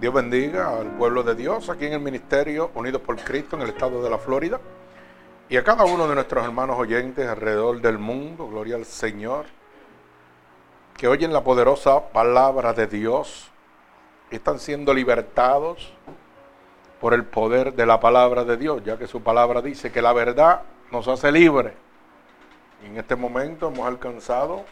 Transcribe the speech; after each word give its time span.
Dios 0.00 0.14
bendiga 0.14 0.78
al 0.78 0.92
pueblo 0.92 1.22
de 1.22 1.34
Dios 1.34 1.68
aquí 1.68 1.84
en 1.84 1.92
el 1.92 2.00
Ministerio 2.00 2.70
Unidos 2.74 3.02
por 3.02 3.16
Cristo 3.18 3.56
en 3.56 3.62
el 3.62 3.68
estado 3.68 4.02
de 4.02 4.08
la 4.08 4.16
Florida 4.16 4.58
y 5.50 5.58
a 5.58 5.62
cada 5.62 5.84
uno 5.84 6.08
de 6.08 6.14
nuestros 6.14 6.42
hermanos 6.42 6.78
oyentes 6.78 7.28
alrededor 7.28 7.82
del 7.82 7.98
mundo, 7.98 8.48
gloria 8.48 8.76
al 8.76 8.86
Señor, 8.86 9.44
que 10.96 11.06
oyen 11.06 11.34
la 11.34 11.44
poderosa 11.44 12.12
palabra 12.12 12.72
de 12.72 12.86
Dios 12.86 13.50
y 14.30 14.36
están 14.36 14.58
siendo 14.58 14.94
libertados 14.94 15.92
por 16.98 17.12
el 17.12 17.26
poder 17.26 17.74
de 17.74 17.84
la 17.84 18.00
palabra 18.00 18.44
de 18.44 18.56
Dios, 18.56 18.82
ya 18.82 18.96
que 18.96 19.06
su 19.06 19.22
palabra 19.22 19.60
dice 19.60 19.92
que 19.92 20.00
la 20.00 20.14
verdad 20.14 20.62
nos 20.90 21.08
hace 21.08 21.30
libre. 21.30 21.74
En 22.86 22.96
este 22.96 23.16
momento 23.16 23.68
hemos 23.68 23.86
alcanzado 23.86 24.64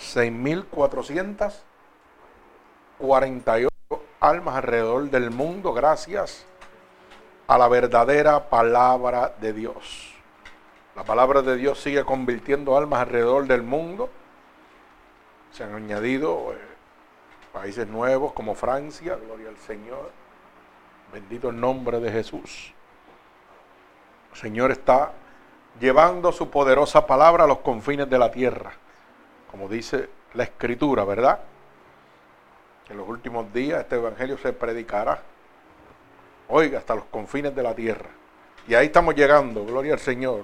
6.400 0.00 1.62
48 2.98 3.68
almas 4.20 4.56
alrededor 4.56 5.10
del 5.10 5.30
mundo 5.30 5.72
gracias 5.72 6.46
a 7.46 7.58
la 7.58 7.68
verdadera 7.68 8.48
palabra 8.48 9.34
de 9.40 9.52
Dios. 9.52 10.14
La 10.94 11.04
palabra 11.04 11.42
de 11.42 11.56
Dios 11.56 11.80
sigue 11.80 12.04
convirtiendo 12.04 12.76
almas 12.76 13.00
alrededor 13.00 13.46
del 13.46 13.62
mundo. 13.62 14.08
Se 15.52 15.62
han 15.62 15.74
añadido 15.74 16.52
eh, 16.52 16.58
países 17.52 17.86
nuevos 17.86 18.32
como 18.32 18.54
Francia, 18.54 19.16
gloria 19.16 19.50
al 19.50 19.58
Señor. 19.58 20.10
Bendito 21.12 21.50
el 21.50 21.60
nombre 21.60 22.00
de 22.00 22.10
Jesús. 22.10 22.72
El 24.32 24.38
Señor 24.38 24.70
está 24.70 25.12
llevando 25.78 26.32
su 26.32 26.50
poderosa 26.50 27.06
palabra 27.06 27.44
a 27.44 27.46
los 27.46 27.58
confines 27.58 28.08
de 28.08 28.18
la 28.18 28.30
tierra, 28.30 28.72
como 29.50 29.68
dice 29.68 30.08
la 30.34 30.44
escritura, 30.44 31.04
¿verdad? 31.04 31.40
En 32.88 32.96
los 32.96 33.08
últimos 33.08 33.52
días 33.52 33.80
este 33.80 33.96
evangelio 33.96 34.38
se 34.38 34.52
predicará. 34.52 35.20
Oiga, 36.48 36.78
hasta 36.78 36.94
los 36.94 37.04
confines 37.06 37.54
de 37.54 37.62
la 37.62 37.74
tierra. 37.74 38.10
Y 38.68 38.74
ahí 38.74 38.86
estamos 38.86 39.14
llegando, 39.14 39.64
gloria 39.64 39.94
al 39.94 39.98
Señor. 39.98 40.42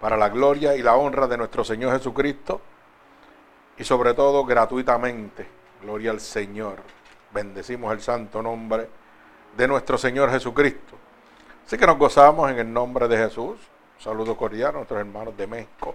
Para 0.00 0.16
la 0.16 0.28
gloria 0.28 0.74
y 0.76 0.82
la 0.82 0.96
honra 0.96 1.26
de 1.26 1.36
nuestro 1.36 1.64
Señor 1.64 1.92
Jesucristo. 1.92 2.60
Y 3.78 3.84
sobre 3.84 4.14
todo 4.14 4.44
gratuitamente. 4.44 5.46
Gloria 5.82 6.10
al 6.10 6.20
Señor. 6.20 6.78
Bendecimos 7.32 7.92
el 7.92 8.00
santo 8.00 8.42
nombre 8.42 8.88
de 9.56 9.68
nuestro 9.68 9.98
Señor 9.98 10.30
Jesucristo. 10.30 10.96
Así 11.64 11.76
que 11.76 11.86
nos 11.86 11.98
gozamos 11.98 12.50
en 12.50 12.58
el 12.58 12.72
nombre 12.72 13.06
de 13.08 13.16
Jesús. 13.16 13.58
Un 13.98 14.02
saludo 14.02 14.36
cordial 14.36 14.70
a 14.70 14.78
nuestros 14.78 15.00
hermanos 15.00 15.36
de 15.36 15.46
México. 15.46 15.94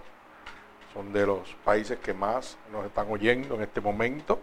Son 0.92 1.12
de 1.12 1.26
los 1.26 1.54
países 1.64 1.98
que 1.98 2.12
más 2.12 2.58
nos 2.70 2.84
están 2.84 3.10
oyendo 3.10 3.54
en 3.54 3.62
este 3.62 3.80
momento. 3.80 4.38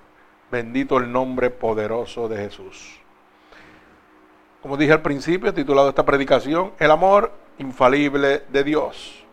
Bendito 0.51 0.97
el 0.97 1.13
nombre 1.13 1.51
poderoso 1.51 2.27
de 2.29 2.39
Jesús. 2.39 2.99
Como 4.63 4.77
dije 4.77 4.93
al 4.93 5.03
principio, 5.03 5.55
titulado 5.55 5.91
esta 5.91 6.05
predicación, 6.05 6.73
El 6.79 6.91
amor 6.91 7.33
infalible 7.59 8.43
de 8.49 8.65
Dios. 8.65 9.25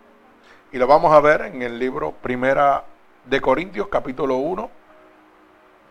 Y 0.72 0.78
lo 0.78 0.88
vamos 0.88 1.14
a 1.14 1.22
ver 1.22 1.42
en 1.42 1.62
el 1.62 1.80
libro 1.80 2.12
Primera 2.12 2.86
de 3.26 3.42
Corintios, 3.42 3.88
capítulo 3.88 4.38
1, 4.38 4.70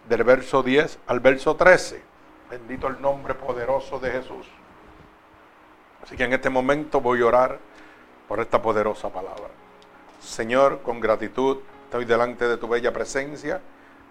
del 0.09 0.25
verso 0.25 0.62
10 0.62 0.99
al 1.06 1.21
verso 1.21 1.56
13. 1.56 2.13
Bendito 2.54 2.87
el 2.87 3.03
nombre 3.03 3.34
poderoso 3.34 3.98
de 3.98 4.12
Jesús. 4.12 4.47
Así 6.05 6.17
que 6.17 6.23
en 6.23 6.34
este 6.34 6.50
momento 6.50 7.00
voy 7.00 7.20
a 7.20 7.26
orar 7.26 7.58
por 8.28 8.38
esta 8.38 8.62
poderosa 8.62 9.08
palabra. 9.08 9.50
Señor, 10.20 10.81
con 10.82 11.00
gratitud 11.00 11.58
estoy 11.87 12.05
delante 12.05 12.46
de 12.46 12.56
tu 12.56 12.69
bella 12.69 12.93
presencia, 12.93 13.61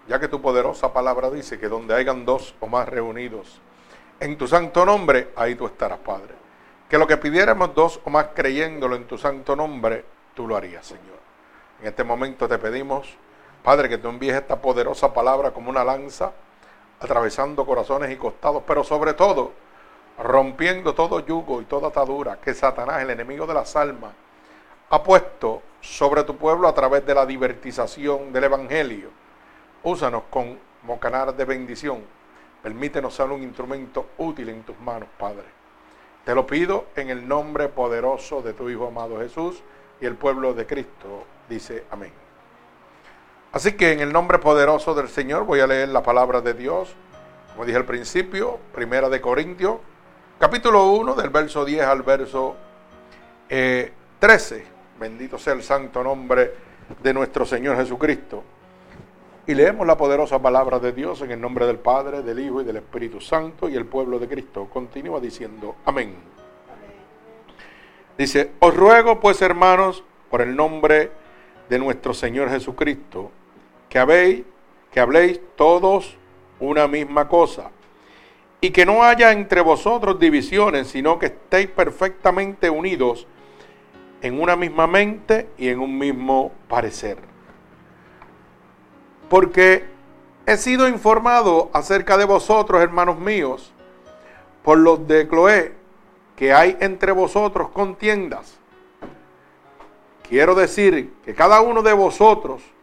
ya 0.06 0.20
que 0.20 0.28
tu 0.28 0.42
poderosa 0.42 0.92
palabra 0.92 1.30
dice 1.30 1.58
que 1.58 1.70
donde 1.70 1.94
hayan 1.94 2.26
dos 2.26 2.54
o 2.60 2.66
más 2.66 2.86
reunidos 2.86 3.62
en 4.20 4.36
tu 4.36 4.46
santo 4.46 4.84
nombre, 4.84 5.30
ahí 5.36 5.54
tú 5.54 5.64
estarás, 5.64 6.00
Padre. 6.00 6.34
Que 6.90 6.98
lo 6.98 7.06
que 7.06 7.16
pidiéramos 7.16 7.74
dos 7.74 7.98
o 8.04 8.10
más 8.10 8.26
creyéndolo 8.34 8.94
en 8.94 9.06
tu 9.06 9.16
santo 9.16 9.56
nombre, 9.56 10.04
tú 10.34 10.46
lo 10.46 10.54
harías, 10.54 10.84
Señor. 10.84 11.18
En 11.80 11.86
este 11.86 12.04
momento 12.04 12.46
te 12.46 12.58
pedimos, 12.58 13.08
Padre, 13.62 13.88
que 13.88 13.96
tú 13.96 14.10
envíes 14.10 14.34
esta 14.34 14.60
poderosa 14.60 15.14
palabra 15.14 15.52
como 15.52 15.70
una 15.70 15.82
lanza 15.82 16.34
atravesando 17.00 17.66
corazones 17.66 18.10
y 18.10 18.16
costados, 18.16 18.62
pero 18.66 18.84
sobre 18.84 19.14
todo 19.14 19.52
rompiendo 20.18 20.94
todo 20.94 21.20
yugo 21.20 21.60
y 21.60 21.64
toda 21.64 21.88
atadura 21.88 22.40
que 22.40 22.54
Satanás, 22.54 23.02
el 23.02 23.10
enemigo 23.10 23.46
de 23.46 23.54
las 23.54 23.74
almas, 23.76 24.12
ha 24.90 25.02
puesto 25.02 25.62
sobre 25.80 26.24
tu 26.24 26.36
pueblo 26.36 26.68
a 26.68 26.74
través 26.74 27.04
de 27.04 27.14
la 27.14 27.26
divertización 27.26 28.32
del 28.32 28.44
Evangelio. 28.44 29.10
Úsanos 29.82 30.24
como 30.30 30.98
canal 31.00 31.36
de 31.36 31.44
bendición. 31.44 32.02
Permítenos 32.62 33.14
ser 33.14 33.30
un 33.30 33.42
instrumento 33.42 34.06
útil 34.18 34.48
en 34.48 34.62
tus 34.62 34.78
manos, 34.80 35.08
Padre. 35.18 35.44
Te 36.24 36.34
lo 36.34 36.46
pido 36.46 36.86
en 36.96 37.10
el 37.10 37.28
nombre 37.28 37.68
poderoso 37.68 38.40
de 38.40 38.54
tu 38.54 38.70
Hijo 38.70 38.86
amado 38.86 39.18
Jesús 39.18 39.62
y 40.00 40.06
el 40.06 40.14
pueblo 40.14 40.54
de 40.54 40.66
Cristo 40.66 41.24
dice 41.48 41.84
amén. 41.90 42.23
Así 43.54 43.74
que 43.74 43.92
en 43.92 44.00
el 44.00 44.12
nombre 44.12 44.40
poderoso 44.40 44.96
del 44.96 45.08
Señor 45.08 45.44
voy 45.44 45.60
a 45.60 45.68
leer 45.68 45.88
la 45.90 46.02
palabra 46.02 46.40
de 46.40 46.54
Dios, 46.54 46.92
como 47.52 47.64
dije 47.64 47.78
al 47.78 47.84
principio, 47.84 48.58
primera 48.74 49.08
de 49.08 49.20
Corintios, 49.20 49.76
capítulo 50.40 50.90
1, 50.90 51.14
del 51.14 51.30
verso 51.30 51.64
10 51.64 51.84
al 51.84 52.02
verso 52.02 52.56
13. 53.46 54.56
Eh, 54.56 54.66
Bendito 54.98 55.38
sea 55.38 55.52
el 55.52 55.62
santo 55.62 56.02
nombre 56.02 56.52
de 57.00 57.14
nuestro 57.14 57.46
Señor 57.46 57.76
Jesucristo. 57.76 58.42
Y 59.46 59.54
leemos 59.54 59.86
la 59.86 59.96
poderosa 59.96 60.40
palabra 60.40 60.80
de 60.80 60.90
Dios 60.90 61.20
en 61.20 61.30
el 61.30 61.40
nombre 61.40 61.64
del 61.64 61.78
Padre, 61.78 62.22
del 62.22 62.40
Hijo 62.40 62.60
y 62.60 62.64
del 62.64 62.78
Espíritu 62.78 63.20
Santo 63.20 63.68
y 63.68 63.76
el 63.76 63.86
pueblo 63.86 64.18
de 64.18 64.26
Cristo. 64.26 64.68
Continúa 64.68 65.20
diciendo, 65.20 65.76
amén. 65.84 66.16
Dice, 68.18 68.50
os 68.58 68.74
ruego 68.74 69.20
pues 69.20 69.40
hermanos, 69.42 70.02
por 70.28 70.42
el 70.42 70.56
nombre 70.56 71.12
de 71.68 71.78
nuestro 71.78 72.14
Señor 72.14 72.50
Jesucristo, 72.50 73.30
que 73.94 74.00
habéis, 74.00 74.42
que 74.90 74.98
habléis 74.98 75.40
todos 75.54 76.16
una 76.58 76.88
misma 76.88 77.28
cosa, 77.28 77.70
y 78.60 78.70
que 78.70 78.84
no 78.84 79.04
haya 79.04 79.30
entre 79.30 79.60
vosotros 79.60 80.18
divisiones, 80.18 80.88
sino 80.88 81.16
que 81.16 81.26
estéis 81.26 81.68
perfectamente 81.68 82.68
unidos 82.68 83.28
en 84.20 84.42
una 84.42 84.56
misma 84.56 84.88
mente 84.88 85.48
y 85.56 85.68
en 85.68 85.78
un 85.78 85.96
mismo 85.96 86.50
parecer. 86.66 87.18
Porque 89.28 89.84
he 90.44 90.56
sido 90.56 90.88
informado 90.88 91.70
acerca 91.72 92.16
de 92.16 92.24
vosotros, 92.24 92.82
hermanos 92.82 93.20
míos, 93.20 93.72
por 94.64 94.76
los 94.76 95.06
de 95.06 95.28
Cloé, 95.28 95.72
que 96.34 96.52
hay 96.52 96.76
entre 96.80 97.12
vosotros 97.12 97.68
contiendas. 97.68 98.58
Quiero 100.28 100.56
decir 100.56 101.14
que 101.24 101.32
cada 101.32 101.60
uno 101.60 101.80
de 101.80 101.92
vosotros 101.92 102.73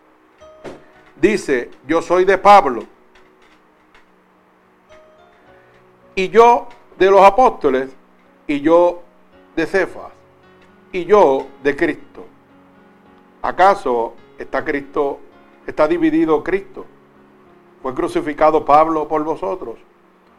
dice, 1.21 1.69
yo 1.87 2.01
soy 2.01 2.25
de 2.25 2.37
Pablo, 2.37 2.83
y 6.15 6.29
yo 6.29 6.67
de 6.97 7.09
los 7.11 7.21
apóstoles, 7.21 7.95
y 8.47 8.59
yo 8.61 9.03
de 9.55 9.65
Cefas, 9.65 10.11
y 10.91 11.05
yo 11.05 11.47
de 11.63 11.75
Cristo. 11.75 12.25
¿Acaso 13.41 14.15
está 14.37 14.65
Cristo, 14.65 15.19
está 15.65 15.87
dividido 15.87 16.43
Cristo? 16.43 16.85
¿Fue 17.81 17.93
crucificado 17.93 18.65
Pablo 18.65 19.07
por 19.07 19.23
vosotros? 19.23 19.77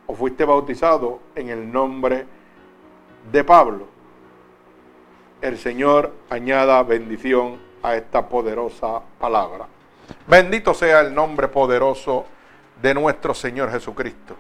¿O 0.07 0.15
fuiste 0.15 0.45
bautizado 0.45 1.21
en 1.35 1.49
el 1.49 1.73
nombre 1.73 2.27
de 3.31 3.45
Pablo? 3.45 3.87
El 5.41 5.59
Señor 5.59 6.13
añada 6.29 6.83
bendición 6.83 7.59
a 7.83 7.97
esta 7.97 8.29
poderosa 8.29 9.03
palabra. 9.19 9.67
Bendito 10.27 10.75
sea 10.75 11.01
el 11.01 11.15
nombre 11.15 11.49
poderoso 11.49 12.27
de 12.81 12.95
nuestro 12.95 13.35
Señor 13.35 13.71
Jesucristo. 13.71 14.37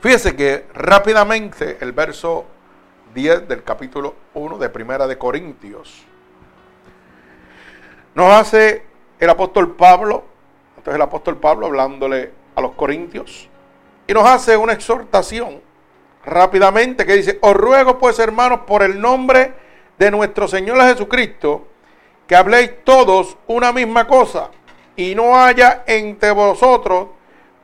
Fíjese 0.00 0.34
que 0.34 0.66
rápidamente 0.74 1.78
el 1.80 1.92
verso 1.92 2.44
10 3.14 3.48
del 3.48 3.62
capítulo 3.62 4.14
1 4.34 4.58
de 4.58 4.68
Primera 4.68 5.06
de 5.06 5.16
Corintios 5.16 6.04
nos 8.14 8.32
hace 8.32 8.84
el 9.18 9.30
apóstol 9.30 9.74
Pablo, 9.76 10.24
entonces 10.76 10.94
el 10.96 11.02
apóstol 11.02 11.38
Pablo 11.38 11.66
hablándole 11.66 12.32
a 12.54 12.60
los 12.60 12.72
corintios, 12.72 13.48
y 14.06 14.12
nos 14.12 14.24
hace 14.24 14.56
una 14.56 14.72
exhortación 14.72 15.60
rápidamente 16.24 17.06
que 17.06 17.14
dice, 17.14 17.38
os 17.40 17.54
ruego 17.54 17.98
pues 17.98 18.18
hermanos 18.18 18.60
por 18.66 18.82
el 18.82 19.00
nombre 19.00 19.54
de 19.98 20.10
nuestro 20.10 20.48
Señor 20.48 20.80
Jesucristo, 20.82 21.68
que 22.32 22.36
habléis 22.36 22.82
todos 22.82 23.36
una 23.46 23.72
misma 23.72 24.06
cosa 24.06 24.48
y 24.96 25.14
no 25.14 25.38
haya 25.38 25.84
entre 25.86 26.30
vosotros 26.30 27.08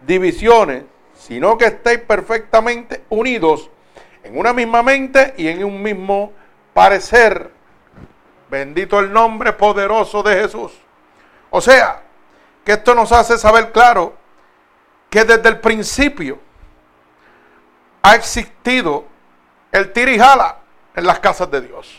divisiones, 0.02 0.84
sino 1.14 1.56
que 1.56 1.64
estéis 1.64 2.00
perfectamente 2.00 3.02
unidos 3.08 3.70
en 4.22 4.38
una 4.38 4.52
misma 4.52 4.82
mente 4.82 5.32
y 5.38 5.48
en 5.48 5.64
un 5.64 5.82
mismo 5.82 6.34
parecer. 6.74 7.50
Bendito 8.50 9.00
el 9.00 9.10
nombre 9.10 9.54
poderoso 9.54 10.22
de 10.22 10.34
Jesús. 10.42 10.72
O 11.48 11.62
sea, 11.62 12.02
que 12.62 12.72
esto 12.72 12.94
nos 12.94 13.10
hace 13.10 13.38
saber 13.38 13.72
claro 13.72 14.18
que 15.08 15.24
desde 15.24 15.48
el 15.48 15.60
principio 15.60 16.38
ha 18.02 18.14
existido 18.14 19.06
el 19.72 19.94
tirijala 19.94 20.58
en 20.94 21.06
las 21.06 21.20
casas 21.20 21.50
de 21.50 21.62
Dios. 21.62 21.98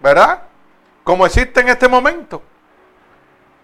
¿Verdad? 0.00 0.47
Como 1.08 1.24
existe 1.24 1.60
en 1.60 1.70
este 1.70 1.88
momento. 1.88 2.42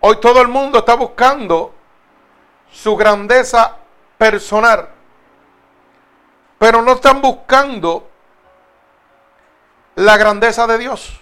Hoy 0.00 0.17
todo 0.19 0.41
el 0.41 0.49
mundo 0.49 0.79
está 0.79 0.94
buscando 0.94 1.75
su 2.73 2.96
grandeza 2.96 3.76
personal, 4.17 4.88
pero 6.58 6.81
no 6.81 6.93
están 6.93 7.20
buscando 7.20 8.08
la 9.96 10.17
grandeza 10.17 10.67
de 10.67 10.79
Dios. 10.79 11.20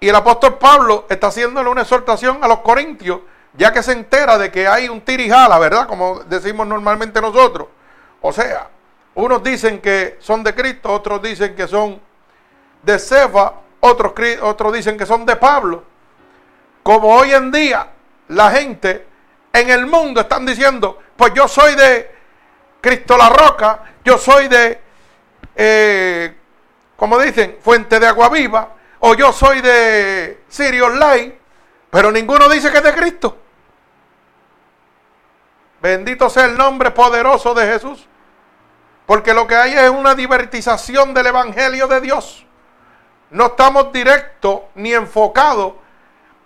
Y 0.00 0.10
el 0.10 0.14
apóstol 0.14 0.58
Pablo 0.58 1.06
está 1.08 1.28
haciéndole 1.28 1.70
una 1.70 1.80
exhortación 1.80 2.44
a 2.44 2.48
los 2.48 2.58
corintios, 2.58 3.20
ya 3.54 3.72
que 3.72 3.82
se 3.82 3.92
entera 3.92 4.36
de 4.36 4.52
que 4.52 4.68
hay 4.68 4.90
un 4.90 5.00
tirijala, 5.00 5.58
¿verdad? 5.58 5.88
Como 5.88 6.20
decimos 6.24 6.66
normalmente 6.66 7.18
nosotros. 7.18 7.68
O 8.20 8.30
sea, 8.30 8.68
unos 9.14 9.42
dicen 9.42 9.80
que 9.80 10.18
son 10.20 10.44
de 10.44 10.54
Cristo, 10.54 10.92
otros 10.92 11.22
dicen 11.22 11.56
que 11.56 11.66
son 11.66 11.98
de 12.82 12.98
Cefa, 12.98 13.54
otros, 13.86 14.12
otros 14.42 14.72
dicen 14.72 14.96
que 14.96 15.06
son 15.06 15.24
de 15.24 15.36
Pablo. 15.36 15.84
Como 16.82 17.14
hoy 17.14 17.32
en 17.32 17.50
día 17.50 17.88
la 18.28 18.50
gente 18.50 19.06
en 19.52 19.70
el 19.70 19.86
mundo 19.86 20.20
están 20.20 20.44
diciendo, 20.44 20.98
pues 21.16 21.32
yo 21.34 21.48
soy 21.48 21.74
de 21.74 22.14
Cristo 22.80 23.16
la 23.16 23.28
Roca, 23.28 23.80
yo 24.04 24.18
soy 24.18 24.48
de, 24.48 24.80
eh, 25.54 26.36
como 26.96 27.18
dicen, 27.18 27.58
Fuente 27.60 27.98
de 27.98 28.06
Agua 28.06 28.28
Viva, 28.28 28.68
o 29.00 29.14
yo 29.14 29.32
soy 29.32 29.60
de 29.60 30.44
Sirio 30.48 30.86
Online, 30.86 31.38
pero 31.90 32.12
ninguno 32.12 32.48
dice 32.48 32.70
que 32.70 32.78
es 32.78 32.84
de 32.84 32.94
Cristo. 32.94 33.38
Bendito 35.82 36.28
sea 36.30 36.46
el 36.46 36.56
nombre 36.56 36.90
poderoso 36.90 37.54
de 37.54 37.66
Jesús. 37.66 38.06
Porque 39.06 39.32
lo 39.34 39.46
que 39.46 39.54
hay 39.54 39.72
es 39.72 39.88
una 39.88 40.14
divertización 40.14 41.14
del 41.14 41.26
Evangelio 41.26 41.86
de 41.86 42.00
Dios 42.00 42.45
no 43.30 43.46
estamos 43.46 43.92
directos 43.92 44.60
ni 44.74 44.92
enfocados 44.92 45.74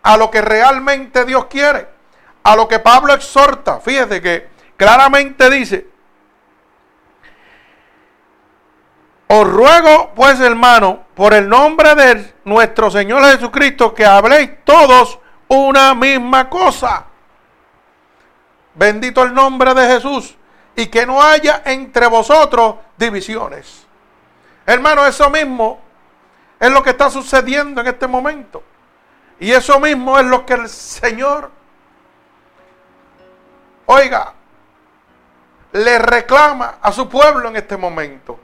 a 0.03 0.17
lo 0.17 0.31
que 0.31 0.41
realmente 0.41 1.25
Dios 1.25 1.47
quiere, 1.47 1.89
a 2.43 2.57
lo 2.57 2.67
que 2.69 2.79
Pablo 2.79 3.13
exhorta. 3.13 3.81
Fíjese 3.81 4.21
que 4.21 4.49
claramente 4.77 5.51
dice, 5.51 5.87
os 9.29 9.47
ruego 9.47 10.13
pues 10.15 10.41
hermano, 10.41 11.05
por 11.15 11.35
el 11.35 11.49
nombre 11.49 11.95
de 11.95 12.35
nuestro 12.45 12.91
Señor 12.91 13.23
Jesucristo, 13.25 13.95
que 13.95 14.05
habléis 14.05 14.51
todos 14.65 15.19
una 15.49 15.95
misma 15.95 16.49
cosa. 16.49 17.05
Bendito 18.75 19.23
el 19.23 19.35
nombre 19.35 19.75
de 19.75 19.87
Jesús. 19.87 20.37
Y 20.77 20.87
que 20.87 21.05
no 21.05 21.21
haya 21.21 21.63
entre 21.65 22.07
vosotros 22.07 22.77
divisiones. 22.97 23.87
Hermano, 24.65 25.05
eso 25.05 25.29
mismo 25.29 25.81
es 26.61 26.71
lo 26.71 26.83
que 26.83 26.91
está 26.91 27.09
sucediendo 27.09 27.81
en 27.81 27.87
este 27.87 28.07
momento. 28.07 28.63
Y 29.41 29.51
eso 29.51 29.81
mismo 29.81 30.19
es 30.19 30.27
lo 30.27 30.45
que 30.45 30.53
el 30.53 30.69
Señor, 30.69 31.51
oiga, 33.87 34.35
le 35.73 35.99
reclama 35.99 36.77
a 36.83 36.93
su 36.93 37.09
pueblo 37.09 37.49
en 37.49 37.57
este 37.57 37.79
momento, 37.79 38.39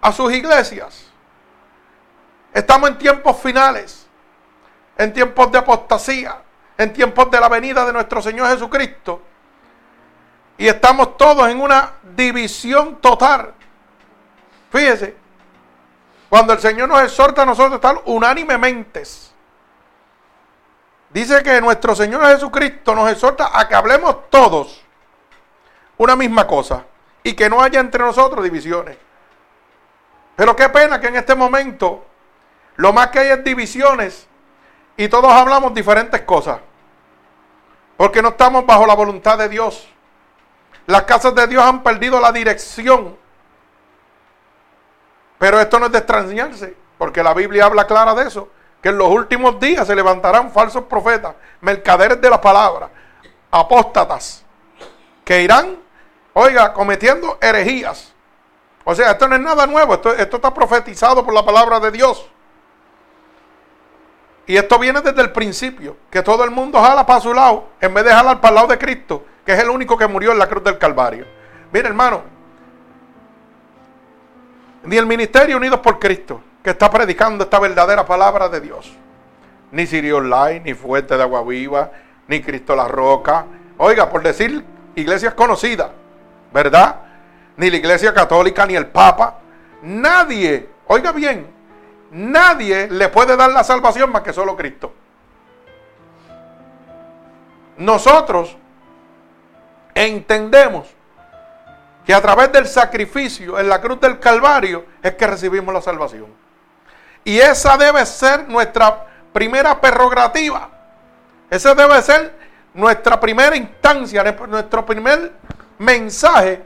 a 0.00 0.12
sus 0.12 0.32
iglesias. 0.32 1.06
Estamos 2.52 2.90
en 2.90 2.98
tiempos 2.98 3.36
finales, 3.40 4.06
en 4.96 5.12
tiempos 5.12 5.50
de 5.50 5.58
apostasía, 5.58 6.40
en 6.78 6.92
tiempos 6.92 7.28
de 7.32 7.40
la 7.40 7.48
venida 7.48 7.84
de 7.84 7.92
nuestro 7.92 8.22
Señor 8.22 8.48
Jesucristo. 8.50 9.20
Y 10.56 10.68
estamos 10.68 11.16
todos 11.16 11.48
en 11.48 11.60
una 11.60 11.94
división 12.14 13.00
total. 13.00 13.52
Fíjese, 14.70 15.23
cuando 16.34 16.52
el 16.52 16.58
Señor 16.58 16.88
nos 16.88 17.00
exhorta 17.00 17.42
a 17.42 17.46
nosotros 17.46 17.74
estar 17.74 18.02
unánimemente. 18.06 19.04
Dice 21.10 21.44
que 21.44 21.60
nuestro 21.60 21.94
Señor 21.94 22.26
Jesucristo 22.26 22.92
nos 22.92 23.08
exhorta 23.08 23.56
a 23.56 23.68
que 23.68 23.76
hablemos 23.76 24.28
todos 24.30 24.82
una 25.96 26.16
misma 26.16 26.44
cosa 26.44 26.86
y 27.22 27.34
que 27.34 27.48
no 27.48 27.62
haya 27.62 27.78
entre 27.78 28.02
nosotros 28.02 28.42
divisiones. 28.42 28.98
Pero 30.34 30.56
qué 30.56 30.68
pena 30.70 31.00
que 31.00 31.06
en 31.06 31.14
este 31.14 31.36
momento 31.36 32.04
lo 32.74 32.92
más 32.92 33.10
que 33.10 33.20
hay 33.20 33.28
es 33.28 33.44
divisiones 33.44 34.26
y 34.96 35.06
todos 35.06 35.30
hablamos 35.32 35.72
diferentes 35.72 36.22
cosas. 36.22 36.58
Porque 37.96 38.20
no 38.20 38.30
estamos 38.30 38.66
bajo 38.66 38.88
la 38.88 38.96
voluntad 38.96 39.38
de 39.38 39.48
Dios. 39.48 39.88
Las 40.86 41.04
casas 41.04 41.32
de 41.36 41.46
Dios 41.46 41.62
han 41.62 41.84
perdido 41.84 42.18
la 42.18 42.32
dirección 42.32 43.22
pero 45.38 45.60
esto 45.60 45.78
no 45.78 45.86
es 45.86 45.92
de 45.92 45.98
extrañarse, 45.98 46.76
porque 46.98 47.22
la 47.22 47.34
Biblia 47.34 47.66
habla 47.66 47.86
clara 47.86 48.14
de 48.14 48.28
eso, 48.28 48.48
que 48.80 48.90
en 48.90 48.98
los 48.98 49.08
últimos 49.08 49.58
días 49.58 49.86
se 49.86 49.94
levantarán 49.94 50.50
falsos 50.50 50.84
profetas, 50.84 51.34
mercaderes 51.60 52.20
de 52.20 52.30
la 52.30 52.40
palabra, 52.40 52.90
apóstatas, 53.50 54.44
que 55.24 55.42
irán, 55.42 55.78
oiga, 56.34 56.72
cometiendo 56.72 57.38
herejías. 57.40 58.12
O 58.84 58.94
sea, 58.94 59.12
esto 59.12 59.26
no 59.26 59.36
es 59.36 59.40
nada 59.40 59.66
nuevo, 59.66 59.94
esto, 59.94 60.12
esto 60.12 60.36
está 60.36 60.52
profetizado 60.52 61.24
por 61.24 61.32
la 61.32 61.44
palabra 61.44 61.80
de 61.80 61.90
Dios. 61.90 62.28
Y 64.46 64.56
esto 64.56 64.78
viene 64.78 65.00
desde 65.00 65.22
el 65.22 65.32
principio, 65.32 65.96
que 66.10 66.22
todo 66.22 66.44
el 66.44 66.50
mundo 66.50 66.78
jala 66.82 67.06
para 67.06 67.20
su 67.20 67.32
lado, 67.32 67.68
en 67.80 67.94
vez 67.94 68.04
de 68.04 68.12
jalar 68.12 68.40
para 68.40 68.50
el 68.50 68.54
lado 68.56 68.66
de 68.68 68.78
Cristo, 68.78 69.24
que 69.46 69.52
es 69.52 69.58
el 69.58 69.70
único 69.70 69.96
que 69.96 70.06
murió 70.06 70.32
en 70.32 70.38
la 70.38 70.46
cruz 70.46 70.62
del 70.62 70.76
Calvario. 70.76 71.26
Mire, 71.72 71.88
hermano, 71.88 72.22
ni 74.84 74.96
el 74.96 75.06
Ministerio 75.06 75.56
Unidos 75.56 75.80
por 75.80 75.98
Cristo, 75.98 76.40
que 76.62 76.70
está 76.70 76.90
predicando 76.90 77.44
esta 77.44 77.58
verdadera 77.58 78.04
palabra 78.06 78.48
de 78.48 78.60
Dios. 78.60 78.92
Ni 79.72 79.86
Sirio 79.86 80.18
Online, 80.18 80.60
ni 80.60 80.74
Fuente 80.74 81.16
de 81.16 81.22
Agua 81.22 81.42
Viva, 81.42 81.90
ni 82.28 82.40
Cristo 82.40 82.76
la 82.76 82.86
Roca. 82.86 83.46
Oiga, 83.78 84.08
por 84.08 84.22
decir 84.22 84.64
iglesias 84.94 85.34
conocidas, 85.34 85.88
¿verdad? 86.52 86.96
Ni 87.56 87.70
la 87.70 87.76
Iglesia 87.76 88.14
Católica, 88.14 88.66
ni 88.66 88.76
el 88.76 88.86
Papa. 88.86 89.38
Nadie 89.82 90.74
Oiga 90.86 91.12
bien, 91.12 91.46
nadie 92.10 92.88
le 92.88 93.08
puede 93.08 93.36
dar 93.36 93.50
la 93.50 93.64
salvación 93.64 94.12
más 94.12 94.22
que 94.22 94.32
solo 94.32 94.54
Cristo. 94.56 94.92
Nosotros 97.78 98.56
entendemos 99.94 100.88
que 102.04 102.12
a 102.12 102.20
través 102.20 102.52
del 102.52 102.66
sacrificio 102.66 103.58
en 103.58 103.68
la 103.68 103.80
cruz 103.80 104.00
del 104.00 104.18
Calvario 104.18 104.84
es 105.02 105.14
que 105.14 105.26
recibimos 105.26 105.72
la 105.72 105.80
salvación. 105.80 106.26
Y 107.24 107.38
esa 107.38 107.76
debe 107.78 108.04
ser 108.04 108.46
nuestra 108.48 109.06
primera 109.32 109.80
prerrogativa. 109.80 110.70
Ese 111.48 111.74
debe 111.74 112.00
ser 112.02 112.36
nuestra 112.74 113.18
primera 113.18 113.56
instancia, 113.56 114.22
nuestro 114.46 114.84
primer 114.84 115.32
mensaje, 115.78 116.62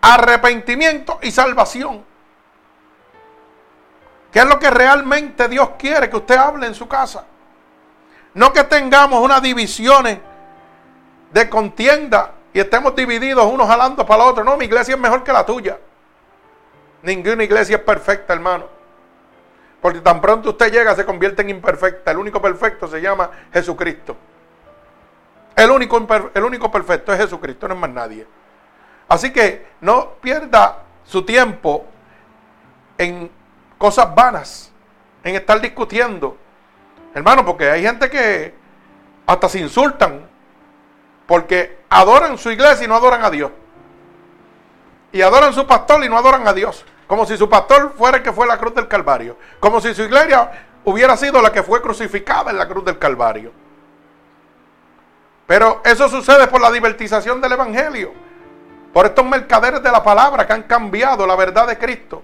arrepentimiento 0.00 1.20
y 1.22 1.30
salvación. 1.30 2.04
¿Qué 4.32 4.40
es 4.40 4.44
lo 4.44 4.58
que 4.58 4.70
realmente 4.70 5.48
Dios 5.48 5.70
quiere 5.78 6.10
que 6.10 6.16
usted 6.16 6.36
hable 6.36 6.66
en 6.66 6.74
su 6.74 6.88
casa? 6.88 7.24
No 8.34 8.52
que 8.52 8.64
tengamos 8.64 9.22
unas 9.22 9.40
divisiones 9.40 10.18
de 11.32 11.48
contienda 11.48 12.32
y 12.58 12.60
estemos 12.60 12.92
divididos 12.96 13.46
unos 13.46 13.68
jalando 13.68 14.04
para 14.04 14.24
el 14.24 14.30
otro. 14.30 14.42
No, 14.42 14.56
mi 14.56 14.64
iglesia 14.64 14.96
es 14.96 15.00
mejor 15.00 15.22
que 15.22 15.32
la 15.32 15.46
tuya. 15.46 15.78
Ninguna 17.02 17.44
iglesia 17.44 17.76
es 17.76 17.82
perfecta, 17.84 18.32
hermano. 18.32 18.66
Porque 19.80 20.00
tan 20.00 20.20
pronto 20.20 20.50
usted 20.50 20.72
llega 20.72 20.92
se 20.96 21.06
convierte 21.06 21.42
en 21.42 21.50
imperfecta. 21.50 22.10
El 22.10 22.16
único 22.16 22.42
perfecto 22.42 22.88
se 22.88 23.00
llama 23.00 23.30
Jesucristo. 23.52 24.16
El 25.54 25.70
único, 25.70 26.04
el 26.34 26.42
único 26.42 26.68
perfecto 26.68 27.12
es 27.12 27.20
Jesucristo, 27.20 27.68
no 27.68 27.74
es 27.74 27.80
más 27.80 27.90
nadie. 27.90 28.26
Así 29.06 29.32
que 29.32 29.68
no 29.80 30.14
pierda 30.20 30.82
su 31.04 31.24
tiempo 31.24 31.86
en 32.98 33.30
cosas 33.78 34.12
vanas, 34.12 34.72
en 35.22 35.36
estar 35.36 35.60
discutiendo. 35.60 36.36
Hermano, 37.14 37.46
porque 37.46 37.70
hay 37.70 37.82
gente 37.82 38.10
que 38.10 38.52
hasta 39.28 39.48
se 39.48 39.60
insultan 39.60 40.28
porque 41.24 41.77
adoran 41.88 42.38
su 42.38 42.50
iglesia 42.50 42.84
y 42.84 42.88
no 42.88 42.96
adoran 42.96 43.24
a 43.24 43.30
Dios. 43.30 43.50
Y 45.12 45.22
adoran 45.22 45.52
su 45.52 45.66
pastor 45.66 46.04
y 46.04 46.08
no 46.08 46.18
adoran 46.18 46.46
a 46.46 46.52
Dios. 46.52 46.84
Como 47.06 47.24
si 47.24 47.36
su 47.36 47.48
pastor 47.48 47.94
fuera 47.96 48.18
el 48.18 48.22
que 48.22 48.32
fue 48.32 48.46
la 48.46 48.58
cruz 48.58 48.74
del 48.74 48.88
Calvario. 48.88 49.36
Como 49.58 49.80
si 49.80 49.94
su 49.94 50.02
iglesia 50.02 50.50
hubiera 50.84 51.16
sido 51.16 51.40
la 51.40 51.50
que 51.50 51.62
fue 51.62 51.80
crucificada 51.80 52.50
en 52.50 52.58
la 52.58 52.68
cruz 52.68 52.84
del 52.84 52.98
Calvario. 52.98 53.52
Pero 55.46 55.80
eso 55.84 56.08
sucede 56.10 56.46
por 56.48 56.60
la 56.60 56.70
divertización 56.70 57.40
del 57.40 57.52
Evangelio. 57.52 58.12
Por 58.92 59.06
estos 59.06 59.24
mercaderes 59.24 59.82
de 59.82 59.90
la 59.90 60.02
palabra 60.02 60.46
que 60.46 60.52
han 60.52 60.64
cambiado 60.64 61.26
la 61.26 61.36
verdad 61.36 61.66
de 61.66 61.78
Cristo. 61.78 62.22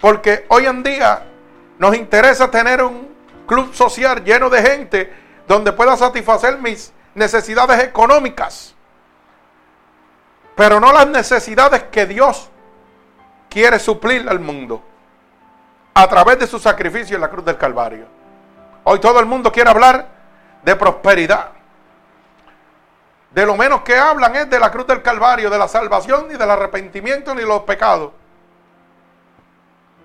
Porque 0.00 0.44
hoy 0.48 0.66
en 0.66 0.82
día 0.82 1.22
nos 1.78 1.96
interesa 1.96 2.50
tener 2.50 2.82
un 2.82 3.08
club 3.46 3.72
social 3.72 4.24
lleno 4.24 4.50
de 4.50 4.62
gente 4.62 5.12
donde 5.46 5.72
pueda 5.72 5.96
satisfacer 5.96 6.58
mis 6.58 6.92
necesidades 7.18 7.82
económicas. 7.84 8.74
Pero 10.56 10.80
no 10.80 10.92
las 10.92 11.06
necesidades 11.06 11.84
que 11.84 12.06
Dios 12.06 12.48
quiere 13.50 13.78
suplir 13.78 14.28
al 14.28 14.40
mundo 14.40 14.82
a 15.94 16.08
través 16.08 16.38
de 16.38 16.46
su 16.46 16.58
sacrificio 16.58 17.16
en 17.16 17.20
la 17.20 17.28
cruz 17.30 17.44
del 17.44 17.58
Calvario. 17.58 18.06
Hoy 18.84 18.98
todo 19.00 19.20
el 19.20 19.26
mundo 19.26 19.52
quiere 19.52 19.70
hablar 19.70 20.08
de 20.62 20.76
prosperidad 20.76 21.58
de 23.30 23.44
lo 23.44 23.56
menos 23.56 23.82
que 23.82 23.96
hablan 23.96 24.34
es 24.36 24.48
de 24.48 24.58
la 24.58 24.70
cruz 24.70 24.86
del 24.86 25.02
Calvario, 25.02 25.50
de 25.50 25.58
la 25.58 25.68
salvación, 25.68 26.28
ni 26.28 26.34
del 26.34 26.50
arrepentimiento, 26.50 27.34
ni 27.34 27.42
los 27.42 27.62
pecados. 27.62 28.12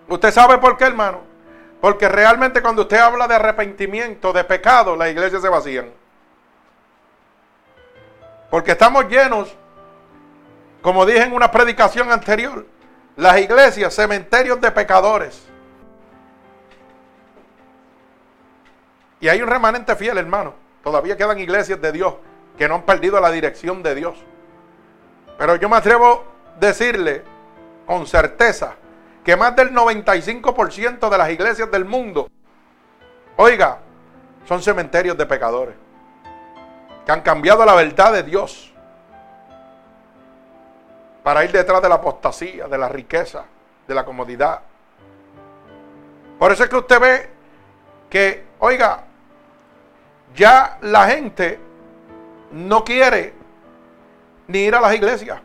¿Usted 0.09 0.31
sabe 0.31 0.57
por 0.57 0.77
qué, 0.77 0.85
hermano? 0.85 1.21
Porque 1.79 2.09
realmente 2.09 2.61
cuando 2.61 2.83
usted 2.83 2.99
habla 2.99 3.27
de 3.27 3.35
arrepentimiento, 3.35 4.33
de 4.33 4.43
pecado, 4.43 4.95
las 4.95 5.09
iglesias 5.09 5.41
se 5.41 5.49
vacían. 5.49 5.91
Porque 8.53 8.73
estamos 8.73 9.09
llenos, 9.09 9.51
como 10.83 11.07
dije 11.07 11.23
en 11.23 11.33
una 11.33 11.49
predicación 11.49 12.11
anterior, 12.11 12.67
las 13.15 13.39
iglesias, 13.39 13.95
cementerios 13.95 14.61
de 14.61 14.69
pecadores. 14.69 15.43
Y 19.19 19.27
hay 19.27 19.41
un 19.41 19.49
remanente 19.49 19.95
fiel, 19.95 20.19
hermano. 20.19 20.53
Todavía 20.83 21.17
quedan 21.17 21.39
iglesias 21.39 21.81
de 21.81 21.91
Dios 21.91 22.13
que 22.55 22.67
no 22.67 22.75
han 22.75 22.83
perdido 22.83 23.19
la 23.19 23.31
dirección 23.31 23.81
de 23.81 23.95
Dios. 23.95 24.23
Pero 25.39 25.55
yo 25.55 25.67
me 25.67 25.77
atrevo 25.77 26.23
a 26.55 26.59
decirle 26.59 27.23
con 27.87 28.05
certeza 28.05 28.75
que 29.25 29.35
más 29.35 29.55
del 29.55 29.71
95% 29.73 31.09
de 31.09 31.17
las 31.17 31.31
iglesias 31.31 31.71
del 31.71 31.85
mundo, 31.85 32.29
oiga, 33.35 33.79
son 34.45 34.61
cementerios 34.61 35.17
de 35.17 35.25
pecadores, 35.25 35.73
que 37.05 37.11
han 37.11 37.21
cambiado 37.21 37.65
la 37.65 37.75
verdad 37.75 38.13
de 38.13 38.23
Dios 38.23 38.73
para 41.23 41.43
ir 41.43 41.51
detrás 41.51 41.81
de 41.81 41.89
la 41.89 41.95
apostasía, 41.95 42.67
de 42.67 42.77
la 42.77 42.89
riqueza, 42.89 43.45
de 43.87 43.95
la 43.95 44.03
comodidad. 44.03 44.61
Por 46.37 46.51
eso 46.51 46.63
es 46.63 46.69
que 46.69 46.75
usted 46.75 46.99
ve 46.99 47.29
que, 48.09 48.45
oiga, 48.59 49.03
ya 50.35 50.77
la 50.81 51.07
gente 51.07 51.59
no 52.51 52.83
quiere 52.83 53.33
ni 54.47 54.59
ir 54.59 54.75
a 54.75 54.81
las 54.81 54.93
iglesias. 54.93 55.39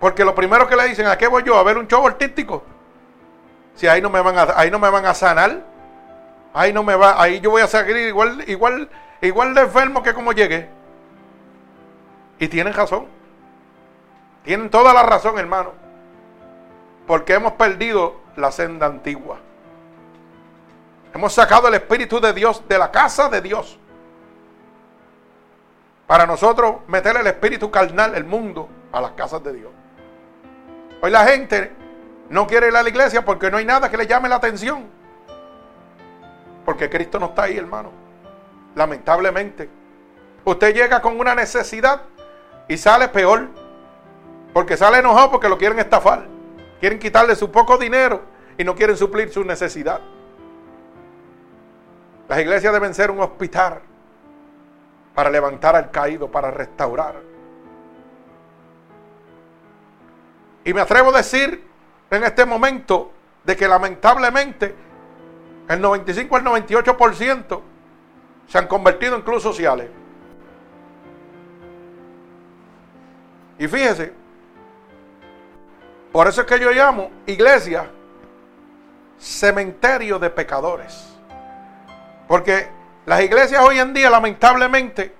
Porque 0.00 0.24
lo 0.24 0.34
primero 0.34 0.66
que 0.66 0.76
le 0.76 0.88
dicen, 0.88 1.06
¿a 1.06 1.16
qué 1.16 1.26
voy 1.26 1.42
yo? 1.42 1.56
¿A 1.56 1.62
ver 1.62 1.78
un 1.78 1.86
show 1.86 2.06
artístico? 2.06 2.62
Si 3.74 3.86
ahí 3.86 4.02
no 4.02 4.10
me 4.10 4.20
van 4.20 4.38
a, 4.38 4.54
ahí 4.56 4.70
no 4.70 4.78
me 4.78 4.90
van 4.90 5.06
a 5.06 5.14
sanar. 5.14 5.62
Ahí 6.56 6.72
no 6.72 6.82
me 6.82 6.94
va, 6.94 7.20
ahí 7.20 7.38
yo 7.40 7.50
voy 7.50 7.60
a 7.60 7.66
seguir 7.66 7.94
igual, 7.98 8.42
igual, 8.48 8.88
igual 9.20 9.54
de 9.54 9.60
enfermo 9.60 10.02
que 10.02 10.14
como 10.14 10.32
llegué. 10.32 10.70
Y 12.38 12.48
tienen 12.48 12.72
razón. 12.72 13.08
Tienen 14.42 14.70
toda 14.70 14.94
la 14.94 15.02
razón, 15.02 15.38
hermano. 15.38 15.74
Porque 17.06 17.34
hemos 17.34 17.52
perdido 17.52 18.22
la 18.36 18.50
senda 18.50 18.86
antigua. 18.86 19.36
Hemos 21.12 21.34
sacado 21.34 21.68
el 21.68 21.74
Espíritu 21.74 22.20
de 22.20 22.32
Dios 22.32 22.66
de 22.66 22.78
la 22.78 22.90
casa 22.90 23.28
de 23.28 23.42
Dios 23.42 23.78
para 26.06 26.24
nosotros 26.24 26.76
meter 26.86 27.18
el 27.18 27.26
espíritu 27.26 27.70
carnal, 27.70 28.14
el 28.14 28.24
mundo, 28.24 28.68
a 28.92 29.02
las 29.02 29.10
casas 29.10 29.44
de 29.44 29.52
Dios. 29.52 29.72
Hoy 31.02 31.10
la 31.10 31.26
gente 31.26 31.72
no 32.30 32.46
quiere 32.46 32.68
ir 32.68 32.76
a 32.76 32.82
la 32.82 32.88
iglesia 32.88 33.26
porque 33.26 33.50
no 33.50 33.58
hay 33.58 33.66
nada 33.66 33.90
que 33.90 33.98
le 33.98 34.06
llame 34.06 34.30
la 34.30 34.36
atención. 34.36 34.95
Porque 36.66 36.90
Cristo 36.90 37.18
no 37.18 37.26
está 37.26 37.44
ahí, 37.44 37.56
hermano. 37.56 37.90
Lamentablemente. 38.74 39.70
Usted 40.44 40.74
llega 40.74 41.00
con 41.00 41.18
una 41.18 41.34
necesidad 41.34 42.02
y 42.68 42.76
sale 42.76 43.08
peor. 43.08 43.48
Porque 44.52 44.76
sale 44.76 44.98
enojado 44.98 45.30
porque 45.30 45.48
lo 45.48 45.56
quieren 45.56 45.78
estafar. 45.78 46.26
Quieren 46.80 46.98
quitarle 46.98 47.36
su 47.36 47.50
poco 47.50 47.78
dinero 47.78 48.20
y 48.58 48.64
no 48.64 48.74
quieren 48.74 48.96
suplir 48.96 49.30
su 49.30 49.44
necesidad. 49.44 50.00
Las 52.28 52.40
iglesias 52.40 52.72
deben 52.72 52.92
ser 52.92 53.10
un 53.10 53.20
hospital 53.20 53.80
para 55.14 55.30
levantar 55.30 55.76
al 55.76 55.90
caído, 55.90 56.30
para 56.30 56.50
restaurar. 56.50 57.14
Y 60.64 60.74
me 60.74 60.80
atrevo 60.80 61.10
a 61.10 61.18
decir 61.18 61.64
en 62.10 62.24
este 62.24 62.44
momento 62.44 63.12
de 63.44 63.56
que 63.56 63.68
lamentablemente 63.68 64.74
el 65.68 65.80
95 65.80 66.36
al 66.36 66.44
98% 66.44 67.60
se 68.46 68.58
han 68.58 68.66
convertido 68.66 69.16
en 69.16 69.22
clubes 69.22 69.42
sociales. 69.42 69.88
Y 73.58 73.66
fíjese, 73.66 74.12
por 76.12 76.26
eso 76.26 76.42
es 76.42 76.46
que 76.46 76.60
yo 76.60 76.70
llamo 76.70 77.10
iglesia 77.26 77.90
cementerio 79.18 80.18
de 80.18 80.30
pecadores. 80.30 81.16
Porque 82.28 82.68
las 83.06 83.22
iglesias 83.22 83.62
hoy 83.64 83.78
en 83.78 83.94
día, 83.94 84.10
lamentablemente, 84.10 85.14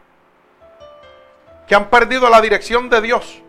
que 1.67 1.75
han 1.75 1.89
perdido 1.89 2.29
la 2.29 2.41
dirección 2.41 2.89
de 2.89 3.01
Dios, 3.01 3.43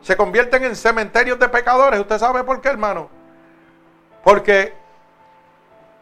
se 0.00 0.16
convierten 0.16 0.64
en 0.64 0.76
cementerios 0.76 1.38
de 1.38 1.48
pecadores. 1.48 2.00
¿Usted 2.00 2.18
sabe 2.18 2.44
por 2.44 2.60
qué, 2.60 2.68
hermano? 2.68 3.10
Porque 4.22 4.74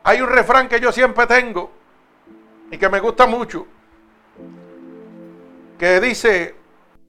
hay 0.05 0.21
un 0.21 0.29
refrán 0.29 0.69
que 0.69 0.79
yo 0.79 0.93
siempre 0.93 1.27
tengo 1.27 1.73
y 2.71 2.77
que 2.77 2.89
me 2.91 3.01
gusta 3.01 3.27
mucho, 3.27 3.67
que 5.79 5.99
dice, 5.99 6.55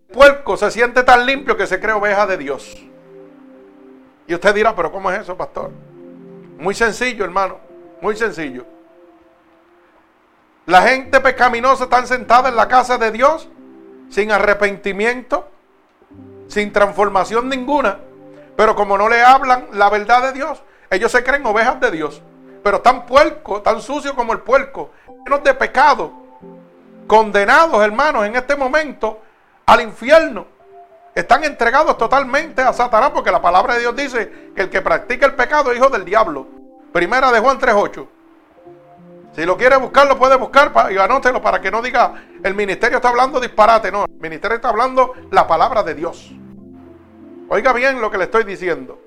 el 0.07 0.13
puerco 0.13 0.55
se 0.55 0.71
siente 0.71 1.03
tan 1.03 1.25
limpio 1.25 1.57
que 1.57 1.67
se 1.67 1.79
cree 1.79 1.93
oveja 1.93 2.25
de 2.25 2.37
Dios. 2.37 2.77
Y 4.27 4.33
usted 4.33 4.55
dirá, 4.55 4.73
pero 4.73 4.91
¿cómo 4.91 5.11
es 5.11 5.19
eso, 5.19 5.35
pastor? 5.35 5.71
Muy 6.57 6.73
sencillo, 6.73 7.25
hermano, 7.25 7.59
muy 8.01 8.15
sencillo. 8.15 8.65
La 10.65 10.81
gente 10.81 11.19
pecaminosa 11.19 11.83
está 11.83 12.03
sentada 12.05 12.49
en 12.49 12.55
la 12.55 12.67
casa 12.67 12.97
de 12.97 13.11
Dios 13.11 13.49
sin 14.09 14.31
arrepentimiento, 14.31 15.49
sin 16.47 16.71
transformación 16.71 17.49
ninguna, 17.49 17.99
Pero 18.55 18.73
como 18.73 18.97
no 18.97 19.09
le 19.09 19.21
hablan 19.21 19.67
la 19.73 19.89
verdad 19.89 20.21
de 20.23 20.31
Dios, 20.31 20.63
ellos 20.89 21.11
se 21.11 21.23
creen 21.25 21.45
ovejas 21.45 21.79
de 21.81 21.91
Dios. 21.91 22.21
Pero 22.65 22.81
tan 22.81 23.05
puerco, 23.05 23.61
tan 23.61 23.79
sucio 23.79 24.15
como 24.15 24.33
el 24.33 24.39
puerco, 24.39 24.89
llenos 25.23 25.43
de 25.43 25.53
pecado, 25.53 26.11
condenados, 27.05 27.83
hermanos, 27.83 28.25
en 28.25 28.35
este 28.35 28.55
momento 28.55 29.19
al 29.67 29.81
infierno. 29.81 30.47
Están 31.13 31.43
entregados 31.43 31.95
totalmente 31.95 32.63
a 32.63 32.73
Satanás 32.73 33.11
porque 33.13 33.29
la 33.29 33.39
palabra 33.39 33.75
de 33.75 33.81
Dios 33.81 33.95
dice 33.95 34.51
que 34.55 34.63
el 34.63 34.71
que 34.71 34.81
practica 34.81 35.27
el 35.27 35.35
pecado 35.35 35.69
es 35.69 35.77
hijo 35.77 35.89
del 35.89 36.05
diablo. 36.05 36.47
Primera 36.91 37.31
de 37.31 37.39
Juan 37.39 37.59
3.8. 37.59 38.07
Si 39.35 39.45
lo 39.45 39.57
quiere 39.57 39.77
buscar, 39.77 40.07
lo 40.07 40.17
puede 40.17 40.35
buscar 40.35 40.73
y 40.91 40.97
anótelo 40.97 41.43
para 41.43 41.61
que 41.61 41.69
no 41.69 41.83
diga 41.83 42.15
el 42.43 42.55
ministerio 42.55 42.97
está 42.97 43.09
hablando 43.09 43.39
disparate. 43.39 43.91
No, 43.91 44.05
el 44.05 44.19
ministerio 44.19 44.55
está 44.55 44.69
hablando 44.69 45.13
la 45.29 45.45
palabra 45.45 45.83
de 45.83 45.93
Dios. 45.93 46.31
Oiga 47.47 47.73
bien 47.73 48.01
lo 48.01 48.09
que 48.09 48.17
le 48.17 48.23
estoy 48.23 48.43
diciendo. 48.43 48.99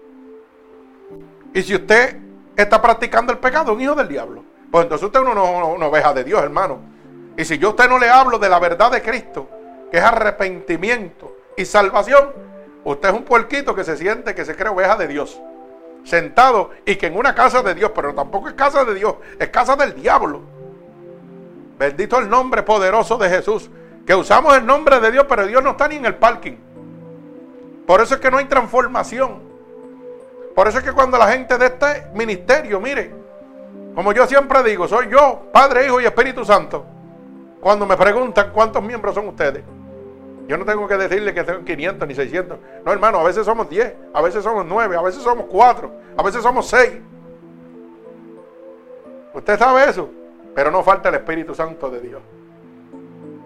Y 1.53 1.63
si 1.63 1.75
usted 1.75 2.28
está 2.63 2.83
practicando 2.83 3.33
el 3.33 3.39
pecado, 3.39 3.73
un 3.73 3.81
hijo 3.81 3.95
del 3.95 4.09
diablo. 4.09 4.45
Pues 4.71 4.83
entonces 4.83 5.07
usted 5.07 5.21
no, 5.21 5.35
no, 5.35 5.69
una 5.69 5.87
oveja 5.87 6.13
de 6.13 6.25
Dios, 6.25 6.43
hermano. 6.43 6.81
Y 7.37 7.45
si 7.45 7.57
yo 7.59 7.69
a 7.69 7.71
usted 7.71 7.89
no 7.89 7.99
le 7.99 8.11
hablo 8.11 8.39
de 8.39 8.49
la 8.49 8.59
verdad 8.59 8.91
de 8.91 9.01
Cristo, 9.01 9.49
que 9.91 9.99
es 9.99 10.03
arrepentimiento 10.03 11.37
y 11.57 11.65
salvación, 11.65 12.33
usted 12.85 13.09
es 13.09 13.15
un 13.15 13.23
puerquito 13.23 13.75
que 13.75 13.85
se 13.85 13.97
siente 13.97 14.35
que 14.35 14.45
se 14.45 14.57
cree 14.57 14.71
oveja 14.71 14.97
de 14.97 15.07
Dios. 15.07 15.41
Sentado 16.05 16.71
y 16.85 16.97
que 16.97 17.07
en 17.07 17.17
una 17.17 17.35
casa 17.35 17.63
de 17.63 17.75
Dios, 17.75 17.93
pero 17.95 18.15
tampoco 18.15 18.49
es 18.49 18.55
casa 18.55 18.85
de 18.85 18.95
Dios, 18.95 19.15
es 19.39 19.49
casa 19.51 19.77
del 19.77 19.95
diablo. 19.95 20.43
Bendito 21.79 22.19
el 22.19 22.29
nombre 22.29 22.63
poderoso 22.65 23.17
de 23.19 23.31
Jesús. 23.31 23.71
Que 24.05 24.15
usamos 24.15 24.57
el 24.57 24.67
nombre 24.67 25.01
de 25.01 25.13
Dios, 25.13 25.27
pero 25.29 25.47
Dios 25.47 25.63
no 25.63 25.71
está 25.71 25.87
ni 25.87 25.97
en 25.97 26.07
el 26.07 26.17
parking. 26.17 26.57
Por 27.87 28.01
eso 28.01 28.15
es 28.15 28.21
que 28.21 28.31
no 28.31 28.39
hay 28.39 28.47
transformación. 28.47 29.48
Por 30.59 30.67
eso 30.67 30.79
es 30.79 30.85
que 30.85 30.91
cuando 30.91 31.17
la 31.17 31.29
gente 31.29 31.57
de 31.57 31.67
este 31.67 32.11
ministerio, 32.15 32.81
mire, 32.81 33.15
como 33.95 34.13
yo 34.13 34.27
siempre 34.27 34.61
digo, 34.65 34.89
soy 34.89 35.09
yo, 35.09 35.43
Padre, 35.53 35.87
Hijo 35.87 36.01
y 36.01 36.05
Espíritu 36.05 36.45
Santo. 36.45 36.85
Cuando 37.61 37.87
me 37.87 37.97
preguntan 37.97 38.51
cuántos 38.53 38.83
miembros 38.83 39.15
son 39.15 39.29
ustedes, 39.29 39.63
yo 40.49 40.59
no 40.59 40.65
tengo 40.65 40.89
que 40.89 40.97
decirle 40.97 41.33
que 41.33 41.45
tengo 41.45 41.65
500 41.65 42.09
ni 42.09 42.15
600. 42.17 42.59
No, 42.85 42.91
hermano, 42.91 43.21
a 43.21 43.23
veces 43.23 43.47
somos 43.47 43.71
10, 43.71 43.95
a 44.13 44.21
veces 44.21 44.43
somos 44.43 44.67
9, 44.67 44.97
a 44.97 45.01
veces 45.01 45.23
somos 45.23 45.47
4, 45.49 45.93
a 46.17 46.23
veces 46.25 46.43
somos 46.43 46.69
6. 46.69 46.93
Usted 49.35 49.59
sabe 49.61 49.89
eso, 49.89 50.11
pero 50.57 50.73
no 50.73 50.83
falta 50.83 51.09
el 51.11 51.15
Espíritu 51.15 51.55
Santo 51.55 51.89
de 51.89 52.01
Dios. 52.01 52.21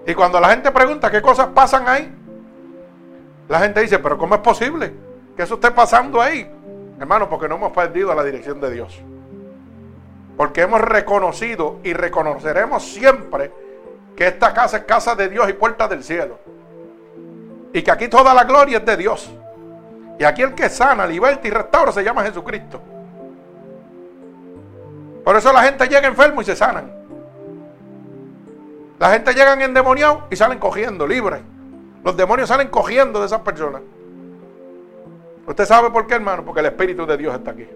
Y 0.06 0.14
cuando 0.14 0.40
la 0.40 0.48
gente 0.48 0.70
pregunta 0.70 1.10
qué 1.10 1.20
cosas 1.20 1.48
pasan 1.48 1.86
ahí, 1.86 2.10
la 3.50 3.58
gente 3.58 3.82
dice, 3.82 3.98
pero 3.98 4.16
¿cómo 4.16 4.34
es 4.34 4.40
posible 4.40 4.94
que 5.36 5.42
eso 5.42 5.56
esté 5.56 5.70
pasando 5.72 6.18
ahí? 6.18 6.61
Hermano, 7.02 7.28
porque 7.28 7.48
no 7.48 7.56
hemos 7.56 7.72
perdido 7.72 8.14
la 8.14 8.22
dirección 8.22 8.60
de 8.60 8.70
Dios. 8.70 8.96
Porque 10.36 10.60
hemos 10.60 10.80
reconocido 10.80 11.80
y 11.82 11.94
reconoceremos 11.94 12.84
siempre 12.84 13.50
que 14.14 14.28
esta 14.28 14.54
casa 14.54 14.76
es 14.76 14.84
casa 14.84 15.16
de 15.16 15.28
Dios 15.28 15.50
y 15.50 15.52
puerta 15.52 15.88
del 15.88 16.04
cielo. 16.04 16.38
Y 17.72 17.82
que 17.82 17.90
aquí 17.90 18.06
toda 18.06 18.32
la 18.32 18.44
gloria 18.44 18.78
es 18.78 18.86
de 18.86 18.96
Dios. 18.96 19.28
Y 20.16 20.22
aquí 20.22 20.42
el 20.42 20.54
que 20.54 20.68
sana, 20.68 21.04
liberta 21.04 21.48
y 21.48 21.50
restaura 21.50 21.90
se 21.90 22.04
llama 22.04 22.22
Jesucristo. 22.22 22.80
Por 25.24 25.34
eso 25.34 25.52
la 25.52 25.64
gente 25.64 25.88
llega 25.88 26.06
enfermo 26.06 26.40
y 26.40 26.44
se 26.44 26.54
sanan. 26.54 26.88
La 29.00 29.10
gente 29.10 29.34
llega 29.34 29.54
endemoniado 29.54 30.28
y 30.30 30.36
salen 30.36 30.60
cogiendo, 30.60 31.04
libres. 31.08 31.40
Los 32.04 32.16
demonios 32.16 32.48
salen 32.48 32.68
cogiendo 32.68 33.18
de 33.18 33.26
esas 33.26 33.40
personas. 33.40 33.82
¿Usted 35.46 35.64
sabe 35.64 35.90
por 35.90 36.06
qué, 36.06 36.14
hermano? 36.14 36.44
Porque 36.44 36.60
el 36.60 36.66
Espíritu 36.66 37.04
de 37.04 37.16
Dios 37.16 37.34
está 37.34 37.50
aquí. 37.50 37.68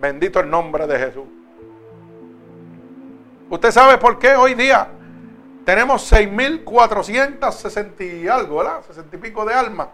Bendito 0.00 0.40
el 0.40 0.50
nombre 0.50 0.86
de 0.86 0.98
Jesús. 0.98 1.24
¿Usted 3.48 3.70
sabe 3.70 3.98
por 3.98 4.18
qué 4.18 4.34
hoy 4.34 4.54
día 4.54 4.88
tenemos 5.64 6.12
6.460 6.12 8.22
y 8.22 8.28
algo, 8.28 8.58
¿verdad? 8.58 8.82
60 8.86 9.16
y 9.16 9.18
pico 9.18 9.44
de 9.44 9.54
almas. 9.54 9.88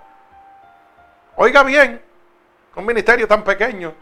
Oiga 1.36 1.62
bien, 1.62 2.02
un 2.74 2.86
ministerio 2.86 3.28
tan 3.28 3.44
pequeño. 3.44 3.92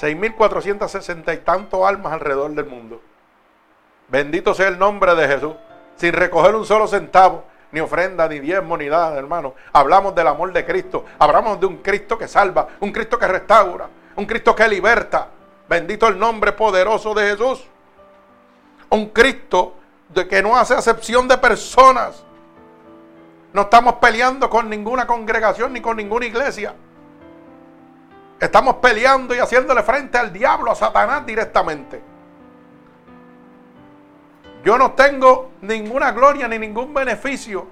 6.460 0.00 1.34
y 1.34 1.38
tantos 1.38 1.86
almas 1.86 2.12
alrededor 2.12 2.50
del 2.52 2.66
mundo. 2.66 3.00
Bendito 4.08 4.54
sea 4.54 4.68
el 4.68 4.78
nombre 4.78 5.14
de 5.14 5.28
Jesús. 5.28 5.54
Sin 5.96 6.12
recoger 6.12 6.54
un 6.54 6.66
solo 6.66 6.88
centavo 6.88 7.44
ni 7.74 7.80
ofrenda, 7.80 8.28
ni 8.28 8.38
diezmo, 8.38 8.76
ni 8.76 8.86
nada, 8.86 9.18
hermano. 9.18 9.54
Hablamos 9.72 10.14
del 10.14 10.28
amor 10.28 10.52
de 10.52 10.64
Cristo. 10.64 11.04
Hablamos 11.18 11.58
de 11.58 11.66
un 11.66 11.78
Cristo 11.78 12.16
que 12.16 12.28
salva, 12.28 12.68
un 12.78 12.92
Cristo 12.92 13.18
que 13.18 13.26
restaura, 13.26 13.88
un 14.14 14.24
Cristo 14.24 14.54
que 14.54 14.68
liberta. 14.68 15.26
Bendito 15.68 16.06
el 16.06 16.16
nombre 16.16 16.52
poderoso 16.52 17.12
de 17.14 17.30
Jesús. 17.30 17.64
Un 18.90 19.08
Cristo 19.08 19.74
de 20.08 20.28
que 20.28 20.40
no 20.40 20.56
hace 20.56 20.74
acepción 20.74 21.26
de 21.26 21.36
personas. 21.36 22.24
No 23.52 23.62
estamos 23.62 23.94
peleando 23.94 24.48
con 24.48 24.70
ninguna 24.70 25.04
congregación 25.04 25.72
ni 25.72 25.80
con 25.80 25.96
ninguna 25.96 26.26
iglesia. 26.26 26.76
Estamos 28.38 28.76
peleando 28.76 29.34
y 29.34 29.38
haciéndole 29.38 29.82
frente 29.82 30.16
al 30.16 30.32
diablo, 30.32 30.70
a 30.70 30.76
Satanás 30.76 31.26
directamente. 31.26 32.13
Yo 34.64 34.78
no 34.78 34.92
tengo 34.92 35.50
ninguna 35.60 36.12
gloria 36.12 36.48
ni 36.48 36.58
ningún 36.58 36.94
beneficio, 36.94 37.66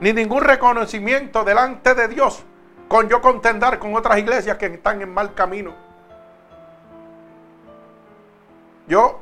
ni 0.00 0.12
ningún 0.12 0.42
reconocimiento 0.42 1.44
delante 1.44 1.94
de 1.94 2.08
Dios 2.08 2.44
con 2.88 3.08
yo 3.08 3.20
contendar 3.20 3.78
con 3.78 3.94
otras 3.96 4.18
iglesias 4.18 4.58
que 4.58 4.66
están 4.66 5.00
en 5.00 5.12
mal 5.12 5.34
camino. 5.34 5.72
Yo 8.86 9.20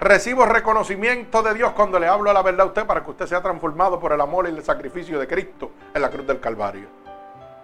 recibo 0.00 0.46
reconocimiento 0.46 1.42
de 1.42 1.54
Dios 1.54 1.72
cuando 1.72 1.98
le 1.98 2.08
hablo 2.08 2.32
la 2.32 2.42
verdad 2.42 2.62
a 2.62 2.68
usted 2.70 2.86
para 2.86 3.04
que 3.04 3.10
usted 3.10 3.26
sea 3.26 3.42
transformado 3.42 4.00
por 4.00 4.12
el 4.12 4.20
amor 4.20 4.46
y 4.46 4.48
el 4.48 4.64
sacrificio 4.64 5.20
de 5.20 5.28
Cristo 5.28 5.72
en 5.94 6.00
la 6.00 6.10
cruz 6.10 6.26
del 6.26 6.40
Calvario. 6.40 6.88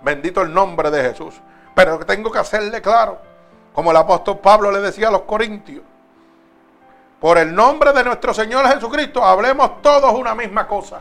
Bendito 0.02 0.42
el 0.42 0.52
nombre 0.52 0.90
de 0.90 1.02
Jesús. 1.02 1.40
Pero 1.74 1.98
tengo 2.00 2.30
que 2.30 2.38
hacerle 2.38 2.82
claro, 2.82 3.18
como 3.72 3.90
el 3.90 3.96
apóstol 3.96 4.38
Pablo 4.38 4.70
le 4.70 4.80
decía 4.80 5.08
a 5.08 5.12
los 5.12 5.22
corintios, 5.22 5.82
por 7.20 7.36
el 7.38 7.54
nombre 7.54 7.92
de 7.92 8.04
nuestro 8.04 8.32
Señor 8.32 8.66
Jesucristo, 8.68 9.24
hablemos 9.24 9.82
todos 9.82 10.12
una 10.14 10.34
misma 10.34 10.66
cosa. 10.66 11.00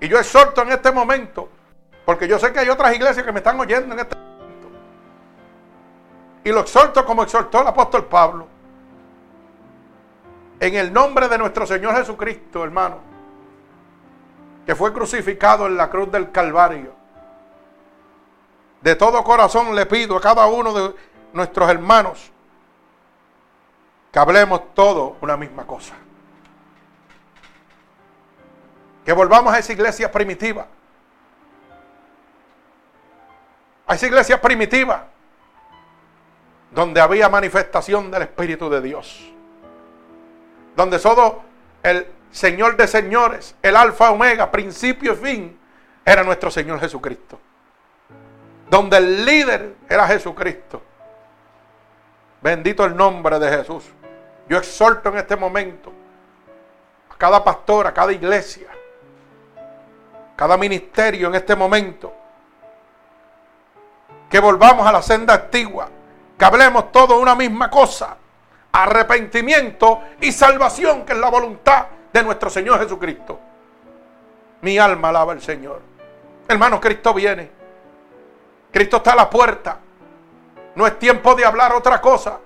Y 0.00 0.08
yo 0.08 0.18
exhorto 0.18 0.62
en 0.62 0.70
este 0.70 0.92
momento, 0.92 1.48
porque 2.04 2.28
yo 2.28 2.38
sé 2.38 2.52
que 2.52 2.60
hay 2.60 2.68
otras 2.68 2.94
iglesias 2.94 3.26
que 3.26 3.32
me 3.32 3.38
están 3.38 3.58
oyendo 3.58 3.94
en 3.94 4.00
este 4.00 4.14
momento. 4.14 4.68
Y 6.44 6.52
lo 6.52 6.60
exhorto 6.60 7.04
como 7.04 7.24
exhortó 7.24 7.62
el 7.62 7.66
apóstol 7.66 8.04
Pablo. 8.06 8.46
En 10.60 10.74
el 10.76 10.92
nombre 10.92 11.28
de 11.28 11.38
nuestro 11.38 11.66
Señor 11.66 11.96
Jesucristo, 11.96 12.62
hermano, 12.62 12.98
que 14.64 14.76
fue 14.76 14.92
crucificado 14.92 15.66
en 15.66 15.76
la 15.76 15.90
cruz 15.90 16.12
del 16.12 16.30
Calvario. 16.30 16.92
De 18.80 18.94
todo 18.94 19.24
corazón 19.24 19.74
le 19.74 19.86
pido 19.86 20.16
a 20.16 20.20
cada 20.20 20.46
uno 20.46 20.72
de 20.72 20.94
nuestros 21.32 21.68
hermanos 21.68 22.30
que 24.12 24.18
hablemos 24.18 24.74
todo 24.74 25.16
una 25.20 25.36
misma 25.36 25.66
cosa. 25.66 25.94
Que 29.04 29.12
volvamos 29.12 29.52
a 29.52 29.58
esa 29.58 29.72
iglesia 29.72 30.10
primitiva. 30.10 30.66
A 33.86 33.94
esa 33.94 34.06
iglesia 34.06 34.40
primitiva 34.40 35.08
donde 36.70 37.00
había 37.00 37.28
manifestación 37.28 38.10
del 38.10 38.22
Espíritu 38.22 38.68
de 38.68 38.80
Dios. 38.80 39.32
Donde 40.76 40.98
todo 40.98 41.42
el 41.82 42.06
Señor 42.30 42.76
de 42.76 42.86
señores, 42.86 43.54
el 43.62 43.74
Alfa 43.74 44.10
Omega, 44.10 44.50
principio 44.50 45.14
y 45.14 45.16
fin, 45.16 45.58
era 46.04 46.22
nuestro 46.22 46.50
Señor 46.50 46.78
Jesucristo. 46.80 47.40
Donde 48.68 48.98
el 48.98 49.24
líder 49.24 49.74
era 49.88 50.06
Jesucristo. 50.06 50.82
Bendito 52.42 52.84
el 52.84 52.94
nombre 52.94 53.38
de 53.38 53.48
Jesús. 53.48 53.84
Yo 54.48 54.56
exhorto 54.56 55.10
en 55.10 55.18
este 55.18 55.36
momento 55.36 55.92
a 57.10 57.16
cada 57.16 57.44
pastor, 57.44 57.86
a 57.86 57.92
cada 57.92 58.12
iglesia, 58.12 58.68
cada 60.34 60.56
ministerio 60.56 61.28
en 61.28 61.34
este 61.34 61.54
momento, 61.54 62.14
que 64.30 64.40
volvamos 64.40 64.86
a 64.86 64.92
la 64.92 65.02
senda 65.02 65.34
antigua, 65.34 65.88
que 66.38 66.44
hablemos 66.44 66.90
todo 66.92 67.18
una 67.18 67.34
misma 67.34 67.70
cosa, 67.70 68.16
arrepentimiento 68.72 70.02
y 70.20 70.32
salvación, 70.32 71.04
que 71.04 71.12
es 71.12 71.18
la 71.18 71.28
voluntad 71.28 71.86
de 72.12 72.22
nuestro 72.22 72.48
Señor 72.48 72.78
Jesucristo. 72.80 73.38
Mi 74.62 74.78
alma 74.78 75.10
alaba 75.10 75.32
al 75.32 75.42
Señor. 75.42 75.82
Hermanos, 76.48 76.80
Cristo 76.80 77.12
viene. 77.12 77.50
Cristo 78.72 78.98
está 78.98 79.12
a 79.12 79.16
la 79.16 79.30
puerta. 79.30 79.78
No 80.74 80.86
es 80.86 80.98
tiempo 80.98 81.34
de 81.34 81.44
hablar 81.44 81.72
otra 81.74 82.00
cosa. 82.00 82.38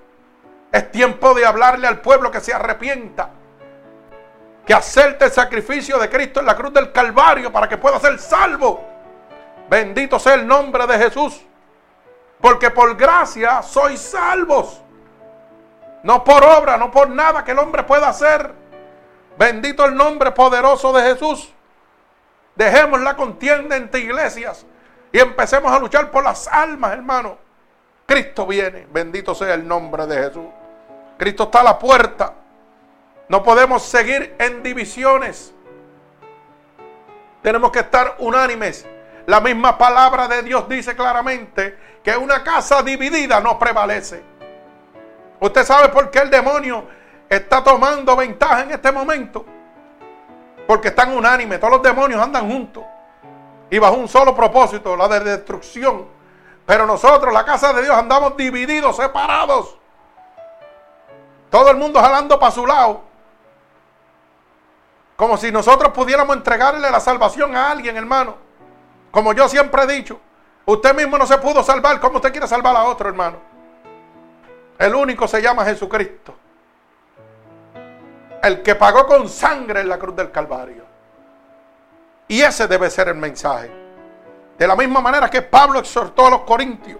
Es 0.73 0.89
tiempo 0.91 1.35
de 1.35 1.45
hablarle 1.45 1.87
al 1.87 2.01
pueblo 2.01 2.31
que 2.31 2.41
se 2.41 2.51
arrepienta. 2.51 3.29
Que 4.65 4.73
acepte 4.73 5.25
el 5.25 5.31
sacrificio 5.31 5.99
de 5.99 6.09
Cristo 6.09 6.39
en 6.39 6.47
la 6.47 6.55
cruz 6.55 6.73
del 6.73 6.91
Calvario 6.91 7.53
para 7.53 7.69
que 7.69 7.77
pueda 7.77 7.99
ser 7.99 8.17
salvo. 8.17 8.83
Bendito 9.69 10.17
sea 10.17 10.33
el 10.33 10.47
nombre 10.47 10.87
de 10.87 10.97
Jesús. 10.97 11.45
Porque 12.41 12.71
por 12.71 12.97
gracia 12.97 13.61
sois 13.61 14.01
salvos. 14.01 14.81
No 16.01 16.23
por 16.23 16.43
obra, 16.43 16.75
no 16.75 16.89
por 16.89 17.07
nada 17.07 17.43
que 17.43 17.51
el 17.51 17.59
hombre 17.59 17.83
pueda 17.83 18.09
hacer. 18.09 18.51
Bendito 19.37 19.85
el 19.85 19.93
nombre 19.93 20.31
poderoso 20.31 20.91
de 20.91 21.03
Jesús. 21.03 21.53
Dejemos 22.55 22.99
la 23.01 23.15
contienda 23.15 23.75
entre 23.75 23.99
iglesias 23.99 24.65
y 25.11 25.19
empecemos 25.19 25.71
a 25.71 25.77
luchar 25.77 26.09
por 26.09 26.23
las 26.23 26.47
almas, 26.47 26.93
hermano. 26.93 27.37
Cristo 28.07 28.47
viene. 28.47 28.87
Bendito 28.91 29.35
sea 29.35 29.53
el 29.53 29.67
nombre 29.67 30.07
de 30.07 30.17
Jesús. 30.17 30.47
Cristo 31.17 31.43
está 31.43 31.61
a 31.61 31.63
la 31.63 31.79
puerta. 31.79 32.33
No 33.29 33.41
podemos 33.43 33.83
seguir 33.83 34.35
en 34.39 34.61
divisiones. 34.63 35.53
Tenemos 37.41 37.71
que 37.71 37.79
estar 37.79 38.15
unánimes. 38.19 38.85
La 39.25 39.39
misma 39.39 39.77
palabra 39.77 40.27
de 40.27 40.43
Dios 40.43 40.67
dice 40.67 40.95
claramente 40.95 41.77
que 42.03 42.15
una 42.17 42.43
casa 42.43 42.83
dividida 42.83 43.39
no 43.39 43.57
prevalece. 43.57 44.23
Usted 45.39 45.63
sabe 45.63 45.89
por 45.89 46.09
qué 46.11 46.19
el 46.19 46.29
demonio 46.29 46.85
está 47.29 47.63
tomando 47.63 48.15
ventaja 48.15 48.61
en 48.61 48.71
este 48.71 48.91
momento. 48.91 49.45
Porque 50.67 50.89
están 50.89 51.15
unánimes. 51.15 51.59
Todos 51.59 51.73
los 51.73 51.83
demonios 51.83 52.21
andan 52.21 52.49
juntos. 52.49 52.83
Y 53.69 53.79
bajo 53.79 53.95
un 53.95 54.07
solo 54.07 54.35
propósito, 54.35 54.95
la 54.95 55.07
de 55.07 55.19
destrucción. 55.21 56.07
Pero 56.65 56.85
nosotros, 56.85 57.33
la 57.33 57.43
casa 57.43 57.73
de 57.73 57.83
Dios, 57.83 57.97
andamos 57.97 58.37
divididos, 58.37 58.95
separados. 58.95 59.77
Todo 61.53 61.69
el 61.69 61.77
mundo 61.77 62.01
jalando 62.01 62.39
para 62.39 62.51
su 62.51 62.65
lado. 62.65 63.03
Como 65.15 65.37
si 65.37 65.51
nosotros 65.51 65.93
pudiéramos 65.93 66.35
entregarle 66.35 66.89
la 66.89 66.99
salvación 66.99 67.55
a 67.55 67.69
alguien, 67.69 67.95
hermano. 67.95 68.37
Como 69.11 69.33
yo 69.33 69.47
siempre 69.47 69.83
he 69.83 69.85
dicho, 69.85 70.19
usted 70.65 70.95
mismo 70.95 71.15
no 71.15 71.27
se 71.27 71.37
pudo 71.37 71.61
salvar. 71.61 71.99
¿Cómo 71.99 72.15
usted 72.15 72.31
quiere 72.31 72.47
salvar 72.47 72.75
a 72.75 72.85
otro, 72.85 73.07
hermano? 73.07 73.37
El 74.79 74.95
único 74.95 75.27
se 75.27 75.43
llama 75.43 75.63
Jesucristo. 75.63 76.33
El 78.41 78.63
que 78.63 78.73
pagó 78.73 79.05
con 79.05 79.29
sangre 79.29 79.81
en 79.81 79.89
la 79.89 79.99
cruz 79.99 80.15
del 80.15 80.31
Calvario. 80.31 80.83
Y 82.29 82.41
ese 82.41 82.67
debe 82.67 82.89
ser 82.89 83.09
el 83.09 83.15
mensaje. 83.15 83.71
De 84.57 84.67
la 84.67 84.75
misma 84.75 85.01
manera 85.01 85.29
que 85.29 85.43
Pablo 85.43 85.77
exhortó 85.77 86.25
a 86.25 86.29
los 86.31 86.41
corintios 86.41 86.97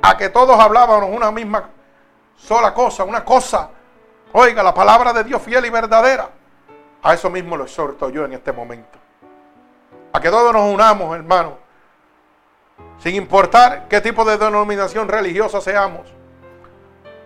a 0.00 0.16
que 0.16 0.28
todos 0.28 0.56
hablábamos 0.60 1.10
una 1.12 1.32
misma 1.32 1.70
sola 2.36 2.72
cosa, 2.72 3.02
una 3.02 3.24
cosa. 3.24 3.70
Oiga, 4.32 4.62
la 4.62 4.72
palabra 4.72 5.12
de 5.12 5.24
Dios 5.24 5.42
fiel 5.42 5.64
y 5.66 5.70
verdadera. 5.70 6.30
A 7.02 7.14
eso 7.14 7.30
mismo 7.30 7.56
lo 7.56 7.64
exhorto 7.64 8.10
yo 8.10 8.24
en 8.24 8.34
este 8.34 8.52
momento. 8.52 8.98
A 10.12 10.20
que 10.20 10.30
todos 10.30 10.52
nos 10.52 10.72
unamos, 10.72 11.16
hermano. 11.16 11.58
Sin 12.98 13.14
importar 13.14 13.88
qué 13.88 14.00
tipo 14.00 14.24
de 14.24 14.36
denominación 14.36 15.08
religiosa 15.08 15.60
seamos. 15.60 16.06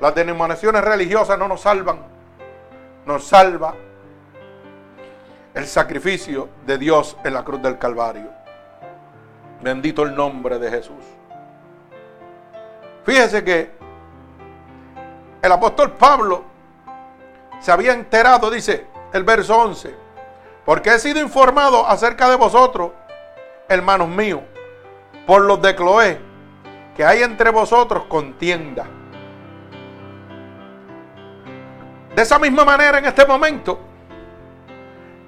Las 0.01 0.15
denominaciones 0.15 0.83
religiosas 0.83 1.39
no 1.39 1.49
nos 1.49 1.61
salvan. 1.61 1.99
Nos 3.05 3.27
salva 3.27 3.75
el 5.53 5.67
sacrificio 5.67 6.49
de 6.67 6.79
Dios 6.79 7.17
en 7.25 7.35
la 7.35 7.45
cruz 7.45 7.61
del 7.61 7.79
Calvario. 7.79 8.31
Bendito 9.61 10.03
el 10.03 10.15
nombre 10.15 10.59
de 10.59 10.71
Jesús. 10.71 11.05
Fíjese 13.05 13.45
que 13.45 13.71
el 15.43 15.53
apóstol 15.53 15.93
Pablo 15.93 16.54
se 17.61 17.73
había 17.73 17.93
enterado, 17.93 18.51
dice, 18.51 18.87
el 19.13 19.25
verso 19.25 19.57
11. 19.57 19.95
Porque 20.65 20.95
he 20.95 20.99
sido 20.99 21.21
informado 21.21 21.87
acerca 21.87 22.29
de 22.29 22.37
vosotros, 22.37 22.93
hermanos 23.69 24.09
míos, 24.09 24.41
por 25.27 25.43
los 25.43 25.61
de 25.63 25.75
Cloé, 25.75 26.21
que 26.97 27.05
hay 27.05 27.23
entre 27.23 27.51
vosotros 27.51 28.05
contienda. 28.09 28.87
De 32.15 32.23
esa 32.23 32.39
misma 32.39 32.65
manera, 32.65 32.99
en 32.99 33.07
este 33.07 33.27
momento, 33.27 33.81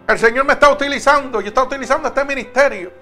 el 0.07 0.19
Señor 0.19 0.45
me 0.45 0.53
está 0.53 0.71
utilizando 0.71 1.41
y 1.41 1.49
está 1.49 1.65
utilizando 1.65 2.09
este 2.09 2.25
ministerio. 2.25 2.93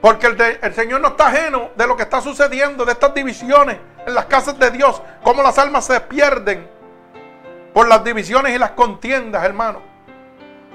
Porque 0.00 0.26
el, 0.26 0.40
el, 0.60 0.74
Señor 0.74 1.00
no 1.00 1.08
está 1.08 1.28
ajeno 1.28 1.70
de 1.76 1.86
lo 1.86 1.96
que 1.96 2.02
está 2.02 2.20
sucediendo, 2.20 2.84
de 2.84 2.92
estas 2.92 3.14
divisiones 3.14 3.78
en 4.04 4.14
las 4.14 4.26
casas 4.26 4.58
de 4.58 4.70
Dios, 4.72 5.00
cómo 5.22 5.42
las 5.42 5.56
almas 5.58 5.84
se 5.84 6.00
pierden 6.00 6.68
por 7.72 7.88
las 7.88 8.04
divisiones 8.04 8.54
y 8.54 8.58
las 8.58 8.72
contiendas, 8.72 9.44
hermano. 9.44 9.80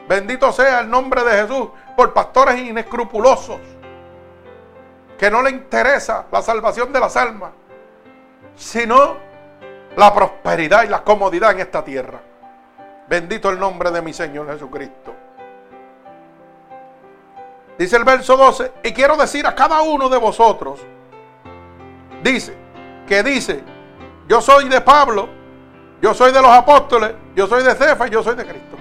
Bendito 0.07 0.51
sea 0.51 0.79
el 0.79 0.89
nombre 0.89 1.23
de 1.23 1.41
Jesús 1.41 1.69
por 1.95 2.13
pastores 2.13 2.59
inescrupulosos 2.59 3.59
que 5.17 5.31
no 5.31 5.41
le 5.41 5.49
interesa 5.49 6.25
la 6.31 6.41
salvación 6.41 6.93
de 6.93 6.99
las 6.99 7.17
almas, 7.17 7.51
sino 8.55 9.17
la 9.95 10.13
prosperidad 10.13 10.83
y 10.83 10.87
la 10.87 11.03
comodidad 11.03 11.51
en 11.51 11.59
esta 11.61 11.83
tierra. 11.83 12.21
Bendito 13.07 13.49
el 13.49 13.59
nombre 13.59 13.89
de 13.89 14.01
mi 14.01 14.13
Señor 14.13 14.47
Jesucristo. 14.47 15.15
Dice 17.77 17.95
el 17.95 18.03
verso 18.03 18.37
12, 18.37 18.71
y 18.83 18.91
quiero 18.91 19.15
decir 19.17 19.45
a 19.45 19.55
cada 19.55 19.81
uno 19.81 20.09
de 20.09 20.17
vosotros, 20.17 20.81
dice, 22.23 22.55
que 23.07 23.23
dice, 23.23 23.63
yo 24.27 24.41
soy 24.41 24.67
de 24.67 24.81
Pablo, 24.81 25.29
yo 26.01 26.13
soy 26.13 26.31
de 26.31 26.41
los 26.41 26.51
apóstoles, 26.51 27.13
yo 27.35 27.47
soy 27.47 27.63
de 27.63 27.73
Cefa 27.75 28.07
y 28.07 28.11
yo 28.11 28.23
soy 28.23 28.35
de 28.35 28.45
Cristo. 28.45 28.77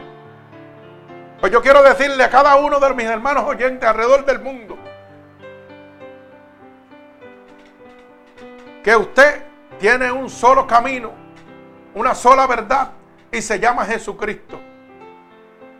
Pues 1.40 1.52
yo 1.52 1.62
quiero 1.62 1.82
decirle 1.82 2.22
a 2.24 2.30
cada 2.30 2.56
uno 2.56 2.80
de 2.80 2.94
mis 2.94 3.06
hermanos 3.06 3.44
oyentes 3.44 3.88
alrededor 3.88 4.24
del 4.24 4.40
mundo 4.40 4.76
que 8.86 8.94
usted 8.94 9.42
tiene 9.80 10.12
un 10.12 10.30
solo 10.30 10.64
camino, 10.64 11.10
una 11.94 12.14
sola 12.14 12.46
verdad 12.46 12.92
y 13.32 13.42
se 13.42 13.58
llama 13.58 13.84
Jesucristo. 13.84 14.60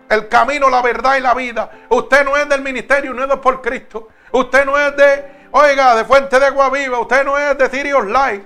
El 0.09 0.29
camino, 0.29 0.68
la 0.68 0.83
verdad 0.83 1.16
y 1.16 1.20
la 1.20 1.33
vida. 1.33 1.70
Usted 1.88 2.25
no 2.25 2.37
es 2.37 2.49
del 2.49 2.62
ministerio, 2.62 3.14
es 3.14 3.38
por 3.38 3.62
Cristo. 3.62 4.09
Usted 4.33 4.64
no 4.64 4.77
es 4.77 4.96
de, 4.96 5.49
oiga, 5.53 5.94
de 5.94 6.05
Fuente 6.05 6.40
de 6.40 6.46
Agua 6.46 6.68
Viva. 6.70 6.99
Usted 6.99 7.25
no 7.25 7.38
es 7.38 7.57
de 7.57 7.70
Sirius 7.70 8.07
Light. 8.07 8.42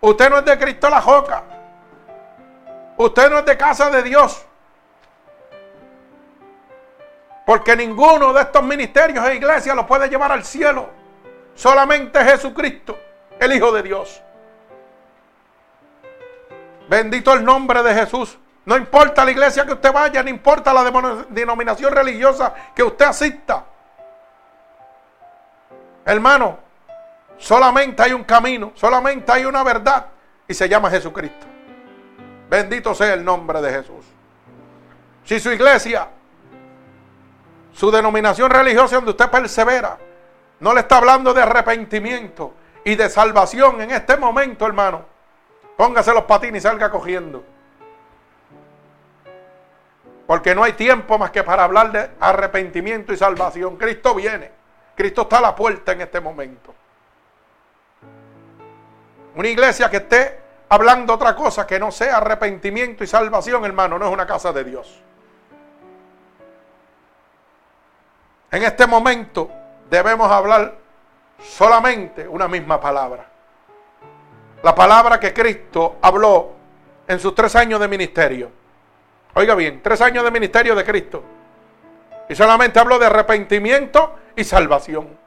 Usted 0.00 0.30
no 0.30 0.38
es 0.38 0.44
de 0.44 0.58
Cristo 0.58 0.88
la 0.88 1.00
Joca. 1.00 1.42
Usted 3.02 3.30
no 3.30 3.38
es 3.38 3.44
de 3.44 3.56
casa 3.56 3.90
de 3.90 4.02
Dios. 4.02 4.44
Porque 7.44 7.74
ninguno 7.74 8.32
de 8.32 8.42
estos 8.42 8.62
ministerios 8.62 9.26
e 9.26 9.34
iglesias 9.34 9.74
lo 9.74 9.84
puede 9.86 10.08
llevar 10.08 10.30
al 10.30 10.44
cielo. 10.44 10.88
Solamente 11.56 12.24
Jesucristo, 12.24 12.96
el 13.40 13.52
Hijo 13.52 13.72
de 13.72 13.82
Dios. 13.82 14.22
Bendito 16.88 17.32
el 17.32 17.44
nombre 17.44 17.82
de 17.82 17.92
Jesús. 17.92 18.38
No 18.64 18.76
importa 18.76 19.24
la 19.24 19.32
iglesia 19.32 19.66
que 19.66 19.72
usted 19.72 19.92
vaya, 19.92 20.22
no 20.22 20.30
importa 20.30 20.72
la 20.72 20.84
denominación 21.28 21.92
religiosa 21.92 22.54
que 22.72 22.84
usted 22.84 23.06
asista. 23.06 23.64
Hermano, 26.04 26.58
solamente 27.36 28.00
hay 28.00 28.12
un 28.12 28.22
camino, 28.22 28.70
solamente 28.76 29.32
hay 29.32 29.44
una 29.44 29.64
verdad 29.64 30.06
y 30.46 30.54
se 30.54 30.68
llama 30.68 30.88
Jesucristo. 30.88 31.51
Bendito 32.52 32.94
sea 32.94 33.14
el 33.14 33.24
nombre 33.24 33.62
de 33.62 33.70
Jesús. 33.70 34.04
Si 35.24 35.40
su 35.40 35.50
iglesia, 35.50 36.06
su 37.72 37.90
denominación 37.90 38.50
religiosa 38.50 38.96
donde 38.96 39.12
usted 39.12 39.30
persevera, 39.30 39.96
no 40.60 40.74
le 40.74 40.80
está 40.80 40.98
hablando 40.98 41.32
de 41.32 41.40
arrepentimiento 41.40 42.52
y 42.84 42.94
de 42.94 43.08
salvación 43.08 43.80
en 43.80 43.92
este 43.92 44.18
momento, 44.18 44.66
hermano, 44.66 45.02
póngase 45.78 46.12
los 46.12 46.24
patines 46.24 46.62
y 46.62 46.68
salga 46.68 46.90
cogiendo. 46.90 47.42
Porque 50.26 50.54
no 50.54 50.62
hay 50.62 50.74
tiempo 50.74 51.16
más 51.16 51.30
que 51.30 51.42
para 51.42 51.64
hablar 51.64 51.90
de 51.90 52.10
arrepentimiento 52.20 53.14
y 53.14 53.16
salvación. 53.16 53.78
Cristo 53.78 54.14
viene. 54.14 54.50
Cristo 54.94 55.22
está 55.22 55.38
a 55.38 55.40
la 55.40 55.56
puerta 55.56 55.92
en 55.92 56.02
este 56.02 56.20
momento. 56.20 56.74
Una 59.36 59.48
iglesia 59.48 59.88
que 59.88 59.96
esté 59.96 60.42
hablando 60.72 61.12
otra 61.12 61.36
cosa 61.36 61.66
que 61.66 61.78
no 61.78 61.92
sea 61.92 62.16
arrepentimiento 62.16 63.04
y 63.04 63.06
salvación, 63.06 63.62
hermano, 63.66 63.98
no 63.98 64.06
es 64.06 64.10
una 64.10 64.26
casa 64.26 64.54
de 64.54 64.64
Dios. 64.64 65.02
En 68.50 68.62
este 68.62 68.86
momento 68.86 69.50
debemos 69.90 70.32
hablar 70.32 70.74
solamente 71.38 72.26
una 72.26 72.48
misma 72.48 72.80
palabra. 72.80 73.26
La 74.62 74.74
palabra 74.74 75.20
que 75.20 75.34
Cristo 75.34 75.96
habló 76.00 76.52
en 77.06 77.20
sus 77.20 77.34
tres 77.34 77.54
años 77.54 77.78
de 77.78 77.88
ministerio. 77.88 78.50
Oiga 79.34 79.54
bien, 79.54 79.82
tres 79.82 80.00
años 80.00 80.24
de 80.24 80.30
ministerio 80.30 80.74
de 80.74 80.84
Cristo. 80.86 81.22
Y 82.30 82.34
solamente 82.34 82.80
habló 82.80 82.98
de 82.98 83.04
arrepentimiento 83.04 84.14
y 84.34 84.42
salvación. 84.42 85.18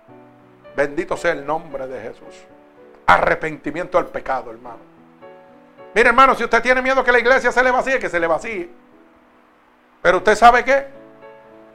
Bendito 0.75 1.15
sea 1.15 1.33
el 1.33 1.45
nombre 1.45 1.85
de 1.85 2.01
Jesús. 2.01 2.45
Arrepentimiento 3.05 3.99
al 3.99 4.07
pecado, 4.07 4.49
hermano. 4.49 4.94
Mire, 5.95 6.09
hermano, 6.09 6.35
si 6.35 6.43
usted 6.43 6.61
tiene 6.61 6.81
miedo 6.81 7.05
que 7.05 7.11
la 7.13 7.19
iglesia 7.19 7.53
se 7.53 7.63
le 7.63 7.71
vacíe, 7.71 7.97
que 7.99 8.09
se 8.09 8.19
le 8.19 8.27
vacíe. 8.27 8.69
Pero 10.01 10.17
usted 10.17 10.35
sabe 10.35 10.65
qué? 10.65 10.87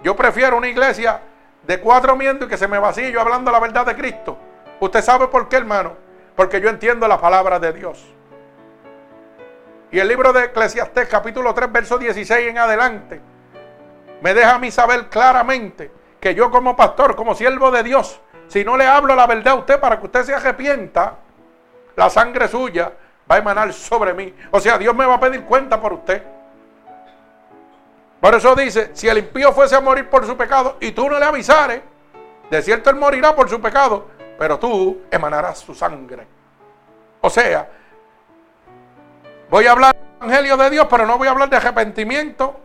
Yo 0.03 0.15
prefiero 0.15 0.59
una 0.59 0.69
iglesia 0.69 1.23
de 1.63 1.81
cuatro 1.81 2.15
miembros 2.15 2.47
y 2.47 2.51
que 2.51 2.59
se 2.59 2.69
me 2.69 2.79
vacíe 2.79 3.11
yo 3.11 3.23
hablando 3.23 3.51
la 3.51 3.59
verdad 3.59 3.87
de 3.87 3.97
Cristo. 3.97 4.37
¿Usted 4.79 5.01
sabe 5.01 5.29
por 5.29 5.49
qué, 5.49 5.57
hermano? 5.57 5.95
Porque 6.37 6.61
yo 6.61 6.69
entiendo 6.69 7.09
la 7.09 7.19
palabra 7.19 7.59
de 7.59 7.73
Dios. 7.73 8.07
Y 9.91 9.99
el 9.99 10.07
libro 10.07 10.35
de 10.35 10.45
Eclesiastés, 10.45 11.09
capítulo 11.09 11.55
3, 11.55 11.73
verso 11.73 11.97
16 11.97 12.47
en 12.47 12.59
adelante, 12.59 13.23
me 14.21 14.35
deja 14.35 14.57
a 14.57 14.59
mí 14.59 14.71
saber 14.71 15.09
claramente 15.09 15.91
que 16.21 16.35
yo 16.35 16.51
como 16.51 16.77
pastor, 16.77 17.17
como 17.17 17.35
siervo 17.35 17.71
de 17.71 17.83
Dios, 17.83 18.21
si 18.49 18.67
no 18.67 18.77
le 18.77 18.87
hablo 18.87 19.15
la 19.15 19.27
verdad 19.27 19.55
a 19.55 19.57
usted 19.57 19.81
para 19.81 19.99
que 19.99 20.05
usted 20.05 20.25
se 20.25 20.35
arrepienta, 20.35 21.17
la 21.97 22.11
sangre 22.11 22.49
suya 22.49 22.93
va 23.31 23.37
a 23.37 23.39
emanar 23.39 23.73
sobre 23.73 24.13
mí. 24.13 24.35
O 24.51 24.59
sea, 24.59 24.77
Dios 24.77 24.95
me 24.95 25.07
va 25.07 25.15
a 25.15 25.21
pedir 25.21 25.45
cuenta 25.45 25.81
por 25.81 25.93
usted. 25.93 26.23
Por 28.21 28.35
eso 28.35 28.55
dice, 28.55 28.91
si 28.93 29.09
el 29.09 29.19
impío 29.19 29.53
fuese 29.53 29.77
a 29.77 29.81
morir 29.81 30.09
por 30.11 30.27
su 30.27 30.37
pecado 30.37 30.77
y 30.81 30.91
tú 30.91 31.09
no 31.09 31.19
le 31.19 31.25
avisares, 31.25 31.81
de 32.51 32.63
cierto 32.63 32.91
él 32.91 32.97
morirá 32.97 33.35
por 33.35 33.49
su 33.49 33.61
pecado, 33.61 34.09
pero 34.39 34.59
tú 34.59 35.03
emanarás 35.11 35.59
su 35.59 35.75
sangre. 35.75 36.27
O 37.21 37.31
sea, 37.31 37.69
voy 39.49 39.67
a 39.67 39.73
hablar 39.73 39.95
del 39.95 40.29
evangelio 40.29 40.57
de 40.57 40.71
Dios, 40.71 40.87
pero 40.91 41.07
no 41.07 41.17
voy 41.17 41.29
a 41.29 41.31
hablar 41.31 41.49
de 41.49 41.57
arrepentimiento 41.57 42.59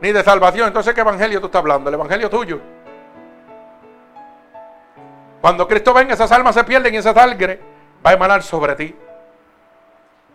ni 0.00 0.12
de 0.12 0.24
salvación. 0.24 0.68
Entonces, 0.68 0.94
¿qué 0.94 1.02
evangelio 1.02 1.40
tú 1.40 1.46
estás 1.46 1.60
hablando? 1.60 1.90
El 1.90 1.94
evangelio 1.94 2.30
tuyo. 2.30 2.60
Cuando 5.40 5.68
Cristo 5.68 5.92
venga, 5.92 6.14
esas 6.14 6.32
almas 6.32 6.54
se 6.54 6.64
pierden 6.64 6.94
y 6.94 6.96
esa 6.96 7.14
sangre 7.14 7.60
va 8.04 8.10
a 8.10 8.14
emanar 8.14 8.42
sobre 8.42 8.74
ti. 8.74 8.96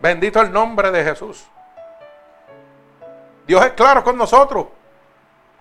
Bendito 0.04 0.38
el 0.42 0.52
nombre 0.52 0.90
de 0.90 1.02
Jesús. 1.02 1.46
Dios 3.46 3.64
es 3.64 3.72
claro 3.72 4.04
con 4.04 4.18
nosotros. 4.18 4.66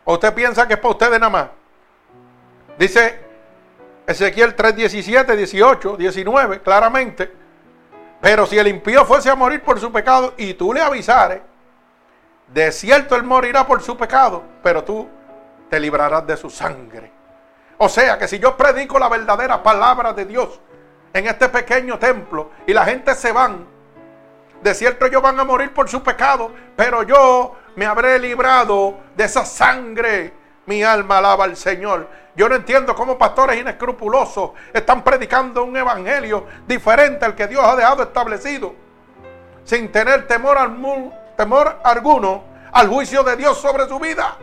¿O 0.04 0.16
usted 0.16 0.34
piensa 0.34 0.68
que 0.68 0.74
es 0.74 0.80
para 0.82 0.92
ustedes 0.92 1.18
nada 1.18 1.30
más? 1.30 1.48
Dice 2.78 3.22
Ezequiel 4.06 4.54
3, 4.54 4.76
17, 4.76 5.38
18, 5.38 5.96
19, 5.96 6.62
claramente. 6.62 7.32
Pero 8.20 8.46
si 8.46 8.60
el 8.60 8.68
impío 8.68 9.06
fuese 9.06 9.30
a 9.30 9.36
morir 9.36 9.62
por 9.62 9.80
su 9.80 9.90
pecado 9.94 10.34
y 10.36 10.56
tú 10.56 10.74
le 10.74 10.82
avisares, 10.82 11.40
de 12.50 12.70
cierto 12.74 13.16
él 13.16 13.24
morirá 13.24 13.66
por 13.66 13.82
su 13.82 13.96
pecado, 13.96 14.44
pero 14.62 14.84
tú 14.84 15.08
te 15.70 15.80
librarás 15.80 16.28
de 16.28 16.36
su 16.36 16.50
sangre. 16.50 17.14
O 17.78 17.88
sea 17.88 18.18
que 18.18 18.28
si 18.28 18.40
yo 18.40 18.58
predico 18.58 19.00
la 19.00 19.08
verdadera 19.08 19.64
palabra 19.64 20.12
de 20.12 20.26
Dios 20.26 20.60
en 21.14 21.28
este 21.28 21.48
pequeño 21.48 21.98
templo 21.98 22.52
y 22.68 22.74
la 22.74 22.84
gente 22.84 23.16
se 23.16 23.32
van, 23.32 23.72
de 24.64 24.74
cierto 24.74 25.06
ellos 25.06 25.22
van 25.22 25.40
a 25.40 25.44
morir 25.44 25.74
por 25.74 25.90
su 25.90 26.02
pecado, 26.02 26.52
pero 26.76 27.04
yo 27.04 27.56
me 27.76 27.86
habré 27.86 28.18
librado 28.18 28.98
de 29.16 29.26
esa 29.26 29.46
sangre. 29.46 30.34
Mi 30.66 30.82
alma 30.82 31.18
alaba 31.18 31.44
al 31.44 31.58
Señor. 31.58 32.08
Yo 32.36 32.48
no 32.48 32.56
entiendo 32.56 32.96
cómo 32.96 33.18
pastores 33.18 33.60
inescrupulosos 33.60 34.52
están 34.72 35.04
predicando 35.04 35.66
un 35.66 35.76
evangelio 35.76 36.48
diferente 36.66 37.26
al 37.26 37.36
que 37.36 37.48
Dios 37.48 37.64
ha 37.64 37.76
dejado 37.76 38.04
establecido, 38.04 38.74
sin 39.66 39.92
tener 39.92 40.26
temor, 40.26 40.58
temor 41.36 41.80
alguno 41.84 42.46
al 42.72 42.88
juicio 42.88 43.24
de 43.24 43.36
Dios 43.36 43.58
sobre 43.58 43.88
su 43.88 44.00
vida. 44.00 44.38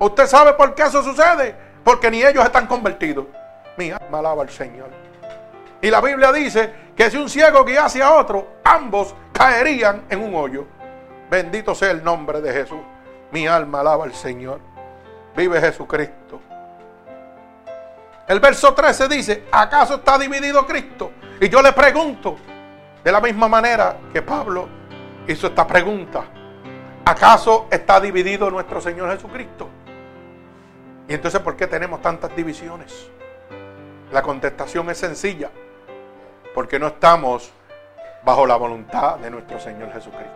¿Usted 0.00 0.26
sabe 0.26 0.54
por 0.54 0.74
qué 0.74 0.82
eso 0.82 1.02
sucede? 1.02 1.54
Porque 1.84 2.10
ni 2.10 2.22
ellos 2.22 2.44
están 2.44 2.66
convertidos. 2.66 3.26
Mi 3.76 3.92
alma 3.92 4.18
alaba 4.18 4.42
al 4.42 4.50
Señor. 4.50 5.03
Y 5.84 5.90
la 5.90 6.00
Biblia 6.00 6.32
dice 6.32 6.72
que 6.96 7.10
si 7.10 7.18
un 7.18 7.28
ciego 7.28 7.62
guiase 7.62 8.02
a 8.02 8.14
otro, 8.14 8.54
ambos 8.64 9.14
caerían 9.34 10.06
en 10.08 10.22
un 10.22 10.34
hoyo. 10.34 10.64
Bendito 11.30 11.74
sea 11.74 11.90
el 11.90 12.02
nombre 12.02 12.40
de 12.40 12.54
Jesús. 12.54 12.80
Mi 13.32 13.46
alma 13.46 13.80
alaba 13.80 14.04
al 14.04 14.14
Señor. 14.14 14.60
Vive 15.36 15.60
Jesucristo. 15.60 16.40
El 18.26 18.40
verso 18.40 18.72
13 18.72 19.08
dice, 19.08 19.44
¿acaso 19.52 19.96
está 19.96 20.16
dividido 20.16 20.66
Cristo? 20.66 21.12
Y 21.38 21.50
yo 21.50 21.60
le 21.60 21.74
pregunto, 21.74 22.38
de 23.04 23.12
la 23.12 23.20
misma 23.20 23.46
manera 23.46 23.98
que 24.10 24.22
Pablo 24.22 24.66
hizo 25.28 25.48
esta 25.48 25.66
pregunta, 25.66 26.24
¿acaso 27.04 27.66
está 27.70 28.00
dividido 28.00 28.50
nuestro 28.50 28.80
Señor 28.80 29.10
Jesucristo? 29.12 29.68
Y 31.06 31.12
entonces, 31.12 31.42
¿por 31.42 31.54
qué 31.56 31.66
tenemos 31.66 32.00
tantas 32.00 32.34
divisiones? 32.34 33.10
La 34.10 34.22
contestación 34.22 34.88
es 34.88 34.96
sencilla, 34.96 35.50
porque 36.54 36.78
no 36.78 36.86
estamos 36.86 37.52
bajo 38.24 38.46
la 38.46 38.56
voluntad 38.56 39.16
de 39.16 39.30
nuestro 39.30 39.58
Señor 39.58 39.92
Jesucristo. 39.92 40.32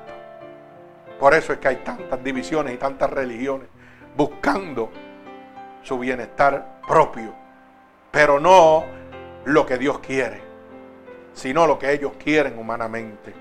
Por 1.18 1.32
eso 1.34 1.52
es 1.52 1.58
que 1.58 1.68
hay 1.68 1.76
tantas 1.76 2.22
divisiones 2.22 2.74
y 2.74 2.76
tantas 2.76 3.08
religiones 3.10 3.68
buscando 4.16 4.90
su 5.82 5.98
bienestar 5.98 6.80
propio, 6.86 7.32
pero 8.10 8.38
no 8.38 8.84
lo 9.44 9.64
que 9.64 9.78
Dios 9.78 10.00
quiere, 10.00 10.42
sino 11.32 11.66
lo 11.66 11.78
que 11.78 11.92
ellos 11.92 12.12
quieren 12.22 12.58
humanamente. 12.58 13.32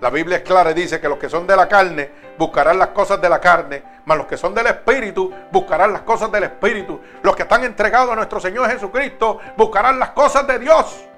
La 0.00 0.08
Biblia 0.08 0.38
es 0.38 0.42
clara 0.44 0.70
y 0.70 0.74
dice 0.74 1.00
que 1.00 1.08
los 1.08 1.18
que 1.18 1.28
son 1.28 1.46
de 1.46 1.56
la 1.56 1.68
carne 1.68 2.10
buscarán 2.38 2.78
las 2.78 2.88
cosas 2.88 3.20
de 3.20 3.28
la 3.28 3.40
carne, 3.40 3.82
mas 4.06 4.16
los 4.16 4.26
que 4.26 4.36
son 4.36 4.54
del 4.54 4.66
Espíritu 4.68 5.32
buscarán 5.52 5.92
las 5.92 6.02
cosas 6.02 6.32
del 6.32 6.44
Espíritu. 6.44 6.98
Los 7.22 7.36
que 7.36 7.42
están 7.42 7.64
entregados 7.64 8.10
a 8.12 8.16
nuestro 8.16 8.40
Señor 8.40 8.70
Jesucristo 8.70 9.38
buscarán 9.56 9.98
las 9.98 10.10
cosas 10.10 10.46
de 10.46 10.58
Dios. 10.58 11.09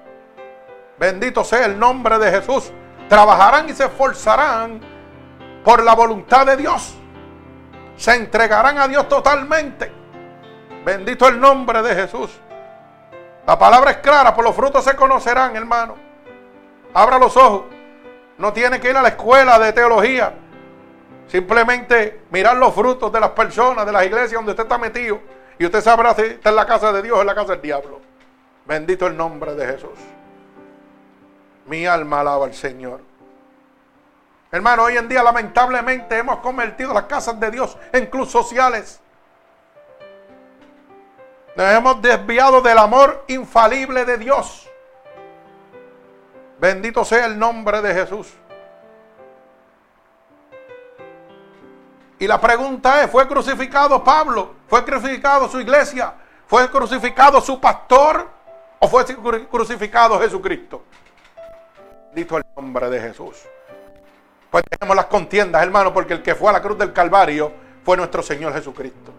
Bendito 1.02 1.42
sea 1.42 1.66
el 1.66 1.80
nombre 1.80 2.16
de 2.16 2.30
Jesús. 2.30 2.70
Trabajarán 3.08 3.68
y 3.68 3.72
se 3.72 3.86
esforzarán 3.86 4.80
por 5.64 5.82
la 5.82 5.96
voluntad 5.96 6.46
de 6.46 6.56
Dios. 6.56 6.94
Se 7.96 8.14
entregarán 8.14 8.78
a 8.78 8.86
Dios 8.86 9.08
totalmente. 9.08 9.90
Bendito 10.84 11.26
el 11.26 11.40
nombre 11.40 11.82
de 11.82 11.92
Jesús. 11.96 12.30
La 13.44 13.58
palabra 13.58 13.90
es 13.90 13.96
clara, 13.96 14.32
por 14.32 14.44
los 14.44 14.54
frutos 14.54 14.84
se 14.84 14.94
conocerán, 14.94 15.56
hermano. 15.56 15.96
Abra 16.94 17.18
los 17.18 17.36
ojos. 17.36 17.64
No 18.38 18.52
tiene 18.52 18.78
que 18.78 18.90
ir 18.90 18.96
a 18.96 19.02
la 19.02 19.08
escuela 19.08 19.58
de 19.58 19.72
teología. 19.72 20.32
Simplemente 21.26 22.26
mirar 22.30 22.56
los 22.58 22.72
frutos 22.72 23.10
de 23.10 23.18
las 23.18 23.30
personas, 23.30 23.84
de 23.84 23.90
las 23.90 24.04
iglesias 24.04 24.34
donde 24.34 24.52
usted 24.52 24.62
está 24.62 24.78
metido. 24.78 25.18
Y 25.58 25.64
usted 25.64 25.80
sabrá 25.80 26.14
si 26.14 26.22
está 26.22 26.50
en 26.50 26.56
la 26.56 26.66
casa 26.66 26.92
de 26.92 27.02
Dios 27.02 27.18
o 27.18 27.22
en 27.22 27.26
la 27.26 27.34
casa 27.34 27.54
del 27.54 27.62
diablo. 27.62 28.00
Bendito 28.64 29.08
el 29.08 29.16
nombre 29.16 29.56
de 29.56 29.66
Jesús. 29.66 29.98
Mi 31.66 31.86
alma 31.86 32.20
alaba 32.20 32.46
al 32.46 32.54
Señor. 32.54 33.00
Hermano, 34.50 34.84
hoy 34.84 34.96
en 34.96 35.08
día 35.08 35.22
lamentablemente 35.22 36.18
hemos 36.18 36.38
convertido 36.40 36.92
las 36.92 37.04
casas 37.04 37.38
de 37.40 37.50
Dios 37.50 37.76
en 37.92 38.06
clubes 38.06 38.30
sociales. 38.30 39.00
Nos 41.56 41.66
hemos 41.72 42.02
desviado 42.02 42.60
del 42.60 42.78
amor 42.78 43.24
infalible 43.28 44.04
de 44.04 44.18
Dios. 44.18 44.68
Bendito 46.58 47.04
sea 47.04 47.26
el 47.26 47.38
nombre 47.38 47.80
de 47.80 47.94
Jesús. 47.94 48.32
Y 52.18 52.26
la 52.26 52.40
pregunta 52.40 53.02
es, 53.02 53.10
¿fue 53.10 53.26
crucificado 53.26 54.04
Pablo? 54.04 54.54
¿Fue 54.68 54.84
crucificado 54.84 55.48
su 55.48 55.60
iglesia? 55.60 56.14
¿Fue 56.46 56.70
crucificado 56.70 57.40
su 57.40 57.60
pastor? 57.60 58.28
¿O 58.78 58.86
fue 58.86 59.04
crucificado 59.48 60.20
Jesucristo? 60.20 60.84
Bendito 62.12 62.36
el 62.36 62.44
nombre 62.54 62.90
de 62.90 63.00
Jesús. 63.00 63.42
Pues 64.50 64.62
tenemos 64.68 64.94
las 64.94 65.06
contiendas, 65.06 65.62
hermano, 65.62 65.94
porque 65.94 66.12
el 66.12 66.22
que 66.22 66.34
fue 66.34 66.50
a 66.50 66.52
la 66.52 66.60
cruz 66.60 66.76
del 66.76 66.92
Calvario 66.92 67.50
fue 67.82 67.96
nuestro 67.96 68.22
Señor 68.22 68.52
Jesucristo. 68.52 69.10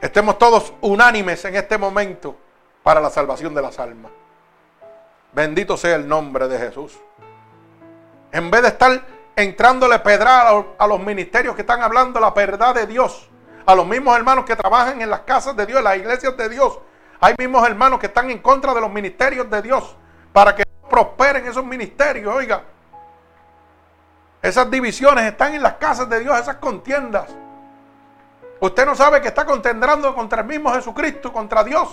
Estemos 0.00 0.38
todos 0.38 0.74
unánimes 0.80 1.44
en 1.44 1.56
este 1.56 1.76
momento 1.76 2.36
para 2.84 3.00
la 3.00 3.10
salvación 3.10 3.52
de 3.52 3.62
las 3.62 3.80
almas. 3.80 4.12
Bendito 5.32 5.76
sea 5.76 5.96
el 5.96 6.06
nombre 6.06 6.46
de 6.46 6.56
Jesús. 6.56 6.96
En 8.30 8.48
vez 8.48 8.62
de 8.62 8.68
estar 8.68 9.04
entrándole 9.34 9.98
pedra 9.98 10.64
a 10.78 10.86
los 10.86 11.00
ministerios 11.00 11.56
que 11.56 11.62
están 11.62 11.82
hablando 11.82 12.20
la 12.20 12.30
verdad 12.30 12.72
de 12.76 12.86
Dios, 12.86 13.28
a 13.66 13.74
los 13.74 13.88
mismos 13.88 14.16
hermanos 14.16 14.44
que 14.44 14.54
trabajan 14.54 15.02
en 15.02 15.10
las 15.10 15.22
casas 15.22 15.56
de 15.56 15.66
Dios, 15.66 15.78
en 15.78 15.84
las 15.84 15.96
iglesias 15.96 16.36
de 16.36 16.48
Dios, 16.48 16.78
hay 17.24 17.34
mismos 17.38 17.66
hermanos 17.66 17.98
que 17.98 18.08
están 18.08 18.30
en 18.30 18.40
contra 18.40 18.74
de 18.74 18.82
los 18.82 18.92
ministerios 18.92 19.48
de 19.48 19.62
Dios 19.62 19.96
para 20.30 20.54
que 20.54 20.62
prosperen 20.90 21.46
esos 21.46 21.64
ministerios, 21.64 22.34
oiga. 22.34 22.64
Esas 24.42 24.70
divisiones 24.70 25.24
están 25.24 25.54
en 25.54 25.62
las 25.62 25.72
casas 25.76 26.06
de 26.10 26.20
Dios, 26.20 26.38
esas 26.38 26.56
contiendas. 26.56 27.30
Usted 28.60 28.84
no 28.84 28.94
sabe 28.94 29.22
que 29.22 29.28
está 29.28 29.46
contendrando 29.46 30.14
contra 30.14 30.42
el 30.42 30.46
mismo 30.46 30.70
Jesucristo, 30.74 31.32
contra 31.32 31.64
Dios. 31.64 31.88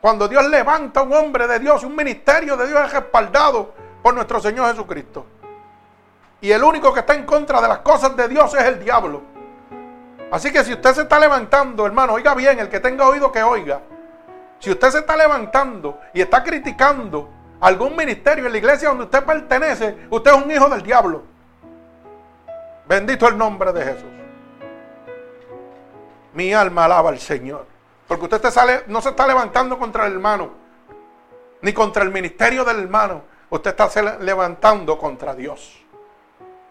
Cuando 0.00 0.28
Dios 0.28 0.46
levanta 0.46 1.02
un 1.02 1.12
hombre 1.12 1.48
de 1.48 1.58
Dios, 1.58 1.82
un 1.82 1.96
ministerio 1.96 2.56
de 2.56 2.68
Dios 2.68 2.80
es 2.84 2.92
respaldado 2.92 3.74
por 4.04 4.14
nuestro 4.14 4.38
Señor 4.38 4.70
Jesucristo. 4.70 5.26
Y 6.40 6.52
el 6.52 6.62
único 6.62 6.94
que 6.94 7.00
está 7.00 7.12
en 7.14 7.26
contra 7.26 7.60
de 7.60 7.66
las 7.66 7.78
cosas 7.78 8.16
de 8.16 8.28
Dios 8.28 8.54
es 8.54 8.66
el 8.66 8.78
diablo. 8.78 9.20
Así 10.30 10.52
que 10.52 10.62
si 10.62 10.74
usted 10.74 10.94
se 10.94 11.02
está 11.02 11.18
levantando, 11.18 11.84
hermano, 11.84 12.12
oiga 12.12 12.36
bien, 12.36 12.60
el 12.60 12.68
que 12.68 12.78
tenga 12.78 13.08
oído 13.08 13.32
que 13.32 13.42
oiga. 13.42 13.80
Si 14.58 14.70
usted 14.70 14.90
se 14.90 14.98
está 14.98 15.16
levantando 15.16 16.00
y 16.12 16.20
está 16.20 16.42
criticando 16.42 17.30
algún 17.60 17.96
ministerio 17.96 18.46
en 18.46 18.52
la 18.52 18.58
iglesia 18.58 18.88
donde 18.88 19.04
usted 19.04 19.24
pertenece, 19.24 20.06
usted 20.10 20.30
es 20.32 20.42
un 20.42 20.50
hijo 20.50 20.68
del 20.68 20.82
diablo. 20.82 21.22
Bendito 22.88 23.28
el 23.28 23.36
nombre 23.36 23.72
de 23.72 23.84
Jesús. 23.84 24.10
Mi 26.34 26.52
alma 26.52 26.84
alaba 26.84 27.10
al 27.10 27.18
Señor. 27.18 27.66
Porque 28.06 28.24
usted 28.24 28.86
no 28.86 29.00
se 29.00 29.08
está 29.08 29.26
levantando 29.26 29.78
contra 29.78 30.06
el 30.06 30.12
hermano, 30.12 30.50
ni 31.60 31.72
contra 31.72 32.04
el 32.04 32.12
ministerio 32.12 32.64
del 32.64 32.80
hermano. 32.80 33.22
Usted 33.50 33.74
está 33.76 34.18
levantando 34.20 34.96
contra 34.98 35.34
Dios. 35.34 35.82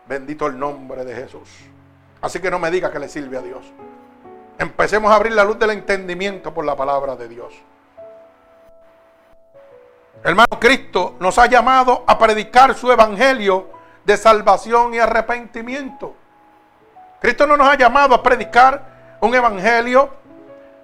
Bendito 0.07 0.47
el 0.47 0.57
nombre 0.57 1.03
de 1.03 1.15
Jesús. 1.15 1.49
Así 2.21 2.39
que 2.39 2.49
no 2.49 2.59
me 2.59 2.71
diga 2.71 2.91
que 2.91 2.99
le 2.99 3.09
sirve 3.09 3.37
a 3.37 3.41
Dios. 3.41 3.65
Empecemos 4.57 5.11
a 5.11 5.15
abrir 5.15 5.33
la 5.33 5.43
luz 5.43 5.59
del 5.59 5.71
entendimiento 5.71 6.53
por 6.53 6.63
la 6.63 6.75
palabra 6.75 7.15
de 7.15 7.27
Dios. 7.27 7.53
Hermano, 10.25 10.59
Cristo 10.59 11.17
nos 11.19 11.37
ha 11.37 11.45
llamado 11.45 12.03
a 12.07 12.17
predicar 12.17 12.73
su 12.73 12.91
evangelio 12.91 13.69
de 14.03 14.17
salvación 14.17 14.91
y 14.95 14.97
arrepentimiento. 14.97 16.15
Cristo 17.21 17.45
no 17.45 17.55
nos 17.55 17.67
ha 17.67 17.77
llamado 17.77 18.15
a 18.15 18.23
predicar 18.23 19.17
un 19.21 19.35
evangelio, 19.35 20.09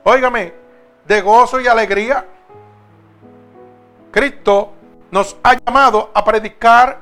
óigame, 0.03 0.53
de 1.07 1.21
gozo 1.21 1.59
y 1.59 1.65
alegría. 1.65 2.23
Cristo 4.11 4.73
nos 5.09 5.35
ha 5.41 5.55
llamado 5.55 6.11
a 6.13 6.23
predicar 6.23 6.99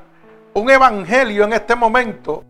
un 0.54 0.70
evangelio 0.70 1.44
en 1.44 1.52
este 1.52 1.76
momento 1.76 2.42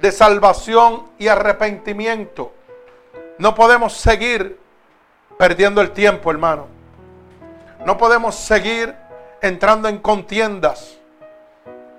de 0.00 0.10
salvación 0.10 1.04
y 1.18 1.28
arrepentimiento. 1.28 2.52
No 3.38 3.54
podemos 3.54 3.92
seguir 3.92 4.58
perdiendo 5.38 5.80
el 5.80 5.92
tiempo, 5.92 6.32
hermano. 6.32 6.75
No 7.86 7.96
podemos 7.96 8.34
seguir 8.34 8.96
entrando 9.40 9.88
en 9.88 9.98
contiendas 9.98 10.98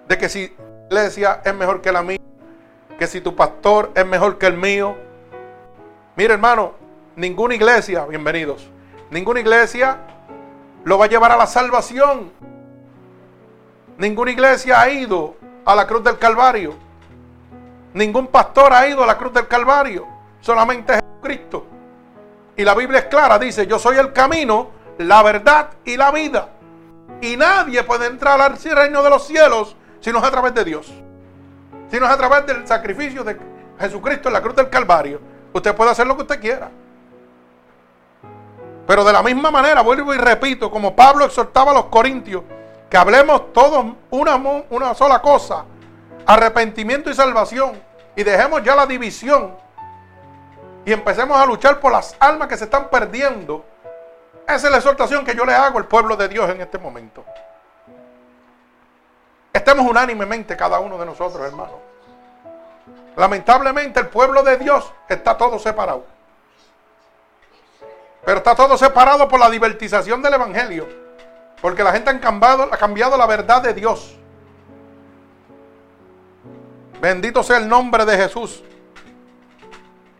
de 0.10 0.18
que 0.18 0.28
si 0.28 0.54
iglesia 0.90 1.40
es 1.46 1.56
mejor 1.56 1.80
que 1.80 1.94
la 1.94 2.04
mía, 2.04 2.20
que 3.00 3.08
si 3.08 3.22
tu 3.22 3.38
pastor 3.38 3.92
es 3.96 4.06
mejor 4.06 4.38
que 4.38 4.48
el 4.48 4.58
mío. 4.58 4.98
Mire, 6.18 6.34
hermano, 6.34 6.74
ninguna 7.16 7.56
iglesia, 7.56 8.04
bienvenidos, 8.04 8.70
ninguna 9.12 9.40
iglesia 9.40 10.00
lo 10.84 10.98
va 10.98 11.06
a 11.06 11.08
llevar 11.08 11.32
a 11.32 11.38
la 11.38 11.48
salvación. 11.48 12.34
Ninguna 13.98 14.32
iglesia 14.32 14.82
ha 14.82 14.90
ido 14.90 15.38
a 15.64 15.74
la 15.74 15.88
cruz 15.88 16.04
del 16.04 16.18
Calvario. 16.18 16.74
Ningún 17.94 18.28
pastor 18.28 18.74
ha 18.74 18.86
ido 18.90 19.06
a 19.06 19.08
la 19.08 19.18
cruz 19.18 19.32
del 19.32 19.48
Calvario. 19.48 20.06
Solamente 20.42 20.96
Jesucristo. 20.96 21.66
Y 22.58 22.66
la 22.66 22.76
Biblia 22.76 23.00
es 23.00 23.06
clara, 23.06 23.40
dice, 23.40 23.66
yo 23.66 23.80
soy 23.80 23.96
el 23.96 24.12
camino, 24.12 24.76
la 24.98 25.24
verdad 25.24 25.70
y 25.86 25.98
la 25.98 26.12
vida. 26.12 26.50
Y 27.22 27.38
nadie 27.38 27.84
puede 27.84 28.08
entrar 28.08 28.40
al 28.42 28.58
reino 28.58 29.02
de 29.04 29.10
los 29.10 29.26
cielos 29.26 29.76
si 30.00 30.12
no 30.12 30.20
es 30.20 30.26
a 30.26 30.32
través 30.32 30.54
de 30.54 30.64
Dios. 30.64 30.92
Si 31.90 32.00
no 32.00 32.06
es 32.06 32.12
a 32.12 32.18
través 32.18 32.46
del 32.46 32.68
sacrificio 32.68 33.24
de 33.24 33.38
Jesucristo 33.80 34.30
en 34.30 34.34
la 34.34 34.42
cruz 34.42 34.56
del 34.56 34.70
Calvario. 34.70 35.20
Usted 35.54 35.76
puede 35.76 35.92
hacer 35.92 36.06
lo 36.06 36.16
que 36.16 36.24
usted 36.24 36.40
quiera. 36.40 36.70
Pero 38.86 39.04
de 39.04 39.12
la 39.12 39.22
misma 39.22 39.52
manera, 39.52 39.82
vuelvo 39.82 40.14
y 40.14 40.18
repito, 40.18 40.72
como 40.72 40.96
Pablo 40.96 41.26
exhortaba 41.26 41.72
a 41.72 41.74
los 41.74 41.86
corintios, 41.86 42.44
que 42.90 42.96
hablemos 42.96 43.52
todos 43.52 43.86
una, 44.10 44.36
una 44.70 44.94
sola 44.94 45.22
cosa, 45.22 45.66
arrepentimiento 46.26 47.10
y 47.10 47.14
salvación, 47.14 47.74
y 48.16 48.24
dejemos 48.24 48.64
ya 48.64 48.76
la 48.76 48.86
división, 48.86 49.54
y 50.86 50.94
empecemos 50.94 51.38
a 51.38 51.46
luchar 51.46 51.82
por 51.82 51.92
las 51.92 52.16
almas 52.18 52.48
que 52.48 52.56
se 52.56 52.64
están 52.64 52.90
perdiendo. 52.90 53.66
Esa 54.48 54.68
es 54.68 54.72
la 54.72 54.78
exhortación 54.78 55.26
que 55.26 55.36
yo 55.36 55.46
le 55.46 55.54
hago 55.54 55.78
al 55.78 55.88
pueblo 55.88 56.16
de 56.16 56.30
Dios 56.30 56.50
en 56.50 56.62
este 56.62 56.78
momento. 56.78 57.26
Estemos 59.52 59.86
unánimemente 59.86 60.56
cada 60.56 60.80
uno 60.80 60.98
de 60.98 61.06
nosotros, 61.06 61.46
hermanos. 61.46 61.76
Lamentablemente 63.18 64.00
el 64.00 64.08
pueblo 64.08 64.44
de 64.44 64.58
Dios 64.58 64.94
está 65.10 65.36
todo 65.36 65.60
separado. 65.60 66.06
Pero 68.24 68.38
está 68.38 68.56
todo 68.56 68.78
separado 68.78 69.28
por 69.28 69.40
la 69.40 69.50
divertización 69.50 70.22
del 70.22 70.36
Evangelio. 70.36 70.88
Porque 71.62 71.84
la 71.84 71.92
gente 71.92 72.10
ha 72.10 72.20
cambiado, 72.20 72.70
ha 72.72 72.78
cambiado 72.78 73.18
la 73.18 73.26
verdad 73.26 73.62
de 73.62 73.74
Dios. 73.74 74.16
Bendito 77.02 77.44
sea 77.44 77.58
el 77.58 77.68
nombre 77.68 78.06
de 78.06 78.16
Jesús. 78.16 78.64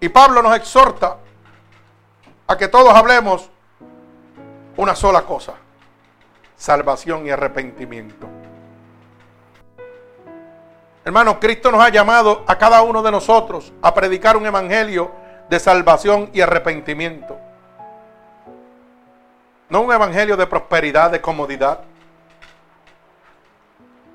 Y 0.02 0.10
Pablo 0.10 0.42
nos 0.42 0.56
exhorta 0.56 1.18
a 2.46 2.58
que 2.58 2.68
todos 2.68 2.94
hablemos 2.94 3.50
una 4.78 4.96
sola 4.96 5.24
cosa. 5.24 5.54
Salvación 6.56 7.28
y 7.28 7.30
arrepentimiento. 7.30 8.28
Hermanos, 11.04 11.38
Cristo 11.40 11.72
nos 11.72 11.82
ha 11.82 11.90
llamado 11.90 12.44
a 12.48 12.58
cada 12.58 12.82
uno 12.82 13.02
de 13.02 13.12
nosotros 13.12 13.74
a 13.82 13.94
predicar 13.94 14.36
un 14.38 14.46
evangelio 14.46 15.12
de 15.50 15.60
salvación 15.60 16.30
y 16.34 16.42
arrepentimiento. 16.42 17.38
No 19.70 19.82
un 19.82 19.92
evangelio 19.92 20.36
de 20.36 20.48
prosperidad, 20.48 21.12
de 21.12 21.22
comodidad. 21.22 21.80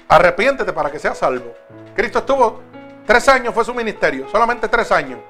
Arrepiéntete 0.08 0.72
para 0.72 0.90
que 0.90 0.98
seas 0.98 1.18
salvo. 1.18 1.54
Cristo 1.94 2.18
estuvo 2.18 2.60
tres 3.06 3.28
años, 3.28 3.54
fue 3.54 3.64
su 3.64 3.72
ministerio, 3.72 4.28
solamente 4.28 4.68
tres 4.68 4.90
años. 4.92 5.20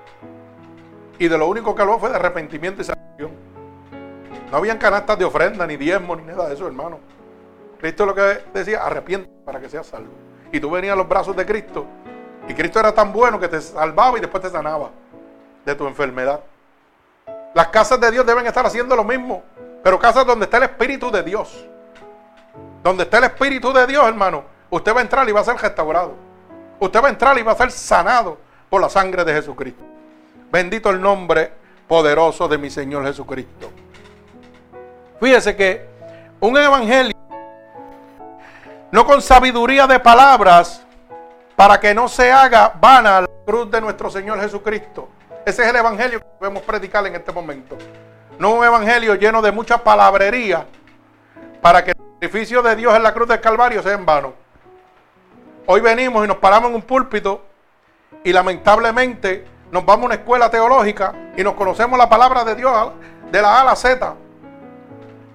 Y 1.18 1.28
de 1.28 1.38
lo 1.38 1.46
único 1.46 1.74
que 1.74 1.82
habló 1.82 1.98
fue 1.98 2.08
de 2.08 2.16
arrepentimiento 2.16 2.82
y 2.82 2.84
salvación. 2.84 3.01
No 4.52 4.58
habían 4.58 4.76
canastas 4.76 5.18
de 5.18 5.24
ofrenda, 5.24 5.66
ni 5.66 5.78
diezmo, 5.78 6.14
ni 6.14 6.24
nada 6.24 6.46
de 6.46 6.54
eso, 6.54 6.66
hermano. 6.66 7.00
Cristo 7.80 8.04
lo 8.04 8.14
que 8.14 8.42
decía, 8.52 8.84
arrepiéntete 8.84 9.32
para 9.46 9.58
que 9.58 9.70
seas 9.70 9.86
salvo. 9.86 10.12
Y 10.52 10.60
tú 10.60 10.70
venías 10.70 10.92
a 10.92 10.96
los 10.96 11.08
brazos 11.08 11.34
de 11.34 11.46
Cristo. 11.46 11.86
Y 12.46 12.52
Cristo 12.52 12.78
era 12.78 12.92
tan 12.92 13.14
bueno 13.14 13.40
que 13.40 13.48
te 13.48 13.62
salvaba 13.62 14.18
y 14.18 14.20
después 14.20 14.42
te 14.42 14.50
sanaba 14.50 14.90
de 15.64 15.74
tu 15.74 15.86
enfermedad. 15.86 16.40
Las 17.54 17.68
casas 17.68 17.98
de 17.98 18.10
Dios 18.10 18.26
deben 18.26 18.46
estar 18.46 18.66
haciendo 18.66 18.94
lo 18.94 19.04
mismo. 19.04 19.42
Pero 19.82 19.98
casas 19.98 20.26
donde 20.26 20.44
está 20.44 20.58
el 20.58 20.64
Espíritu 20.64 21.10
de 21.10 21.22
Dios. 21.22 21.66
Donde 22.82 23.04
está 23.04 23.16
el 23.16 23.24
Espíritu 23.24 23.72
de 23.72 23.86
Dios, 23.86 24.06
hermano. 24.06 24.44
Usted 24.68 24.94
va 24.94 24.98
a 24.98 25.02
entrar 25.02 25.26
y 25.26 25.32
va 25.32 25.40
a 25.40 25.44
ser 25.44 25.56
restaurado. 25.56 26.14
Usted 26.78 27.02
va 27.02 27.06
a 27.06 27.10
entrar 27.10 27.38
y 27.38 27.42
va 27.42 27.52
a 27.52 27.56
ser 27.56 27.70
sanado 27.70 28.36
por 28.68 28.82
la 28.82 28.90
sangre 28.90 29.24
de 29.24 29.32
Jesucristo. 29.32 29.82
Bendito 30.50 30.90
el 30.90 31.00
nombre 31.00 31.52
poderoso 31.88 32.46
de 32.48 32.58
mi 32.58 32.68
Señor 32.68 33.06
Jesucristo. 33.06 33.70
Fíjese 35.22 35.54
que 35.54 35.88
un 36.40 36.56
evangelio, 36.58 37.14
no 38.90 39.06
con 39.06 39.22
sabiduría 39.22 39.86
de 39.86 40.00
palabras, 40.00 40.84
para 41.54 41.78
que 41.78 41.94
no 41.94 42.08
se 42.08 42.32
haga 42.32 42.72
vana 42.80 43.20
la 43.20 43.28
cruz 43.46 43.70
de 43.70 43.80
nuestro 43.80 44.10
Señor 44.10 44.40
Jesucristo. 44.40 45.08
Ese 45.46 45.62
es 45.62 45.68
el 45.68 45.76
evangelio 45.76 46.18
que 46.18 46.26
debemos 46.40 46.64
predicar 46.64 47.06
en 47.06 47.14
este 47.14 47.30
momento. 47.30 47.78
No 48.36 48.54
un 48.54 48.64
evangelio 48.64 49.14
lleno 49.14 49.40
de 49.40 49.52
mucha 49.52 49.78
palabrería 49.78 50.66
para 51.60 51.84
que 51.84 51.92
el 51.92 51.96
sacrificio 52.14 52.60
de 52.60 52.74
Dios 52.74 52.92
en 52.96 53.04
la 53.04 53.14
cruz 53.14 53.28
del 53.28 53.40
Calvario 53.40 53.80
sea 53.80 53.92
en 53.92 54.04
vano. 54.04 54.32
Hoy 55.66 55.80
venimos 55.80 56.24
y 56.24 56.26
nos 56.26 56.38
paramos 56.38 56.70
en 56.70 56.74
un 56.74 56.82
púlpito 56.82 57.44
y 58.24 58.32
lamentablemente 58.32 59.46
nos 59.70 59.86
vamos 59.86 60.02
a 60.02 60.06
una 60.06 60.14
escuela 60.16 60.50
teológica 60.50 61.14
y 61.36 61.44
nos 61.44 61.54
conocemos 61.54 61.96
la 61.96 62.08
palabra 62.08 62.42
de 62.42 62.56
Dios 62.56 62.90
de 63.30 63.40
la 63.40 63.58
A 63.58 63.60
a 63.60 63.64
la 63.66 63.76
Z. 63.76 64.16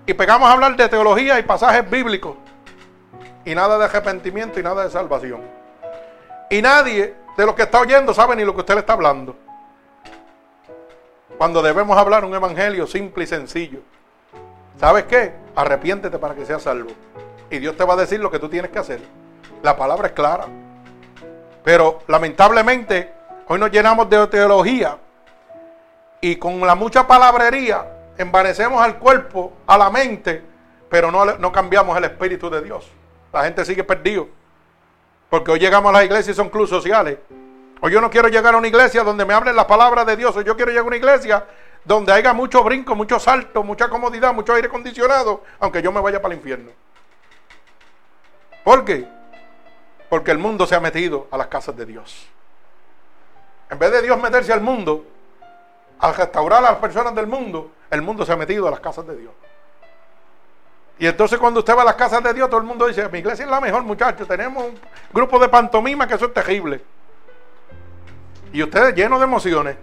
Y 0.08 0.14
pegamos 0.14 0.50
a 0.50 0.54
hablar 0.54 0.76
de 0.78 0.88
teología 0.88 1.38
y 1.38 1.44
pasajes 1.44 1.88
bíblicos. 1.88 2.38
Y 3.44 3.54
nada 3.54 3.78
de 3.78 3.86
arrepentimiento 3.86 4.58
y 4.58 4.64
nada 4.64 4.86
de 4.86 4.90
salvación. 4.90 5.42
Y 6.50 6.62
nadie 6.62 7.14
de 7.36 7.46
los 7.46 7.54
que 7.56 7.64
está 7.64 7.82
oyendo 7.82 8.14
sabe 8.14 8.38
ni 8.38 8.46
lo 8.46 8.54
que 8.54 8.62
usted 8.62 8.74
le 8.74 8.80
está 8.80 8.94
hablando. 8.94 9.36
Cuando 11.38 11.62
debemos 11.62 11.98
hablar 11.98 12.24
un 12.24 12.34
evangelio 12.34 12.88
simple 12.88 13.26
y 13.26 13.28
sencillo. 13.28 13.82
¿Sabes 14.80 15.04
qué? 15.04 15.34
Arrepiéntete 15.58 16.18
para 16.18 16.36
que 16.36 16.46
seas 16.46 16.64
salvo. 16.64 16.92
Y 17.50 17.60
Dios 17.60 17.76
te 17.76 17.84
va 17.84 17.96
a 17.96 17.98
decir 17.98 18.22
lo 18.22 18.32
que 18.32 18.40
tú 18.40 18.48
tienes 18.48 18.72
que 18.72 18.80
hacer. 18.80 19.02
La 19.62 19.76
palabra 19.76 20.08
es 20.08 20.14
clara. 20.14 20.46
Pero 21.66 22.00
lamentablemente 22.08 23.12
hoy 23.50 23.60
nos 23.60 23.72
llenamos 23.72 24.10
de 24.10 24.26
teología 24.28 24.98
y 26.22 26.38
con 26.38 26.62
la 26.62 26.76
mucha 26.76 27.06
palabrería 27.06 27.97
envanecemos 28.18 28.82
al 28.82 28.98
cuerpo, 28.98 29.54
a 29.66 29.78
la 29.78 29.90
mente, 29.90 30.44
pero 30.90 31.12
no, 31.12 31.26
no 31.38 31.52
cambiamos 31.52 31.98
el 31.98 32.06
espíritu 32.06 32.50
de 32.50 32.62
Dios. 32.62 32.90
La 33.32 33.44
gente 33.44 33.66
sigue 33.66 33.84
perdido. 33.84 34.28
Porque 35.30 35.52
hoy 35.52 35.60
llegamos 35.60 35.90
a 35.90 35.94
las 35.94 36.06
iglesias 36.06 36.36
y 36.36 36.38
son 36.38 36.50
clubes 36.50 36.70
sociales. 36.70 37.18
O 37.82 37.90
yo 37.90 38.02
no 38.02 38.10
quiero 38.10 38.28
llegar 38.30 38.56
a 38.56 38.58
una 38.58 38.68
iglesia 38.68 39.04
donde 39.04 39.26
me 39.26 39.34
hablen 39.34 39.56
la 39.56 39.68
palabra 39.68 40.06
de 40.06 40.16
Dios. 40.16 40.36
O 40.36 40.42
yo 40.42 40.56
quiero 40.56 40.72
llegar 40.72 40.86
a 40.86 40.88
una 40.88 40.96
iglesia 40.96 41.46
donde 41.84 42.12
haya 42.12 42.34
mucho 42.34 42.64
brinco, 42.64 42.96
mucho 42.96 43.20
salto, 43.20 43.64
mucha 43.64 43.90
comodidad, 43.90 44.34
mucho 44.34 44.54
aire 44.54 44.68
acondicionado, 44.68 45.44
aunque 45.60 45.82
yo 45.82 45.92
me 45.92 46.02
vaya 46.02 46.22
para 46.22 46.34
el 46.34 46.40
infierno. 46.40 46.72
¿Por 48.64 48.84
qué? 48.84 49.08
Porque 50.10 50.32
el 50.32 50.38
mundo 50.38 50.66
se 50.66 50.76
ha 50.76 50.82
metido 50.82 51.28
a 51.32 51.38
las 51.38 51.48
casas 51.48 51.78
de 51.78 51.86
Dios. 51.86 52.28
En 53.70 53.80
vez 53.80 53.92
de 53.92 54.02
Dios 54.02 54.22
meterse 54.22 54.52
al 54.52 54.62
mundo, 54.62 55.06
al 56.00 56.16
restaurar 56.16 56.60
a 56.60 56.72
las 56.72 56.76
personas 56.80 57.14
del 57.16 57.28
mundo, 57.28 57.72
el 57.90 58.02
mundo 58.02 58.26
se 58.26 58.34
ha 58.34 58.36
metido 58.36 58.68
a 58.68 58.72
las 58.72 58.80
casas 58.80 59.08
de 59.08 59.16
Dios. 59.16 59.34
Y 61.00 61.06
entonces 61.06 61.38
cuando 61.40 61.60
usted 61.60 61.76
va 61.76 61.84
a 61.84 61.86
las 61.86 61.96
casas 61.96 62.24
de 62.24 62.34
Dios, 62.34 62.50
todo 62.50 62.60
el 62.60 62.66
mundo 62.66 62.88
dice, 62.88 63.08
mi 63.10 63.20
iglesia 63.20 63.46
es 63.46 63.52
la 63.52 63.62
mejor, 63.62 63.84
muchachos. 63.84 64.28
Tenemos 64.28 64.66
un 64.66 64.80
grupo 65.14 65.38
de 65.40 65.48
pantomima 65.48 66.08
que 66.08 66.16
eso 66.16 66.26
es 66.26 66.34
terrible. 66.34 66.82
Y 68.52 68.64
ustedes 68.64 68.96
llenos 68.96 69.20
de 69.20 69.26
emociones. 69.26 69.76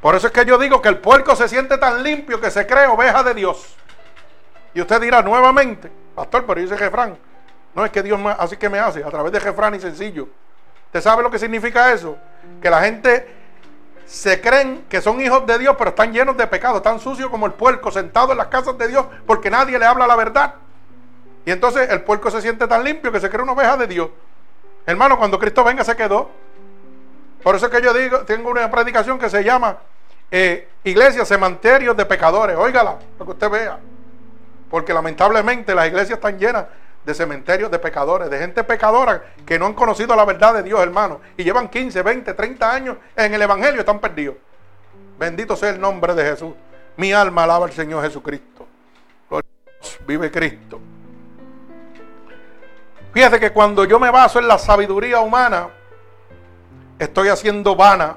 Por 0.00 0.16
eso 0.16 0.26
es 0.26 0.32
que 0.32 0.44
yo 0.44 0.58
digo 0.58 0.82
que 0.82 0.88
el 0.88 0.98
puerco 0.98 1.36
se 1.36 1.48
siente 1.48 1.78
tan 1.78 2.02
limpio 2.02 2.40
que 2.40 2.50
se 2.50 2.66
cree 2.66 2.86
oveja 2.88 3.22
de 3.22 3.34
Dios. 3.34 3.76
Y 4.74 4.80
usted 4.80 5.00
dirá 5.00 5.22
nuevamente, 5.22 5.92
pastor, 6.14 6.44
pero 6.44 6.60
dice 6.60 6.76
Jefrán. 6.76 7.16
No 7.74 7.84
es 7.84 7.92
que 7.92 8.02
Dios 8.02 8.20
así 8.38 8.56
que 8.56 8.68
me 8.68 8.80
hace, 8.80 9.04
a 9.04 9.10
través 9.10 9.32
de 9.32 9.38
Jefrán 9.38 9.76
y 9.76 9.80
sencillo. 9.80 10.28
¿Usted 10.86 11.00
sabe 11.00 11.22
lo 11.22 11.30
que 11.30 11.38
significa 11.38 11.92
eso? 11.92 12.18
Que 12.60 12.68
la 12.68 12.82
gente 12.82 13.41
se 14.12 14.42
creen 14.42 14.84
que 14.90 15.00
son 15.00 15.22
hijos 15.22 15.46
de 15.46 15.58
Dios, 15.58 15.74
pero 15.78 15.88
están 15.88 16.12
llenos 16.12 16.36
de 16.36 16.46
pecado, 16.46 16.76
están 16.76 17.00
sucios 17.00 17.30
como 17.30 17.46
el 17.46 17.52
puerco, 17.54 17.90
sentado 17.90 18.32
en 18.32 18.38
las 18.38 18.48
casas 18.48 18.76
de 18.76 18.86
Dios, 18.88 19.06
porque 19.26 19.48
nadie 19.48 19.78
le 19.78 19.86
habla 19.86 20.06
la 20.06 20.16
verdad. 20.16 20.56
Y 21.46 21.50
entonces 21.50 21.88
el 21.88 22.02
puerco 22.02 22.30
se 22.30 22.42
siente 22.42 22.68
tan 22.68 22.84
limpio 22.84 23.10
que 23.10 23.20
se 23.20 23.30
cree 23.30 23.42
una 23.42 23.52
oveja 23.52 23.74
de 23.78 23.86
Dios. 23.86 24.10
Hermano, 24.84 25.16
cuando 25.16 25.38
Cristo 25.38 25.64
venga 25.64 25.82
se 25.82 25.96
quedó. 25.96 26.28
Por 27.42 27.56
eso 27.56 27.66
es 27.66 27.72
que 27.72 27.80
yo 27.80 27.94
digo, 27.94 28.18
tengo 28.18 28.50
una 28.50 28.70
predicación 28.70 29.18
que 29.18 29.30
se 29.30 29.42
llama 29.42 29.78
eh, 30.30 30.68
Iglesia 30.84 31.24
Cementerios 31.24 31.96
de 31.96 32.04
Pecadores. 32.04 32.54
Óigala, 32.58 32.98
para 33.16 33.24
que 33.24 33.32
usted 33.32 33.48
vea. 33.48 33.78
Porque 34.70 34.92
lamentablemente 34.92 35.74
las 35.74 35.86
iglesias 35.86 36.18
están 36.18 36.38
llenas 36.38 36.66
de 37.04 37.14
cementerios 37.14 37.70
de 37.70 37.78
pecadores, 37.78 38.30
de 38.30 38.38
gente 38.38 38.62
pecadora 38.64 39.22
que 39.44 39.58
no 39.58 39.66
han 39.66 39.74
conocido 39.74 40.14
la 40.14 40.24
verdad 40.24 40.54
de 40.54 40.62
Dios, 40.62 40.80
hermano. 40.80 41.20
Y 41.36 41.44
llevan 41.44 41.68
15, 41.68 42.02
20, 42.02 42.34
30 42.34 42.72
años 42.72 42.96
en 43.16 43.34
el 43.34 43.42
Evangelio, 43.42 43.80
están 43.80 43.98
perdidos. 43.98 44.36
Bendito 45.18 45.56
sea 45.56 45.70
el 45.70 45.80
nombre 45.80 46.14
de 46.14 46.24
Jesús. 46.24 46.52
Mi 46.96 47.12
alma 47.12 47.44
alaba 47.44 47.66
al 47.66 47.72
Señor 47.72 48.02
Jesucristo. 48.04 48.66
Gloria 49.28 49.48
a 49.48 49.70
Dios, 49.80 49.98
vive 50.06 50.30
Cristo. 50.30 50.80
Fíjate 53.12 53.38
que 53.38 53.50
cuando 53.50 53.84
yo 53.84 53.98
me 53.98 54.10
baso 54.10 54.38
en 54.38 54.48
la 54.48 54.58
sabiduría 54.58 55.20
humana, 55.20 55.68
estoy 56.98 57.28
haciendo 57.28 57.76
vana 57.76 58.16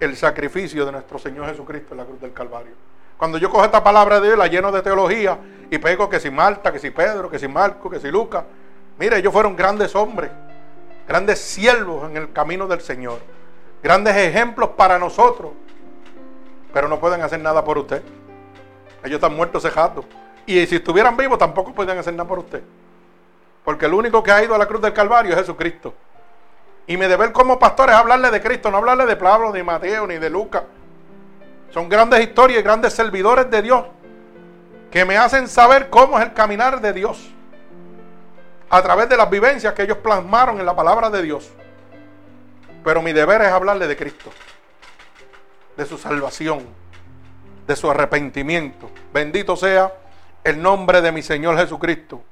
el 0.00 0.16
sacrificio 0.16 0.84
de 0.86 0.92
nuestro 0.92 1.18
Señor 1.18 1.46
Jesucristo 1.46 1.94
en 1.94 1.98
la 1.98 2.04
cruz 2.04 2.20
del 2.20 2.32
Calvario. 2.32 2.89
Cuando 3.20 3.36
yo 3.36 3.50
cojo 3.50 3.66
esta 3.66 3.84
palabra 3.84 4.18
de 4.18 4.28
Dios, 4.28 4.38
la 4.38 4.46
lleno 4.46 4.72
de 4.72 4.80
teología 4.80 5.36
y 5.70 5.76
pego 5.76 6.08
que 6.08 6.18
si 6.18 6.30
Marta, 6.30 6.72
que 6.72 6.78
si 6.78 6.90
Pedro, 6.90 7.28
que 7.28 7.38
si 7.38 7.48
Marco, 7.48 7.90
que 7.90 8.00
si 8.00 8.10
Lucas. 8.10 8.44
Mire, 8.98 9.18
ellos 9.18 9.30
fueron 9.30 9.54
grandes 9.54 9.94
hombres, 9.94 10.30
grandes 11.06 11.38
siervos 11.38 12.08
en 12.08 12.16
el 12.16 12.32
camino 12.32 12.66
del 12.66 12.80
Señor, 12.80 13.18
grandes 13.82 14.16
ejemplos 14.16 14.70
para 14.70 14.98
nosotros, 14.98 15.50
pero 16.72 16.88
no 16.88 16.98
pueden 16.98 17.20
hacer 17.20 17.40
nada 17.40 17.62
por 17.62 17.76
usted. 17.76 18.02
Ellos 19.04 19.16
están 19.16 19.36
muertos 19.36 19.64
cejados. 19.64 20.06
Y 20.46 20.66
si 20.66 20.76
estuvieran 20.76 21.14
vivos, 21.14 21.36
tampoco 21.36 21.74
pueden 21.74 21.98
hacer 21.98 22.14
nada 22.14 22.26
por 22.26 22.38
usted. 22.38 22.62
Porque 23.66 23.84
el 23.84 23.92
único 23.92 24.22
que 24.22 24.32
ha 24.32 24.42
ido 24.42 24.54
a 24.54 24.58
la 24.58 24.64
cruz 24.64 24.80
del 24.80 24.94
Calvario 24.94 25.32
es 25.32 25.38
Jesucristo. 25.40 25.92
Y 26.86 26.96
mi 26.96 27.04
deber 27.04 27.32
como 27.32 27.58
pastor 27.58 27.90
es 27.90 27.96
hablarle 27.96 28.30
de 28.30 28.40
Cristo, 28.40 28.70
no 28.70 28.78
hablarle 28.78 29.04
de 29.04 29.16
Pablo, 29.16 29.52
ni 29.52 29.62
Mateo, 29.62 30.06
ni 30.06 30.16
de 30.16 30.30
Lucas. 30.30 30.62
Son 31.72 31.88
grandes 31.88 32.20
historias 32.20 32.60
y 32.60 32.62
grandes 32.62 32.92
servidores 32.92 33.50
de 33.50 33.62
Dios 33.62 33.84
que 34.90 35.04
me 35.04 35.16
hacen 35.16 35.46
saber 35.48 35.88
cómo 35.88 36.18
es 36.18 36.24
el 36.24 36.32
caminar 36.32 36.80
de 36.80 36.92
Dios 36.92 37.30
a 38.68 38.82
través 38.82 39.08
de 39.08 39.16
las 39.16 39.30
vivencias 39.30 39.74
que 39.74 39.82
ellos 39.82 39.98
plasmaron 39.98 40.58
en 40.58 40.66
la 40.66 40.74
palabra 40.74 41.10
de 41.10 41.22
Dios. 41.22 41.50
Pero 42.84 43.02
mi 43.02 43.12
deber 43.12 43.42
es 43.42 43.48
hablarle 43.48 43.86
de 43.86 43.96
Cristo, 43.96 44.30
de 45.76 45.86
su 45.86 45.98
salvación, 45.98 46.66
de 47.66 47.76
su 47.76 47.90
arrepentimiento. 47.90 48.90
Bendito 49.12 49.56
sea 49.56 49.92
el 50.42 50.60
nombre 50.60 51.00
de 51.02 51.12
mi 51.12 51.22
Señor 51.22 51.56
Jesucristo. 51.56 52.22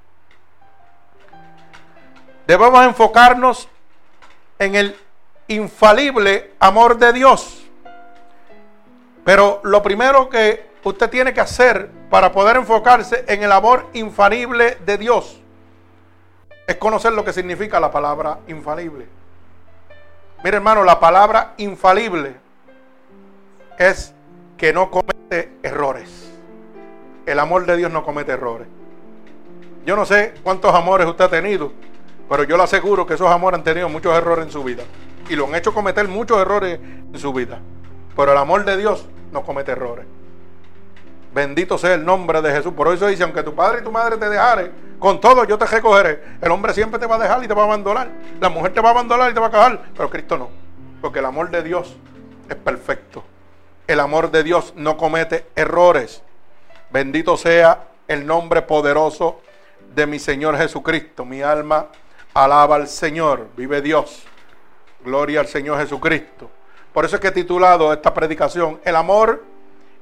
Debemos 2.47 2.85
enfocarnos 2.85 3.69
en 4.59 4.75
el 4.75 4.97
infalible 5.49 6.55
amor 6.59 6.97
de 6.99 7.13
Dios. 7.13 7.58
Pero 9.29 9.61
lo 9.63 9.83
primero 9.83 10.31
que 10.31 10.71
usted 10.85 11.11
tiene 11.11 11.35
que 11.35 11.43
hacer 11.43 11.91
para 12.09 12.33
poder 12.33 12.57
enfocarse 12.57 13.27
en 13.29 13.43
el 13.43 13.53
amor 13.53 13.85
infalible 13.93 14.79
de 14.87 14.97
Dios 14.97 15.39
es 16.67 16.77
conocer 16.77 17.13
lo 17.13 17.27
que 17.27 17.35
significa 17.35 17.79
la 17.79 17.91
palabra 17.91 18.39
infalible. 18.49 19.07
Mire 20.43 20.57
hermano, 20.57 20.83
la 20.83 20.99
palabra 20.99 21.53
infalible 21.59 22.37
es 23.79 24.15
que 24.57 24.73
no 24.73 24.91
comete 24.91 25.53
errores. 25.63 26.33
El 27.27 27.39
amor 27.39 27.67
de 27.67 27.77
Dios 27.77 27.93
no 27.93 28.05
comete 28.05 28.33
errores. 28.33 28.67
Yo 29.85 29.95
no 29.95 30.07
sé 30.07 30.33
cuántos 30.43 30.75
amores 30.75 31.07
usted 31.07 31.27
ha 31.27 31.29
tenido, 31.29 31.71
pero 32.31 32.45
yo 32.45 32.57
le 32.57 32.63
aseguro 32.63 33.07
que 33.07 33.13
esos 33.13 33.29
amores 33.29 33.59
han 33.59 33.65
tenido 33.65 33.91
muchos 33.91 34.17
errores 34.17 34.47
en 34.47 34.53
su 34.53 34.65
vida. 34.65 34.85
Y 35.29 35.37
lo 35.37 35.47
han 35.49 35.55
hecho 35.55 35.75
cometer 35.75 36.09
muchos 36.09 36.39
errores 36.39 36.81
en 36.81 37.19
su 37.19 37.35
vida. 37.35 37.61
Pero 38.17 38.33
el 38.33 38.39
amor 38.39 38.65
de 38.65 38.79
Dios 38.79 39.07
no 39.33 39.43
comete 39.43 39.73
errores. 39.73 40.07
Bendito 41.33 41.77
sea 41.77 41.95
el 41.95 42.05
nombre 42.05 42.41
de 42.41 42.53
Jesús. 42.53 42.73
Por 42.73 42.93
eso 42.93 43.07
dice, 43.07 43.23
aunque 43.23 43.43
tu 43.43 43.55
padre 43.55 43.81
y 43.81 43.85
tu 43.85 43.93
madre 43.93 44.17
te 44.17 44.29
dejaren, 44.29 44.73
con 44.99 45.21
todo 45.21 45.45
yo 45.45 45.59
te 45.59 45.67
recogeré. 45.67 46.23
El 46.41 46.51
hombre 46.51 46.73
siempre 46.73 46.99
te 46.99 47.07
va 47.07 47.17
a 47.17 47.19
dejar 47.19 47.45
y 47.45 47.49
te 47.49 47.55
va 47.55 47.63
a 47.63 47.67
abandonar. 47.67 48.09
La 48.41 48.49
mujer 48.49 48.73
te 48.73 48.81
va 48.81 48.89
a 48.89 48.93
abandonar 48.93 49.31
y 49.31 49.35
te 49.35 49.41
va 49.41 49.47
a 49.47 49.51
cagar. 49.51 49.83
Pero 49.95 50.11
Cristo 50.11 50.39
no. 50.39 50.49
Porque 51.01 51.19
el 51.19 51.27
amor 51.27 51.51
de 51.51 51.63
Dios 51.63 51.97
es 52.49 52.57
perfecto. 52.57 53.25
El 53.87 54.01
amor 54.01 54.31
de 54.31 54.43
Dios 54.43 54.73
no 54.77 54.97
comete 54.97 55.47
errores. 55.55 56.23
Bendito 56.91 57.37
sea 57.37 57.89
el 58.09 58.27
nombre 58.27 58.63
poderoso 58.63 59.41
de 59.95 60.07
mi 60.07 60.19
Señor 60.19 60.57
Jesucristo. 60.57 61.25
Mi 61.25 61.43
alma 61.43 61.89
alaba 62.35 62.77
al 62.77 62.89
Señor. 62.89 63.49
Vive 63.57 63.83
Dios. 63.83 64.25
Gloria 65.05 65.41
al 65.41 65.47
Señor 65.47 65.79
Jesucristo. 65.79 66.51
Por 66.99 67.05
eso 67.05 67.15
es 67.15 67.23
que 67.23 67.29
he 67.29 67.31
titulado 67.31 67.93
esta 67.93 68.13
predicación 68.13 68.81
El 68.85 68.97
amor 68.97 69.45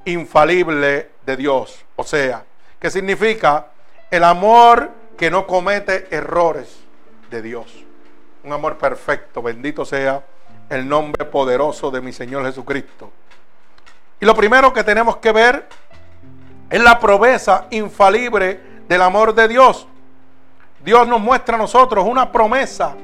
infalible 0.07 1.11
de 1.26 1.36
Dios. 1.36 1.84
O 1.94 2.03
sea, 2.03 2.42
¿qué 2.80 2.88
significa? 2.88 3.66
El 4.11 4.24
amor 4.24 4.92
que 5.18 5.30
no 5.30 5.47
comete 5.47 6.09
errores 6.11 6.78
de 7.30 7.42
Dios. 7.42 7.66
Un 8.44 8.55
amor 8.55 8.78
perfecto. 8.78 9.42
Bendito 9.42 9.84
sea 9.84 10.24
el 10.70 10.88
nombre 10.88 11.26
poderoso 11.26 11.90
de 11.90 12.01
mi 12.01 12.14
Señor 12.14 12.47
Jesucristo. 12.47 13.12
Y 14.18 14.24
lo 14.24 14.34
primero 14.34 14.72
que 14.72 14.82
tenemos 14.82 15.18
que 15.18 15.32
ver 15.32 15.68
es 16.70 16.80
la 16.80 16.99
promesa 16.99 17.66
infalible 17.72 18.59
del 18.88 19.03
amor 19.03 19.34
de 19.34 19.49
Dios. 19.49 19.86
Dios 20.82 21.07
nos 21.07 21.20
muestra 21.20 21.57
a 21.57 21.59
nosotros 21.59 22.07
una 22.09 22.32
promesa, 22.32 22.97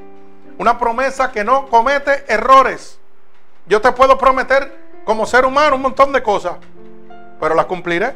una 0.57 0.79
promesa 0.79 1.31
que 1.31 1.43
no 1.43 1.67
comete 1.67 2.25
errores. 2.27 2.99
Yo 3.65 3.81
te 3.81 3.91
puedo 3.91 4.17
prometer 4.17 5.01
como 5.05 5.25
ser 5.25 5.45
humano 5.45 5.75
un 5.75 5.81
montón 5.81 6.11
de 6.11 6.21
cosas, 6.21 6.55
pero 7.39 7.55
las 7.55 7.65
cumpliré. 7.65 8.13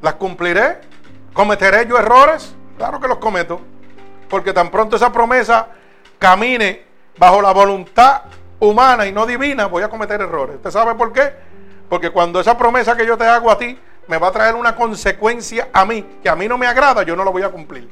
Las 0.00 0.14
cumpliré. 0.14 0.80
¿Cometeré 1.32 1.86
yo 1.86 1.98
errores? 1.98 2.54
Claro 2.76 3.00
que 3.00 3.08
los 3.08 3.18
cometo. 3.18 3.60
Porque 4.28 4.52
tan 4.52 4.70
pronto 4.70 4.96
esa 4.96 5.12
promesa 5.12 5.68
camine 6.18 6.84
bajo 7.18 7.42
la 7.42 7.52
voluntad 7.52 8.22
humana 8.60 9.06
y 9.06 9.12
no 9.12 9.26
divina, 9.26 9.66
voy 9.66 9.82
a 9.82 9.88
cometer 9.88 10.20
errores. 10.20 10.56
¿Usted 10.56 10.70
sabe 10.70 10.94
por 10.94 11.12
qué? 11.12 11.32
Porque 11.88 12.10
cuando 12.10 12.40
esa 12.40 12.56
promesa 12.56 12.96
que 12.96 13.06
yo 13.06 13.16
te 13.16 13.24
hago 13.24 13.50
a 13.50 13.58
ti 13.58 13.78
me 14.06 14.18
va 14.18 14.28
a 14.28 14.32
traer 14.32 14.54
una 14.54 14.74
consecuencia 14.74 15.68
a 15.72 15.84
mí, 15.84 16.18
que 16.22 16.28
a 16.28 16.36
mí 16.36 16.48
no 16.48 16.58
me 16.58 16.66
agrada, 16.66 17.02
yo 17.02 17.16
no 17.16 17.24
la 17.24 17.30
voy 17.30 17.42
a 17.42 17.50
cumplir. 17.50 17.88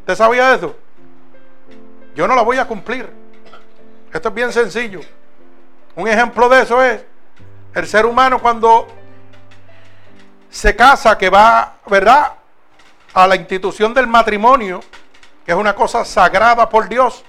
¿Usted 0.00 0.14
sabía 0.14 0.54
eso? 0.54 0.76
Yo 2.14 2.26
no 2.26 2.34
la 2.34 2.42
voy 2.42 2.58
a 2.58 2.66
cumplir. 2.66 3.25
Esto 4.16 4.30
es 4.30 4.34
bien 4.34 4.50
sencillo. 4.50 5.00
Un 5.94 6.08
ejemplo 6.08 6.48
de 6.48 6.62
eso 6.62 6.82
es 6.82 7.04
el 7.74 7.86
ser 7.86 8.06
humano 8.06 8.40
cuando 8.40 8.86
se 10.48 10.74
casa, 10.74 11.18
que 11.18 11.28
va, 11.28 11.74
¿verdad? 11.86 12.32
A 13.12 13.26
la 13.26 13.36
institución 13.36 13.92
del 13.92 14.06
matrimonio, 14.06 14.80
que 15.44 15.52
es 15.52 15.58
una 15.58 15.74
cosa 15.74 16.02
sagrada 16.02 16.66
por 16.66 16.88
Dios. 16.88 17.26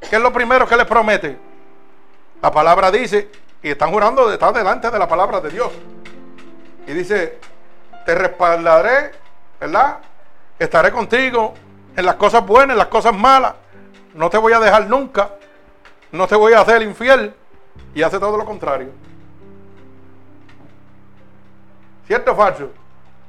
¿Qué 0.00 0.16
es 0.16 0.20
lo 0.22 0.32
primero 0.32 0.66
que 0.66 0.76
le 0.76 0.84
promete? 0.84 1.38
La 2.42 2.50
palabra 2.50 2.90
dice, 2.90 3.30
y 3.62 3.70
están 3.70 3.92
jurando 3.92 4.26
de 4.26 4.34
estar 4.34 4.52
delante 4.52 4.90
de 4.90 4.98
la 4.98 5.06
palabra 5.06 5.40
de 5.40 5.50
Dios. 5.50 5.70
Y 6.84 6.94
dice, 6.94 7.38
te 8.04 8.12
respaldaré, 8.12 9.12
¿verdad? 9.60 9.98
Estaré 10.58 10.90
contigo 10.90 11.54
en 11.94 12.04
las 12.04 12.16
cosas 12.16 12.44
buenas, 12.44 12.74
en 12.74 12.78
las 12.78 12.88
cosas 12.88 13.14
malas. 13.14 13.54
No 14.14 14.28
te 14.30 14.36
voy 14.36 14.52
a 14.52 14.58
dejar 14.58 14.88
nunca. 14.88 15.30
No 16.14 16.28
te 16.28 16.36
voy 16.36 16.52
a 16.52 16.60
hacer 16.60 16.80
infiel. 16.82 17.34
Y 17.92 18.02
hace 18.02 18.20
todo 18.20 18.36
lo 18.36 18.44
contrario. 18.44 18.92
¿Cierto 22.06 22.30
o 22.30 22.36
falso? 22.36 22.70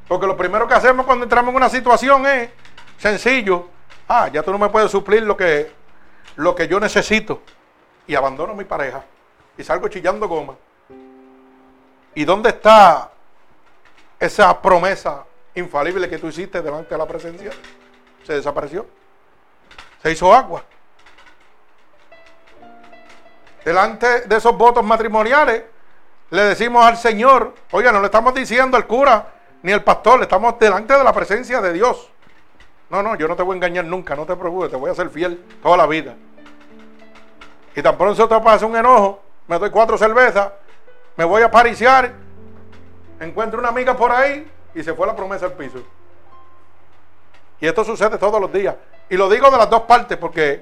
Porque 0.07 0.27
lo 0.27 0.37
primero 0.37 0.67
que 0.67 0.75
hacemos 0.75 1.03
cuando 1.03 1.23
entramos 1.23 1.49
en 1.49 1.55
una 1.55 1.69
situación 1.69 2.27
es 2.27 2.51
sencillo. 2.99 3.65
Ah, 4.07 4.27
ya 4.27 4.43
tú 4.43 4.51
no 4.51 4.59
me 4.59 4.69
puedes 4.69 4.91
suplir 4.91 5.23
lo 5.23 5.35
que, 5.35 5.71
lo 6.35 6.53
que 6.53 6.67
yo 6.67 6.79
necesito. 6.79 7.41
Y 8.05 8.13
abandono 8.13 8.53
a 8.53 8.55
mi 8.55 8.65
pareja. 8.65 9.03
Y 9.57 9.63
salgo 9.63 9.87
chillando 9.87 10.27
goma. 10.27 10.53
¿Y 12.13 12.23
dónde 12.23 12.49
está 12.49 13.09
esa 14.19 14.61
promesa 14.61 15.25
infalible 15.55 16.07
que 16.07 16.19
tú 16.19 16.27
hiciste 16.27 16.61
delante 16.61 16.93
de 16.93 16.99
la 16.99 17.07
presencia? 17.07 17.49
Se 18.23 18.33
desapareció. 18.33 18.85
Se 20.03 20.11
hizo 20.11 20.31
agua. 20.31 20.63
Delante 23.65 24.21
de 24.21 24.35
esos 24.37 24.55
votos 24.55 24.85
matrimoniales, 24.85 25.63
le 26.29 26.41
decimos 26.43 26.85
al 26.85 26.97
Señor, 26.97 27.53
oiga, 27.71 27.91
no 27.91 27.99
le 27.99 28.05
estamos 28.05 28.33
diciendo 28.33 28.77
al 28.77 28.85
cura 28.85 29.27
ni 29.63 29.71
al 29.71 29.83
pastor, 29.83 30.19
le 30.19 30.23
estamos 30.23 30.57
delante 30.59 30.95
de 30.95 31.03
la 31.03 31.11
presencia 31.11 31.59
de 31.59 31.73
Dios. 31.73 32.09
No, 32.91 33.01
no, 33.01 33.15
yo 33.15 33.27
no 33.27 33.35
te 33.35 33.41
voy 33.41 33.53
a 33.53 33.57
engañar 33.57 33.85
nunca, 33.85 34.15
no 34.15 34.25
te 34.25 34.35
preocupes, 34.35 34.69
te 34.69 34.77
voy 34.77 34.91
a 34.91 34.93
ser 34.93 35.09
fiel 35.09 35.43
toda 35.63 35.75
la 35.75 35.87
vida. 35.87 36.15
Y 37.75 37.81
tan 37.81 37.97
pronto 37.97 38.27
te 38.27 38.39
pasa 38.39 38.65
un 38.67 38.75
enojo, 38.75 39.21
me 39.47 39.57
doy 39.57 39.71
cuatro 39.71 39.97
cervezas, 39.97 40.51
me 41.17 41.25
voy 41.25 41.41
a 41.41 41.49
pariciar, 41.49 42.13
encuentro 43.19 43.59
una 43.59 43.69
amiga 43.69 43.97
por 43.97 44.11
ahí 44.11 44.49
y 44.75 44.83
se 44.83 44.93
fue 44.93 45.07
la 45.07 45.15
promesa 45.15 45.47
al 45.47 45.53
piso. 45.53 45.79
Y 47.59 47.65
esto 47.65 47.83
sucede 47.83 48.19
todos 48.19 48.39
los 48.39 48.53
días. 48.53 48.75
Y 49.09 49.17
lo 49.17 49.27
digo 49.27 49.49
de 49.49 49.57
las 49.57 49.69
dos 49.69 49.81
partes 49.81 50.17
porque 50.17 50.61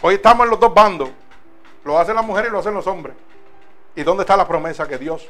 hoy 0.00 0.14
estamos 0.14 0.44
en 0.44 0.50
los 0.50 0.58
dos 0.58 0.74
bandos. 0.74 1.10
Lo 1.84 1.98
hacen 1.98 2.14
las 2.14 2.24
mujeres 2.24 2.50
y 2.50 2.52
lo 2.52 2.60
hacen 2.60 2.74
los 2.74 2.86
hombres. 2.86 3.16
¿Y 3.94 4.02
dónde 4.02 4.22
está 4.22 4.36
la 4.36 4.46
promesa 4.46 4.86
que 4.86 4.98
Dios 4.98 5.28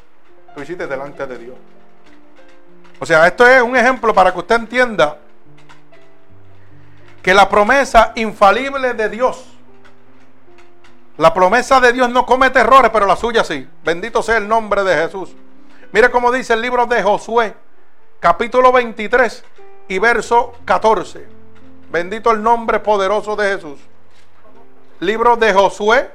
tú 0.55 0.61
hiciste 0.61 0.87
delante 0.87 1.25
de 1.25 1.37
Dios? 1.37 1.55
O 2.99 3.05
sea, 3.05 3.27
esto 3.27 3.45
es 3.47 3.61
un 3.61 3.75
ejemplo 3.75 4.13
para 4.13 4.31
que 4.31 4.39
usted 4.39 4.55
entienda 4.55 5.17
que 7.21 7.33
la 7.33 7.49
promesa 7.49 8.11
infalible 8.15 8.93
de 8.93 9.09
Dios, 9.09 9.45
la 11.17 11.33
promesa 11.33 11.79
de 11.79 11.93
Dios 11.93 12.09
no 12.09 12.25
comete 12.25 12.59
errores, 12.59 12.91
pero 12.91 13.05
la 13.05 13.15
suya 13.15 13.43
sí. 13.43 13.67
Bendito 13.83 14.23
sea 14.23 14.37
el 14.37 14.47
nombre 14.47 14.83
de 14.83 14.95
Jesús. 14.95 15.33
Mire 15.91 16.09
cómo 16.09 16.31
dice 16.31 16.53
el 16.53 16.61
libro 16.61 16.85
de 16.85 17.03
Josué, 17.03 17.53
capítulo 18.19 18.71
23 18.71 19.43
y 19.89 19.99
verso 19.99 20.53
14. 20.65 21.27
Bendito 21.91 22.31
el 22.31 22.41
nombre 22.41 22.79
poderoso 22.79 23.35
de 23.35 23.53
Jesús. 23.53 23.79
Libro 24.99 25.35
de 25.35 25.53
Josué, 25.53 26.09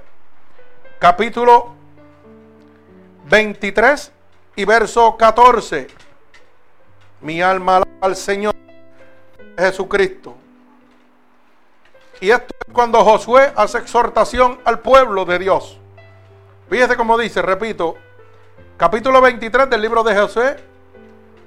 capítulo 0.99 1.75
23 3.29 4.13
y 4.57 4.65
verso 4.65 5.17
14. 5.17 5.87
Mi 7.21 7.41
alma 7.41 7.83
al 8.01 8.17
Señor 8.17 8.55
Jesucristo. 9.57 10.37
Y 12.21 12.31
esto 12.31 12.55
es 12.67 12.73
cuando 12.73 13.05
Josué 13.05 13.53
hace 13.55 13.79
exhortación 13.79 14.59
al 14.65 14.81
pueblo 14.81 15.25
de 15.25 15.39
Dios. 15.39 15.79
Fíjese 16.69 16.97
cómo 16.97 17.17
dice, 17.17 17.43
repito, 17.43 17.97
capítulo 18.77 19.21
23 19.21 19.71
del 19.71 19.81
libro 19.81 20.03
de 20.03 20.17
Josué, 20.17 20.57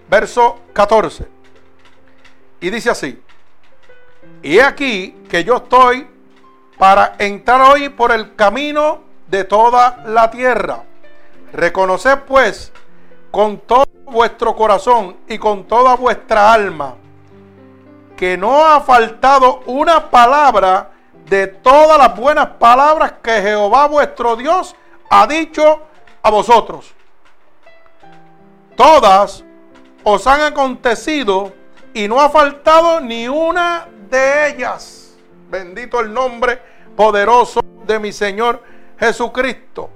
verso 0.09 0.59
14. 0.73 1.27
Y 2.61 2.69
dice 2.69 2.89
así, 2.89 3.21
y 4.41 4.59
aquí 4.59 5.23
que 5.29 5.43
yo 5.43 5.57
estoy 5.57 6.07
para 6.77 7.15
entrar 7.19 7.61
hoy 7.61 7.89
por 7.89 8.11
el 8.11 8.35
camino 8.35 9.10
de 9.31 9.45
toda 9.45 10.03
la 10.05 10.29
tierra. 10.29 10.83
Reconoced 11.53 12.19
pues 12.27 12.71
con 13.31 13.59
todo 13.59 13.85
vuestro 14.05 14.55
corazón 14.55 15.17
y 15.27 15.37
con 15.37 15.63
toda 15.63 15.95
vuestra 15.95 16.51
alma 16.51 16.95
que 18.17 18.37
no 18.37 18.65
ha 18.65 18.81
faltado 18.81 19.61
una 19.65 20.11
palabra 20.11 20.91
de 21.27 21.47
todas 21.47 21.97
las 21.97 22.15
buenas 22.15 22.47
palabras 22.59 23.13
que 23.23 23.41
Jehová 23.41 23.87
vuestro 23.87 24.35
Dios 24.35 24.75
ha 25.09 25.25
dicho 25.25 25.81
a 26.21 26.29
vosotros. 26.29 26.93
Todas 28.75 29.43
os 30.03 30.27
han 30.27 30.41
acontecido 30.41 31.53
y 31.93 32.07
no 32.07 32.19
ha 32.19 32.29
faltado 32.29 32.99
ni 32.99 33.29
una 33.29 33.87
de 34.09 34.49
ellas. 34.49 35.15
Bendito 35.49 36.01
el 36.01 36.13
nombre 36.13 36.61
poderoso 36.95 37.61
de 37.87 37.97
mi 37.97 38.11
Señor 38.11 38.61
Jesucristo. 39.01 39.89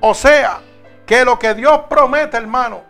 O 0.00 0.12
sea, 0.12 0.60
que 1.06 1.24
lo 1.24 1.38
que 1.38 1.54
Dios 1.54 1.80
promete, 1.88 2.36
hermano, 2.36 2.82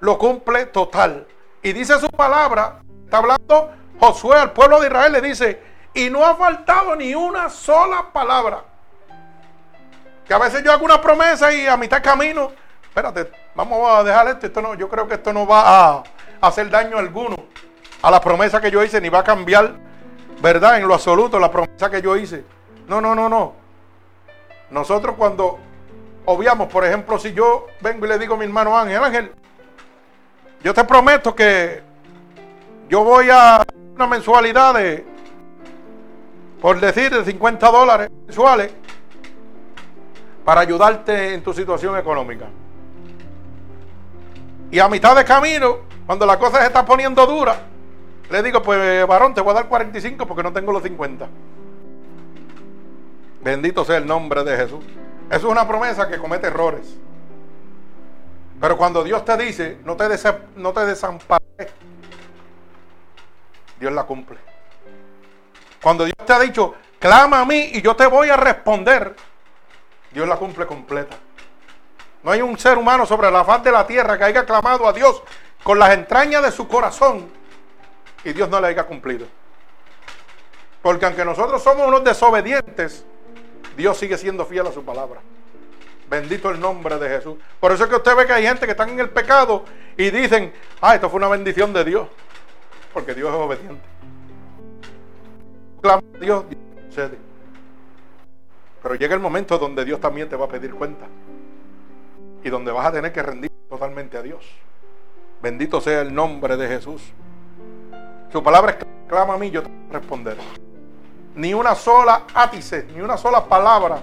lo 0.00 0.16
cumple 0.16 0.66
total. 0.66 1.26
Y 1.62 1.74
dice 1.74 2.00
su 2.00 2.08
palabra, 2.08 2.80
está 3.04 3.18
hablando 3.18 3.70
Josué 4.00 4.38
al 4.38 4.52
pueblo 4.52 4.80
de 4.80 4.86
Israel, 4.86 5.12
le 5.12 5.20
dice, 5.20 5.62
y 5.92 6.08
no 6.08 6.24
ha 6.24 6.34
faltado 6.34 6.96
ni 6.96 7.14
una 7.14 7.50
sola 7.50 8.06
palabra. 8.10 8.64
Que 10.26 10.32
a 10.32 10.38
veces 10.38 10.64
yo 10.64 10.72
hago 10.72 10.86
una 10.86 11.00
promesa 11.00 11.52
y 11.52 11.66
a 11.66 11.76
mitad 11.76 12.02
camino, 12.02 12.50
espérate, 12.82 13.30
vamos 13.54 13.86
a 13.90 14.02
dejar 14.02 14.28
esto, 14.28 14.46
esto 14.46 14.62
no, 14.62 14.74
yo 14.74 14.88
creo 14.88 15.06
que 15.06 15.14
esto 15.14 15.32
no 15.34 15.46
va 15.46 15.90
a 15.90 16.02
hacer 16.40 16.70
daño 16.70 16.96
alguno 16.96 17.36
a 18.00 18.10
la 18.10 18.20
promesa 18.20 18.62
que 18.62 18.70
yo 18.70 18.82
hice, 18.82 18.98
ni 18.98 19.10
va 19.10 19.18
a 19.18 19.24
cambiar, 19.24 19.74
¿verdad? 20.40 20.78
En 20.78 20.88
lo 20.88 20.94
absoluto, 20.94 21.38
la 21.38 21.50
promesa 21.50 21.90
que 21.90 22.00
yo 22.00 22.16
hice. 22.16 22.44
No, 22.88 23.02
no, 23.02 23.14
no, 23.14 23.28
no. 23.28 23.63
Nosotros 24.74 25.14
cuando 25.16 25.56
obviamos, 26.24 26.66
por 26.66 26.84
ejemplo, 26.84 27.16
si 27.20 27.32
yo 27.32 27.68
vengo 27.80 28.06
y 28.06 28.08
le 28.08 28.18
digo 28.18 28.34
a 28.34 28.38
mi 28.38 28.44
hermano 28.44 28.76
Ángel, 28.76 29.04
Ángel, 29.04 29.32
yo 30.64 30.74
te 30.74 30.82
prometo 30.82 31.32
que 31.32 31.80
yo 32.88 33.04
voy 33.04 33.28
a 33.30 33.62
una 33.94 34.08
mensualidad 34.08 34.74
de, 34.74 35.06
por 36.60 36.80
decir, 36.80 37.14
de 37.14 37.24
50 37.24 37.70
dólares 37.70 38.10
mensuales 38.26 38.72
para 40.44 40.62
ayudarte 40.62 41.34
en 41.34 41.44
tu 41.44 41.54
situación 41.54 41.96
económica. 41.96 42.46
Y 44.72 44.80
a 44.80 44.88
mitad 44.88 45.14
de 45.14 45.24
camino, 45.24 45.82
cuando 46.04 46.26
la 46.26 46.36
cosa 46.36 46.58
se 46.58 46.66
está 46.66 46.84
poniendo 46.84 47.24
dura, 47.26 47.58
le 48.28 48.42
digo, 48.42 48.60
pues 48.60 49.06
varón, 49.06 49.34
te 49.34 49.40
voy 49.40 49.52
a 49.52 49.54
dar 49.54 49.68
45 49.68 50.26
porque 50.26 50.42
no 50.42 50.52
tengo 50.52 50.72
los 50.72 50.82
50. 50.82 51.28
Bendito 53.44 53.84
sea 53.84 53.98
el 53.98 54.06
nombre 54.06 54.42
de 54.42 54.56
Jesús. 54.56 54.82
Eso 55.28 55.36
es 55.36 55.44
una 55.44 55.68
promesa 55.68 56.08
que 56.08 56.16
comete 56.16 56.46
errores. 56.46 56.96
Pero 58.58 58.78
cuando 58.78 59.04
Dios 59.04 59.22
te 59.22 59.36
dice, 59.36 59.78
no 59.84 59.96
te, 59.96 60.08
no 60.56 60.72
te 60.72 60.86
desamparé, 60.86 61.42
Dios 63.78 63.92
la 63.92 64.04
cumple. 64.04 64.38
Cuando 65.82 66.06
Dios 66.06 66.16
te 66.24 66.32
ha 66.32 66.38
dicho, 66.38 66.74
clama 66.98 67.40
a 67.40 67.44
mí 67.44 67.72
y 67.74 67.82
yo 67.82 67.94
te 67.94 68.06
voy 68.06 68.30
a 68.30 68.36
responder, 68.38 69.14
Dios 70.10 70.26
la 70.26 70.36
cumple 70.36 70.64
completa. 70.64 71.18
No 72.22 72.30
hay 72.30 72.40
un 72.40 72.58
ser 72.58 72.78
humano 72.78 73.04
sobre 73.04 73.30
la 73.30 73.44
faz 73.44 73.62
de 73.62 73.72
la 73.72 73.86
tierra 73.86 74.16
que 74.16 74.24
haya 74.24 74.46
clamado 74.46 74.88
a 74.88 74.92
Dios 74.94 75.22
con 75.62 75.78
las 75.78 75.92
entrañas 75.92 76.42
de 76.42 76.50
su 76.50 76.66
corazón 76.66 77.30
y 78.24 78.32
Dios 78.32 78.48
no 78.48 78.58
le 78.58 78.68
haya 78.68 78.84
cumplido. 78.84 79.26
Porque 80.80 81.04
aunque 81.04 81.26
nosotros 81.26 81.62
somos 81.62 81.86
unos 81.86 82.02
desobedientes, 82.02 83.04
Dios 83.76 83.98
sigue 83.98 84.16
siendo 84.18 84.44
fiel 84.46 84.66
a 84.66 84.72
su 84.72 84.84
palabra. 84.84 85.20
Bendito 86.08 86.50
el 86.50 86.60
nombre 86.60 86.98
de 86.98 87.08
Jesús. 87.08 87.36
Por 87.58 87.72
eso 87.72 87.84
es 87.84 87.90
que 87.90 87.96
usted 87.96 88.14
ve 88.14 88.26
que 88.26 88.32
hay 88.32 88.46
gente 88.46 88.66
que 88.66 88.72
están 88.72 88.90
en 88.90 89.00
el 89.00 89.10
pecado 89.10 89.64
y 89.96 90.10
dicen, 90.10 90.52
ah, 90.80 90.94
esto 90.94 91.08
fue 91.08 91.18
una 91.18 91.28
bendición 91.28 91.72
de 91.72 91.84
Dios. 91.84 92.08
Porque 92.92 93.14
Dios 93.14 93.30
es 93.30 93.34
obediente. 93.34 93.82
Clama 95.80 96.02
a 96.14 96.18
Dios, 96.18 96.44
Dios 96.48 96.60
sucede. 96.88 97.18
Pero 98.82 98.94
llega 98.96 99.14
el 99.14 99.20
momento 99.20 99.58
donde 99.58 99.84
Dios 99.84 100.00
también 100.00 100.28
te 100.28 100.36
va 100.36 100.44
a 100.44 100.48
pedir 100.48 100.74
cuenta. 100.74 101.06
Y 102.42 102.50
donde 102.50 102.70
vas 102.70 102.86
a 102.86 102.92
tener 102.92 103.12
que 103.12 103.22
rendir 103.22 103.50
totalmente 103.68 104.18
a 104.18 104.22
Dios. 104.22 104.44
Bendito 105.42 105.80
sea 105.80 106.02
el 106.02 106.14
nombre 106.14 106.56
de 106.56 106.68
Jesús. 106.68 107.02
Su 108.30 108.42
palabra 108.42 108.72
es 108.72 108.86
clama 109.08 109.34
a 109.34 109.38
mí, 109.38 109.50
yo 109.50 109.62
te 109.62 109.68
voy 109.68 109.78
a 109.90 109.98
responder. 109.98 110.36
Ni 111.34 111.52
una 111.52 111.74
sola 111.74 112.24
ápice, 112.34 112.86
ni 112.94 113.00
una 113.00 113.16
sola 113.16 113.44
palabra 113.44 113.98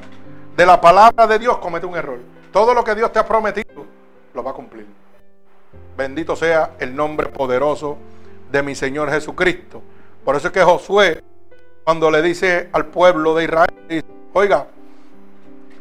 de 0.55 0.65
la 0.65 0.79
palabra 0.79 1.27
de 1.27 1.39
Dios 1.39 1.57
comete 1.57 1.85
un 1.85 1.95
error. 1.95 2.19
Todo 2.51 2.73
lo 2.73 2.83
que 2.83 2.93
Dios 2.95 3.11
te 3.11 3.19
ha 3.19 3.25
prometido, 3.25 3.85
lo 4.33 4.43
va 4.43 4.51
a 4.51 4.53
cumplir. 4.53 4.85
Bendito 5.95 6.35
sea 6.35 6.71
el 6.79 6.95
nombre 6.95 7.27
poderoso 7.27 7.97
de 8.51 8.61
mi 8.61 8.75
Señor 8.75 9.09
Jesucristo. 9.09 9.81
Por 10.25 10.35
eso 10.35 10.47
es 10.47 10.53
que 10.53 10.61
Josué, 10.61 11.23
cuando 11.83 12.11
le 12.11 12.21
dice 12.21 12.69
al 12.73 12.87
pueblo 12.87 13.33
de 13.33 13.45
Israel, 13.45 13.73
dice, 13.87 14.05
oiga, 14.33 14.67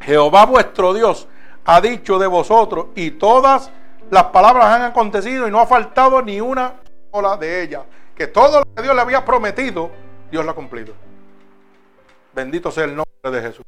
Jehová 0.01 0.47
vuestro 0.47 0.95
Dios 0.95 1.29
ha 1.65 1.81
dicho 1.81 2.19
de 2.19 2.27
vosotros 2.27 2.87
y 2.95 3.13
todas 3.13 3.71
las 4.11 4.25
palabras 4.25 4.67
han 4.67 4.83
acontecido 4.83 5.47
y 5.47 5.51
no 5.51 5.61
ha 5.61 5.67
faltado 5.67 6.23
ni 6.23 6.41
una 6.41 6.75
sola 7.13 7.37
de 7.37 7.63
ellas 7.63 7.83
que 8.15 8.27
todo 8.27 8.61
lo 8.61 8.75
que 8.75 8.83
Dios 8.83 8.95
le 8.95 9.01
había 9.01 9.25
prometido, 9.25 9.91
Dios 10.31 10.45
lo 10.45 10.51
ha 10.51 10.55
cumplido. 10.55 10.93
Bendito 12.33 12.71
sea 12.71 12.85
el 12.85 12.97
nombre 12.97 13.31
de 13.31 13.41
Jesús. 13.41 13.65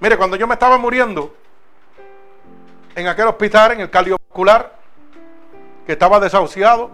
Mire, 0.00 0.16
cuando 0.16 0.36
yo 0.36 0.46
me 0.46 0.54
estaba 0.54 0.78
muriendo 0.78 1.34
en 2.94 3.08
aquel 3.08 3.26
hospital, 3.28 3.72
en 3.72 3.80
el 3.80 3.90
cardiovascular, 3.90 4.76
que 5.86 5.92
estaba 5.92 6.20
desahuciado, 6.20 6.90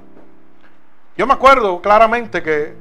yo 1.16 1.26
me 1.26 1.34
acuerdo 1.34 1.82
claramente 1.82 2.42
que 2.42 2.74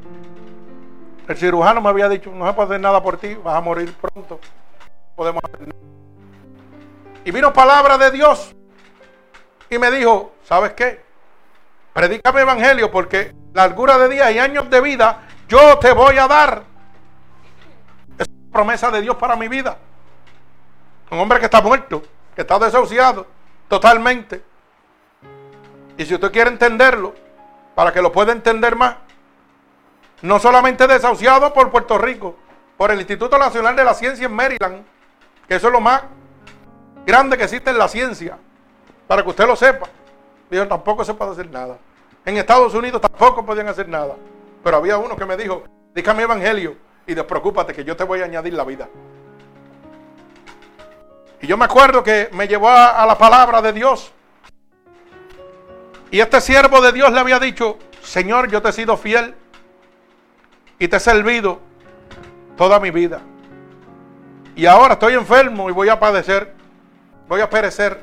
el 1.27 1.37
cirujano 1.37 1.81
me 1.81 1.89
había 1.89 2.07
dicho, 2.07 2.31
no 2.31 2.47
se 2.47 2.53
puede 2.53 2.67
hacer 2.67 2.81
nada 2.81 3.01
por 3.01 3.17
ti, 3.17 3.35
vas 3.35 3.55
a 3.55 3.61
morir 3.61 3.93
pronto. 3.93 4.39
Podemos 5.15 5.43
hacer 5.43 5.61
nada. 5.61 5.79
Y 7.25 7.31
vino 7.31 7.51
palabra 7.51 7.97
de 7.97 8.11
Dios 8.11 8.55
y 9.69 9.77
me 9.77 9.91
dijo, 9.91 10.31
¿sabes 10.43 10.73
qué? 10.73 11.01
Predícame 11.93 12.41
evangelio 12.41 12.91
porque 12.91 13.33
largura 13.53 13.97
de 13.97 14.09
días 14.09 14.31
y 14.31 14.39
años 14.39 14.69
de 14.69 14.79
vida 14.81 15.27
yo 15.49 15.77
te 15.79 15.91
voy 15.91 16.17
a 16.17 16.27
dar. 16.27 16.63
Promesa 18.57 18.89
de 18.89 19.01
Dios 19.01 19.15
para 19.17 19.35
mi 19.35 19.47
vida. 19.47 19.77
Un 21.11 21.19
hombre 21.19 21.37
que 21.37 21.45
está 21.45 21.61
muerto, 21.61 22.01
que 22.33 22.41
está 22.41 22.57
desahuciado 22.57 23.27
totalmente. 23.67 24.43
Y 25.95 26.03
si 26.03 26.15
usted 26.15 26.31
quiere 26.31 26.49
entenderlo, 26.49 27.13
para 27.75 27.93
que 27.93 28.01
lo 28.01 28.11
pueda 28.11 28.31
entender 28.31 28.75
más, 28.75 28.95
no 30.23 30.39
solamente 30.39 30.87
desahuciado 30.87 31.53
por 31.53 31.69
Puerto 31.69 31.99
Rico, 31.99 32.35
por 32.77 32.89
el 32.89 32.97
Instituto 32.97 33.37
Nacional 33.37 33.75
de 33.75 33.85
la 33.85 33.93
Ciencia 33.93 34.25
en 34.25 34.33
Maryland, 34.33 34.83
que 35.47 35.53
eso 35.53 35.67
es 35.67 35.73
lo 35.73 35.79
más 35.79 36.01
grande 37.05 37.37
que 37.37 37.43
existe 37.43 37.69
en 37.69 37.77
la 37.77 37.87
ciencia, 37.87 38.39
para 39.05 39.21
que 39.21 39.29
usted 39.29 39.45
lo 39.45 39.55
sepa. 39.55 39.87
Dijo, 40.49 40.67
tampoco 40.67 41.05
se 41.05 41.13
puede 41.13 41.29
hacer 41.33 41.47
nada. 41.51 41.77
En 42.25 42.37
Estados 42.37 42.73
Unidos 42.73 43.01
tampoco 43.01 43.45
podían 43.45 43.67
hacer 43.67 43.87
nada. 43.87 44.15
Pero 44.63 44.77
había 44.77 44.97
uno 44.97 45.15
que 45.15 45.25
me 45.27 45.37
dijo, 45.37 45.63
dígame 45.93 46.23
evangelio 46.23 46.86
y 47.07 47.13
despreocúpate 47.13 47.73
que 47.73 47.83
yo 47.83 47.95
te 47.95 48.03
voy 48.03 48.21
a 48.21 48.25
añadir 48.25 48.53
la 48.53 48.65
vida. 48.65 48.89
Y 51.41 51.47
yo 51.47 51.57
me 51.57 51.65
acuerdo 51.65 52.03
que 52.03 52.29
me 52.33 52.47
llevó 52.47 52.69
a, 52.69 53.01
a 53.01 53.05
la 53.05 53.17
palabra 53.17 53.61
de 53.61 53.73
Dios. 53.73 54.11
Y 56.11 56.19
este 56.19 56.41
siervo 56.41 56.81
de 56.81 56.91
Dios 56.91 57.11
le 57.11 57.19
había 57.19 57.39
dicho, 57.39 57.77
Señor, 58.03 58.49
yo 58.49 58.61
te 58.61 58.69
he 58.69 58.73
sido 58.73 58.97
fiel 58.97 59.35
y 60.79 60.87
te 60.87 60.97
he 60.97 60.99
servido 60.99 61.59
toda 62.57 62.79
mi 62.79 62.91
vida. 62.91 63.21
Y 64.55 64.65
ahora 64.65 64.93
estoy 64.93 65.13
enfermo 65.13 65.69
y 65.69 65.73
voy 65.73 65.89
a 65.89 65.99
padecer, 65.99 66.53
voy 67.27 67.41
a 67.41 67.49
perecer. 67.49 67.99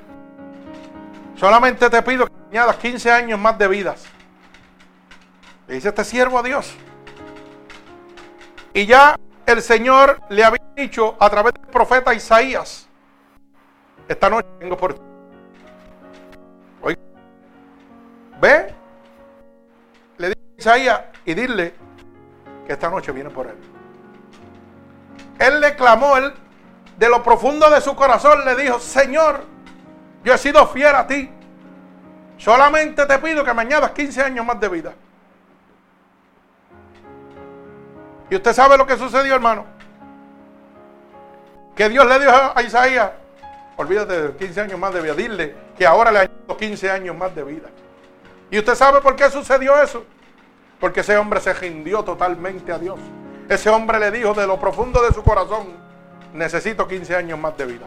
Solamente 1.37 1.91
te 1.91 2.03
pido 2.03 2.27
que 2.27 2.33
añadas 2.51 2.77
15 2.77 3.11
años 3.11 3.39
más 3.39 3.59
de 3.59 3.69
vidas. 3.69 4.05
Le 5.67 5.75
dice 5.75 5.89
este 5.89 6.05
siervo 6.05 6.39
a 6.39 6.43
Dios. 6.43 6.75
Y 8.75 8.87
ya 8.87 9.17
el 9.47 9.63
Señor 9.63 10.21
le 10.29 10.43
había 10.43 10.63
dicho 10.75 11.17
a 11.21 11.31
través 11.31 11.55
del 11.55 11.67
profeta 11.69 12.13
Isaías, 12.13 12.89
esta 14.09 14.29
noche 14.29 14.49
vengo 14.59 14.77
por 14.77 14.95
ti. 14.95 15.01
Oiga, 16.83 17.01
ve, 18.41 18.75
le 20.19 20.29
dice 20.29 20.41
a 20.41 20.59
Isaías 20.59 21.01
y 21.25 21.35
dile 21.35 21.75
que 22.67 22.73
esta 22.73 22.91
noche 22.91 23.13
viene 23.13 23.31
por 23.31 23.47
él. 23.47 23.57
Él 25.39 25.61
le 25.61 25.77
clamó, 25.77 26.17
él 26.17 26.35
de 26.99 27.09
lo 27.09 27.23
profundo 27.23 27.71
de 27.71 27.81
su 27.81 27.95
corazón 27.95 28.45
le 28.45 28.57
dijo, 28.57 28.81
Señor, 28.81 29.45
yo 30.25 30.35
he 30.35 30.39
sido 30.39 30.67
fiel 30.67 30.97
a 30.97 31.07
ti. 31.07 31.31
Solamente 32.39 33.07
te 33.07 33.19
pido 33.21 33.45
que 33.45 33.55
me 33.55 33.63
añadas 33.63 33.93
15 33.93 34.21
años 34.21 34.45
más 34.45 34.59
de 34.59 34.69
vida. 34.69 34.95
Y 38.31 38.37
usted 38.37 38.53
sabe 38.53 38.77
lo 38.77 38.87
que 38.87 38.97
sucedió, 38.97 39.35
hermano. 39.35 39.67
Que 41.75 41.89
Dios 41.89 42.07
le 42.07 42.19
dijo 42.19 42.33
a 42.55 42.63
Isaías, 42.63 43.11
olvídate 43.77 44.23
de 44.23 44.37
15 44.37 44.61
años 44.61 44.79
más 44.79 44.95
de 44.95 45.03
vida, 45.03 45.15
dile 45.15 45.55
que 45.77 45.87
ahora 45.87 46.13
le 46.13 46.19
añado 46.21 46.57
15 46.57 46.91
años 46.91 47.17
más 47.17 47.35
de 47.35 47.43
vida. 47.45 47.69
¿Y 48.51 48.59
usted 48.59 48.75
sabe 48.75 49.01
por 49.01 49.17
qué 49.17 49.29
sucedió 49.31 49.81
eso? 49.83 50.05
Porque 50.79 51.01
ese 51.01 51.17
hombre 51.17 51.41
se 51.41 51.53
rindió 51.53 52.05
totalmente 52.05 52.73
a 52.73 52.79
Dios. 52.79 52.99
Ese 53.49 53.69
hombre 53.71 53.99
le 53.99 54.11
dijo 54.11 54.33
de 54.35 54.47
lo 54.47 54.59
profundo 54.59 55.03
de 55.03 55.13
su 55.13 55.23
corazón, 55.23 55.69
necesito 56.33 56.87
15 56.87 57.17
años 57.17 57.39
más 57.39 57.57
de 57.57 57.67
vida. 57.67 57.87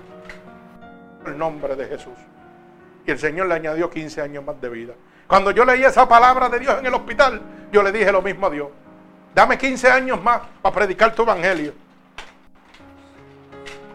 El 1.25 1.37
nombre 1.37 1.75
de 1.75 1.85
Jesús. 1.85 2.13
Y 3.05 3.11
el 3.11 3.19
Señor 3.19 3.47
le 3.47 3.55
añadió 3.55 3.89
15 3.89 4.21
años 4.21 4.43
más 4.43 4.59
de 4.59 4.69
vida. 4.69 4.93
Cuando 5.27 5.51
yo 5.51 5.65
leí 5.65 5.83
esa 5.83 6.07
palabra 6.07 6.49
de 6.49 6.59
Dios 6.59 6.77
en 6.79 6.85
el 6.85 6.93
hospital, 6.93 7.41
yo 7.71 7.81
le 7.83 7.91
dije 7.91 8.11
lo 8.11 8.21
mismo 8.21 8.47
a 8.47 8.49
Dios. 8.49 8.67
Dame 9.37 9.55
15 9.55 9.91
años 9.91 10.23
más 10.23 10.41
para 10.63 10.73
predicar 10.73 11.13
tu 11.13 11.21
evangelio. 11.21 11.71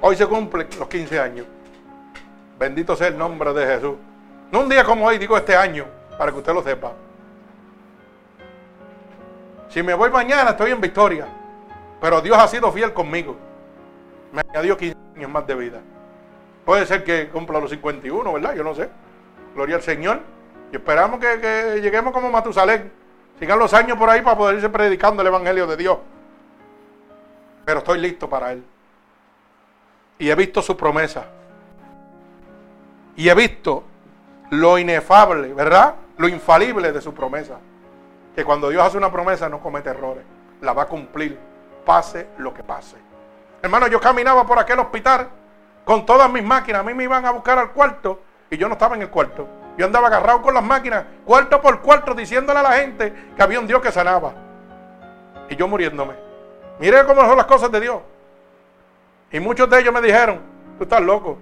Hoy 0.00 0.14
se 0.14 0.24
cumplen 0.24 0.68
los 0.78 0.86
15 0.86 1.18
años. 1.18 1.46
Bendito 2.60 2.94
sea 2.94 3.08
el 3.08 3.18
nombre 3.18 3.52
de 3.52 3.66
Jesús. 3.66 3.96
No 4.52 4.60
un 4.60 4.68
día 4.68 4.84
como 4.84 5.04
hoy, 5.04 5.18
digo 5.18 5.36
este 5.36 5.56
año, 5.56 5.84
para 6.16 6.30
que 6.30 6.38
usted 6.38 6.54
lo 6.54 6.62
sepa. 6.62 6.92
Si 9.68 9.82
me 9.82 9.94
voy 9.94 10.10
mañana, 10.10 10.50
estoy 10.50 10.70
en 10.70 10.80
victoria. 10.80 11.26
Pero 12.00 12.20
Dios 12.20 12.38
ha 12.38 12.46
sido 12.46 12.70
fiel 12.70 12.92
conmigo. 12.92 13.36
Me 14.30 14.42
añadió 14.48 14.76
15 14.76 14.96
años 15.16 15.28
más 15.32 15.44
de 15.44 15.56
vida. 15.56 15.80
Puede 16.64 16.86
ser 16.86 17.02
que 17.02 17.28
cumpla 17.30 17.58
los 17.58 17.70
51, 17.70 18.32
¿verdad? 18.32 18.54
Yo 18.54 18.62
no 18.62 18.76
sé. 18.76 18.88
Gloria 19.56 19.74
al 19.74 19.82
Señor. 19.82 20.20
Y 20.70 20.76
esperamos 20.76 21.18
que, 21.18 21.40
que 21.40 21.80
lleguemos 21.82 22.12
como 22.12 22.30
Matusalén. 22.30 23.01
Sigan 23.42 23.58
los 23.58 23.74
años 23.74 23.98
por 23.98 24.08
ahí 24.08 24.22
para 24.22 24.36
poder 24.36 24.54
irse 24.54 24.68
predicando 24.68 25.20
el 25.20 25.26
Evangelio 25.26 25.66
de 25.66 25.76
Dios. 25.76 25.98
Pero 27.64 27.78
estoy 27.78 27.98
listo 27.98 28.30
para 28.30 28.52
Él. 28.52 28.64
Y 30.16 30.30
he 30.30 30.34
visto 30.36 30.62
su 30.62 30.76
promesa. 30.76 31.24
Y 33.16 33.28
he 33.28 33.34
visto 33.34 33.82
lo 34.50 34.78
inefable, 34.78 35.52
¿verdad? 35.54 35.96
Lo 36.18 36.28
infalible 36.28 36.92
de 36.92 37.00
su 37.00 37.12
promesa. 37.12 37.58
Que 38.36 38.44
cuando 38.44 38.68
Dios 38.68 38.80
hace 38.84 38.96
una 38.96 39.10
promesa 39.10 39.48
no 39.48 39.58
comete 39.58 39.90
errores. 39.90 40.22
La 40.60 40.72
va 40.72 40.82
a 40.82 40.86
cumplir, 40.86 41.36
pase 41.84 42.28
lo 42.38 42.54
que 42.54 42.62
pase. 42.62 42.96
Hermano, 43.60 43.88
yo 43.88 44.00
caminaba 44.00 44.46
por 44.46 44.60
aquel 44.60 44.78
hospital 44.78 45.28
con 45.84 46.06
todas 46.06 46.30
mis 46.30 46.44
máquinas. 46.44 46.82
A 46.82 46.84
mí 46.84 46.94
me 46.94 47.02
iban 47.02 47.26
a 47.26 47.32
buscar 47.32 47.58
al 47.58 47.72
cuarto 47.72 48.20
y 48.48 48.56
yo 48.56 48.68
no 48.68 48.74
estaba 48.74 48.94
en 48.94 49.02
el 49.02 49.10
cuarto. 49.10 49.48
Yo 49.76 49.86
andaba 49.86 50.08
agarrado 50.08 50.42
con 50.42 50.54
las 50.54 50.62
máquinas, 50.62 51.04
cuarto 51.24 51.60
por 51.60 51.80
cuarto, 51.80 52.14
diciéndole 52.14 52.60
a 52.60 52.62
la 52.62 52.72
gente 52.72 53.12
que 53.34 53.42
había 53.42 53.58
un 53.58 53.66
Dios 53.66 53.80
que 53.80 53.90
sanaba. 53.90 54.34
Y 55.48 55.56
yo 55.56 55.66
muriéndome. 55.66 56.14
Mire 56.78 57.04
cómo 57.04 57.22
son 57.22 57.36
las 57.36 57.46
cosas 57.46 57.70
de 57.72 57.80
Dios. 57.80 58.00
Y 59.30 59.40
muchos 59.40 59.68
de 59.70 59.80
ellos 59.80 59.94
me 59.94 60.02
dijeron, 60.02 60.40
tú 60.76 60.84
estás 60.84 61.00
loco. 61.00 61.38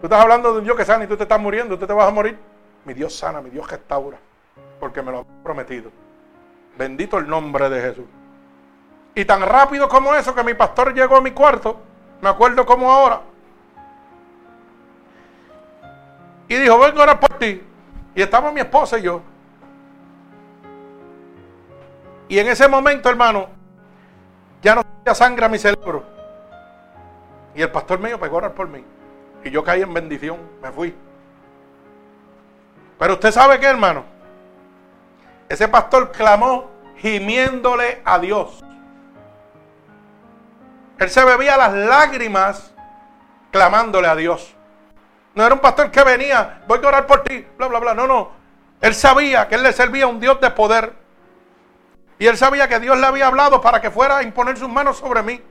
Tú 0.00 0.06
estás 0.06 0.20
hablando 0.20 0.52
de 0.52 0.58
un 0.58 0.64
Dios 0.64 0.76
que 0.76 0.84
sana 0.84 1.04
y 1.04 1.06
tú 1.06 1.16
te 1.16 1.24
estás 1.24 1.40
muriendo, 1.40 1.78
tú 1.78 1.86
te 1.86 1.92
vas 1.92 2.08
a 2.08 2.10
morir. 2.10 2.38
Mi 2.84 2.94
Dios 2.94 3.14
sana, 3.14 3.40
mi 3.40 3.50
Dios 3.50 3.70
restaura. 3.70 4.18
Porque 4.80 5.02
me 5.02 5.12
lo 5.12 5.20
ha 5.20 5.24
prometido. 5.42 5.90
Bendito 6.76 7.18
el 7.18 7.28
nombre 7.28 7.68
de 7.68 7.80
Jesús. 7.80 8.06
Y 9.14 9.24
tan 9.24 9.42
rápido 9.42 9.88
como 9.88 10.14
eso 10.14 10.34
que 10.34 10.42
mi 10.42 10.54
pastor 10.54 10.92
llegó 10.92 11.16
a 11.16 11.20
mi 11.20 11.30
cuarto, 11.30 11.76
me 12.20 12.28
acuerdo 12.28 12.66
como 12.66 12.90
ahora, 12.90 13.20
Y 16.48 16.56
dijo, 16.56 16.78
vengo 16.78 17.00
a 17.00 17.04
orar 17.04 17.20
por 17.20 17.38
ti. 17.38 17.62
Y 18.14 18.22
estaba 18.22 18.52
mi 18.52 18.60
esposa 18.60 18.98
y 18.98 19.02
yo. 19.02 19.22
Y 22.28 22.38
en 22.38 22.48
ese 22.48 22.68
momento, 22.68 23.08
hermano, 23.08 23.48
ya 24.62 24.74
no 24.74 24.82
tenía 24.84 25.14
sangre 25.14 25.44
a 25.44 25.48
mi 25.48 25.58
cerebro. 25.58 26.04
Y 27.54 27.62
el 27.62 27.70
pastor 27.70 27.98
mío 27.98 28.18
pegó 28.18 28.36
a 28.36 28.38
orar 28.38 28.54
por 28.54 28.68
mí. 28.68 28.84
Y 29.44 29.50
yo 29.50 29.62
caí 29.62 29.82
en 29.82 29.92
bendición, 29.92 30.38
me 30.62 30.72
fui. 30.72 30.94
Pero 32.98 33.14
usted 33.14 33.30
sabe 33.30 33.60
qué, 33.60 33.66
hermano. 33.66 34.04
Ese 35.48 35.68
pastor 35.68 36.10
clamó 36.12 36.70
gimiéndole 36.96 38.00
a 38.04 38.18
Dios. 38.18 38.64
Él 40.98 41.10
se 41.10 41.24
bebía 41.24 41.56
las 41.56 41.74
lágrimas 41.74 42.72
clamándole 43.50 44.08
a 44.08 44.16
Dios. 44.16 44.54
No 45.34 45.44
era 45.44 45.54
un 45.54 45.60
pastor 45.60 45.90
que 45.90 46.02
venía, 46.04 46.62
voy 46.66 46.80
a 46.82 46.88
orar 46.88 47.06
por 47.06 47.22
ti, 47.24 47.44
bla, 47.58 47.66
bla, 47.66 47.80
bla. 47.80 47.94
No, 47.94 48.06
no. 48.06 48.30
Él 48.80 48.94
sabía 48.94 49.48
que 49.48 49.56
él 49.56 49.62
le 49.62 49.72
servía 49.72 50.04
a 50.04 50.08
un 50.08 50.20
Dios 50.20 50.40
de 50.40 50.50
poder. 50.50 50.92
Y 52.18 52.26
él 52.26 52.36
sabía 52.36 52.68
que 52.68 52.78
Dios 52.78 52.96
le 52.98 53.06
había 53.06 53.26
hablado 53.26 53.60
para 53.60 53.80
que 53.80 53.90
fuera 53.90 54.18
a 54.18 54.22
imponer 54.22 54.56
sus 54.56 54.68
manos 54.68 54.98
sobre 54.98 55.22
mí. 55.22 55.42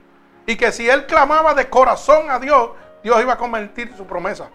Y 0.46 0.56
que 0.56 0.72
si 0.72 0.88
él 0.88 1.06
clamaba 1.06 1.54
de 1.54 1.68
corazón 1.68 2.30
a 2.30 2.38
Dios, 2.38 2.70
Dios 3.02 3.20
iba 3.20 3.34
a 3.34 3.38
convertir 3.38 3.94
su 3.96 4.06
promesa. 4.06 4.48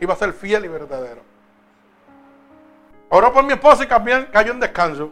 Iba 0.00 0.14
a 0.14 0.16
ser 0.16 0.32
fiel 0.32 0.64
y 0.66 0.68
verdadero. 0.68 1.22
Oró 3.08 3.32
por 3.32 3.44
mi 3.44 3.54
esposa 3.54 3.84
y 3.84 3.86
cayó 3.86 4.52
en 4.52 4.60
descanso. 4.60 5.10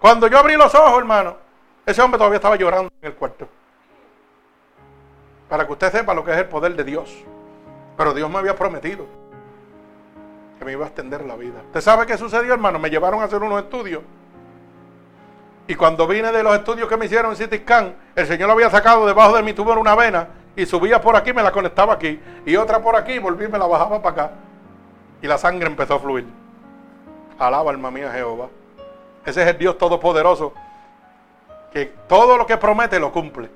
Cuando 0.00 0.26
yo 0.26 0.38
abrí 0.38 0.56
los 0.56 0.74
ojos, 0.74 0.98
hermano, 0.98 1.36
ese 1.86 2.02
hombre 2.02 2.18
todavía 2.18 2.36
estaba 2.36 2.56
llorando 2.56 2.90
en 3.00 3.08
el 3.08 3.14
cuarto. 3.14 3.48
Para 5.48 5.64
que 5.64 5.72
usted 5.72 5.92
sepa 5.92 6.12
lo 6.12 6.24
que 6.24 6.32
es 6.32 6.38
el 6.38 6.48
poder 6.48 6.74
de 6.74 6.82
Dios. 6.82 7.24
Pero 7.96 8.14
Dios 8.14 8.30
me 8.30 8.38
había 8.38 8.56
prometido 8.56 9.06
que 10.58 10.64
me 10.64 10.72
iba 10.72 10.84
a 10.84 10.88
extender 10.88 11.24
la 11.24 11.36
vida. 11.36 11.60
¿Usted 11.66 11.80
sabe 11.80 12.06
qué 12.06 12.16
sucedió, 12.16 12.52
hermano? 12.52 12.78
Me 12.78 12.90
llevaron 12.90 13.20
a 13.20 13.24
hacer 13.24 13.42
unos 13.42 13.62
estudios. 13.62 14.02
Y 15.66 15.74
cuando 15.74 16.06
vine 16.06 16.32
de 16.32 16.42
los 16.42 16.54
estudios 16.54 16.88
que 16.88 16.96
me 16.96 17.06
hicieron 17.06 17.32
en 17.32 17.36
City 17.36 17.58
Scan, 17.58 17.94
el 18.14 18.26
Señor 18.26 18.50
había 18.50 18.70
sacado 18.70 19.06
debajo 19.06 19.36
de 19.36 19.42
mi 19.42 19.52
tubo 19.52 19.72
una 19.72 19.94
vena 19.94 20.28
y 20.54 20.66
subía 20.66 21.00
por 21.00 21.16
aquí, 21.16 21.32
me 21.32 21.42
la 21.42 21.52
conectaba 21.52 21.94
aquí. 21.94 22.20
Y 22.44 22.56
otra 22.56 22.80
por 22.80 22.96
aquí, 22.96 23.18
volví, 23.18 23.48
me 23.48 23.58
la 23.58 23.66
bajaba 23.66 24.02
para 24.02 24.24
acá. 24.24 24.34
Y 25.22 25.26
la 25.26 25.38
sangre 25.38 25.68
empezó 25.68 25.94
a 25.94 25.98
fluir. 25.98 26.26
Alaba 27.38 27.70
alma 27.70 27.90
mía 27.90 28.10
Jehová. 28.12 28.48
Ese 29.24 29.42
es 29.42 29.48
el 29.48 29.58
Dios 29.58 29.78
Todopoderoso. 29.78 30.52
Que 31.72 31.86
todo 32.08 32.36
lo 32.36 32.46
que 32.46 32.56
promete 32.56 32.98
lo 32.98 33.12
cumple. 33.12 33.48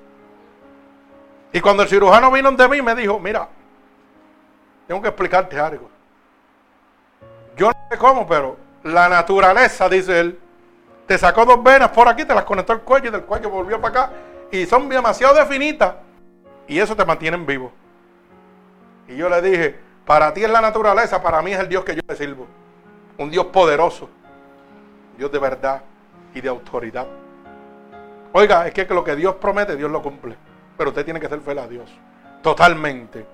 Y 1.52 1.60
cuando 1.60 1.82
el 1.82 1.88
cirujano 1.88 2.30
vino 2.30 2.50
de 2.52 2.68
mí, 2.68 2.82
me 2.82 2.94
dijo, 2.94 3.18
mira, 3.18 3.48
tengo 4.86 5.02
que 5.02 5.08
explicarte 5.08 5.58
algo. 5.58 5.88
Yo 7.56 7.68
no 7.68 7.76
sé 7.90 7.98
cómo, 7.98 8.26
pero 8.26 8.56
la 8.82 9.08
naturaleza, 9.08 9.88
dice 9.88 10.20
él, 10.20 10.38
te 11.06 11.18
sacó 11.18 11.44
dos 11.44 11.62
venas 11.62 11.90
por 11.90 12.08
aquí, 12.08 12.24
te 12.24 12.34
las 12.34 12.44
conectó 12.44 12.72
al 12.72 12.82
cuello 12.82 13.08
y 13.08 13.12
del 13.12 13.22
cuello 13.22 13.50
volvió 13.50 13.80
para 13.80 14.04
acá. 14.04 14.12
Y 14.50 14.66
son 14.66 14.88
demasiado 14.88 15.34
definidas. 15.34 15.94
Y 16.68 16.78
eso 16.78 16.96
te 16.96 17.04
mantienen 17.04 17.46
vivo. 17.46 17.72
Y 19.08 19.16
yo 19.16 19.28
le 19.28 19.40
dije, 19.40 19.78
para 20.04 20.32
ti 20.34 20.44
es 20.44 20.50
la 20.50 20.60
naturaleza, 20.60 21.22
para 21.22 21.42
mí 21.42 21.52
es 21.52 21.60
el 21.60 21.68
Dios 21.68 21.84
que 21.84 21.94
yo 21.94 22.02
le 22.06 22.16
sirvo. 22.16 22.46
Un 23.18 23.30
Dios 23.30 23.46
poderoso. 23.46 24.08
Dios 25.16 25.30
de 25.32 25.38
verdad 25.38 25.82
y 26.34 26.40
de 26.40 26.48
autoridad. 26.48 27.06
Oiga, 28.32 28.66
es 28.66 28.74
que 28.74 28.84
lo 28.86 29.02
que 29.02 29.16
Dios 29.16 29.36
promete, 29.36 29.76
Dios 29.76 29.90
lo 29.90 30.02
cumple. 30.02 30.36
Pero 30.76 30.90
usted 30.90 31.04
tiene 31.04 31.20
que 31.20 31.28
ser 31.28 31.40
fiel 31.40 31.58
a 31.58 31.66
Dios. 31.66 31.90
Totalmente. 32.42 33.26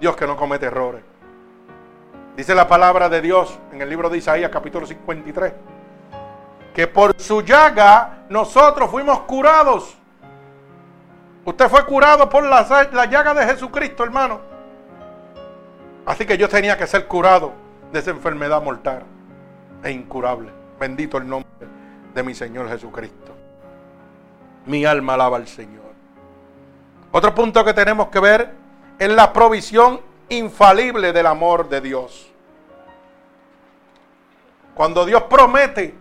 Dios, 0.00 0.16
que 0.16 0.26
no 0.26 0.36
comete 0.36 0.66
errores. 0.66 1.02
Dice 2.36 2.54
la 2.54 2.68
palabra 2.68 3.08
de 3.08 3.20
Dios 3.20 3.58
en 3.72 3.82
el 3.82 3.88
libro 3.88 4.08
de 4.08 4.18
Isaías 4.18 4.50
capítulo 4.50 4.86
53. 4.86 5.52
Que 6.72 6.86
por 6.86 7.20
su 7.20 7.42
llaga 7.42 8.24
nosotros 8.28 8.90
fuimos 8.90 9.20
curados. 9.20 9.96
Usted 11.44 11.68
fue 11.68 11.84
curado 11.84 12.28
por 12.28 12.44
la, 12.44 12.88
la 12.92 13.06
llaga 13.06 13.34
de 13.34 13.44
Jesucristo, 13.44 14.04
hermano. 14.04 14.40
Así 16.06 16.24
que 16.24 16.38
yo 16.38 16.48
tenía 16.48 16.78
que 16.78 16.86
ser 16.86 17.06
curado 17.06 17.52
de 17.92 17.98
esa 17.98 18.10
enfermedad 18.10 18.62
mortal 18.62 19.02
e 19.82 19.90
incurable. 19.90 20.52
Bendito 20.78 21.18
el 21.18 21.28
nombre 21.28 21.50
de 22.14 22.22
mi 22.22 22.34
Señor 22.34 22.68
Jesucristo. 22.68 23.34
Mi 24.66 24.84
alma 24.84 25.14
alaba 25.14 25.38
al 25.38 25.48
Señor. 25.48 25.88
Otro 27.10 27.34
punto 27.34 27.64
que 27.64 27.74
tenemos 27.74 28.08
que 28.08 28.20
ver 28.20 28.67
es 28.98 29.08
la 29.08 29.32
provisión 29.32 30.00
infalible 30.28 31.12
del 31.12 31.26
amor 31.26 31.68
de 31.68 31.80
Dios. 31.80 32.30
Cuando 34.74 35.04
Dios 35.04 35.24
promete 35.24 35.94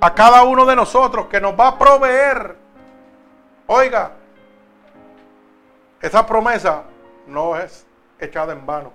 a 0.00 0.14
cada 0.14 0.42
uno 0.42 0.64
de 0.66 0.76
nosotros 0.76 1.26
que 1.26 1.40
nos 1.40 1.58
va 1.58 1.68
a 1.68 1.78
proveer, 1.78 2.56
oiga, 3.66 4.12
esa 6.00 6.24
promesa 6.26 6.84
no 7.26 7.56
es 7.56 7.86
echada 8.18 8.52
en 8.52 8.64
vano. 8.64 8.92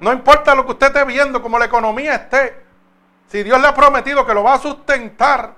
No 0.00 0.12
importa 0.12 0.54
lo 0.54 0.64
que 0.64 0.72
usted 0.72 0.86
esté 0.88 1.04
viendo, 1.04 1.42
como 1.42 1.58
la 1.58 1.66
economía 1.66 2.14
esté, 2.14 2.64
si 3.26 3.42
Dios 3.42 3.60
le 3.60 3.68
ha 3.68 3.74
prometido 3.74 4.26
que 4.26 4.34
lo 4.34 4.42
va 4.42 4.54
a 4.54 4.58
sustentar, 4.58 5.54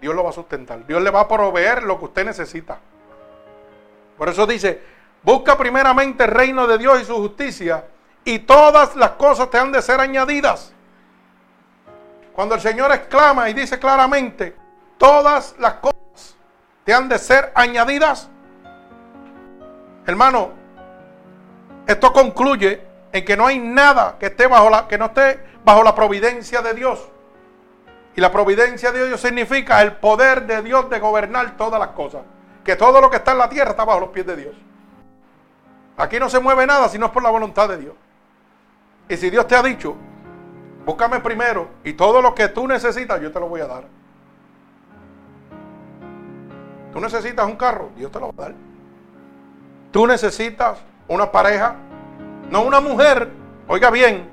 Dios 0.00 0.14
lo 0.14 0.22
va 0.22 0.30
a 0.30 0.34
sustentar. 0.34 0.86
Dios 0.86 1.02
le 1.02 1.10
va 1.10 1.20
a 1.20 1.28
proveer 1.28 1.82
lo 1.82 1.98
que 1.98 2.04
usted 2.04 2.24
necesita. 2.24 2.78
Por 4.18 4.28
eso 4.28 4.46
dice, 4.46 4.82
busca 5.22 5.56
primeramente 5.56 6.24
el 6.24 6.30
reino 6.30 6.66
de 6.66 6.76
Dios 6.76 7.00
y 7.00 7.04
su 7.04 7.14
justicia 7.14 7.84
y 8.24 8.40
todas 8.40 8.96
las 8.96 9.12
cosas 9.12 9.48
te 9.48 9.58
han 9.58 9.72
de 9.72 9.80
ser 9.80 10.00
añadidas. 10.00 10.74
Cuando 12.34 12.56
el 12.56 12.60
Señor 12.60 12.92
exclama 12.92 13.48
y 13.48 13.54
dice 13.54 13.78
claramente, 13.78 14.54
todas 14.98 15.54
las 15.58 15.74
cosas 15.74 16.36
te 16.84 16.92
han 16.92 17.08
de 17.08 17.18
ser 17.18 17.52
añadidas. 17.54 18.28
Hermano, 20.04 20.50
esto 21.86 22.12
concluye 22.12 22.82
en 23.12 23.24
que 23.24 23.36
no 23.36 23.46
hay 23.46 23.58
nada 23.58 24.16
que 24.18 24.26
esté 24.26 24.46
bajo 24.46 24.68
la 24.68 24.88
que 24.88 24.98
no 24.98 25.06
esté 25.06 25.40
bajo 25.64 25.82
la 25.82 25.94
providencia 25.94 26.60
de 26.60 26.74
Dios. 26.74 27.08
Y 28.16 28.20
la 28.20 28.32
providencia 28.32 28.90
de 28.90 29.06
Dios 29.06 29.20
significa 29.20 29.80
el 29.80 29.92
poder 29.92 30.46
de 30.46 30.62
Dios 30.62 30.90
de 30.90 30.98
gobernar 30.98 31.56
todas 31.56 31.78
las 31.78 31.90
cosas. 31.90 32.22
Que 32.68 32.76
todo 32.76 33.00
lo 33.00 33.08
que 33.08 33.16
está 33.16 33.32
en 33.32 33.38
la 33.38 33.48
tierra 33.48 33.70
está 33.70 33.86
bajo 33.86 34.00
los 34.00 34.08
pies 34.10 34.26
de 34.26 34.36
Dios. 34.36 34.54
Aquí 35.96 36.20
no 36.20 36.28
se 36.28 36.38
mueve 36.38 36.66
nada 36.66 36.86
si 36.90 36.98
no 36.98 37.06
es 37.06 37.12
por 37.12 37.22
la 37.22 37.30
voluntad 37.30 37.66
de 37.66 37.78
Dios. 37.78 37.94
Y 39.08 39.16
si 39.16 39.30
Dios 39.30 39.46
te 39.46 39.56
ha 39.56 39.62
dicho, 39.62 39.96
búscame 40.84 41.20
primero 41.20 41.70
y 41.82 41.94
todo 41.94 42.20
lo 42.20 42.34
que 42.34 42.48
tú 42.48 42.68
necesitas, 42.68 43.22
yo 43.22 43.32
te 43.32 43.40
lo 43.40 43.48
voy 43.48 43.62
a 43.62 43.66
dar. 43.68 43.84
Tú 46.92 47.00
necesitas 47.00 47.46
un 47.46 47.56
carro, 47.56 47.88
Dios 47.96 48.12
te 48.12 48.20
lo 48.20 48.26
va 48.26 48.44
a 48.44 48.48
dar. 48.48 48.54
Tú 49.90 50.06
necesitas 50.06 50.78
una 51.08 51.32
pareja, 51.32 51.74
no 52.50 52.64
una 52.64 52.82
mujer, 52.82 53.30
oiga 53.66 53.88
bien, 53.88 54.28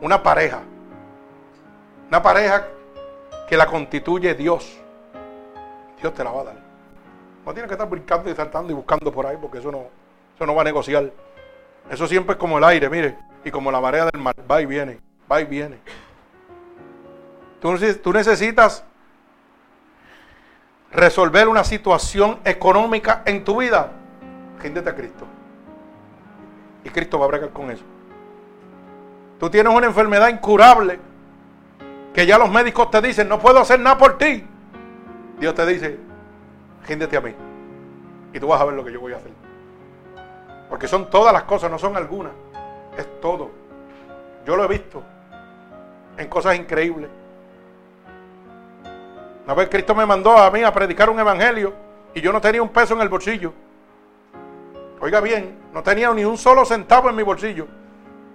una 0.00 0.22
pareja. 0.22 0.62
Una 2.08 2.22
pareja 2.22 2.68
que 3.46 3.58
la 3.58 3.66
constituye 3.66 4.34
Dios. 4.34 4.80
Dios 6.00 6.14
te 6.14 6.24
la 6.24 6.30
va 6.30 6.40
a 6.40 6.44
dar. 6.44 6.63
No 7.44 7.52
tienes 7.52 7.68
que 7.68 7.74
estar 7.74 7.88
brincando 7.88 8.30
y 8.30 8.34
saltando 8.34 8.72
y 8.72 8.74
buscando 8.74 9.12
por 9.12 9.26
ahí 9.26 9.36
porque 9.40 9.58
eso 9.58 9.70
no, 9.70 9.84
eso 10.34 10.46
no 10.46 10.54
va 10.54 10.62
a 10.62 10.64
negociar. 10.64 11.12
Eso 11.90 12.06
siempre 12.06 12.32
es 12.32 12.38
como 12.38 12.58
el 12.58 12.64
aire, 12.64 12.88
mire, 12.88 13.18
y 13.44 13.50
como 13.50 13.70
la 13.70 13.80
marea 13.80 14.06
del 14.06 14.20
mar, 14.20 14.34
va 14.50 14.62
y 14.62 14.66
viene, 14.66 14.98
va 15.30 15.40
y 15.40 15.44
viene. 15.44 15.78
Tú, 17.60 17.76
tú 18.02 18.12
necesitas 18.12 18.84
resolver 20.90 21.48
una 21.48 21.64
situación 21.64 22.38
económica 22.44 23.22
en 23.26 23.44
tu 23.44 23.58
vida, 23.58 23.90
ríndete 24.60 24.88
a 24.88 24.94
Cristo. 24.94 25.26
Y 26.84 26.90
Cristo 26.90 27.18
va 27.18 27.26
a 27.26 27.28
bregar 27.28 27.50
con 27.50 27.70
eso. 27.70 27.84
Tú 29.38 29.50
tienes 29.50 29.74
una 29.74 29.86
enfermedad 29.86 30.28
incurable 30.28 30.98
que 32.14 32.24
ya 32.24 32.38
los 32.38 32.50
médicos 32.50 32.90
te 32.90 33.02
dicen, 33.02 33.28
no 33.28 33.38
puedo 33.38 33.58
hacer 33.58 33.80
nada 33.80 33.98
por 33.98 34.16
ti. 34.16 34.46
Dios 35.40 35.54
te 35.54 35.66
dice, 35.66 35.98
ríndete 36.86 37.16
a 37.16 37.20
mí. 37.20 37.34
Y 38.32 38.40
tú 38.40 38.48
vas 38.48 38.60
a 38.60 38.64
ver 38.64 38.74
lo 38.74 38.84
que 38.84 38.92
yo 38.92 39.00
voy 39.00 39.12
a 39.12 39.16
hacer. 39.16 39.32
Porque 40.68 40.88
son 40.88 41.10
todas 41.10 41.32
las 41.32 41.44
cosas, 41.44 41.70
no 41.70 41.78
son 41.78 41.96
algunas. 41.96 42.32
Es 42.96 43.20
todo. 43.20 43.50
Yo 44.46 44.56
lo 44.56 44.64
he 44.64 44.68
visto 44.68 45.02
en 46.16 46.28
cosas 46.28 46.56
increíbles. 46.56 47.10
Una 49.44 49.54
vez 49.54 49.68
Cristo 49.68 49.94
me 49.94 50.06
mandó 50.06 50.36
a 50.36 50.50
mí 50.50 50.62
a 50.62 50.72
predicar 50.72 51.10
un 51.10 51.18
evangelio 51.18 51.72
y 52.14 52.20
yo 52.20 52.32
no 52.32 52.40
tenía 52.40 52.62
un 52.62 52.70
peso 52.70 52.94
en 52.94 53.00
el 53.02 53.08
bolsillo. 53.08 53.52
Oiga 55.00 55.20
bien, 55.20 55.58
no 55.72 55.82
tenía 55.82 56.12
ni 56.12 56.24
un 56.24 56.38
solo 56.38 56.64
centavo 56.64 57.10
en 57.10 57.16
mi 57.16 57.22
bolsillo. 57.22 57.66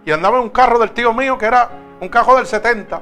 Y 0.06 0.12
andaba 0.12 0.38
en 0.38 0.44
un 0.44 0.50
carro 0.50 0.78
del 0.78 0.92
tío 0.92 1.14
mío 1.14 1.38
que 1.38 1.46
era 1.46 1.70
un 2.00 2.10
carro 2.10 2.36
del 2.36 2.46
70 2.46 3.02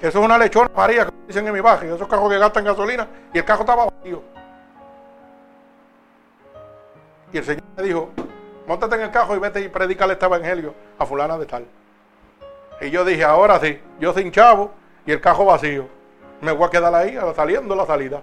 que 0.00 0.08
eso 0.08 0.18
es 0.18 0.24
una 0.24 0.38
lechona 0.38 0.70
María, 0.74 1.06
como 1.06 1.18
dicen 1.26 1.46
en 1.46 1.52
mi 1.52 1.60
barrio, 1.60 1.94
esos 1.94 2.08
cajos 2.08 2.30
que 2.30 2.38
gastan 2.38 2.64
gasolina, 2.64 3.06
y 3.32 3.38
el 3.38 3.44
cajo 3.44 3.62
estaba 3.62 3.86
vacío. 3.86 4.22
Y 7.32 7.38
el 7.38 7.44
Señor 7.44 7.64
me 7.76 7.82
dijo, 7.82 8.10
montate 8.66 8.96
en 8.96 9.02
el 9.02 9.10
cajo 9.10 9.34
y 9.34 9.38
vete 9.38 9.60
y 9.60 9.68
predícale 9.68 10.14
este 10.14 10.26
evangelio 10.26 10.74
a 10.98 11.06
fulana 11.06 11.38
de 11.38 11.46
tal. 11.46 11.66
Y 12.80 12.90
yo 12.90 13.04
dije, 13.04 13.24
ahora 13.24 13.58
sí, 13.58 13.80
yo 13.98 14.12
sin 14.12 14.30
chavo 14.30 14.70
y 15.06 15.12
el 15.12 15.20
cajo 15.20 15.44
vacío. 15.44 15.88
Me 16.40 16.52
voy 16.52 16.66
a 16.66 16.70
quedar 16.70 16.94
ahí, 16.94 17.18
saliendo 17.34 17.74
la 17.74 17.86
salida. 17.86 18.22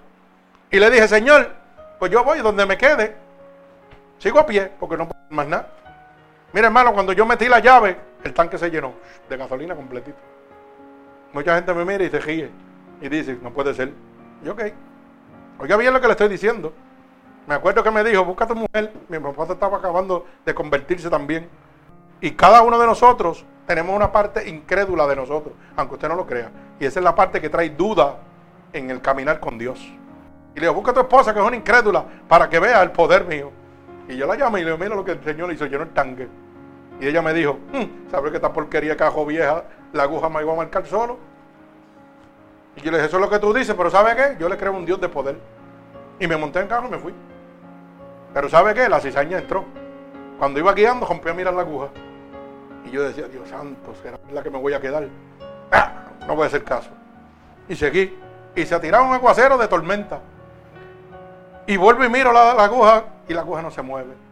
Y 0.70 0.78
le 0.78 0.90
dije, 0.90 1.08
Señor, 1.08 1.50
pues 1.98 2.12
yo 2.12 2.22
voy 2.22 2.38
donde 2.38 2.64
me 2.64 2.78
quede. 2.78 3.16
Sigo 4.18 4.38
a 4.38 4.46
pie, 4.46 4.70
porque 4.78 4.96
no 4.96 5.08
puedo 5.08 5.20
más 5.30 5.46
nada. 5.48 5.68
Mira, 6.52 6.68
hermano, 6.68 6.92
cuando 6.94 7.12
yo 7.12 7.26
metí 7.26 7.48
la 7.48 7.58
llave, 7.58 7.96
el 8.22 8.32
tanque 8.32 8.56
se 8.58 8.70
llenó 8.70 8.94
de 9.28 9.36
gasolina 9.36 9.74
completito. 9.74 10.33
Mucha 11.34 11.56
gente 11.56 11.74
me 11.74 11.84
mira 11.84 12.04
y 12.04 12.10
se 12.10 12.20
ríe 12.20 12.48
y 13.00 13.08
dice, 13.08 13.36
no 13.42 13.52
puede 13.52 13.74
ser. 13.74 13.92
Y 14.44 14.48
ok. 14.48 14.62
Oiga 15.58 15.76
bien 15.76 15.92
lo 15.92 16.00
que 16.00 16.06
le 16.06 16.12
estoy 16.12 16.28
diciendo. 16.28 16.72
Me 17.48 17.54
acuerdo 17.54 17.82
que 17.82 17.90
me 17.90 18.04
dijo, 18.04 18.24
busca 18.24 18.44
a 18.44 18.46
tu 18.48 18.54
mujer. 18.54 18.92
Mi 19.08 19.18
papá 19.18 19.52
estaba 19.52 19.78
acabando 19.78 20.26
de 20.46 20.54
convertirse 20.54 21.10
también. 21.10 21.48
Y 22.20 22.30
cada 22.30 22.62
uno 22.62 22.78
de 22.78 22.86
nosotros 22.86 23.44
tenemos 23.66 23.94
una 23.94 24.12
parte 24.12 24.48
incrédula 24.48 25.08
de 25.08 25.16
nosotros, 25.16 25.54
aunque 25.76 25.94
usted 25.94 26.08
no 26.08 26.14
lo 26.14 26.24
crea. 26.24 26.52
Y 26.78 26.86
esa 26.86 27.00
es 27.00 27.04
la 27.04 27.16
parte 27.16 27.40
que 27.40 27.50
trae 27.50 27.70
duda 27.70 28.16
en 28.72 28.90
el 28.90 29.00
caminar 29.00 29.40
con 29.40 29.58
Dios. 29.58 29.80
Y 30.54 30.60
le 30.60 30.62
digo, 30.62 30.74
busca 30.74 30.92
a 30.92 30.94
tu 30.94 31.00
esposa 31.00 31.34
que 31.34 31.40
es 31.40 31.44
una 31.44 31.56
incrédula 31.56 32.04
para 32.28 32.48
que 32.48 32.60
vea 32.60 32.80
el 32.80 32.92
poder 32.92 33.24
mío. 33.24 33.50
Y 34.08 34.16
yo 34.16 34.26
la 34.26 34.36
llamé 34.36 34.60
y 34.60 34.64
le 34.64 34.70
digo, 34.70 34.82
mira 34.82 34.94
lo 34.94 35.04
que 35.04 35.12
el 35.12 35.24
Señor 35.24 35.52
hizo, 35.52 35.66
llenó 35.66 35.82
el 35.82 35.90
tanque. 35.90 36.28
Y 37.00 37.08
ella 37.08 37.22
me 37.22 37.32
dijo, 37.32 37.58
hmm, 37.72 38.10
¿sabes 38.10 38.30
que 38.30 38.36
esta 38.36 38.52
porquería 38.52 38.96
cajo 38.96 39.26
vieja 39.26 39.64
la 39.94 40.02
aguja 40.02 40.28
me 40.28 40.42
iba 40.42 40.52
a 40.52 40.56
marcar 40.56 40.84
solo. 40.86 41.16
Y 42.76 42.80
yo 42.80 42.90
le 42.90 42.98
dije, 42.98 43.06
eso 43.06 43.16
es 43.16 43.22
lo 43.22 43.30
que 43.30 43.38
tú 43.38 43.54
dices, 43.54 43.74
pero 43.76 43.90
¿sabe 43.90 44.14
qué? 44.16 44.36
Yo 44.38 44.48
le 44.48 44.58
creo 44.58 44.72
un 44.72 44.84
Dios 44.84 45.00
de 45.00 45.08
poder. 45.08 45.38
Y 46.18 46.26
me 46.26 46.36
monté 46.36 46.60
en 46.60 46.66
carro 46.66 46.88
y 46.88 46.90
me 46.90 46.98
fui. 46.98 47.14
Pero 48.34 48.48
¿sabe 48.48 48.74
qué? 48.74 48.88
La 48.88 49.00
cizaña 49.00 49.38
entró. 49.38 49.64
Cuando 50.38 50.58
iba 50.58 50.72
guiando, 50.72 51.06
rompí 51.06 51.28
a 51.28 51.34
mirar 51.34 51.54
la 51.54 51.62
aguja. 51.62 51.88
Y 52.84 52.90
yo 52.90 53.04
decía, 53.04 53.28
Dios 53.28 53.48
santo, 53.48 53.94
será 54.02 54.18
la 54.32 54.42
que 54.42 54.50
me 54.50 54.58
voy 54.58 54.74
a 54.74 54.80
quedar. 54.80 55.08
¡Ah! 55.70 56.06
No 56.26 56.34
voy 56.34 56.44
a 56.44 56.46
hacer 56.48 56.64
caso. 56.64 56.90
Y 57.68 57.76
seguí. 57.76 58.18
Y 58.56 58.66
se 58.66 58.78
tiraba 58.80 59.06
un 59.06 59.14
aguacero 59.14 59.56
de 59.56 59.68
tormenta. 59.68 60.20
Y 61.66 61.76
vuelvo 61.76 62.04
y 62.04 62.08
miro 62.08 62.32
la 62.32 62.50
aguja 62.52 63.04
y 63.28 63.32
la 63.32 63.42
aguja 63.42 63.62
no 63.62 63.70
se 63.70 63.80
mueve. 63.80 64.23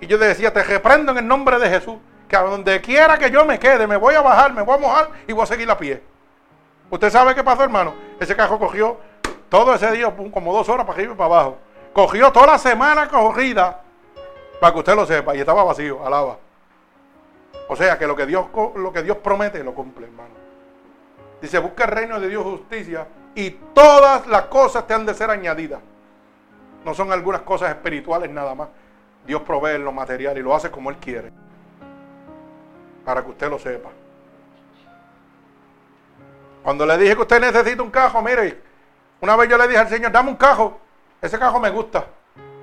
Y 0.00 0.06
yo 0.06 0.18
decía, 0.18 0.52
te 0.52 0.62
reprendo 0.62 1.12
en 1.12 1.18
el 1.18 1.26
nombre 1.26 1.58
de 1.58 1.68
Jesús 1.68 1.96
que 2.28 2.36
a 2.36 2.42
donde 2.42 2.80
quiera 2.80 3.18
que 3.18 3.30
yo 3.30 3.44
me 3.44 3.58
quede, 3.58 3.86
me 3.86 3.96
voy 3.96 4.14
a 4.14 4.20
bajar, 4.20 4.52
me 4.52 4.62
voy 4.62 4.74
a 4.74 4.78
mojar 4.78 5.10
y 5.26 5.32
voy 5.32 5.42
a 5.42 5.46
seguir 5.46 5.70
a 5.70 5.78
pie. 5.78 6.02
¿Usted 6.90 7.10
sabe 7.10 7.34
qué 7.34 7.42
pasó, 7.42 7.62
hermano? 7.62 7.94
Ese 8.20 8.36
cajo 8.36 8.58
cogió 8.58 8.98
todo 9.48 9.74
ese 9.74 9.90
día, 9.92 10.12
como 10.32 10.52
dos 10.52 10.68
horas 10.68 10.86
para 10.86 10.98
arriba 10.98 11.14
y 11.14 11.16
para 11.16 11.34
abajo. 11.34 11.58
Cogió 11.92 12.30
toda 12.30 12.46
la 12.46 12.58
semana 12.58 13.08
corrida, 13.08 13.80
para 14.60 14.72
que 14.72 14.78
usted 14.80 14.94
lo 14.94 15.06
sepa, 15.06 15.34
y 15.34 15.40
estaba 15.40 15.64
vacío, 15.64 16.04
alaba. 16.04 16.38
O 17.68 17.74
sea 17.76 17.98
que 17.98 18.06
lo 18.06 18.14
que 18.14 18.26
Dios, 18.26 18.46
lo 18.76 18.92
que 18.92 19.02
Dios 19.02 19.16
promete 19.18 19.62
lo 19.64 19.74
cumple, 19.74 20.06
hermano. 20.06 20.34
Dice, 21.40 21.58
busca 21.58 21.84
el 21.84 21.90
reino 21.90 22.20
de 22.20 22.28
Dios 22.28 22.44
justicia 22.44 23.06
y 23.34 23.50
todas 23.50 24.26
las 24.26 24.42
cosas 24.42 24.86
te 24.86 24.94
han 24.94 25.04
de 25.04 25.14
ser 25.14 25.30
añadidas. 25.30 25.80
No 26.84 26.94
son 26.94 27.12
algunas 27.12 27.42
cosas 27.42 27.70
espirituales 27.70 28.30
nada 28.30 28.54
más. 28.54 28.68
Dios 29.26 29.42
provee 29.42 29.78
lo 29.78 29.92
material 29.92 30.38
y 30.38 30.42
lo 30.42 30.54
hace 30.54 30.70
como 30.70 30.90
Él 30.90 30.96
quiere. 30.96 31.32
Para 33.04 33.22
que 33.22 33.30
usted 33.30 33.50
lo 33.50 33.58
sepa. 33.58 33.90
Cuando 36.62 36.84
le 36.86 36.98
dije 36.98 37.14
que 37.14 37.22
usted 37.22 37.40
necesita 37.40 37.82
un 37.82 37.90
cajo, 37.90 38.20
mire, 38.22 38.60
una 39.20 39.36
vez 39.36 39.48
yo 39.48 39.56
le 39.56 39.68
dije 39.68 39.78
al 39.78 39.88
Señor, 39.88 40.10
dame 40.12 40.30
un 40.30 40.36
cajo. 40.36 40.80
Ese 41.20 41.38
cajo 41.38 41.60
me 41.60 41.70
gusta. 41.70 42.06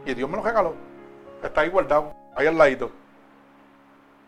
Y 0.06 0.14
Dios 0.14 0.30
me 0.30 0.38
lo 0.38 0.44
regaló. 0.44 0.74
Está 1.42 1.62
ahí 1.62 1.70
guardado, 1.70 2.14
ahí 2.36 2.48
al 2.48 2.58
ladito. 2.58 2.92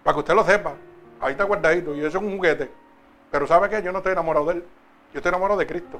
Para 0.03 0.15
que 0.15 0.19
usted 0.19 0.33
lo 0.33 0.43
sepa. 0.43 0.73
Ahí 1.19 1.31
está 1.31 1.43
guardadito. 1.43 1.95
Y 1.95 1.99
eso 1.99 2.17
es 2.19 2.23
un 2.23 2.35
juguete. 2.35 2.71
Pero 3.31 3.47
¿sabe 3.47 3.69
qué? 3.69 3.81
Yo 3.81 3.91
no 3.91 3.97
estoy 3.97 4.13
enamorado 4.13 4.45
de 4.45 4.53
él. 4.53 4.65
Yo 5.13 5.19
estoy 5.19 5.29
enamorado 5.29 5.59
de 5.59 5.67
Cristo. 5.67 5.99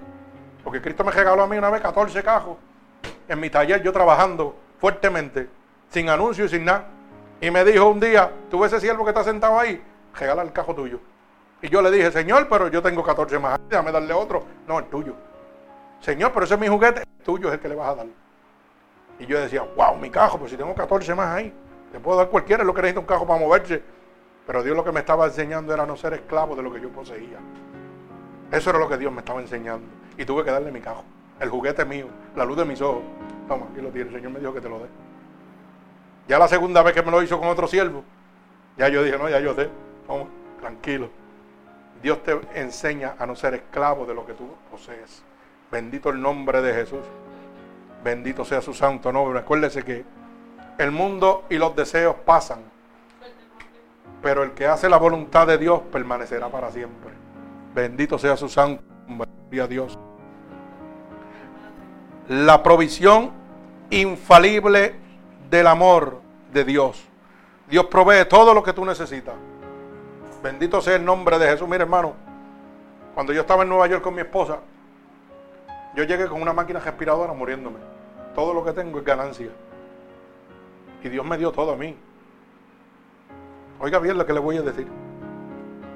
Porque 0.63 0.81
Cristo 0.81 1.03
me 1.03 1.11
regaló 1.11 1.43
a 1.43 1.47
mí 1.47 1.57
una 1.57 1.69
vez 1.69 1.81
14 1.81 2.23
cajos. 2.23 2.57
En 3.27 3.39
mi 3.39 3.49
taller 3.49 3.81
yo 3.81 3.91
trabajando 3.91 4.55
fuertemente. 4.79 5.49
Sin 5.89 6.09
anuncio 6.09 6.45
y 6.45 6.49
sin 6.49 6.65
nada. 6.65 6.87
Y 7.41 7.51
me 7.51 7.63
dijo 7.63 7.87
un 7.89 7.99
día, 7.99 8.31
tú 8.49 8.59
ves 8.59 8.73
ese 8.73 8.81
siervo 8.81 9.03
que 9.03 9.11
está 9.11 9.23
sentado 9.23 9.59
ahí, 9.59 9.81
regala 10.17 10.41
el 10.41 10.51
cajo 10.51 10.73
tuyo. 10.73 10.99
Y 11.61 11.69
yo 11.69 11.81
le 11.81 11.91
dije, 11.91 12.11
Señor, 12.11 12.47
pero 12.49 12.67
yo 12.67 12.81
tengo 12.81 13.03
14 13.03 13.39
más, 13.39 13.59
déjame 13.69 13.91
darle 13.91 14.13
otro. 14.13 14.43
No, 14.67 14.79
el 14.79 14.85
tuyo. 14.85 15.13
Señor, 15.99 16.31
pero 16.31 16.45
ese 16.45 16.55
es 16.55 16.59
mi 16.59 16.67
juguete, 16.67 17.01
el 17.01 17.23
tuyo 17.23 17.47
es 17.47 17.55
el 17.55 17.59
que 17.59 17.69
le 17.69 17.75
vas 17.75 17.89
a 17.89 17.95
dar. 17.95 18.07
Y 19.19 19.25
yo 19.25 19.39
decía, 19.39 19.63
wow, 19.75 19.95
mi 19.97 20.09
cajo, 20.09 20.37
pues 20.37 20.51
si 20.51 20.57
tengo 20.57 20.73
14 20.75 21.15
más 21.15 21.27
ahí, 21.27 21.53
te 21.91 21.99
puedo 21.99 22.17
dar 22.17 22.29
cualquiera, 22.29 22.63
es 22.63 22.67
lo 22.67 22.73
que 22.73 22.81
necesita 22.81 22.99
un 22.99 23.05
cajo 23.05 23.25
para 23.25 23.39
moverse. 23.39 23.81
Pero 24.45 24.61
Dios 24.61 24.75
lo 24.75 24.83
que 24.83 24.91
me 24.91 24.99
estaba 24.99 25.25
enseñando 25.25 25.73
era 25.73 25.85
no 25.85 25.95
ser 25.95 26.13
esclavo 26.13 26.55
de 26.55 26.61
lo 26.61 26.71
que 26.71 26.79
yo 26.79 26.89
poseía. 26.89 27.39
Eso 28.51 28.69
era 28.69 28.79
lo 28.79 28.87
que 28.87 28.97
Dios 28.97 29.11
me 29.11 29.19
estaba 29.19 29.41
enseñando. 29.41 29.87
Y 30.17 30.25
tuve 30.25 30.43
que 30.43 30.51
darle 30.51 30.71
mi 30.71 30.81
cajo, 30.81 31.03
el 31.39 31.49
juguete 31.49 31.83
mío, 31.85 32.07
la 32.35 32.45
luz 32.45 32.57
de 32.57 32.65
mis 32.65 32.81
ojos. 32.81 33.03
Toma, 33.47 33.67
aquí 33.71 33.81
lo 33.81 33.89
tiene, 33.89 34.09
el 34.09 34.15
Señor 34.15 34.31
me 34.31 34.39
dijo 34.39 34.53
que 34.53 34.61
te 34.61 34.69
lo 34.69 34.79
dé. 34.79 34.85
Ya 36.27 36.39
la 36.39 36.47
segunda 36.47 36.81
vez 36.81 36.93
que 36.93 37.03
me 37.03 37.11
lo 37.11 37.21
hizo 37.21 37.39
con 37.39 37.49
otro 37.49 37.67
siervo, 37.67 38.03
ya 38.77 38.87
yo 38.89 39.03
dije, 39.03 39.17
no, 39.17 39.29
ya 39.29 39.39
yo 39.39 39.53
sé, 39.53 39.69
toma, 40.07 40.25
tranquilo. 40.59 41.09
Dios 42.01 42.23
te 42.23 42.39
enseña 42.55 43.15
a 43.17 43.25
no 43.25 43.35
ser 43.35 43.53
esclavo 43.55 44.05
de 44.05 44.13
lo 44.13 44.25
que 44.25 44.33
tú 44.33 44.47
posees. 44.69 45.23
Bendito 45.71 46.09
el 46.09 46.21
nombre 46.21 46.61
de 46.61 46.73
Jesús. 46.73 47.01
Bendito 48.03 48.45
sea 48.45 48.61
su 48.61 48.73
santo 48.73 49.11
nombre. 49.11 49.39
Acuérdese 49.39 49.83
que 49.83 50.05
el 50.77 50.91
mundo 50.91 51.45
y 51.49 51.57
los 51.57 51.75
deseos 51.75 52.15
pasan, 52.25 52.59
pero 54.21 54.43
el 54.43 54.51
que 54.51 54.67
hace 54.67 54.89
la 54.89 54.97
voluntad 54.97 55.47
de 55.47 55.57
Dios 55.57 55.81
permanecerá 55.91 56.49
para 56.49 56.71
siempre. 56.71 57.11
Bendito 57.73 58.17
sea 58.17 58.37
su 58.37 58.49
santo 58.49 58.83
nombre. 59.07 59.27
a 59.61 59.67
Dios. 59.67 59.97
La 62.27 62.61
provisión 62.61 63.31
infalible 63.89 64.95
del 65.49 65.67
amor 65.67 66.21
de 66.53 66.63
Dios. 66.63 67.03
Dios 67.67 67.85
provee 67.85 68.25
todo 68.29 68.53
lo 68.53 68.63
que 68.63 68.73
tú 68.73 68.85
necesitas. 68.85 69.35
Bendito 70.43 70.81
sea 70.81 70.95
el 70.95 71.05
nombre 71.05 71.39
de 71.39 71.47
Jesús. 71.47 71.67
Mire, 71.67 71.83
hermano, 71.83 72.13
cuando 73.13 73.33
yo 73.33 73.41
estaba 73.41 73.63
en 73.63 73.69
Nueva 73.69 73.87
York 73.87 74.03
con 74.03 74.13
mi 74.13 74.21
esposa, 74.21 74.59
yo 75.95 76.03
llegué 76.03 76.27
con 76.27 76.41
una 76.41 76.53
máquina 76.53 76.79
respiradora 76.79 77.33
muriéndome. 77.33 77.77
Todo 78.35 78.53
lo 78.53 78.63
que 78.63 78.73
tengo 78.73 78.99
es 78.99 79.05
ganancia. 79.05 79.49
Y 81.03 81.09
Dios 81.09 81.25
me 81.25 81.37
dio 81.37 81.51
todo 81.51 81.73
a 81.73 81.75
mí. 81.75 81.95
Oiga 83.79 83.99
bien 83.99 84.17
lo 84.17 84.25
que 84.25 84.33
le 84.33 84.39
voy 84.39 84.57
a 84.57 84.61
decir. 84.61 84.87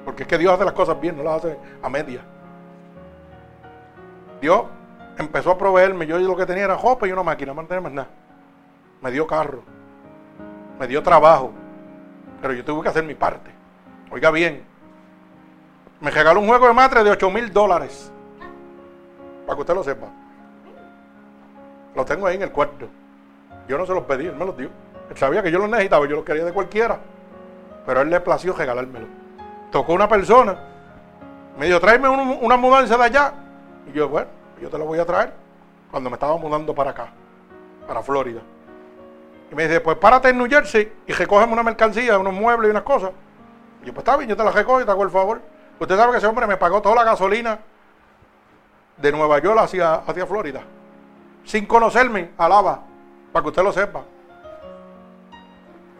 Porque 0.04 0.22
es 0.22 0.28
que 0.28 0.38
Dios 0.38 0.52
hace 0.52 0.64
las 0.64 0.72
cosas 0.72 1.00
bien, 1.00 1.16
no 1.16 1.22
las 1.22 1.44
hace 1.44 1.58
a 1.82 1.88
media. 1.88 2.22
Dios 4.40 4.64
empezó 5.18 5.50
a 5.50 5.58
proveerme. 5.58 6.06
Yo 6.06 6.18
lo 6.18 6.36
que 6.36 6.46
tenía 6.46 6.64
era 6.64 6.76
jopa 6.76 7.06
y 7.06 7.12
una 7.12 7.22
máquina, 7.22 7.52
no 7.52 7.64
tenía 7.66 7.80
más 7.80 7.92
nada. 7.92 8.08
Me 9.00 9.10
dio 9.10 9.26
carro. 9.26 9.62
Me 10.78 10.86
dio 10.86 11.02
trabajo. 11.02 11.52
Pero 12.40 12.54
yo 12.54 12.64
tuve 12.64 12.82
que 12.82 12.88
hacer 12.88 13.04
mi 13.04 13.14
parte. 13.14 13.50
Oiga 14.10 14.30
bien, 14.30 14.64
me 16.00 16.10
regaló 16.10 16.40
un 16.40 16.48
juego 16.48 16.66
de 16.66 16.72
matre 16.72 17.04
de 17.04 17.10
8 17.10 17.30
mil 17.30 17.52
dólares. 17.52 18.10
Para 19.46 19.54
que 19.56 19.60
usted 19.60 19.74
lo 19.74 19.84
sepa. 19.84 20.06
Lo 21.94 22.04
tengo 22.04 22.26
ahí 22.26 22.36
en 22.36 22.42
el 22.42 22.50
cuarto. 22.50 22.86
Yo 23.68 23.76
no 23.76 23.84
se 23.84 23.92
los 23.92 24.04
pedí, 24.04 24.26
él 24.26 24.34
me 24.34 24.46
los 24.46 24.56
dio. 24.56 24.70
Él 25.10 25.16
sabía 25.16 25.42
que 25.42 25.50
yo 25.50 25.58
los 25.58 25.68
necesitaba, 25.68 26.06
yo 26.06 26.16
los 26.16 26.24
quería 26.24 26.44
de 26.44 26.52
cualquiera. 26.52 26.98
Pero 27.84 28.00
él 28.00 28.10
le 28.10 28.20
plació 28.20 28.54
regalármelo. 28.54 29.06
Tocó 29.70 29.92
una 29.92 30.08
persona. 30.08 30.58
Me 31.58 31.66
dijo, 31.66 31.80
tráeme 31.80 32.08
una 32.08 32.56
mudanza 32.56 32.96
de 32.96 33.04
allá. 33.04 33.34
Y 33.86 33.92
yo, 33.92 34.08
bueno, 34.08 34.28
yo 34.60 34.70
te 34.70 34.78
lo 34.78 34.86
voy 34.86 34.98
a 34.98 35.04
traer. 35.04 35.32
Cuando 35.90 36.08
me 36.08 36.14
estaba 36.14 36.36
mudando 36.36 36.74
para 36.74 36.90
acá, 36.92 37.08
para 37.86 38.02
Florida. 38.02 38.40
Y 39.50 39.54
me 39.54 39.64
dice, 39.64 39.80
pues 39.80 39.96
párate 39.96 40.28
en 40.28 40.38
New 40.38 40.48
Jersey 40.48 40.92
y 41.06 41.12
recógeme 41.12 41.52
una 41.52 41.62
mercancía, 41.62 42.18
unos 42.18 42.32
muebles 42.32 42.68
y 42.68 42.70
unas 42.70 42.84
cosas. 42.84 43.10
Y 43.82 43.86
yo, 43.86 43.94
pues 43.94 44.04
está 44.04 44.16
bien, 44.16 44.28
yo 44.30 44.36
te 44.36 44.44
la 44.44 44.52
recojo 44.52 44.80
y 44.80 44.84
te 44.84 44.90
hago 44.90 45.02
el 45.02 45.10
favor. 45.10 45.40
Usted 45.78 45.96
sabe 45.96 46.12
que 46.12 46.18
ese 46.18 46.26
hombre 46.26 46.46
me 46.46 46.56
pagó 46.56 46.80
toda 46.80 46.94
la 46.94 47.04
gasolina 47.04 47.58
de 48.96 49.12
Nueva 49.12 49.38
York 49.38 49.58
hacia, 49.60 49.94
hacia 49.94 50.26
Florida. 50.26 50.62
Sin 51.44 51.66
conocerme, 51.66 52.30
alaba, 52.36 52.82
para 53.32 53.42
que 53.42 53.48
usted 53.48 53.62
lo 53.62 53.72
sepa. 53.72 54.02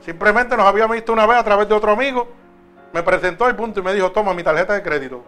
Simplemente 0.01 0.57
nos 0.57 0.67
había 0.67 0.87
visto 0.87 1.13
una 1.13 1.27
vez 1.27 1.39
a 1.39 1.45
través 1.45 1.69
de 1.69 1.75
otro 1.75 1.93
amigo. 1.93 2.29
Me 2.93 3.03
presentó 3.03 3.49
el 3.49 3.57
punto 3.57 3.81
y 3.81 3.83
me 3.83 3.95
dijo, 3.95 4.13
toma 4.13 4.35
mi 4.35 4.43
tarjeta 4.43 4.75
de 4.75 4.83
crédito. 4.83 5.25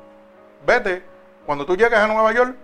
Vete, 0.66 1.05
cuando 1.47 1.66
tú 1.66 1.77
llegues 1.77 1.99
a 1.99 2.07
Nueva 2.07 2.33
York, 2.33 2.57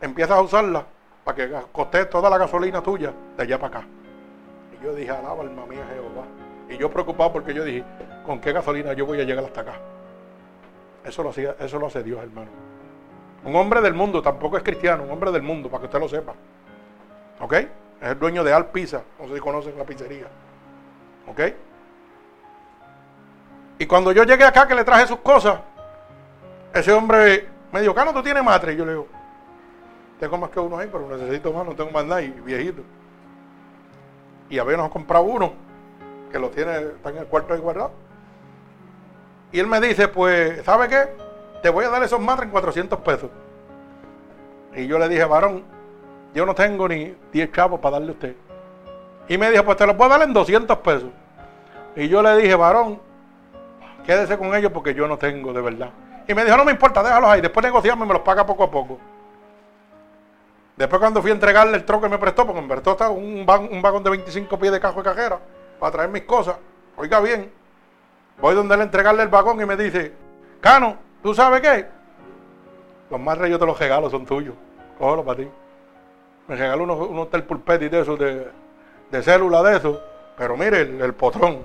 empiezas 0.00 0.36
a 0.36 0.40
usarla 0.40 0.84
para 1.24 1.36
que 1.36 1.52
coste 1.72 2.04
toda 2.06 2.30
la 2.30 2.38
gasolina 2.38 2.82
tuya 2.82 3.12
de 3.36 3.42
allá 3.42 3.58
para 3.58 3.78
acá. 3.78 3.88
Yo 4.82 4.94
dije, 4.94 5.10
alaba 5.10 5.42
alma 5.42 5.66
mía 5.66 5.84
Jehová. 5.92 6.26
Y 6.68 6.76
yo 6.76 6.90
preocupado 6.90 7.32
porque 7.32 7.54
yo 7.54 7.64
dije, 7.64 7.84
¿con 8.24 8.40
qué 8.40 8.52
gasolina 8.52 8.92
yo 8.92 9.06
voy 9.06 9.20
a 9.20 9.24
llegar 9.24 9.44
hasta 9.44 9.60
acá? 9.60 9.74
Eso 11.04 11.22
lo, 11.22 11.30
hacía, 11.30 11.54
eso 11.60 11.78
lo 11.78 11.86
hace 11.86 12.02
Dios, 12.02 12.20
hermano. 12.22 12.50
Un 13.44 13.54
hombre 13.54 13.80
del 13.80 13.94
mundo, 13.94 14.20
tampoco 14.20 14.56
es 14.56 14.62
cristiano, 14.62 15.04
un 15.04 15.10
hombre 15.10 15.30
del 15.30 15.42
mundo, 15.42 15.68
para 15.68 15.82
que 15.82 15.86
usted 15.86 16.00
lo 16.00 16.08
sepa. 16.08 16.34
¿Ok? 17.40 17.52
Es 17.52 18.08
el 18.08 18.18
dueño 18.18 18.42
de 18.42 18.52
Al 18.52 18.66
Pizza, 18.66 19.02
no 19.20 19.28
sé 19.28 19.34
si 19.34 19.40
conocen 19.40 19.78
la 19.78 19.84
pizzería. 19.84 20.26
¿Ok? 21.28 21.40
Y 23.78 23.86
cuando 23.86 24.10
yo 24.12 24.24
llegué 24.24 24.44
acá 24.44 24.66
que 24.66 24.74
le 24.74 24.84
traje 24.84 25.06
sus 25.06 25.18
cosas, 25.18 25.60
ese 26.74 26.92
hombre 26.92 27.46
me 27.72 27.80
dijo, 27.80 27.94
Cano, 27.94 28.12
tú 28.12 28.22
tienes 28.22 28.42
matre. 28.42 28.72
Y 28.72 28.76
yo 28.76 28.84
le 28.84 28.92
digo, 28.92 29.06
tengo 30.18 30.38
más 30.38 30.50
que 30.50 30.60
uno 30.60 30.78
ahí, 30.78 30.88
pero 30.90 31.06
necesito 31.08 31.52
más, 31.52 31.66
no 31.66 31.74
tengo 31.74 31.90
más 31.90 32.04
nada, 32.04 32.22
y 32.22 32.30
viejito. 32.30 32.82
Y 34.48 34.58
habíamos 34.58 34.90
comprado 34.90 35.24
uno 35.24 35.52
que 36.30 36.38
lo 36.38 36.50
tiene, 36.50 36.76
está 36.78 37.10
en 37.10 37.18
el 37.18 37.26
cuarto 37.26 37.54
ahí 37.54 37.60
guardado. 37.60 37.92
Y 39.52 39.60
él 39.60 39.66
me 39.66 39.80
dice, 39.80 40.08
pues, 40.08 40.64
¿sabe 40.64 40.88
qué? 40.88 41.08
Te 41.62 41.70
voy 41.70 41.84
a 41.84 41.90
dar 41.90 42.02
esos 42.02 42.20
matres 42.20 42.46
en 42.46 42.50
400 42.50 43.00
pesos. 43.00 43.30
Y 44.74 44.86
yo 44.86 44.98
le 44.98 45.08
dije, 45.08 45.24
varón, 45.24 45.64
yo 46.34 46.44
no 46.44 46.54
tengo 46.54 46.88
ni 46.88 47.16
10 47.32 47.52
chavos 47.52 47.80
para 47.80 47.92
darle 47.92 48.08
a 48.08 48.12
usted. 48.12 48.36
Y 49.28 49.38
me 49.38 49.50
dijo, 49.50 49.64
pues 49.64 49.76
te 49.76 49.86
los 49.86 49.96
puedo 49.96 50.10
dar 50.10 50.22
en 50.22 50.32
200 50.32 50.78
pesos. 50.78 51.10
Y 51.96 52.08
yo 52.08 52.22
le 52.22 52.36
dije, 52.36 52.54
varón, 52.54 53.00
quédese 54.04 54.36
con 54.36 54.54
ellos 54.54 54.70
porque 54.72 54.94
yo 54.94 55.08
no 55.08 55.16
tengo 55.16 55.52
de 55.52 55.62
verdad. 55.62 55.90
Y 56.28 56.34
me 56.34 56.44
dijo, 56.44 56.56
no 56.56 56.64
me 56.64 56.72
importa, 56.72 57.02
déjalos 57.02 57.30
ahí. 57.30 57.40
Después 57.40 57.64
negociamos 57.64 58.04
y 58.04 58.08
me 58.08 58.14
los 58.14 58.22
paga 58.22 58.44
poco 58.44 58.64
a 58.64 58.70
poco. 58.70 58.98
Después 60.76 61.00
cuando 61.00 61.22
fui 61.22 61.30
a 61.30 61.34
entregarle 61.34 61.76
el 61.76 61.84
troco 61.84 62.02
que 62.02 62.08
me 62.10 62.18
prestó, 62.18 62.46
porque 62.46 62.60
me 62.60 62.68
prestó 62.68 62.96
un, 63.12 63.46
un 63.70 63.82
vagón 63.82 64.02
de 64.02 64.10
25 64.10 64.58
pies 64.58 64.72
de 64.72 64.80
cajo 64.80 65.02
de 65.02 65.04
cajera 65.04 65.40
para 65.80 65.92
traer 65.92 66.10
mis 66.10 66.22
cosas. 66.22 66.56
Oiga 66.96 67.20
bien, 67.20 67.50
voy 68.40 68.54
donde 68.54 68.74
él 68.74 68.82
entregarle 68.82 69.22
el 69.22 69.28
vagón 69.28 69.60
y 69.60 69.64
me 69.64 69.76
dice, 69.76 70.12
Cano, 70.60 70.96
¿tú 71.22 71.34
sabes 71.34 71.60
qué? 71.60 71.86
Los 73.10 73.20
más 73.20 73.38
reyes 73.38 73.58
te 73.58 73.66
los 73.66 73.78
regalo, 73.78 74.10
son 74.10 74.26
tuyos. 74.26 74.54
Cógelo 74.98 75.24
para 75.24 75.38
ti. 75.38 75.48
Me 76.48 76.56
regaló 76.56 76.84
unos, 76.84 77.08
unos 77.08 77.28
y 77.80 77.88
de 77.88 78.00
esos, 78.00 78.18
de, 78.18 78.48
de 79.10 79.22
célula 79.22 79.62
de 79.62 79.76
esos. 79.76 79.98
Pero 80.36 80.56
mire, 80.56 80.80
el, 80.80 81.14
potrón. 81.14 81.64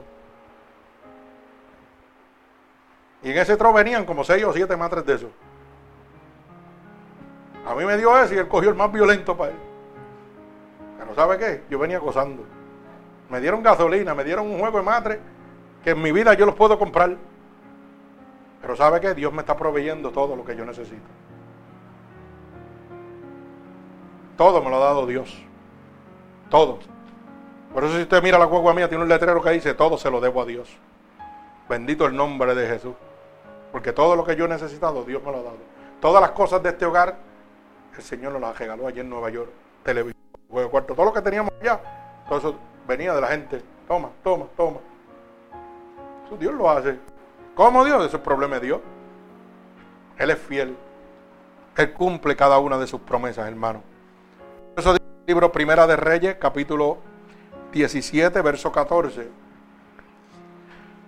Y 3.23 3.31
en 3.31 3.37
ese 3.37 3.57
tro 3.57 3.73
venían 3.73 4.05
como 4.05 4.23
seis 4.23 4.43
o 4.43 4.53
siete 4.53 4.75
matres 4.75 5.05
de 5.05 5.15
esos. 5.15 5.29
A 7.65 7.75
mí 7.75 7.85
me 7.85 7.97
dio 7.97 8.17
ese 8.17 8.35
y 8.35 8.37
él 8.39 8.47
cogió 8.47 8.69
el 8.69 8.75
más 8.75 8.91
violento 8.91 9.35
para 9.37 9.51
él. 9.51 9.57
Pero 10.97 11.15
¿sabe 11.15 11.37
qué? 11.37 11.63
Yo 11.69 11.79
venía 11.79 11.99
gozando. 11.99 12.43
Me 13.29 13.39
dieron 13.39 13.63
gasolina, 13.63 14.13
me 14.13 14.23
dieron 14.23 14.47
un 14.47 14.59
juego 14.59 14.77
de 14.77 14.83
madre 14.83 15.19
que 15.83 15.91
en 15.91 16.01
mi 16.01 16.11
vida 16.11 16.33
yo 16.33 16.45
los 16.45 16.55
puedo 16.55 16.77
comprar. 16.77 17.15
Pero 18.61 18.75
¿sabe 18.75 18.99
qué? 18.99 19.13
Dios 19.13 19.33
me 19.33 19.39
está 19.41 19.55
proveyendo 19.55 20.11
todo 20.11 20.35
lo 20.35 20.45
que 20.45 20.55
yo 20.55 20.65
necesito. 20.65 21.01
Todo 24.37 24.61
me 24.61 24.69
lo 24.69 24.77
ha 24.77 24.85
dado 24.85 25.05
Dios. 25.05 25.43
Todo. 26.49 26.79
Por 27.73 27.83
eso 27.83 27.95
si 27.95 28.01
usted 28.01 28.21
mira 28.21 28.37
la 28.37 28.45
guagua 28.45 28.73
mía, 28.73 28.89
tiene 28.89 29.03
un 29.03 29.09
letrero 29.09 29.41
que 29.41 29.51
dice, 29.51 29.73
todo 29.73 29.97
se 29.97 30.11
lo 30.11 30.19
debo 30.19 30.41
a 30.41 30.45
Dios. 30.45 30.77
Bendito 31.69 32.05
el 32.05 32.15
nombre 32.15 32.53
de 32.53 32.67
Jesús. 32.67 32.95
Porque 33.71 33.93
todo 33.93 34.15
lo 34.15 34.25
que 34.25 34.35
yo 34.35 34.45
he 34.45 34.49
necesitado, 34.49 35.03
Dios 35.03 35.23
me 35.23 35.31
lo 35.31 35.37
ha 35.37 35.43
dado. 35.43 35.57
Todas 36.01 36.21
las 36.21 36.31
cosas 36.31 36.61
de 36.61 36.69
este 36.69 36.85
hogar, 36.85 37.17
el 38.01 38.07
Señor 38.07 38.33
nos 38.33 38.41
las 38.41 38.57
regaló 38.57 38.87
allí 38.87 38.99
en 38.99 39.09
Nueva 39.09 39.29
York. 39.29 39.49
Televisión, 39.83 40.21
juego 40.49 40.69
cuarto, 40.69 40.95
todo 40.95 41.05
lo 41.05 41.13
que 41.13 41.21
teníamos 41.21 41.53
allá, 41.61 41.79
todo 42.27 42.39
eso 42.39 42.55
venía 42.87 43.13
de 43.13 43.21
la 43.21 43.27
gente. 43.27 43.61
Toma, 43.87 44.09
toma, 44.23 44.45
toma. 44.57 44.77
Eso 46.25 46.35
Dios 46.37 46.53
lo 46.53 46.69
hace. 46.69 46.97
¿Cómo 47.55 47.85
Dios? 47.85 48.05
Eso 48.05 48.17
es 48.17 48.23
problema 48.23 48.55
de 48.55 48.65
Dios. 48.65 48.81
Él 50.17 50.29
es 50.31 50.39
fiel. 50.39 50.75
Él 51.77 51.93
cumple 51.93 52.35
cada 52.35 52.59
una 52.59 52.77
de 52.77 52.87
sus 52.87 53.01
promesas, 53.01 53.47
hermano. 53.47 53.83
Eso 54.75 54.93
dice 54.93 55.03
el 55.03 55.27
libro 55.27 55.51
Primera 55.51 55.85
de 55.87 55.95
Reyes, 55.95 56.35
capítulo 56.39 56.97
17, 57.71 58.41
verso 58.41 58.71
14. 58.71 59.29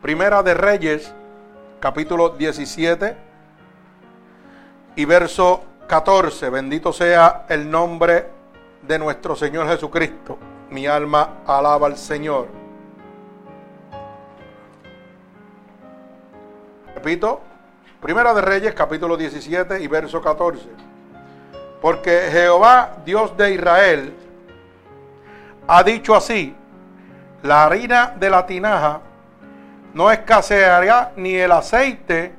Primera 0.02 0.44
de 0.44 0.54
Reyes, 0.54 1.14
capítulo 1.80 2.30
17 2.30 3.16
y 4.96 5.06
verso 5.06 5.64
14. 5.88 6.50
Bendito 6.50 6.94
sea 6.94 7.46
el 7.50 7.70
nombre 7.70 8.30
de 8.82 9.00
nuestro 9.00 9.36
Señor 9.36 9.68
Jesucristo. 9.68 10.38
Mi 10.70 10.88
alma 10.88 11.42
alaba 11.46 11.88
al 11.88 11.98
Señor. 11.98 12.48
Repito, 16.96 17.42
Primera 18.02 18.34
de 18.34 18.42
Reyes, 18.42 18.74
capítulo 18.74 19.16
17 19.16 19.82
y 19.82 19.88
verso 19.88 20.22
14. 20.22 20.68
Porque 21.82 22.30
Jehová, 22.32 22.98
Dios 23.06 23.36
de 23.38 23.54
Israel, 23.54 24.14
ha 25.68 25.84
dicho 25.84 26.16
así, 26.16 26.56
la 27.42 27.66
harina 27.66 28.14
de 28.18 28.30
la 28.30 28.46
tinaja 28.46 29.02
no 29.94 30.12
escaseará 30.12 31.12
ni 31.16 31.36
el 31.36 31.52
aceite 31.52 32.34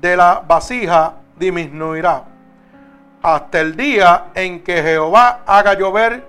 de 0.00 0.16
la 0.16 0.42
vasija 0.46 1.14
disminuirá 1.36 2.24
hasta 3.24 3.62
el 3.62 3.74
día 3.74 4.26
en 4.34 4.62
que 4.62 4.82
Jehová 4.82 5.44
haga 5.46 5.72
llover 5.72 6.22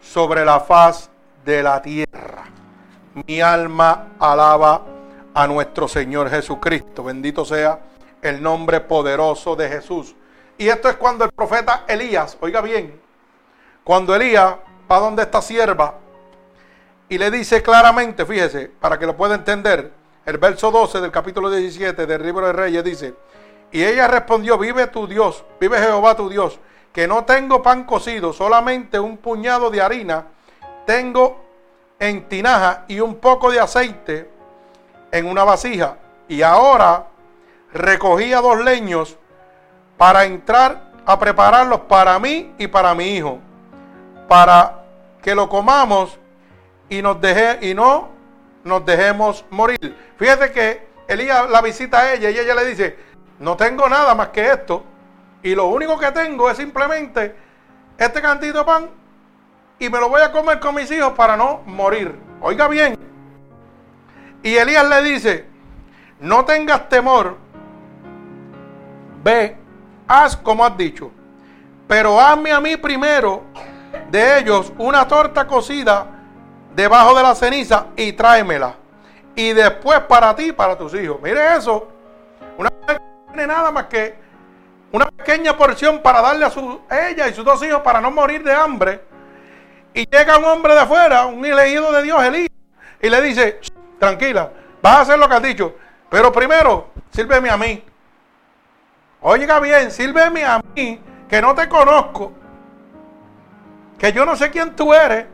sobre 0.00 0.44
la 0.44 0.60
faz 0.60 1.10
de 1.44 1.60
la 1.60 1.82
tierra. 1.82 2.44
Mi 3.26 3.40
alma 3.40 4.10
alaba 4.20 4.82
a 5.34 5.46
nuestro 5.48 5.88
Señor 5.88 6.30
Jesucristo. 6.30 7.02
Bendito 7.02 7.44
sea 7.44 7.80
el 8.22 8.40
nombre 8.40 8.80
poderoso 8.80 9.56
de 9.56 9.68
Jesús. 9.68 10.14
Y 10.56 10.68
esto 10.68 10.88
es 10.88 10.94
cuando 10.94 11.24
el 11.24 11.32
profeta 11.32 11.82
Elías, 11.88 12.38
oiga 12.40 12.60
bien, 12.60 13.00
cuando 13.82 14.14
Elías 14.14 14.54
va 14.90 15.00
donde 15.00 15.22
esta 15.22 15.42
sierva 15.42 15.94
y 17.08 17.18
le 17.18 17.28
dice 17.32 17.60
claramente, 17.60 18.24
fíjese, 18.24 18.70
para 18.80 18.96
que 19.00 19.06
lo 19.06 19.16
pueda 19.16 19.34
entender, 19.34 19.90
el 20.24 20.38
verso 20.38 20.70
12 20.70 21.00
del 21.00 21.10
capítulo 21.10 21.50
17 21.50 22.06
del 22.06 22.22
libro 22.22 22.46
de 22.46 22.52
Reyes 22.52 22.84
dice, 22.84 23.14
y 23.76 23.84
ella 23.84 24.08
respondió, 24.08 24.56
vive 24.56 24.86
tu 24.86 25.06
Dios, 25.06 25.44
vive 25.60 25.78
Jehová 25.78 26.16
tu 26.16 26.30
Dios, 26.30 26.58
que 26.94 27.06
no 27.06 27.26
tengo 27.26 27.62
pan 27.62 27.84
cocido, 27.84 28.32
solamente 28.32 28.98
un 28.98 29.18
puñado 29.18 29.68
de 29.68 29.82
harina 29.82 30.28
tengo 30.86 31.44
en 31.98 32.26
tinaja 32.26 32.86
y 32.88 33.00
un 33.00 33.16
poco 33.16 33.50
de 33.50 33.60
aceite 33.60 34.30
en 35.12 35.26
una 35.26 35.44
vasija. 35.44 35.98
Y 36.26 36.40
ahora 36.40 37.04
recogía 37.70 38.40
dos 38.40 38.64
leños 38.64 39.18
para 39.98 40.24
entrar 40.24 40.92
a 41.04 41.18
prepararlos 41.18 41.80
para 41.80 42.18
mí 42.18 42.54
y 42.56 42.68
para 42.68 42.94
mi 42.94 43.14
hijo, 43.14 43.40
para 44.26 44.84
que 45.20 45.34
lo 45.34 45.50
comamos 45.50 46.18
y 46.88 47.02
nos 47.02 47.20
deje, 47.20 47.58
y 47.60 47.74
no 47.74 48.08
nos 48.64 48.86
dejemos 48.86 49.44
morir. 49.50 49.94
Fíjate 50.16 50.50
que 50.50 50.86
Elías 51.08 51.50
la 51.50 51.60
visita 51.60 52.00
a 52.00 52.14
ella 52.14 52.30
y 52.30 52.38
ella 52.38 52.54
le 52.54 52.64
dice, 52.64 53.05
no 53.38 53.56
tengo 53.56 53.88
nada 53.88 54.14
más 54.14 54.28
que 54.28 54.50
esto. 54.50 54.84
Y 55.42 55.54
lo 55.54 55.66
único 55.66 55.98
que 55.98 56.10
tengo 56.12 56.50
es 56.50 56.56
simplemente 56.56 57.36
este 57.98 58.20
cantito 58.20 58.58
de 58.58 58.64
pan 58.64 58.90
y 59.78 59.88
me 59.88 59.98
lo 59.98 60.08
voy 60.08 60.22
a 60.22 60.32
comer 60.32 60.58
con 60.60 60.74
mis 60.74 60.90
hijos 60.90 61.12
para 61.12 61.36
no 61.36 61.62
morir. 61.66 62.18
Oiga 62.40 62.68
bien. 62.68 62.98
Y 64.42 64.56
Elías 64.56 64.88
le 64.88 65.02
dice, 65.02 65.46
no 66.20 66.44
tengas 66.44 66.88
temor, 66.88 67.36
ve, 69.22 69.56
haz 70.06 70.36
como 70.36 70.64
has 70.64 70.76
dicho, 70.76 71.10
pero 71.88 72.20
hazme 72.20 72.52
a 72.52 72.60
mí 72.60 72.76
primero 72.76 73.42
de 74.10 74.38
ellos 74.38 74.72
una 74.78 75.06
torta 75.08 75.46
cocida 75.46 76.06
debajo 76.74 77.16
de 77.16 77.22
la 77.22 77.34
ceniza 77.34 77.86
y 77.96 78.12
tráemela. 78.12 78.74
Y 79.34 79.52
después 79.52 80.00
para 80.00 80.34
ti, 80.34 80.52
para 80.52 80.78
tus 80.78 80.94
hijos. 80.94 81.18
Mire 81.22 81.56
eso. 81.56 81.88
Tiene 83.36 83.52
nada 83.52 83.70
más 83.70 83.84
que 83.84 84.14
una 84.90 85.10
pequeña 85.10 85.54
porción 85.54 86.00
para 86.00 86.22
darle 86.22 86.46
a 86.46 86.50
su, 86.50 86.80
ella 86.90 87.28
y 87.28 87.34
sus 87.34 87.44
dos 87.44 87.62
hijos 87.62 87.82
para 87.82 88.00
no 88.00 88.10
morir 88.10 88.42
de 88.42 88.50
hambre. 88.50 89.02
Y 89.92 90.08
llega 90.08 90.38
un 90.38 90.44
hombre 90.46 90.72
de 90.72 90.80
afuera, 90.80 91.26
un 91.26 91.44
elegido 91.44 91.92
de 91.92 92.02
Dios, 92.02 92.24
Elías, 92.24 92.48
y 92.98 93.10
le 93.10 93.20
dice, 93.20 93.60
tranquila, 93.98 94.50
vas 94.80 94.94
a 94.94 95.00
hacer 95.02 95.18
lo 95.18 95.28
que 95.28 95.34
has 95.34 95.42
dicho, 95.42 95.74
pero 96.08 96.32
primero, 96.32 96.88
sírveme 97.10 97.50
a 97.50 97.58
mí. 97.58 97.84
Oiga 99.20 99.60
bien, 99.60 99.90
sírveme 99.90 100.42
a 100.42 100.62
mí, 100.74 100.98
que 101.28 101.42
no 101.42 101.54
te 101.54 101.68
conozco, 101.68 102.32
que 103.98 104.14
yo 104.14 104.24
no 104.24 104.34
sé 104.34 104.50
quién 104.50 104.74
tú 104.74 104.94
eres. 104.94 105.26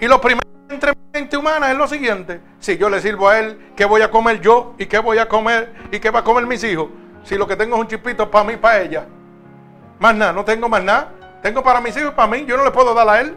Y 0.00 0.08
lo 0.08 0.20
primero 0.20 0.42
entre 0.68 0.94
mente 1.12 1.36
humana 1.36 1.70
es 1.70 1.78
lo 1.78 1.86
siguiente, 1.86 2.40
si 2.58 2.76
yo 2.76 2.90
le 2.90 3.00
sirvo 3.00 3.28
a 3.28 3.38
él, 3.38 3.72
¿qué 3.76 3.84
voy 3.84 4.02
a 4.02 4.10
comer 4.10 4.40
yo? 4.40 4.74
¿Y 4.78 4.86
qué 4.86 4.98
voy 4.98 5.18
a 5.18 5.28
comer? 5.28 5.72
¿Y 5.92 6.00
qué 6.00 6.10
va 6.10 6.20
a 6.20 6.24
comer 6.24 6.46
mis 6.46 6.64
hijos? 6.64 6.88
Si 7.24 7.36
lo 7.36 7.46
que 7.46 7.56
tengo 7.56 7.76
es 7.76 7.80
un 7.80 7.88
chipito 7.88 8.30
para 8.30 8.44
mí 8.44 8.52
y 8.52 8.56
para 8.56 8.80
ella. 8.80 9.06
Más 9.98 10.14
nada, 10.14 10.32
no 10.32 10.44
tengo 10.44 10.68
más 10.68 10.82
nada. 10.82 11.08
Tengo 11.42 11.62
para 11.62 11.80
mis 11.80 11.96
hijos 11.96 12.12
y 12.12 12.14
para 12.14 12.28
mí, 12.28 12.44
yo 12.46 12.56
no 12.56 12.64
le 12.64 12.70
puedo 12.70 12.94
dar 12.94 13.08
a 13.08 13.20
él. 13.20 13.36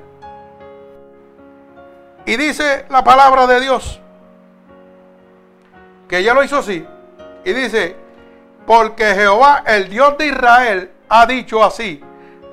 Y 2.25 2.35
dice 2.35 2.85
la 2.89 3.03
palabra 3.03 3.47
de 3.47 3.61
Dios, 3.61 4.01
que 6.07 6.19
ella 6.19 6.33
lo 6.33 6.43
hizo 6.43 6.57
así. 6.57 6.85
Y 7.45 7.53
dice, 7.53 7.95
porque 8.65 9.15
Jehová, 9.15 9.63
el 9.65 9.89
Dios 9.89 10.17
de 10.17 10.27
Israel, 10.27 10.91
ha 11.07 11.25
dicho 11.25 11.63
así, 11.63 12.03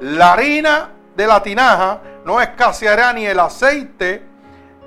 la 0.00 0.32
harina 0.34 0.90
de 1.16 1.26
la 1.26 1.42
tinaja 1.42 2.00
no 2.24 2.40
escaseará 2.40 3.12
ni 3.12 3.26
el 3.26 3.38
aceite 3.40 4.22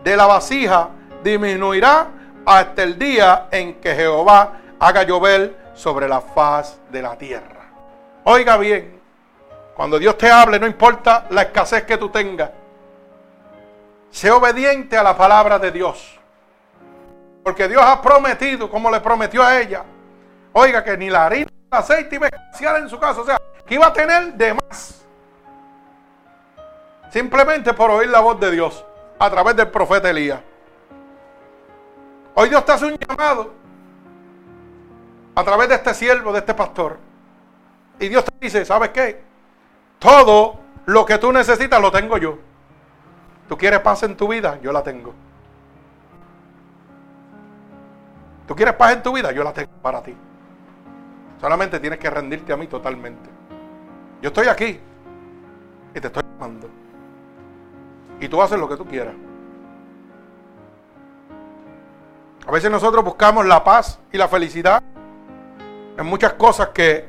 de 0.04 0.18
la 0.18 0.26
vasija 0.26 0.89
disminuirá 1.24 2.08
hasta 2.45 2.84
el 2.84 2.98
día 2.98 3.48
en 3.52 3.76
que 3.82 3.93
Jehová 3.93 4.54
haga 4.80 5.04
llover 5.04 5.66
sobre 5.78 6.07
la 6.07 6.19
faz 6.19 6.80
de 6.89 7.01
la 7.01 7.15
tierra. 7.15 7.61
Oiga 8.23 8.57
bien, 8.57 8.99
cuando 9.75 9.99
Dios 9.99 10.17
te 10.17 10.30
hable, 10.30 10.59
no 10.59 10.65
importa 10.65 11.28
la 11.30 11.43
escasez 11.43 11.84
que 11.84 11.97
tú 11.97 12.09
tengas, 12.09 12.49
sé 14.09 14.32
obediente 14.32 14.97
a 14.97 15.03
la 15.03 15.15
palabra 15.15 15.59
de 15.59 15.71
Dios. 15.71 16.19
Porque 17.43 17.67
Dios 17.67 17.82
ha 17.86 18.01
prometido, 18.01 18.69
como 18.69 18.89
le 18.89 18.99
prometió 18.99 19.43
a 19.43 19.59
ella, 19.59 19.84
oiga 20.51 20.84
que 20.84 20.97
ni 20.97 21.09
la 21.09 21.28
harina 21.28 21.45
ni 21.51 21.67
el 21.71 21.78
aceite 21.80 22.15
iba 22.15 22.25
a 22.25 22.30
escasear 22.30 22.78
en 22.78 22.89
su 22.89 22.99
casa, 22.99 23.21
o 23.21 23.25
sea, 23.25 23.38
que 23.65 23.75
iba 23.75 23.86
a 23.86 23.93
tener 23.93 24.34
de 24.34 24.55
más. 24.55 25.05
Simplemente 27.11 27.71
por 27.73 27.91
oír 27.91 28.09
la 28.09 28.19
voz 28.19 28.39
de 28.39 28.49
Dios 28.49 28.84
a 29.19 29.30
través 29.30 29.55
del 29.55 29.69
profeta 29.69 30.09
Elías. 30.09 30.41
Hoy 32.34 32.49
Dios 32.49 32.65
te 32.65 32.71
hace 32.71 32.86
un 32.88 32.97
llamado 32.97 33.66
a 35.38 35.43
través 35.43 35.69
de 35.69 35.75
este 35.75 35.93
siervo, 35.93 36.33
de 36.33 36.39
este 36.39 36.55
pastor. 36.55 36.97
Y 37.99 38.09
Dios 38.09 38.25
te 38.25 38.31
dice, 38.41 38.65
¿sabes 38.65 38.89
qué? 38.89 39.21
Todo 39.99 40.57
lo 40.88 41.05
que 41.05 41.19
tú 41.19 41.31
necesitas 41.31 41.79
lo 41.79 41.91
tengo 41.91 42.17
yo. 42.17 42.39
¿Tú 43.47 43.55
quieres 43.55 43.81
paz 43.81 44.01
en 44.01 44.17
tu 44.17 44.27
vida? 44.27 44.59
Yo 44.63 44.71
la 44.71 44.81
tengo. 44.81 45.13
¿Tú 48.47 48.55
quieres 48.55 48.73
paz 48.73 48.93
en 48.93 49.03
tu 49.03 49.13
vida? 49.13 49.31
Yo 49.31 49.43
la 49.43 49.53
tengo 49.53 49.69
para 49.79 50.01
ti. 50.01 50.17
Solamente 51.39 51.79
tienes 51.79 51.99
que 51.99 52.09
rendirte 52.09 52.51
a 52.51 52.57
mí 52.57 52.65
totalmente. 52.65 53.29
Yo 54.23 54.29
estoy 54.29 54.47
aquí 54.47 54.79
y 55.93 55.99
te 55.99 56.07
estoy 56.07 56.23
llamando. 56.33 56.67
Y 58.19 58.27
tú 58.27 58.41
haces 58.41 58.57
lo 58.57 58.67
que 58.67 58.75
tú 58.75 58.88
quieras. 58.88 59.13
A 62.47 62.51
veces 62.51 62.71
nosotros 62.71 63.05
buscamos 63.05 63.45
la 63.45 63.63
paz 63.63 63.99
y 64.11 64.17
la 64.17 64.27
felicidad 64.27 64.81
en 65.98 66.06
muchas 66.06 66.34
cosas 66.34 66.70
que 66.70 67.06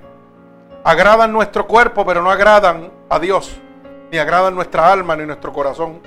agradan 0.84 1.32
nuestro 1.32 1.66
cuerpo, 1.66 2.04
pero 2.06 2.22
no 2.22 2.30
agradan 2.30 2.90
a 3.08 3.18
Dios, 3.18 3.56
ni 4.10 4.18
agradan 4.18 4.54
nuestra 4.54 4.90
alma 4.90 5.16
ni 5.16 5.26
nuestro 5.26 5.52
corazón. 5.52 6.00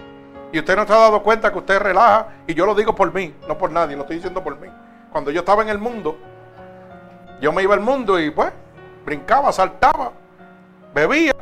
Y 0.52 0.60
usted 0.60 0.76
no 0.76 0.86
se 0.86 0.94
ha 0.94 0.98
dado 0.98 1.24
cuenta 1.24 1.52
que 1.52 1.60
usted 1.60 1.80
relaja, 1.80 2.28
y 2.48 2.54
yo 2.54 2.66
lo 2.66 2.76
digo 2.76 2.94
por 2.96 3.14
mí, 3.14 3.34
no 3.48 3.58
por 3.58 3.72
nadie, 3.72 3.96
lo 3.96 4.02
estoy 4.02 4.18
diciendo 4.18 4.44
por 4.44 4.60
mí. 4.60 4.68
Cuando 5.12 5.32
yo 5.32 5.42
estaba 5.42 5.62
en 5.62 5.70
el 5.70 5.78
mundo, 5.78 6.18
yo 7.40 7.52
me 7.54 7.64
iba 7.64 7.74
al 7.74 7.82
mundo 7.82 8.20
y 8.20 8.32
pues 8.32 8.52
brincaba, 9.06 9.52
saltaba, 9.52 10.12
bebía, 10.94 11.34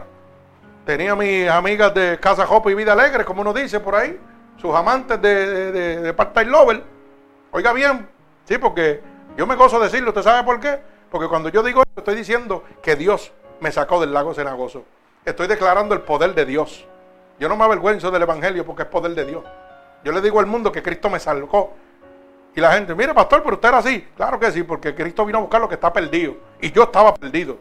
Tenía 0.90 1.16
mis 1.16 1.48
amigas 1.48 1.94
de 1.94 2.18
Casa 2.20 2.48
Jopo 2.48 2.68
y 2.72 2.74
Vida 2.74 2.94
Alegre, 2.94 3.24
como 3.24 3.42
uno 3.42 3.54
dice 3.54 3.80
por 3.80 3.94
ahí, 3.94 4.20
sus 4.58 4.74
amantes 4.74 5.22
de, 5.22 5.72
de, 5.72 6.14
de 6.14 6.46
lover. 6.46 6.84
Oiga 7.52 7.74
bien, 7.74 8.10
sí, 8.46 8.58
porque 8.58 9.00
yo 9.38 9.46
me 9.46 9.56
gozo 9.56 9.80
decirlo, 9.80 10.10
¿usted 10.10 10.24
sabe 10.24 10.44
por 10.44 10.60
qué? 10.60 10.80
Porque 11.12 11.28
cuando 11.28 11.50
yo 11.50 11.64
digo 11.64 11.82
esto, 11.82 12.02
estoy 12.02 12.16
diciendo 12.16 12.64
que 12.82 12.96
Dios 12.96 13.32
me 13.60 13.72
sacó 13.72 14.00
del 14.00 14.14
lago 14.14 14.34
cenagoso. 14.34 14.84
Estoy 15.26 15.48
declarando 15.48 15.94
el 15.96 16.02
poder 16.02 16.34
de 16.34 16.46
Dios. 16.46 16.86
Yo 17.40 17.50
no 17.50 17.56
me 17.56 17.64
avergüenzo 17.64 18.12
del 18.12 18.22
Evangelio 18.22 18.66
porque 18.66 18.84
es 18.84 18.90
poder 18.90 19.16
de 19.16 19.26
Dios. 19.26 19.44
Yo 20.04 20.12
le 20.12 20.22
digo 20.22 20.40
al 20.40 20.46
mundo 20.46 20.72
que 20.72 20.82
Cristo 20.84 21.10
me 21.10 21.20
salvó. 21.20 21.74
Y 22.56 22.62
la 22.62 22.74
gente, 22.74 22.96
mire 22.96 23.14
pastor, 23.14 23.44
pero 23.44 23.56
usted 23.56 23.70
era 23.70 23.78
así. 23.80 24.08
Claro 24.16 24.40
que 24.40 24.52
sí, 24.52 24.64
porque 24.64 24.96
Cristo 24.96 25.26
vino 25.26 25.38
a 25.38 25.42
buscar 25.42 25.62
lo 25.62 25.68
que 25.68 25.76
está 25.76 25.92
perdido. 25.92 26.36
Y 26.62 26.72
yo 26.72 26.84
estaba 26.84 27.14
perdido. 27.14 27.58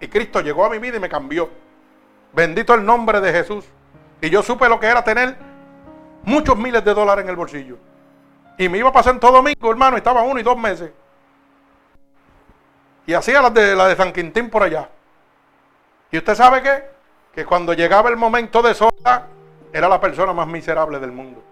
Y 0.00 0.08
Cristo 0.08 0.40
llegó 0.40 0.64
a 0.64 0.70
mi 0.70 0.78
vida 0.78 0.96
y 0.96 1.00
me 1.00 1.08
cambió. 1.08 1.48
Bendito 2.32 2.74
el 2.74 2.84
nombre 2.84 3.20
de 3.20 3.32
Jesús. 3.32 3.64
Y 4.20 4.30
yo 4.30 4.42
supe 4.42 4.68
lo 4.68 4.78
que 4.78 4.86
era 4.86 5.02
tener 5.02 5.36
muchos 6.22 6.56
miles 6.56 6.84
de 6.84 6.94
dólares 6.94 7.24
en 7.24 7.30
el 7.30 7.36
bolsillo. 7.36 7.76
Y 8.58 8.68
me 8.68 8.78
iba 8.78 8.88
a 8.88 8.92
pasar 8.92 9.18
todo 9.18 9.32
domingo, 9.32 9.70
hermano, 9.70 9.96
estaba 9.96 10.22
uno 10.22 10.38
y 10.38 10.42
dos 10.42 10.56
meses. 10.56 10.90
Y 13.06 13.14
hacía 13.14 13.42
la 13.42 13.50
de, 13.50 13.74
la 13.74 13.88
de 13.88 13.96
San 13.96 14.12
Quintín 14.12 14.50
por 14.50 14.62
allá. 14.62 14.88
¿Y 16.10 16.18
usted 16.18 16.34
sabe? 16.34 16.62
Que 17.34 17.44
cuando 17.44 17.72
llegaba 17.72 18.10
el 18.10 18.16
momento 18.16 18.62
de 18.62 18.74
soledad, 18.74 19.26
era 19.72 19.88
la 19.88 20.00
persona 20.00 20.32
más 20.32 20.46
miserable 20.46 20.98
del 20.98 21.12
mundo. 21.12 21.42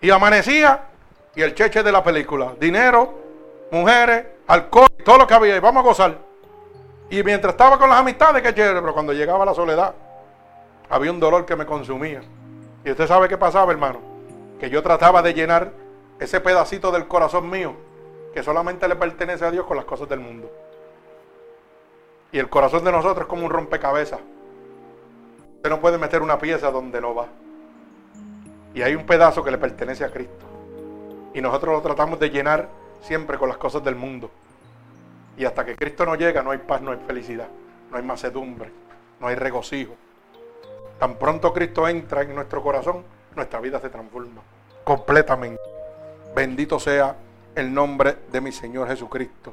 Y 0.00 0.10
amanecía 0.10 0.88
y 1.34 1.42
el 1.42 1.54
cheche 1.54 1.82
de 1.82 1.92
la 1.92 2.02
película. 2.02 2.54
Dinero, 2.58 3.14
mujeres, 3.70 4.26
alcohol, 4.46 4.88
todo 5.04 5.18
lo 5.18 5.26
que 5.26 5.34
había. 5.34 5.56
Y 5.56 5.60
vamos 5.60 5.82
a 5.82 5.86
gozar. 5.86 6.18
Y 7.10 7.22
mientras 7.22 7.54
estaba 7.54 7.78
con 7.78 7.88
las 7.88 8.00
amistades, 8.00 8.42
qué 8.42 8.54
chévere. 8.54 8.80
Pero 8.80 8.92
cuando 8.92 9.12
llegaba 9.12 9.44
la 9.44 9.54
soledad, 9.54 9.94
había 10.90 11.10
un 11.10 11.20
dolor 11.20 11.46
que 11.46 11.56
me 11.56 11.64
consumía. 11.64 12.22
Y 12.84 12.90
usted 12.90 13.06
sabe 13.06 13.28
qué 13.28 13.38
pasaba, 13.38 13.72
hermano. 13.72 14.00
Que 14.58 14.68
yo 14.68 14.82
trataba 14.82 15.22
de 15.22 15.32
llenar 15.32 15.72
ese 16.18 16.40
pedacito 16.40 16.90
del 16.90 17.06
corazón 17.06 17.48
mío 17.48 17.74
que 18.34 18.42
solamente 18.42 18.88
le 18.88 18.96
pertenece 18.96 19.44
a 19.44 19.50
Dios 19.52 19.64
con 19.64 19.76
las 19.76 19.86
cosas 19.86 20.08
del 20.08 20.18
mundo. 20.18 20.50
Y 22.32 22.38
el 22.40 22.48
corazón 22.48 22.82
de 22.84 22.90
nosotros 22.90 23.22
es 23.22 23.28
como 23.28 23.44
un 23.46 23.50
rompecabezas. 23.50 24.18
Usted 25.56 25.70
no 25.70 25.80
puede 25.80 25.98
meter 25.98 26.20
una 26.20 26.36
pieza 26.36 26.72
donde 26.72 27.00
no 27.00 27.14
va. 27.14 27.28
Y 28.74 28.82
hay 28.82 28.96
un 28.96 29.06
pedazo 29.06 29.44
que 29.44 29.52
le 29.52 29.58
pertenece 29.58 30.04
a 30.04 30.10
Cristo. 30.10 30.44
Y 31.32 31.40
nosotros 31.40 31.74
lo 31.74 31.80
tratamos 31.80 32.18
de 32.18 32.30
llenar 32.30 32.68
siempre 33.02 33.38
con 33.38 33.48
las 33.48 33.56
cosas 33.56 33.84
del 33.84 33.94
mundo. 33.94 34.30
Y 35.36 35.44
hasta 35.44 35.64
que 35.64 35.76
Cristo 35.76 36.04
no 36.04 36.16
llega, 36.16 36.42
no 36.42 36.50
hay 36.50 36.58
paz, 36.58 36.82
no 36.82 36.90
hay 36.90 36.98
felicidad, 37.06 37.46
no 37.92 37.98
hay 37.98 38.02
macedumbre, 38.02 38.72
no 39.20 39.28
hay 39.28 39.36
regocijo. 39.36 39.94
Tan 40.98 41.14
pronto 41.14 41.52
Cristo 41.52 41.86
entra 41.86 42.22
en 42.22 42.34
nuestro 42.34 42.60
corazón, 42.62 43.04
nuestra 43.36 43.60
vida 43.60 43.78
se 43.78 43.90
transforma 43.90 44.42
completamente. 44.82 45.62
Bendito 46.34 46.80
sea 46.80 47.14
el 47.54 47.72
nombre 47.72 48.16
de 48.30 48.40
mi 48.40 48.52
Señor 48.52 48.88
Jesucristo. 48.88 49.52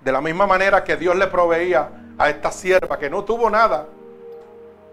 De 0.00 0.12
la 0.12 0.20
misma 0.20 0.46
manera 0.46 0.84
que 0.84 0.96
Dios 0.96 1.16
le 1.16 1.26
proveía 1.26 1.88
a 2.18 2.28
esta 2.28 2.52
sierva 2.52 2.98
que 2.98 3.08
no 3.08 3.24
tuvo 3.24 3.48
nada, 3.48 3.86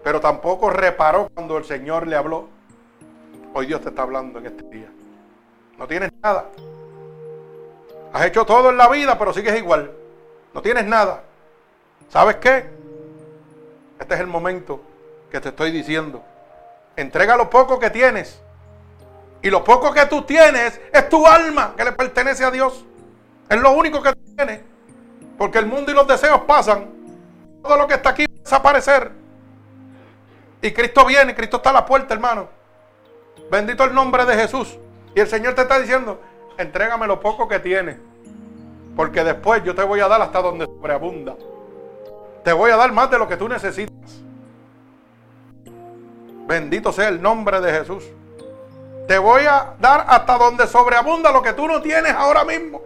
pero 0.02 0.20
tampoco 0.20 0.70
reparó 0.70 1.28
cuando 1.34 1.58
el 1.58 1.64
Señor 1.64 2.06
le 2.06 2.16
habló. 2.16 2.48
Hoy 3.54 3.66
Dios 3.66 3.82
te 3.82 3.90
está 3.90 4.02
hablando 4.02 4.38
en 4.38 4.46
este 4.46 4.64
día. 4.64 4.88
No 5.78 5.86
tienes 5.86 6.10
nada. 6.22 6.46
Has 8.12 8.26
hecho 8.26 8.44
todo 8.44 8.70
en 8.70 8.76
la 8.76 8.88
vida, 8.88 9.18
pero 9.18 9.32
sigues 9.32 9.56
igual. 9.56 9.92
No 10.54 10.62
tienes 10.62 10.86
nada. 10.86 11.22
¿Sabes 12.08 12.36
qué? 12.36 12.66
Este 13.98 14.14
es 14.14 14.20
el 14.20 14.26
momento 14.26 14.80
que 15.30 15.40
te 15.40 15.50
estoy 15.50 15.70
diciendo. 15.70 16.22
Entrega 16.96 17.36
lo 17.36 17.48
poco 17.48 17.78
que 17.78 17.90
tienes 17.90 18.41
y 19.42 19.50
lo 19.50 19.64
poco 19.64 19.92
que 19.92 20.06
tú 20.06 20.22
tienes 20.22 20.80
es 20.92 21.08
tu 21.08 21.26
alma 21.26 21.74
que 21.76 21.84
le 21.84 21.92
pertenece 21.92 22.44
a 22.44 22.50
Dios. 22.50 22.84
Es 23.48 23.60
lo 23.60 23.72
único 23.72 24.00
que 24.00 24.12
tienes. 24.36 24.60
Porque 25.36 25.58
el 25.58 25.66
mundo 25.66 25.90
y 25.90 25.94
los 25.94 26.06
deseos 26.06 26.42
pasan. 26.42 26.88
Todo 27.60 27.76
lo 27.76 27.88
que 27.88 27.94
está 27.94 28.10
aquí 28.10 28.24
va 28.26 28.34
a 28.38 28.42
desaparecer. 28.42 29.10
Y 30.62 30.70
Cristo 30.72 31.04
viene, 31.04 31.34
Cristo 31.34 31.56
está 31.56 31.70
a 31.70 31.72
la 31.72 31.84
puerta, 31.84 32.14
hermano. 32.14 32.48
Bendito 33.50 33.82
el 33.82 33.92
nombre 33.92 34.24
de 34.24 34.36
Jesús. 34.36 34.78
Y 35.14 35.20
el 35.20 35.26
Señor 35.26 35.54
te 35.54 35.62
está 35.62 35.80
diciendo, 35.80 36.20
entrégame 36.56 37.08
lo 37.08 37.18
poco 37.18 37.48
que 37.48 37.58
tienes. 37.58 37.96
Porque 38.94 39.24
después 39.24 39.64
yo 39.64 39.74
te 39.74 39.82
voy 39.82 39.98
a 39.98 40.06
dar 40.06 40.22
hasta 40.22 40.40
donde 40.40 40.66
sobreabunda. 40.66 41.34
Te 42.44 42.52
voy 42.52 42.70
a 42.70 42.76
dar 42.76 42.92
más 42.92 43.10
de 43.10 43.18
lo 43.18 43.26
que 43.26 43.36
tú 43.36 43.48
necesitas. 43.48 44.22
Bendito 46.46 46.92
sea 46.92 47.08
el 47.08 47.20
nombre 47.20 47.60
de 47.60 47.72
Jesús. 47.72 48.04
Te 49.06 49.18
voy 49.18 49.42
a 49.42 49.74
dar 49.80 50.06
hasta 50.08 50.38
donde 50.38 50.66
sobreabunda 50.66 51.32
lo 51.32 51.42
que 51.42 51.52
tú 51.52 51.66
no 51.66 51.82
tienes 51.82 52.12
ahora 52.12 52.44
mismo. 52.44 52.80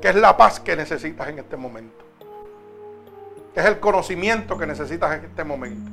Que 0.00 0.08
es 0.08 0.16
la 0.16 0.36
paz 0.36 0.60
que 0.60 0.76
necesitas 0.76 1.28
en 1.28 1.38
este 1.38 1.56
momento. 1.56 2.04
Que 3.54 3.60
es 3.60 3.66
el 3.66 3.80
conocimiento 3.80 4.58
que 4.58 4.66
necesitas 4.66 5.18
en 5.18 5.24
este 5.24 5.44
momento. 5.44 5.90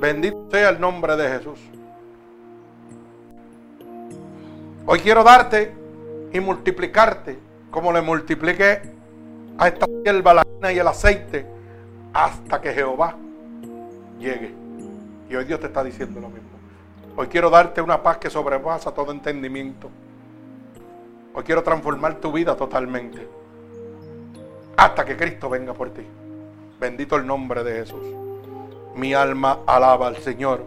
Bendito 0.00 0.48
sea 0.50 0.70
el 0.70 0.80
nombre 0.80 1.16
de 1.16 1.28
Jesús. 1.28 1.58
Hoy 4.86 5.00
quiero 5.00 5.24
darte 5.24 5.74
y 6.32 6.40
multiplicarte 6.40 7.38
como 7.70 7.92
le 7.92 8.02
multipliqué 8.02 8.82
a 9.58 9.68
esta 9.68 9.86
hierba, 10.04 10.34
la 10.34 10.40
harina 10.42 10.72
y 10.72 10.78
el 10.78 10.86
aceite 10.86 11.46
hasta 12.12 12.60
que 12.60 12.72
Jehová 12.72 13.16
llegue. 14.18 14.54
Y 15.28 15.34
hoy 15.34 15.44
Dios 15.44 15.58
te 15.60 15.66
está 15.66 15.82
diciendo 15.82 16.20
lo 16.20 16.28
mismo. 16.28 16.43
Hoy 17.16 17.28
quiero 17.28 17.48
darte 17.48 17.80
una 17.80 18.02
paz 18.02 18.18
que 18.18 18.28
sobrepasa 18.28 18.92
todo 18.92 19.12
entendimiento. 19.12 19.88
Hoy 21.32 21.44
quiero 21.44 21.62
transformar 21.62 22.16
tu 22.16 22.32
vida 22.32 22.56
totalmente. 22.56 23.28
Hasta 24.76 25.04
que 25.04 25.16
Cristo 25.16 25.48
venga 25.48 25.72
por 25.74 25.90
ti. 25.90 26.04
Bendito 26.80 27.14
el 27.14 27.24
nombre 27.24 27.62
de 27.62 27.72
Jesús. 27.74 28.04
Mi 28.96 29.14
alma 29.14 29.60
alaba 29.64 30.08
al 30.08 30.16
Señor. 30.16 30.64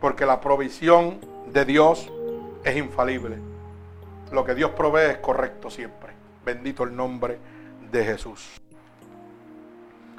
Porque 0.00 0.24
la 0.24 0.40
provisión 0.40 1.18
de 1.52 1.66
Dios 1.66 2.10
es 2.64 2.76
infalible. 2.76 3.36
Lo 4.32 4.44
que 4.44 4.54
Dios 4.54 4.70
provee 4.70 5.10
es 5.10 5.18
correcto 5.18 5.68
siempre. 5.68 6.14
Bendito 6.42 6.84
el 6.84 6.96
nombre 6.96 7.38
de 7.90 8.02
Jesús. 8.02 8.62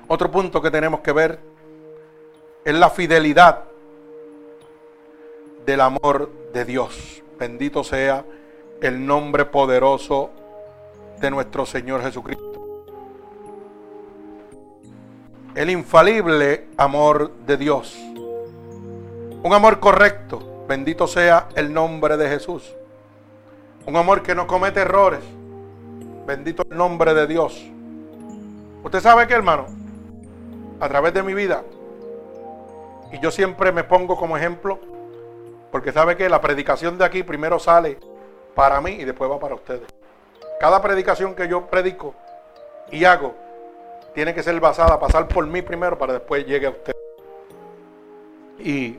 Otro 0.08 0.30
punto 0.30 0.62
que 0.62 0.70
tenemos 0.70 1.00
que 1.00 1.12
ver 1.12 1.40
es 2.64 2.76
la 2.76 2.92
fidelidad 2.92 3.67
del 5.68 5.82
amor 5.82 6.32
de 6.54 6.64
Dios. 6.64 7.22
Bendito 7.38 7.84
sea 7.84 8.24
el 8.82 9.06
nombre 9.06 9.44
poderoso 9.44 10.30
de 11.20 11.30
nuestro 11.30 11.66
Señor 11.66 12.02
Jesucristo. 12.02 12.86
El 15.54 15.70
infalible 15.70 16.68
amor 16.78 17.34
de 17.46 17.58
Dios. 17.58 17.98
Un 19.44 19.52
amor 19.54 19.82
correcto. 19.82 20.64
Bendito 20.70 21.06
sea 21.06 21.50
el 21.54 21.74
nombre 21.74 22.16
de 22.16 22.30
Jesús. 22.30 22.74
Un 23.86 23.98
amor 23.98 24.24
que 24.24 24.34
no 24.34 24.48
comete 24.48 24.80
errores. 24.80 25.20
Bendito 26.26 26.64
el 26.70 26.78
nombre 26.78 27.14
de 27.14 27.28
Dios. 27.28 27.62
Usted 28.86 29.02
sabe 29.02 29.28
que, 29.28 29.34
hermano, 29.34 29.66
a 30.80 30.88
través 30.88 31.14
de 31.14 31.24
mi 31.24 31.34
vida, 31.34 31.62
y 33.12 33.20
yo 33.20 33.32
siempre 33.32 33.74
me 33.74 33.84
pongo 33.84 34.16
como 34.16 34.38
ejemplo 34.38 34.80
porque 35.78 35.92
sabe 35.92 36.18
que 36.18 36.28
la 36.28 36.42
predicación 36.42 36.98
de 36.98 37.06
aquí 37.06 37.22
primero 37.22 37.60
sale 37.60 38.00
para 38.56 38.82
mí 38.82 38.94
y 38.94 39.06
después 39.06 39.30
va 39.30 39.40
para 39.40 39.54
ustedes. 39.54 39.88
Cada 40.60 40.82
predicación 40.82 41.36
que 41.36 41.48
yo 41.48 41.68
predico 41.68 42.16
y 42.92 43.06
hago 43.06 43.36
tiene 44.16 44.34
que 44.34 44.42
ser 44.42 44.60
basada, 44.60 45.00
pasar 45.00 45.28
por 45.28 45.46
mí 45.46 45.62
primero 45.62 45.96
para 45.96 46.14
después 46.14 46.48
llegue 46.48 46.66
a 46.66 46.72
usted. 46.72 46.96
Y 48.58 48.98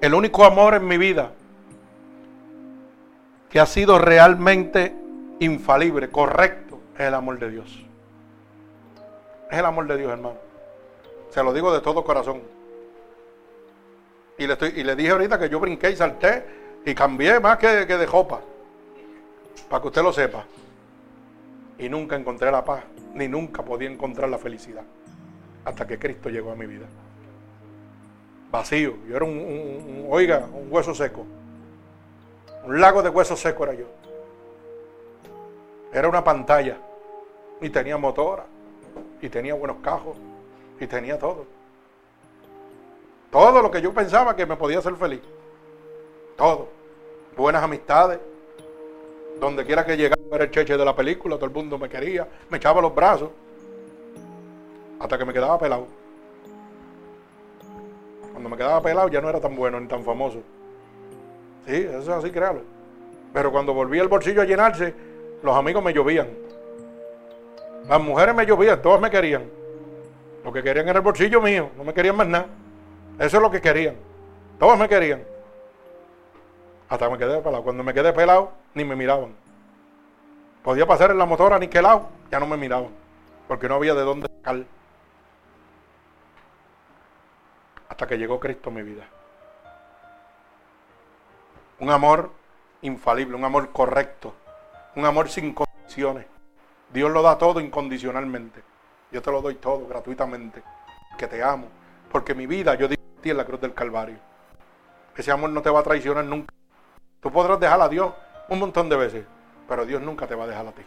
el 0.00 0.14
único 0.14 0.44
amor 0.44 0.74
en 0.74 0.86
mi 0.86 0.98
vida 0.98 1.32
que 3.50 3.58
ha 3.58 3.66
sido 3.66 3.98
realmente 3.98 4.94
infalible, 5.40 6.10
correcto, 6.12 6.78
es 6.94 7.00
el 7.00 7.14
amor 7.14 7.40
de 7.40 7.50
Dios. 7.50 7.84
Es 9.50 9.58
el 9.58 9.64
amor 9.64 9.88
de 9.88 9.96
Dios, 9.96 10.12
hermano. 10.12 10.36
Se 11.30 11.42
lo 11.42 11.52
digo 11.52 11.74
de 11.74 11.80
todo 11.80 12.04
corazón. 12.04 12.53
Y 14.36 14.46
le, 14.46 14.54
estoy, 14.54 14.72
y 14.76 14.82
le 14.82 14.96
dije 14.96 15.10
ahorita 15.10 15.38
que 15.38 15.48
yo 15.48 15.60
brinqué 15.60 15.90
y 15.90 15.96
salté 15.96 16.44
y 16.84 16.94
cambié 16.94 17.38
más 17.40 17.58
que, 17.58 17.86
que 17.86 17.96
de 17.96 18.06
jopa. 18.06 18.40
Para 19.68 19.80
que 19.80 19.88
usted 19.88 20.02
lo 20.02 20.12
sepa. 20.12 20.44
Y 21.78 21.88
nunca 21.88 22.16
encontré 22.16 22.50
la 22.50 22.64
paz, 22.64 22.84
ni 23.14 23.28
nunca 23.28 23.62
podía 23.62 23.90
encontrar 23.90 24.28
la 24.28 24.38
felicidad. 24.38 24.82
Hasta 25.64 25.86
que 25.86 25.98
Cristo 25.98 26.28
llegó 26.28 26.52
a 26.52 26.56
mi 26.56 26.66
vida. 26.66 26.86
Vacío. 28.50 28.94
Yo 29.08 29.16
era 29.16 29.24
un, 29.24 30.06
oiga, 30.08 30.46
un 30.52 30.70
hueso 30.70 30.94
seco. 30.94 31.26
Un 32.64 32.80
lago 32.80 33.02
de 33.02 33.08
hueso 33.08 33.36
seco 33.36 33.64
era 33.64 33.74
yo. 33.74 33.86
Era 35.92 36.08
una 36.08 36.22
pantalla. 36.22 36.76
Y 37.60 37.70
tenía 37.70 37.96
motora. 37.96 38.44
Y 39.20 39.28
tenía 39.28 39.54
buenos 39.54 39.78
cajos. 39.82 40.16
Y 40.78 40.86
tenía 40.86 41.18
todo. 41.18 41.46
Todo 43.34 43.60
lo 43.60 43.68
que 43.68 43.82
yo 43.82 43.92
pensaba 43.92 44.36
que 44.36 44.46
me 44.46 44.54
podía 44.54 44.78
hacer 44.78 44.94
feliz. 44.94 45.20
Todo. 46.36 46.68
Buenas 47.36 47.64
amistades. 47.64 48.20
Donde 49.40 49.64
quiera 49.64 49.84
que 49.84 49.96
llegara 49.96 50.22
era 50.30 50.44
el 50.44 50.52
cheche 50.52 50.76
de 50.76 50.84
la 50.84 50.94
película, 50.94 51.34
todo 51.34 51.46
el 51.46 51.50
mundo 51.50 51.76
me 51.76 51.88
quería, 51.88 52.28
me 52.48 52.58
echaba 52.58 52.80
los 52.80 52.94
brazos. 52.94 53.30
Hasta 55.00 55.18
que 55.18 55.24
me 55.24 55.32
quedaba 55.32 55.58
pelado. 55.58 55.88
Cuando 58.30 58.48
me 58.48 58.56
quedaba 58.56 58.80
pelado 58.80 59.08
ya 59.08 59.20
no 59.20 59.28
era 59.28 59.40
tan 59.40 59.56
bueno 59.56 59.80
ni 59.80 59.88
tan 59.88 60.04
famoso. 60.04 60.38
Sí, 61.66 61.74
eso 61.74 61.98
es 61.98 62.08
así, 62.10 62.30
créalo. 62.30 62.60
Pero 63.32 63.50
cuando 63.50 63.74
volvía 63.74 64.02
el 64.02 64.08
bolsillo 64.08 64.42
a 64.42 64.44
llenarse, 64.44 64.94
los 65.42 65.56
amigos 65.56 65.82
me 65.82 65.92
llovían. 65.92 66.28
Las 67.88 68.00
mujeres 68.00 68.32
me 68.32 68.46
llovían, 68.46 68.80
todas 68.80 69.00
me 69.00 69.10
querían. 69.10 69.42
Lo 70.44 70.52
que 70.52 70.62
querían 70.62 70.88
era 70.88 71.00
el 71.00 71.04
bolsillo 71.04 71.42
mío, 71.42 71.70
no 71.76 71.82
me 71.82 71.92
querían 71.92 72.14
más 72.14 72.28
nada. 72.28 72.46
Eso 73.18 73.36
es 73.36 73.42
lo 73.42 73.50
que 73.50 73.60
querían. 73.60 73.96
Todos 74.58 74.78
me 74.78 74.88
querían. 74.88 75.24
Hasta 76.88 77.08
me 77.08 77.18
quedé 77.18 77.40
pelado. 77.40 77.62
Cuando 77.62 77.82
me 77.82 77.94
quedé 77.94 78.12
pelado, 78.12 78.52
ni 78.74 78.84
me 78.84 78.96
miraban. 78.96 79.34
Podía 80.62 80.86
pasar 80.86 81.10
en 81.10 81.18
la 81.18 81.26
motora 81.26 81.58
ni 81.58 81.68
que 81.68 81.82
lado, 81.82 82.08
ya 82.30 82.40
no 82.40 82.46
me 82.46 82.56
miraban. 82.56 82.90
Porque 83.48 83.68
no 83.68 83.74
había 83.74 83.94
de 83.94 84.02
dónde 84.02 84.28
sacar. 84.28 84.64
Hasta 87.88 88.06
que 88.06 88.18
llegó 88.18 88.40
Cristo 88.40 88.70
a 88.70 88.72
mi 88.72 88.82
vida. 88.82 89.04
Un 91.78 91.90
amor 91.90 92.30
infalible, 92.82 93.36
un 93.36 93.44
amor 93.44 93.70
correcto, 93.72 94.34
un 94.96 95.04
amor 95.04 95.28
sin 95.28 95.52
condiciones. 95.52 96.26
Dios 96.92 97.10
lo 97.10 97.22
da 97.22 97.36
todo 97.36 97.60
incondicionalmente. 97.60 98.62
Yo 99.10 99.20
te 99.20 99.30
lo 99.30 99.42
doy 99.42 99.56
todo 99.56 99.86
gratuitamente. 99.86 100.62
Que 101.18 101.26
te 101.26 101.42
amo. 101.42 101.68
Porque 102.10 102.34
mi 102.34 102.46
vida 102.46 102.74
yo 102.76 102.88
di 102.88 102.94
a 102.94 103.03
ti 103.24 103.30
en 103.30 103.38
la 103.38 103.44
cruz 103.46 103.60
del 103.60 103.72
Calvario. 103.72 104.18
Ese 105.16 105.32
amor 105.32 105.48
no 105.48 105.62
te 105.62 105.70
va 105.70 105.80
a 105.80 105.82
traicionar 105.82 106.24
nunca. 106.26 106.52
Tú 107.20 107.32
podrás 107.32 107.58
dejar 107.58 107.80
a 107.80 107.88
Dios 107.88 108.12
un 108.50 108.58
montón 108.58 108.88
de 108.90 108.96
veces, 108.96 109.24
pero 109.66 109.86
Dios 109.86 110.02
nunca 110.02 110.26
te 110.26 110.34
va 110.34 110.44
a 110.44 110.46
dejar 110.46 110.66
a 110.66 110.72
ti. 110.72 110.82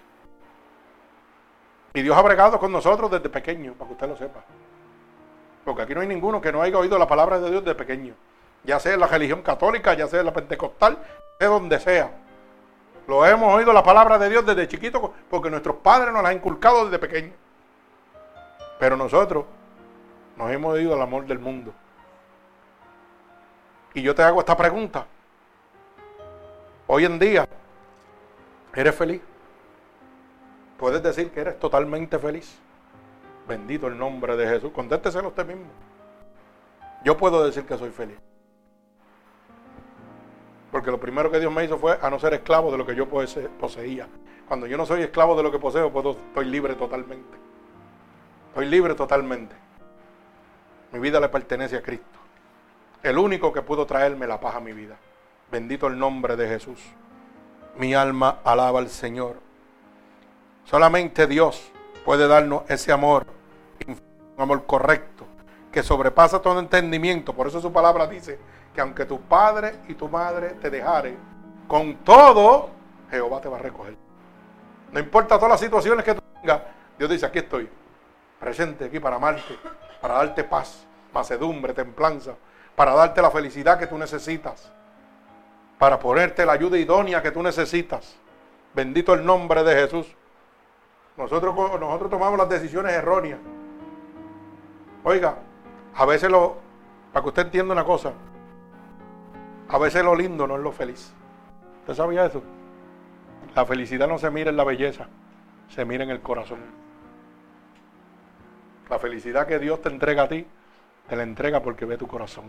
Y 1.96 2.04
Dios 2.04 2.16
ha 2.16 2.22
bregado 2.22 2.60
con 2.60 2.72
nosotros 2.72 3.10
desde 3.10 3.28
pequeño, 3.28 3.74
para 3.74 3.88
que 3.88 3.94
usted 3.94 4.08
lo 4.08 4.16
sepa. 4.16 4.42
Porque 5.66 5.82
aquí 5.82 5.96
no 5.96 6.02
hay 6.02 6.08
ninguno 6.08 6.40
que 6.40 6.52
no 6.52 6.62
haya 6.62 6.78
oído 6.78 7.00
la 7.00 7.08
palabra 7.08 7.40
de 7.40 7.50
Dios 7.50 7.64
desde 7.66 7.76
pequeño. 7.76 8.14
Ya 8.64 8.80
sea 8.80 8.94
en 8.94 9.00
la 9.00 9.08
religión 9.08 9.42
católica, 9.42 9.96
ya 9.96 10.08
sea 10.08 10.20
en 10.20 10.28
la 10.28 10.34
pentecostal, 10.34 11.00
de 11.40 11.46
donde 11.48 11.80
sea. 11.80 12.12
Lo 13.08 13.26
hemos 13.26 13.52
oído 13.52 13.74
la 13.74 13.82
palabra 13.82 14.20
de 14.20 14.30
Dios 14.30 14.46
desde 14.46 14.68
chiquito 14.68 15.12
porque 15.28 15.50
nuestros 15.50 15.78
padres 15.78 16.14
nos 16.14 16.22
la 16.22 16.30
han 16.30 16.36
inculcado 16.36 16.86
desde 16.86 17.00
pequeño. 17.00 17.34
Pero 18.80 18.96
nosotros 18.96 19.46
nos 20.36 20.52
hemos 20.52 20.74
oído 20.74 20.94
el 20.94 21.02
amor 21.02 21.26
del 21.26 21.40
mundo. 21.40 21.74
Y 23.98 24.04
yo 24.04 24.14
te 24.14 24.22
hago 24.22 24.42
esta 24.42 24.56
pregunta. 24.56 25.08
Hoy 26.86 27.06
en 27.06 27.18
día, 27.18 27.50
¿eres 28.76 28.94
feliz? 28.94 29.24
¿Puedes 30.78 31.02
decir 31.02 31.32
que 31.32 31.40
eres 31.40 31.58
totalmente 31.58 32.20
feliz? 32.20 32.60
Bendito 33.48 33.88
el 33.88 33.98
nombre 33.98 34.38
de 34.38 34.48
Jesús. 34.48 34.72
Contésteselo 34.72 35.30
usted 35.30 35.48
mismo. 35.48 35.66
Yo 37.04 37.18
puedo 37.18 37.44
decir 37.44 37.66
que 37.66 37.76
soy 37.76 37.90
feliz. 37.90 38.20
Porque 40.72 40.92
lo 40.92 41.00
primero 41.00 41.32
que 41.32 41.40
Dios 41.40 41.52
me 41.52 41.66
hizo 41.66 41.80
fue 41.80 41.98
a 42.00 42.08
no 42.12 42.20
ser 42.20 42.36
esclavo 42.36 42.72
de 42.72 42.78
lo 42.78 42.86
que 42.86 42.94
yo 42.94 43.08
poseía. 43.10 44.08
Cuando 44.48 44.68
yo 44.68 44.78
no 44.78 44.86
soy 44.86 45.02
esclavo 45.02 45.36
de 45.36 45.42
lo 45.42 45.52
que 45.52 45.58
poseo, 45.58 45.92
puedo, 45.92 46.12
estoy 46.12 46.46
libre 46.46 46.76
totalmente. 46.76 47.36
Estoy 48.50 48.68
libre 48.68 48.94
totalmente. 48.94 49.56
Mi 50.92 51.00
vida 51.00 51.20
le 51.20 51.30
pertenece 51.30 51.78
a 51.78 51.82
Cristo. 51.82 52.17
El 53.04 53.18
único 53.18 53.54
que 53.54 53.62
pudo 53.62 53.86
traerme 53.86 54.28
la 54.28 54.40
paz 54.40 54.56
a 54.56 54.60
mi 54.60 54.74
vida. 54.74 54.98
Bendito 55.52 55.88
el 55.88 55.98
nombre 55.98 56.36
de 56.36 56.48
Jesús. 56.48 56.82
Mi 57.78 57.94
alma 57.94 58.40
alaba 58.44 58.80
al 58.80 58.90
Señor. 58.90 59.38
Solamente 60.66 61.28
Dios 61.28 61.72
puede 62.04 62.28
darnos 62.28 62.64
ese 62.70 62.92
amor, 62.92 63.26
un 63.88 63.98
amor 64.42 64.66
correcto, 64.66 65.26
que 65.72 65.84
sobrepasa 65.84 66.42
todo 66.42 66.60
entendimiento. 66.60 67.34
Por 67.34 67.48
eso 67.48 67.62
su 67.62 67.72
palabra 67.72 68.08
dice 68.08 68.40
que 68.74 68.82
aunque 68.82 69.06
tu 69.06 69.22
padre 69.22 69.76
y 69.88 69.94
tu 69.94 70.10
madre 70.10 70.50
te 70.62 70.70
dejaren, 70.70 71.18
con 71.68 71.98
todo 71.98 72.70
Jehová 73.10 73.40
te 73.40 73.50
va 73.50 73.58
a 73.58 73.62
recoger. 73.62 73.96
No 74.92 75.00
importa 75.00 75.36
todas 75.36 75.52
las 75.52 75.60
situaciones 75.60 76.04
que 76.04 76.14
tú 76.16 76.22
tengas, 76.42 76.62
Dios 76.98 77.10
dice, 77.10 77.26
aquí 77.26 77.40
estoy, 77.40 77.70
presente 78.40 78.86
aquí 78.86 79.00
para 79.00 79.18
amarte, 79.18 79.58
para 80.02 80.16
darte 80.16 80.44
paz, 80.44 80.86
macedumbre, 81.14 81.74
templanza, 81.74 82.36
para 82.78 82.94
darte 82.94 83.24
la 83.24 83.32
felicidad 83.32 83.80
que 83.80 83.88
tú 83.88 83.98
necesitas, 83.98 84.72
para 85.80 85.98
ponerte 85.98 86.46
la 86.46 86.52
ayuda 86.52 86.78
idónea 86.78 87.24
que 87.24 87.32
tú 87.32 87.42
necesitas. 87.42 88.16
Bendito 88.76 89.16
el 89.16 89.26
nombre 89.26 89.64
de 89.64 89.74
Jesús. 89.74 90.06
Nosotros, 91.18 91.56
nosotros 91.56 92.12
tomamos 92.12 92.38
las 92.38 92.48
decisiones 92.48 92.94
erróneas. 92.94 93.40
Oiga, 95.04 95.40
a 95.96 96.06
veces 96.06 96.30
lo, 96.30 96.58
para 97.12 97.24
que 97.24 97.30
usted 97.30 97.46
entienda 97.48 97.74
una 97.74 97.84
cosa, 97.84 98.14
a 99.70 99.78
veces 99.80 100.04
lo 100.04 100.16
lindo 100.16 100.46
no 100.46 100.58
es 100.58 100.62
lo 100.62 100.72
feliz. 100.72 101.12
¿Usted 101.80 101.96
sabía 101.96 102.28
eso? 102.28 102.44
La 103.56 103.66
felicidad 103.66 104.08
no 104.08 104.20
se 104.20 104.30
mira 104.30 104.52
en 104.52 104.58
la 104.58 104.64
belleza, 104.64 105.08
se 105.70 105.84
mira 105.84 106.04
en 106.04 106.12
el 106.12 106.22
corazón. 106.22 106.60
La 108.88 109.00
felicidad 109.00 109.48
que 109.48 109.58
Dios 109.58 109.82
te 109.82 109.90
entrega 109.90 110.22
a 110.22 110.28
ti, 110.28 110.46
te 111.08 111.16
la 111.16 111.24
entrega 111.24 111.62
porque 111.62 111.86
ve 111.86 111.98
tu 111.98 112.08
corazón. 112.08 112.46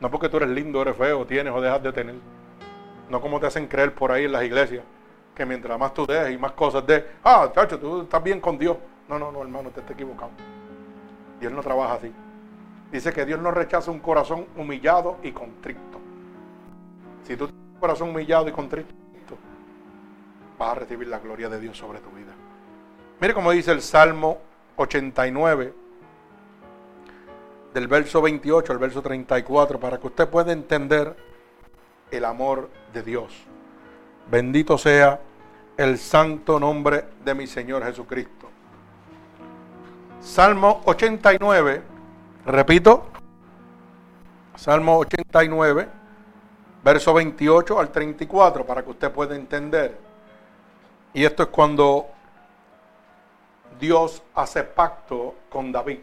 No 0.00 0.10
porque 0.10 0.28
tú 0.28 0.38
eres 0.38 0.48
lindo, 0.48 0.82
eres 0.82 0.96
feo, 0.96 1.24
tienes 1.26 1.52
o 1.52 1.60
dejas 1.60 1.82
de 1.82 1.92
tener. 1.92 2.14
No 3.08 3.20
como 3.20 3.38
te 3.38 3.46
hacen 3.46 3.68
creer 3.68 3.94
por 3.94 4.10
ahí 4.10 4.24
en 4.24 4.32
las 4.32 4.42
iglesias, 4.42 4.84
que 5.34 5.46
mientras 5.46 5.78
más 5.78 5.94
tú 5.94 6.06
des 6.06 6.32
y 6.32 6.38
más 6.38 6.52
cosas 6.52 6.86
des, 6.86 7.04
ah, 7.22 7.50
chacho, 7.54 7.78
tú 7.78 8.02
estás 8.02 8.22
bien 8.22 8.40
con 8.40 8.58
Dios. 8.58 8.76
No, 9.08 9.18
no, 9.18 9.30
no, 9.30 9.42
hermano, 9.42 9.70
te 9.70 9.80
estás 9.80 9.94
equivocado. 9.94 10.30
Dios 11.40 11.52
no 11.52 11.60
trabaja 11.60 11.94
así. 11.94 12.12
Dice 12.90 13.12
que 13.12 13.24
Dios 13.24 13.40
no 13.40 13.50
rechaza 13.50 13.90
un 13.90 14.00
corazón 14.00 14.46
humillado 14.56 15.18
y 15.22 15.32
contrito. 15.32 16.00
Si 17.22 17.36
tú 17.36 17.46
tienes 17.46 17.74
un 17.74 17.80
corazón 17.80 18.10
humillado 18.10 18.48
y 18.48 18.52
contrito, 18.52 18.92
vas 20.58 20.70
a 20.70 20.74
recibir 20.80 21.08
la 21.08 21.18
gloria 21.18 21.48
de 21.48 21.60
Dios 21.60 21.76
sobre 21.76 22.00
tu 22.00 22.10
vida. 22.10 22.32
Mire 23.20 23.34
cómo 23.34 23.50
dice 23.50 23.72
el 23.72 23.82
Salmo 23.82 24.38
89, 24.76 25.74
del 27.72 27.88
verso 27.88 28.20
28 28.20 28.72
al 28.72 28.78
verso 28.78 29.02
34, 29.02 29.80
para 29.80 29.98
que 29.98 30.06
usted 30.06 30.28
pueda 30.28 30.52
entender 30.52 31.16
el 32.10 32.24
amor 32.24 32.68
de 32.92 33.02
Dios. 33.02 33.32
Bendito 34.30 34.76
sea 34.76 35.20
el 35.76 35.98
santo 35.98 36.60
nombre 36.60 37.04
de 37.24 37.34
mi 37.34 37.46
Señor 37.46 37.84
Jesucristo. 37.84 38.48
Salmo 40.20 40.82
89, 40.84 41.82
repito, 42.46 43.06
Salmo 44.54 44.98
89, 44.98 45.88
verso 46.84 47.14
28 47.14 47.80
al 47.80 47.90
34, 47.90 48.64
para 48.66 48.84
que 48.84 48.90
usted 48.90 49.10
pueda 49.10 49.34
entender. 49.34 49.98
Y 51.14 51.24
esto 51.24 51.42
es 51.42 51.48
cuando 51.48 52.06
Dios 53.80 54.22
hace 54.34 54.62
pacto 54.62 55.34
con 55.50 55.72
David. 55.72 55.98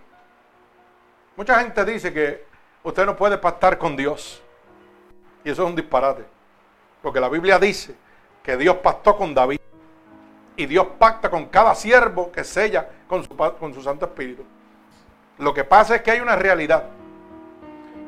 Mucha 1.40 1.58
gente 1.62 1.86
dice 1.86 2.12
que 2.12 2.46
usted 2.84 3.06
no 3.06 3.16
puede 3.16 3.38
pactar 3.38 3.78
con 3.78 3.96
Dios. 3.96 4.44
Y 5.46 5.50
eso 5.50 5.64
es 5.64 5.70
un 5.70 5.74
disparate. 5.78 6.26
Porque 7.02 7.22
la 7.22 7.30
Biblia 7.30 7.58
dice 7.58 7.96
que 8.44 8.58
Dios 8.58 8.76
pactó 8.84 9.16
con 9.16 9.34
David. 9.34 9.62
Y 10.58 10.66
Dios 10.66 10.86
pacta 11.00 11.30
con 11.30 11.46
cada 11.46 11.76
siervo 11.76 12.30
que 12.30 12.44
sella 12.44 12.90
con 13.08 13.24
su, 13.24 13.38
con 13.38 13.74
su 13.74 13.82
Santo 13.82 14.08
Espíritu. 14.08 14.44
Lo 15.38 15.54
que 15.54 15.64
pasa 15.64 15.96
es 15.96 16.02
que 16.02 16.12
hay 16.12 16.20
una 16.20 16.36
realidad. 16.36 16.90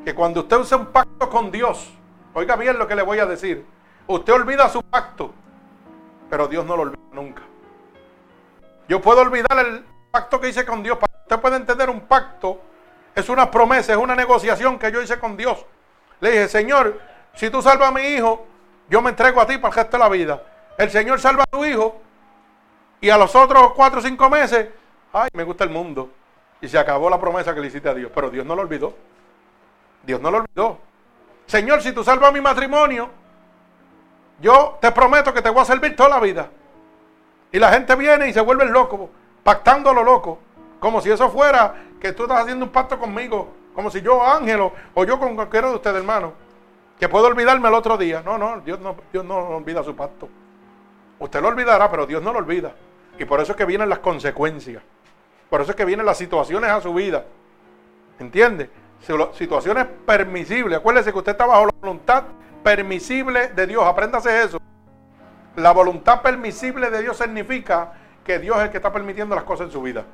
Que 0.04 0.14
cuando 0.14 0.42
usted 0.42 0.58
usa 0.58 0.78
un 0.78 0.88
pacto 0.88 1.30
con 1.30 1.52
Dios, 1.52 1.90
oiga 2.34 2.58
bien 2.58 2.78
lo 2.78 2.86
que 2.86 2.96
le 2.96 3.02
voy 3.02 3.20
a 3.20 3.26
decir. 3.26 3.66
Usted 4.08 4.34
olvida 4.34 4.68
su 4.68 4.84
pacto, 4.84 5.34
pero 6.30 6.50
Dios 6.50 6.66
no 6.66 6.76
lo 6.76 6.82
olvida 6.82 7.00
nunca. 7.14 7.44
Yo 8.90 9.00
puedo 9.00 9.22
olvidar 9.22 9.58
el 9.66 9.86
pacto 10.12 10.42
que 10.42 10.50
hice 10.50 10.66
con 10.66 10.84
Dios. 10.84 10.98
Usted 11.02 11.40
pueda 11.40 11.56
entender 11.56 11.90
un 11.90 12.02
pacto, 12.02 12.60
es 13.16 13.30
una 13.30 13.52
promesa, 13.52 13.94
es 13.94 13.98
una 13.98 14.16
negociación 14.16 14.80
que 14.80 14.92
yo 14.92 15.02
hice 15.02 15.20
con 15.20 15.36
Dios. 15.36 15.66
Le 16.20 16.32
dije, 16.32 16.48
Señor, 16.48 17.00
si 17.34 17.50
tú 17.50 17.62
salvas 17.62 17.90
a 17.90 17.92
mi 17.92 18.02
hijo, 18.02 18.46
yo 18.90 19.02
me 19.02 19.10
entrego 19.10 19.42
a 19.42 19.48
ti 19.48 19.58
para 19.58 19.70
el 19.70 19.76
resto 19.76 19.98
de 19.98 20.04
la 20.04 20.10
vida. 20.10 20.44
El 20.78 20.90
Señor 20.90 21.20
salva 21.20 21.44
a 21.44 21.46
tu 21.48 21.66
hijo 21.66 22.02
y 23.00 23.10
a 23.10 23.18
los 23.18 23.36
otros 23.36 23.74
cuatro 23.74 24.00
o 24.00 24.04
cinco 24.04 24.30
meses, 24.30 24.70
ay, 25.14 25.30
me 25.34 25.44
gusta 25.44 25.64
el 25.64 25.70
mundo. 25.70 26.10
Y 26.62 26.68
se 26.68 26.78
acabó 26.78 27.10
la 27.10 27.20
promesa 27.20 27.54
que 27.56 27.62
le 27.62 27.68
hiciste 27.68 27.90
a 27.90 27.94
Dios. 27.94 28.12
Pero 28.14 28.30
Dios 28.30 28.46
no 28.46 28.56
lo 28.56 28.62
olvidó. 28.62 28.94
Dios 30.04 30.22
no 30.22 30.30
lo 30.30 30.38
olvidó. 30.40 30.80
Señor, 31.48 31.82
si 31.82 31.92
tú 31.92 32.04
salvas 32.04 32.32
mi 32.32 32.40
matrimonio, 32.40 33.10
yo 34.40 34.78
te 34.80 34.92
prometo 34.92 35.34
que 35.34 35.42
te 35.42 35.50
voy 35.50 35.62
a 35.62 35.66
servir 35.66 35.96
toda 35.96 36.10
la 36.10 36.20
vida. 36.20 36.50
Y 37.52 37.60
la 37.60 37.72
gente 37.72 37.96
viene 37.96 38.30
y 38.30 38.34
se 38.34 38.42
vuelve 38.42 38.66
loco, 38.66 39.10
pactando 39.44 39.90
a 39.90 39.94
lo 39.94 40.04
loco. 40.04 40.40
Como 40.80 41.02
si 41.02 41.12
eso 41.12 41.30
fuera 41.30 41.76
que 42.02 42.12
tú 42.14 42.24
estás 42.24 42.42
haciendo 42.42 42.66
un 42.66 42.72
pacto 42.72 43.00
conmigo. 43.00 43.54
Como 43.74 43.90
si 43.90 44.02
yo, 44.02 44.22
Ángelo, 44.26 44.74
o 44.94 45.06
yo 45.06 45.20
con 45.20 45.36
cualquiera 45.36 45.70
de 45.70 45.76
ustedes, 45.76 45.98
hermano, 45.98 46.34
que 47.00 47.08
puedo 47.08 47.28
olvidarme 47.28 47.68
el 47.70 47.74
otro 47.76 47.98
día. 47.98 48.22
No, 48.26 48.38
no, 48.38 48.60
Dios 48.62 48.80
no, 48.80 48.96
Dios 49.14 49.24
no 49.24 49.38
olvida 49.38 49.84
su 49.84 49.96
pacto. 49.96 50.28
Usted 51.20 51.42
lo 51.42 51.50
olvidará, 51.50 51.90
pero 51.90 52.06
Dios 52.06 52.22
no 52.22 52.34
lo 52.34 52.40
olvida. 52.40 52.74
Y 53.18 53.26
por 53.26 53.40
eso 53.40 53.52
es 53.52 53.58
que 53.58 53.66
vienen 53.66 53.88
las 53.88 54.00
consecuencias. 54.00 54.84
Por 55.50 55.62
eso 55.62 55.72
es 55.72 55.78
que 55.78 55.86
vienen 55.86 56.06
las 56.06 56.18
situaciones 56.18 56.70
a 56.70 56.82
su 56.82 56.94
vida. 56.94 57.26
¿Entiende? 58.20 58.70
situaciones 59.34 59.88
permisibles. 60.06 60.78
Acuérdese 60.78 61.12
que 61.12 61.18
usted 61.18 61.32
está 61.32 61.48
bajo 61.48 61.66
la 61.66 61.74
voluntad 61.82 62.24
permisible 62.64 63.48
de 63.48 63.66
Dios. 63.66 63.84
Apréndase 63.84 64.44
eso. 64.44 64.60
La 65.56 65.72
voluntad 65.72 66.22
permisible 66.22 66.92
de 66.92 67.02
Dios 67.02 67.18
significa 67.18 67.94
que 68.24 68.38
Dios 68.38 68.58
es 68.58 68.66
el 68.66 68.70
que 68.70 68.78
está 68.78 68.94
permitiendo 68.94 69.34
las 69.34 69.44
cosas 69.44 69.68
en 69.68 69.72
su 69.72 69.82
vida. 69.82 70.06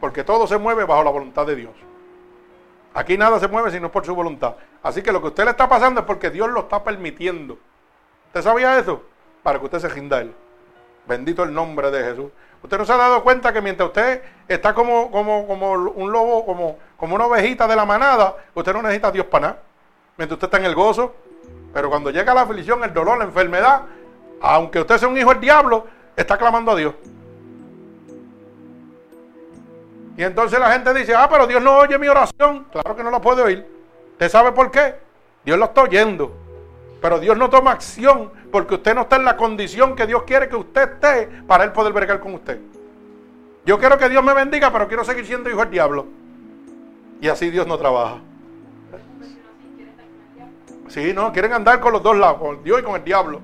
Porque 0.00 0.24
todo 0.24 0.46
se 0.46 0.58
mueve 0.58 0.84
bajo 0.84 1.02
la 1.02 1.10
voluntad 1.10 1.46
de 1.46 1.56
Dios. 1.56 1.72
Aquí 2.94 3.16
nada 3.16 3.38
se 3.38 3.48
mueve 3.48 3.70
sino 3.70 3.90
por 3.90 4.04
su 4.04 4.14
voluntad. 4.14 4.54
Así 4.82 5.02
que 5.02 5.12
lo 5.12 5.20
que 5.20 5.28
usted 5.28 5.44
le 5.44 5.50
está 5.50 5.68
pasando 5.68 6.00
es 6.00 6.06
porque 6.06 6.30
Dios 6.30 6.48
lo 6.48 6.60
está 6.60 6.82
permitiendo. 6.82 7.58
¿Usted 8.26 8.42
sabía 8.42 8.78
eso? 8.78 9.02
Para 9.42 9.58
que 9.58 9.64
usted 9.66 9.78
se 9.78 9.88
rinda 9.88 10.20
él. 10.20 10.34
Bendito 11.06 11.42
el 11.42 11.52
nombre 11.52 11.90
de 11.90 12.04
Jesús. 12.04 12.30
Usted 12.62 12.76
no 12.76 12.84
se 12.84 12.92
ha 12.92 12.96
dado 12.96 13.22
cuenta 13.22 13.52
que 13.52 13.60
mientras 13.60 13.88
usted 13.88 14.22
está 14.48 14.74
como, 14.74 15.10
como, 15.10 15.46
como 15.46 15.72
un 15.72 16.10
lobo, 16.12 16.44
como, 16.44 16.78
como 16.96 17.14
una 17.14 17.26
ovejita 17.26 17.68
de 17.68 17.76
la 17.76 17.84
manada, 17.84 18.36
usted 18.54 18.72
no 18.72 18.82
necesita 18.82 19.10
Dios 19.10 19.26
para 19.26 19.48
nada. 19.48 19.62
Mientras 20.16 20.36
usted 20.36 20.48
está 20.48 20.58
en 20.58 20.64
el 20.64 20.74
gozo. 20.74 21.14
Pero 21.72 21.90
cuando 21.90 22.10
llega 22.10 22.34
la 22.34 22.42
aflicción, 22.42 22.82
el 22.82 22.92
dolor, 22.92 23.18
la 23.18 23.24
enfermedad, 23.24 23.82
aunque 24.40 24.80
usted 24.80 24.98
sea 24.98 25.08
un 25.08 25.16
hijo 25.16 25.30
del 25.30 25.40
diablo, 25.40 25.86
está 26.16 26.36
clamando 26.36 26.72
a 26.72 26.76
Dios. 26.76 26.94
Y 30.18 30.24
entonces 30.24 30.58
la 30.58 30.72
gente 30.72 30.92
dice, 30.92 31.14
ah, 31.14 31.28
pero 31.30 31.46
Dios 31.46 31.62
no 31.62 31.78
oye 31.78 31.96
mi 31.96 32.08
oración. 32.08 32.66
Claro 32.72 32.96
que 32.96 33.04
no 33.04 33.10
la 33.12 33.20
puede 33.20 33.40
oír. 33.40 33.64
¿Usted 34.14 34.28
sabe 34.28 34.50
por 34.50 34.68
qué? 34.68 34.96
Dios 35.44 35.56
lo 35.56 35.66
está 35.66 35.82
oyendo. 35.82 36.36
Pero 37.00 37.20
Dios 37.20 37.38
no 37.38 37.48
toma 37.48 37.70
acción 37.70 38.32
porque 38.50 38.74
usted 38.74 38.96
no 38.96 39.02
está 39.02 39.14
en 39.14 39.24
la 39.24 39.36
condición 39.36 39.94
que 39.94 40.08
Dios 40.08 40.24
quiere 40.24 40.48
que 40.48 40.56
usted 40.56 40.94
esté 40.94 41.28
para 41.46 41.62
Él 41.62 41.70
poder 41.70 41.92
bregar 41.92 42.18
con 42.18 42.34
usted. 42.34 42.58
Yo 43.64 43.78
quiero 43.78 43.96
que 43.96 44.08
Dios 44.08 44.24
me 44.24 44.34
bendiga, 44.34 44.72
pero 44.72 44.88
quiero 44.88 45.04
seguir 45.04 45.24
siendo 45.24 45.50
hijo 45.50 45.60
del 45.60 45.70
diablo. 45.70 46.06
Y 47.20 47.28
así 47.28 47.48
Dios 47.50 47.68
no 47.68 47.78
trabaja. 47.78 48.18
Sí, 50.88 51.12
no, 51.12 51.32
quieren 51.32 51.52
andar 51.52 51.78
con 51.78 51.92
los 51.92 52.02
dos 52.02 52.16
lados, 52.16 52.38
con 52.38 52.64
Dios 52.64 52.80
y 52.80 52.82
con 52.82 52.96
el 52.96 53.04
diablo. 53.04 53.40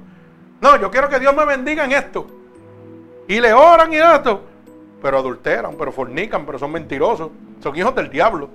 No, 0.60 0.74
yo 0.80 0.90
quiero 0.90 1.08
que 1.08 1.20
Dios 1.20 1.36
me 1.36 1.44
bendiga 1.44 1.84
en 1.84 1.92
esto. 1.92 2.26
Y 3.28 3.40
le 3.40 3.52
oran 3.52 3.92
y 3.92 3.96
esto. 3.98 4.53
Pero 5.04 5.18
adulteran, 5.18 5.76
pero 5.76 5.92
fornican, 5.92 6.46
pero 6.46 6.58
son 6.58 6.72
mentirosos. 6.72 7.28
Son 7.62 7.76
hijos 7.76 7.94
del 7.94 8.08
diablo. 8.08 8.48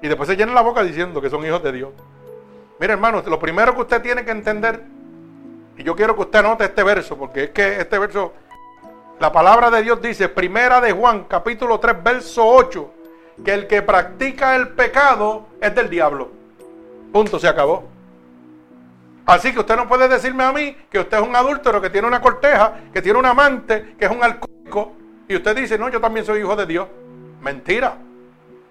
Y 0.00 0.06
después 0.06 0.28
se 0.28 0.36
llenan 0.36 0.54
la 0.54 0.60
boca 0.60 0.84
diciendo 0.84 1.20
que 1.20 1.28
son 1.28 1.44
hijos 1.44 1.60
de 1.64 1.72
Dios. 1.72 1.90
Mire, 2.78 2.92
hermano, 2.92 3.24
lo 3.26 3.40
primero 3.40 3.74
que 3.74 3.80
usted 3.80 4.00
tiene 4.02 4.24
que 4.24 4.30
entender, 4.30 4.84
y 5.76 5.82
yo 5.82 5.96
quiero 5.96 6.14
que 6.14 6.20
usted 6.20 6.38
anote 6.38 6.62
este 6.62 6.84
verso, 6.84 7.16
porque 7.16 7.42
es 7.42 7.50
que 7.50 7.80
este 7.80 7.98
verso, 7.98 8.32
la 9.18 9.32
palabra 9.32 9.68
de 9.68 9.82
Dios 9.82 10.00
dice, 10.00 10.28
primera 10.28 10.80
de 10.80 10.92
Juan, 10.92 11.24
capítulo 11.24 11.80
3, 11.80 12.04
verso 12.04 12.46
8, 12.46 12.90
que 13.44 13.52
el 13.52 13.66
que 13.66 13.82
practica 13.82 14.54
el 14.54 14.68
pecado 14.68 15.46
es 15.60 15.74
del 15.74 15.90
diablo. 15.90 16.30
Punto, 17.12 17.40
se 17.40 17.48
acabó. 17.48 17.88
Así 19.26 19.52
que 19.52 19.60
usted 19.60 19.76
no 19.76 19.88
puede 19.88 20.06
decirme 20.06 20.44
a 20.44 20.52
mí 20.52 20.76
que 20.90 21.00
usted 21.00 21.18
es 21.18 21.26
un 21.26 21.34
adúltero, 21.34 21.80
que 21.80 21.88
tiene 21.88 22.06
una 22.06 22.20
corteja, 22.20 22.74
que 22.92 23.00
tiene 23.00 23.18
un 23.18 23.26
amante, 23.26 23.96
que 23.98 24.04
es 24.04 24.10
un 24.10 24.22
alcohólico, 24.22 24.92
y 25.26 25.36
usted 25.36 25.56
dice, 25.56 25.78
no, 25.78 25.88
yo 25.88 26.00
también 26.00 26.26
soy 26.26 26.40
hijo 26.40 26.54
de 26.54 26.66
Dios. 26.66 26.86
Mentira. 27.40 27.96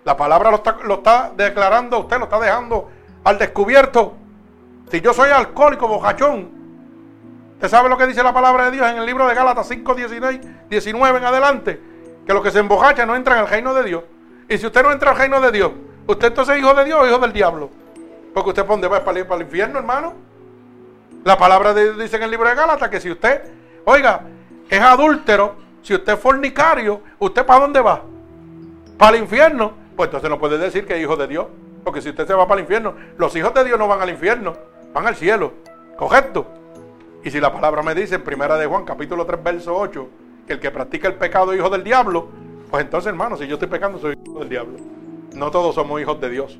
La 0.04 0.16
palabra 0.16 0.52
lo 0.52 0.94
está, 0.96 1.32
declarando, 1.36 2.00
usted 2.00 2.18
lo 2.18 2.26
está 2.26 2.40
dejando 2.40 2.90
al 3.24 3.38
descubierto. 3.40 4.14
Si 4.92 5.02
yo 5.02 5.14
soy 5.14 5.32
alcohólico, 5.32 5.88
bojachón, 5.88 6.52
¿usted 7.54 7.70
sabe 7.70 7.90
lo 7.90 7.98
que 7.98 8.06
dice 8.06 8.22
la 8.22 8.34
palabra 8.34 8.66
de 8.66 8.72
Dios 8.72 8.88
en 8.88 8.98
el 8.98 9.06
libro 9.06 9.28
de 9.28 9.34
Gálatas 9.34 9.68
5, 9.68 9.96
19 9.96 11.18
en 11.18 11.24
adelante? 11.24 11.82
Que 12.28 12.34
los 12.34 12.44
que 12.44 12.52
se 12.52 12.60
embojachan 12.60 13.08
no 13.08 13.16
entran 13.16 13.40
al 13.40 13.48
reino 13.48 13.74
de 13.74 13.84
Dios. 13.84 14.04
Y 14.50 14.58
si 14.58 14.68
usted 14.68 14.84
no 14.84 14.92
entra 14.92 15.12
al 15.12 15.18
reino 15.18 15.42
de 15.42 15.52
Dios, 15.52 15.72
¿usted 16.06 16.28
entonces 16.28 16.56
es 16.56 16.62
hijo 16.62 16.74
de 16.76 16.86
Dios 16.86 17.00
o 17.02 17.08
hijo 17.08 17.18
del 17.18 17.34
diablo? 17.34 17.70
Porque 18.34 18.50
usted 18.50 18.66
pone 18.66 18.88
va 18.88 19.04
para 19.04 19.20
el 19.20 19.42
infierno, 19.42 19.80
hermano. 19.80 20.14
La 21.24 21.38
palabra 21.38 21.74
de 21.74 21.84
Dios 21.84 21.98
dice 21.98 22.18
en 22.18 22.24
el 22.24 22.32
libro 22.32 22.50
de 22.50 22.56
Gálatas 22.56 22.90
que 22.90 23.00
si 23.00 23.10
usted, 23.10 23.44
oiga, 23.86 24.24
es 24.70 24.82
adúltero, 24.82 25.56
si 25.82 25.94
usted 25.94 26.14
es 26.14 26.20
fornicario, 26.20 27.02
¿usted 27.20 27.46
para 27.46 27.62
dónde 27.62 27.80
va? 27.80 28.02
Para 28.98 29.16
el 29.16 29.24
infierno. 29.24 29.72
Pues 29.96 30.08
entonces 30.08 30.30
no 30.30 30.38
puede 30.38 30.58
decir 30.58 30.86
que 30.86 30.96
es 30.96 31.02
hijo 31.02 31.16
de 31.16 31.28
Dios. 31.28 31.48
Porque 31.84 32.02
si 32.02 32.10
usted 32.10 32.28
se 32.28 32.34
va 32.34 32.48
para 32.48 32.60
el 32.60 32.66
infierno, 32.66 32.94
los 33.18 33.34
hijos 33.36 33.54
de 33.54 33.64
Dios 33.64 33.80
no 33.80 33.88
van 33.88 34.02
al 34.02 34.10
infierno, 34.10 34.54
van 34.94 35.08
al 35.08 35.16
cielo. 35.16 35.54
¿Correcto? 35.98 36.46
Y 37.24 37.32
si 37.32 37.40
la 37.40 37.54
palabra 37.54 37.84
me 37.84 37.96
dice 37.96 38.16
en 38.16 38.24
primera 38.24 38.58
de 38.58 38.66
Juan, 38.66 38.84
capítulo 38.84 39.26
3, 39.26 39.44
verso 39.44 39.76
8, 39.76 40.10
que 40.46 40.54
el 40.54 40.60
que 40.60 40.72
practica 40.72 41.08
el 41.08 41.16
pecado 41.16 41.54
es 41.54 41.60
hijo 41.60 41.70
del 41.70 41.84
diablo, 41.84 42.28
pues 42.70 42.84
entonces, 42.84 43.08
hermano, 43.08 43.38
si 43.38 43.48
yo 43.48 43.54
estoy 43.54 43.70
pecando, 43.70 43.98
soy 43.98 44.18
hijo 44.26 44.40
del 44.40 44.50
diablo. 44.50 44.78
No 45.34 45.52
todos 45.52 45.76
somos 45.76 46.02
hijos 46.02 46.20
de 46.20 46.30
Dios. 46.30 46.60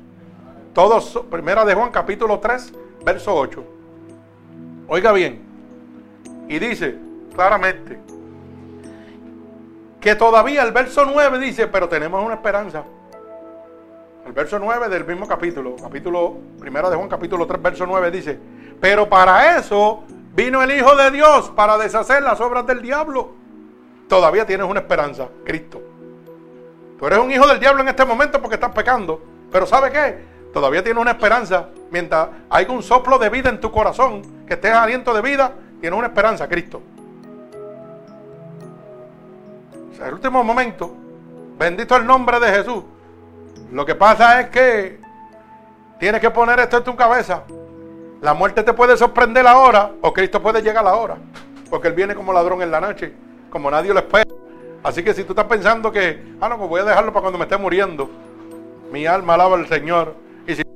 Todos, 0.72 1.22
primera 1.30 1.64
de 1.64 1.74
Juan, 1.74 1.90
capítulo 1.90 2.38
3, 2.38 2.72
verso 3.04 3.34
8. 3.34 3.73
Oiga 4.88 5.12
bien. 5.12 5.42
Y 6.48 6.58
dice 6.58 6.98
claramente 7.34 7.98
que 10.00 10.14
todavía 10.14 10.62
el 10.62 10.72
verso 10.72 11.06
9 11.06 11.38
dice, 11.38 11.66
pero 11.66 11.88
tenemos 11.88 12.22
una 12.22 12.34
esperanza. 12.34 12.84
El 14.26 14.32
verso 14.32 14.58
9 14.58 14.88
del 14.88 15.04
mismo 15.06 15.26
capítulo, 15.26 15.76
capítulo 15.76 16.36
primero 16.58 16.90
de 16.90 16.96
Juan, 16.96 17.08
capítulo 17.08 17.46
3, 17.46 17.62
verso 17.62 17.86
9 17.86 18.10
dice, 18.10 18.38
pero 18.80 19.08
para 19.08 19.58
eso 19.58 20.04
vino 20.34 20.62
el 20.62 20.70
Hijo 20.70 20.94
de 20.96 21.10
Dios 21.10 21.50
para 21.56 21.78
deshacer 21.78 22.22
las 22.22 22.40
obras 22.40 22.66
del 22.66 22.82
diablo. 22.82 23.32
Todavía 24.08 24.46
tienes 24.46 24.66
una 24.66 24.80
esperanza, 24.80 25.28
Cristo. 25.44 25.80
Tú 26.98 27.06
eres 27.06 27.18
un 27.18 27.32
hijo 27.32 27.46
del 27.46 27.58
diablo 27.58 27.82
en 27.82 27.88
este 27.88 28.04
momento 28.04 28.40
porque 28.40 28.54
estás 28.54 28.72
pecando, 28.72 29.20
pero 29.50 29.66
¿sabe 29.66 29.90
qué? 29.90 30.18
Todavía 30.52 30.84
tienes 30.84 31.00
una 31.00 31.12
esperanza. 31.12 31.68
Mientras 31.90 32.28
hay 32.50 32.66
un 32.68 32.82
soplo 32.82 33.18
de 33.18 33.30
vida 33.30 33.50
en 33.50 33.60
tu 33.60 33.72
corazón, 33.72 34.22
que 34.46 34.54
estés 34.54 34.72
aliento 34.72 35.14
de 35.14 35.22
vida, 35.22 35.52
tienes 35.80 35.98
una 35.98 36.08
esperanza, 36.08 36.48
Cristo. 36.48 36.82
El 40.04 40.12
último 40.12 40.44
momento, 40.44 40.94
bendito 41.58 41.96
el 41.96 42.06
nombre 42.06 42.38
de 42.38 42.48
Jesús. 42.48 42.84
Lo 43.72 43.86
que 43.86 43.94
pasa 43.94 44.40
es 44.40 44.48
que 44.50 45.00
tienes 45.98 46.20
que 46.20 46.30
poner 46.30 46.58
esto 46.60 46.78
en 46.78 46.84
tu 46.84 46.94
cabeza. 46.94 47.44
La 48.20 48.34
muerte 48.34 48.62
te 48.62 48.72
puede 48.72 48.96
sorprender 48.96 49.46
ahora 49.46 49.92
o 50.00 50.12
Cristo 50.12 50.42
puede 50.42 50.62
llegar 50.62 50.86
ahora. 50.86 51.16
Porque 51.70 51.88
Él 51.88 51.94
viene 51.94 52.14
como 52.14 52.32
ladrón 52.32 52.62
en 52.62 52.70
la 52.70 52.80
noche, 52.80 53.14
como 53.50 53.70
nadie 53.70 53.92
lo 53.92 54.00
espera. 54.00 54.30
Así 54.82 55.02
que 55.02 55.14
si 55.14 55.24
tú 55.24 55.32
estás 55.32 55.46
pensando 55.46 55.90
que, 55.90 56.36
ah, 56.40 56.48
no, 56.48 56.58
pues 56.58 56.68
voy 56.68 56.80
a 56.82 56.84
dejarlo 56.84 57.12
para 57.12 57.22
cuando 57.22 57.38
me 57.38 57.44
esté 57.44 57.56
muriendo. 57.56 58.10
Mi 58.92 59.06
alma 59.06 59.34
alaba 59.34 59.56
al 59.56 59.66
Señor. 59.66 60.14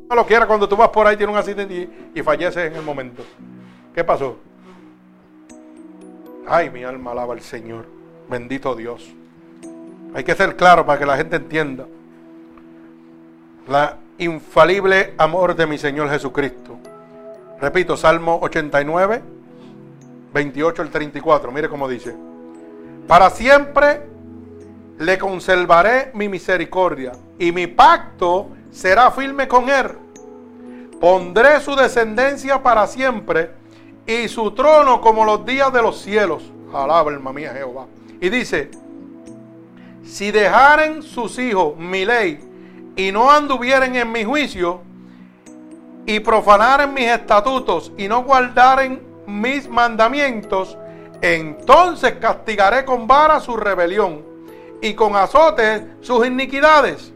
No 0.08 0.16
lo 0.16 0.26
quiera, 0.26 0.46
cuando 0.46 0.68
tú 0.68 0.76
vas 0.76 0.88
por 0.88 1.06
ahí, 1.06 1.16
tiene 1.16 1.32
un 1.32 1.38
accidente 1.38 1.74
y, 1.74 2.10
y 2.18 2.22
fallece 2.22 2.66
en 2.66 2.76
el 2.76 2.82
momento. 2.82 3.22
¿Qué 3.94 4.02
pasó? 4.04 4.38
Ay, 6.46 6.70
mi 6.70 6.82
alma 6.82 7.10
alaba 7.10 7.34
al 7.34 7.42
Señor. 7.42 7.86
Bendito 8.28 8.74
Dios. 8.74 9.14
Hay 10.14 10.24
que 10.24 10.34
ser 10.34 10.56
claro 10.56 10.86
para 10.86 10.98
que 10.98 11.06
la 11.06 11.16
gente 11.16 11.36
entienda 11.36 11.86
la 13.68 13.98
infalible 14.16 15.14
amor 15.18 15.54
de 15.54 15.66
mi 15.66 15.76
Señor 15.76 16.08
Jesucristo. 16.08 16.78
Repito, 17.60 17.96
Salmo 17.96 18.38
89, 18.40 19.22
28 20.32 20.82
al 20.82 20.90
34. 20.90 21.52
Mire 21.52 21.68
cómo 21.68 21.86
dice. 21.86 22.14
Para 23.06 23.30
siempre 23.30 24.02
le 24.98 25.18
conservaré 25.18 26.10
mi 26.14 26.28
misericordia 26.28 27.12
y 27.38 27.52
mi 27.52 27.66
pacto 27.66 28.48
será 28.70 29.10
firme 29.10 29.48
con 29.48 29.68
él. 29.68 29.90
Pondré 31.00 31.60
su 31.60 31.76
descendencia 31.76 32.62
para 32.62 32.86
siempre 32.86 33.52
y 34.06 34.28
su 34.28 34.50
trono 34.52 35.00
como 35.00 35.24
los 35.24 35.44
días 35.44 35.72
de 35.72 35.82
los 35.82 36.00
cielos. 36.00 36.42
Alaba, 36.72 37.10
alma 37.10 37.32
mía, 37.32 37.52
Jehová. 37.54 37.86
Y 38.20 38.28
dice, 38.30 38.70
si 40.04 40.30
dejaren 40.30 41.02
sus 41.02 41.38
hijos 41.38 41.76
mi 41.76 42.04
ley 42.04 42.40
y 42.96 43.12
no 43.12 43.30
anduvieren 43.30 43.94
en 43.94 44.10
mi 44.10 44.24
juicio 44.24 44.80
y 46.06 46.20
profanaren 46.20 46.92
mis 46.94 47.06
estatutos 47.06 47.92
y 47.96 48.08
no 48.08 48.24
guardaren 48.24 49.02
mis 49.26 49.68
mandamientos, 49.68 50.76
entonces 51.20 52.14
castigaré 52.14 52.84
con 52.84 53.06
vara 53.06 53.40
su 53.40 53.56
rebelión 53.56 54.24
y 54.80 54.94
con 54.94 55.14
azotes 55.16 55.82
sus 56.00 56.26
iniquidades. 56.26 57.12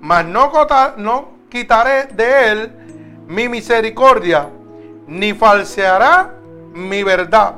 Mas 0.00 0.24
no, 0.24 1.28
quitaré 1.48 2.04
de 2.06 2.50
él 2.50 2.72
mi 3.26 3.48
misericordia, 3.48 4.48
ni 5.06 5.34
falseará 5.34 6.34
mi 6.72 7.02
verdad, 7.02 7.56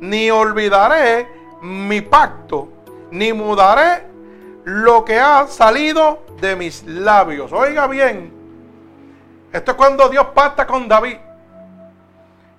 ni 0.00 0.30
olvidaré 0.30 1.28
mi 1.62 2.00
pacto, 2.00 2.68
ni 3.10 3.32
mudaré 3.32 4.06
lo 4.64 5.04
que 5.04 5.18
ha 5.18 5.46
salido 5.46 6.24
de 6.40 6.54
mis 6.54 6.84
labios. 6.84 7.52
Oiga 7.52 7.86
bien, 7.86 8.32
esto 9.52 9.72
es 9.72 9.76
cuando 9.76 10.08
Dios 10.08 10.26
pacta 10.34 10.66
con 10.66 10.86
David. 10.86 11.16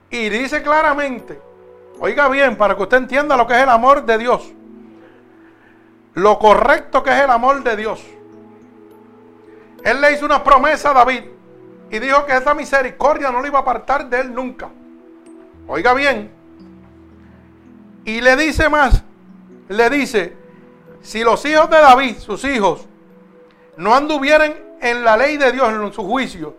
Y 0.09 0.27
dice 0.29 0.61
claramente, 0.61 1.39
oiga 1.99 2.27
bien, 2.27 2.57
para 2.57 2.75
que 2.75 2.83
usted 2.83 2.97
entienda 2.97 3.37
lo 3.37 3.47
que 3.47 3.53
es 3.53 3.61
el 3.61 3.69
amor 3.69 4.03
de 4.03 4.17
Dios. 4.17 4.51
Lo 6.15 6.37
correcto 6.37 7.01
que 7.01 7.11
es 7.11 7.23
el 7.23 7.29
amor 7.29 7.63
de 7.63 7.77
Dios. 7.77 8.03
Él 9.83 9.99
le 9.99 10.13
hizo 10.13 10.25
una 10.25 10.43
promesa 10.43 10.91
a 10.91 10.93
David 10.93 11.23
y 11.89 11.99
dijo 11.99 12.25
que 12.25 12.35
esa 12.35 12.53
misericordia 12.53 13.31
no 13.31 13.41
le 13.41 13.49
iba 13.49 13.59
a 13.59 13.61
apartar 13.61 14.09
de 14.09 14.21
él 14.21 14.33
nunca. 14.33 14.69
Oiga 15.67 15.93
bien. 15.93 16.31
Y 18.05 18.21
le 18.21 18.35
dice 18.35 18.69
más, 18.69 19.03
le 19.67 19.89
dice, 19.89 20.35
si 21.01 21.23
los 21.23 21.43
hijos 21.45 21.69
de 21.69 21.77
David, 21.77 22.17
sus 22.17 22.43
hijos, 22.45 22.87
no 23.77 23.95
anduvieran 23.95 24.53
en 24.81 25.03
la 25.03 25.17
ley 25.17 25.37
de 25.37 25.51
Dios, 25.51 25.69
en 25.69 25.93
su 25.93 26.03
juicio, 26.03 26.55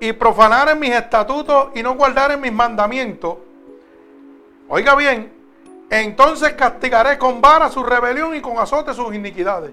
y 0.00 0.12
profanaren 0.12 0.78
mis 0.78 0.90
estatutos 0.90 1.68
y 1.74 1.82
no 1.82 1.94
guardaren 1.94 2.40
mis 2.40 2.52
mandamientos, 2.52 3.38
oiga 4.68 4.94
bien, 4.94 5.32
entonces 5.90 6.52
castigaré 6.52 7.18
con 7.18 7.40
vara 7.40 7.68
su 7.70 7.82
rebelión 7.82 8.34
y 8.34 8.40
con 8.40 8.58
azote 8.58 8.94
sus 8.94 9.14
iniquidades. 9.14 9.72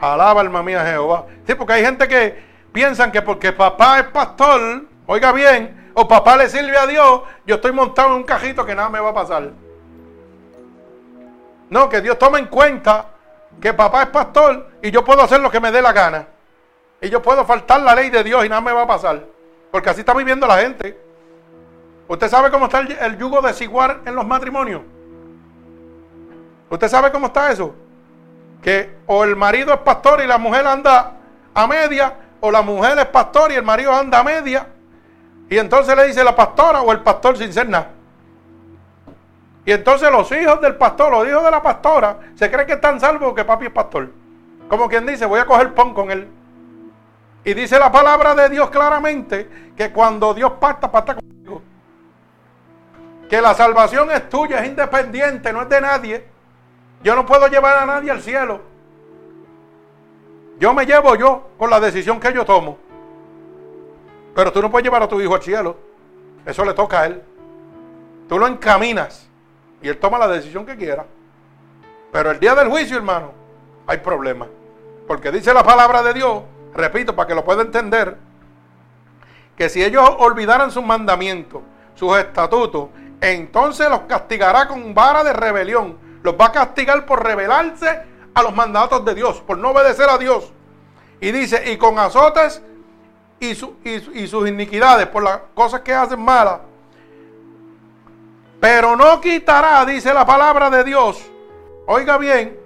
Alaba 0.00 0.40
alma 0.40 0.62
mía 0.62 0.84
Jehová. 0.84 1.26
Sí, 1.46 1.54
porque 1.54 1.74
hay 1.74 1.84
gente 1.84 2.08
que 2.08 2.42
piensan 2.72 3.12
que 3.12 3.22
porque 3.22 3.52
papá 3.52 4.00
es 4.00 4.06
pastor, 4.06 4.84
oiga 5.06 5.32
bien, 5.32 5.90
o 5.94 6.06
papá 6.08 6.36
le 6.36 6.48
sirve 6.48 6.76
a 6.76 6.86
Dios, 6.86 7.22
yo 7.46 7.56
estoy 7.56 7.72
montado 7.72 8.08
en 8.08 8.14
un 8.14 8.22
cajito 8.22 8.64
que 8.64 8.74
nada 8.74 8.88
me 8.88 9.00
va 9.00 9.10
a 9.10 9.14
pasar. 9.14 9.50
No, 11.68 11.88
que 11.88 12.00
Dios 12.00 12.18
tome 12.18 12.38
en 12.38 12.46
cuenta 12.46 13.06
que 13.60 13.74
papá 13.74 14.02
es 14.02 14.08
pastor 14.08 14.70
y 14.82 14.90
yo 14.90 15.04
puedo 15.04 15.22
hacer 15.22 15.40
lo 15.40 15.50
que 15.50 15.60
me 15.60 15.70
dé 15.70 15.82
la 15.82 15.92
gana. 15.92 16.26
Y 17.00 17.08
yo 17.08 17.22
puedo 17.22 17.44
faltar 17.44 17.80
la 17.80 17.94
ley 17.94 18.10
de 18.10 18.22
Dios 18.24 18.44
y 18.44 18.48
nada 18.48 18.60
me 18.60 18.72
va 18.72 18.82
a 18.82 18.86
pasar. 18.86 19.24
Porque 19.70 19.90
así 19.90 20.00
está 20.00 20.14
viviendo 20.14 20.46
la 20.46 20.58
gente. 20.58 20.98
¿Usted 22.08 22.28
sabe 22.28 22.50
cómo 22.50 22.64
está 22.66 22.80
el, 22.80 23.16
yugo 23.16 23.40
desigual 23.40 24.00
en 24.04 24.14
los 24.16 24.26
matrimonios? 24.26 24.82
¿Usted 26.68 26.88
sabe 26.88 27.12
cómo 27.12 27.28
está 27.28 27.52
eso? 27.52 27.74
Que 28.62 28.98
o 29.06 29.24
el 29.24 29.36
marido 29.36 29.72
es 29.72 29.80
pastor 29.80 30.22
y 30.22 30.26
la 30.26 30.38
mujer 30.38 30.66
anda 30.66 31.12
a 31.54 31.66
media, 31.66 32.14
o 32.40 32.50
la 32.50 32.62
mujer 32.62 32.98
es 32.98 33.06
pastor 33.06 33.52
y 33.52 33.54
el 33.54 33.62
marido 33.62 33.92
anda 33.92 34.20
a 34.20 34.24
media. 34.24 34.66
Y 35.48 35.58
entonces 35.58 35.96
le 35.96 36.06
dice 36.06 36.22
la 36.22 36.34
pastora 36.36 36.82
o 36.82 36.92
el 36.92 37.00
pastor 37.00 37.36
sin 37.36 37.52
ser 37.52 37.68
nada. 37.68 37.90
Y 39.64 39.72
entonces 39.72 40.10
los 40.10 40.30
hijos 40.32 40.60
del 40.60 40.76
pastor, 40.76 41.12
los 41.12 41.28
hijos 41.28 41.44
de 41.44 41.50
la 41.50 41.62
pastora, 41.62 42.18
se 42.34 42.50
creen 42.50 42.66
que 42.66 42.72
están 42.74 42.98
salvos 42.98 43.34
que 43.34 43.44
papi 43.44 43.66
es 43.66 43.72
pastor. 43.72 44.10
Como 44.68 44.88
quien 44.88 45.04
dice, 45.06 45.26
voy 45.26 45.40
a 45.40 45.44
coger 45.44 45.74
pon 45.74 45.92
con 45.92 46.10
él. 46.10 46.28
Y 47.44 47.54
dice 47.54 47.78
la 47.78 47.90
palabra 47.90 48.34
de 48.34 48.48
Dios 48.48 48.70
claramente 48.70 49.72
que 49.76 49.90
cuando 49.90 50.34
Dios 50.34 50.52
pacta, 50.60 50.90
pacta 50.90 51.14
contigo. 51.14 51.62
Que 53.28 53.40
la 53.40 53.54
salvación 53.54 54.10
es 54.10 54.28
tuya, 54.28 54.60
es 54.60 54.68
independiente, 54.68 55.52
no 55.52 55.62
es 55.62 55.68
de 55.68 55.80
nadie. 55.80 56.29
Yo 57.02 57.16
no 57.16 57.24
puedo 57.24 57.46
llevar 57.48 57.78
a 57.78 57.86
nadie 57.86 58.10
al 58.10 58.20
cielo. 58.20 58.60
Yo 60.58 60.74
me 60.74 60.84
llevo 60.84 61.14
yo 61.16 61.48
con 61.58 61.70
la 61.70 61.80
decisión 61.80 62.20
que 62.20 62.32
yo 62.32 62.44
tomo. 62.44 62.78
Pero 64.34 64.52
tú 64.52 64.60
no 64.60 64.70
puedes 64.70 64.84
llevar 64.84 65.02
a 65.02 65.08
tu 65.08 65.20
hijo 65.20 65.34
al 65.34 65.42
cielo. 65.42 65.76
Eso 66.44 66.64
le 66.64 66.74
toca 66.74 67.00
a 67.00 67.06
él. 67.06 67.22
Tú 68.28 68.38
lo 68.38 68.46
encaminas 68.46 69.28
y 69.82 69.88
él 69.88 69.98
toma 69.98 70.18
la 70.18 70.28
decisión 70.28 70.66
que 70.66 70.76
quiera. 70.76 71.06
Pero 72.12 72.30
el 72.30 72.38
día 72.38 72.54
del 72.54 72.68
juicio, 72.68 72.96
hermano, 72.96 73.32
hay 73.86 73.98
problemas. 73.98 74.48
Porque 75.06 75.32
dice 75.32 75.54
la 75.54 75.64
palabra 75.64 76.02
de 76.02 76.14
Dios 76.14 76.42
repito, 76.74 77.14
para 77.14 77.28
que 77.28 77.34
lo 77.34 77.44
pueda 77.44 77.62
entender, 77.62 78.16
que 79.56 79.68
si 79.68 79.82
ellos 79.82 80.08
olvidaran 80.18 80.70
sus 80.70 80.84
mandamientos, 80.84 81.62
sus 81.94 82.16
estatutos, 82.18 82.88
entonces 83.20 83.88
los 83.90 84.00
castigará 84.00 84.66
con 84.66 84.94
vara 84.94 85.22
de 85.22 85.32
rebelión. 85.32 85.98
Los 86.22 86.34
va 86.34 86.46
a 86.46 86.52
castigar 86.52 87.06
por 87.06 87.24
rebelarse 87.24 88.02
a 88.34 88.42
los 88.42 88.54
mandatos 88.54 89.04
de 89.04 89.14
Dios, 89.14 89.40
por 89.40 89.58
no 89.58 89.70
obedecer 89.70 90.08
a 90.08 90.18
Dios. 90.18 90.52
Y 91.20 91.32
dice, 91.32 91.70
y 91.72 91.76
con 91.76 91.98
azotes 91.98 92.62
y, 93.40 93.54
sus 93.54 94.48
iniquidades, 94.48 95.06
por 95.06 95.22
las 95.22 95.40
cosas 95.54 95.80
que 95.80 95.94
hacen 95.94 96.20
malas. 96.20 96.60
Pero 98.60 98.96
no 98.96 99.20
quitará, 99.20 99.84
dice 99.84 100.12
la 100.12 100.26
palabra 100.26 100.68
de 100.68 100.84
Dios. 100.84 101.30
Oiga 101.86 102.18
bien, 102.18 102.60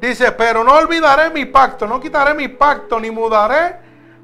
Dice, 0.00 0.30
pero 0.32 0.62
no 0.62 0.74
olvidaré 0.74 1.30
mi 1.30 1.44
pacto, 1.44 1.86
no 1.86 2.00
quitaré 2.00 2.34
mi 2.34 2.48
pacto, 2.48 3.00
ni 3.00 3.10
mudaré 3.10 3.76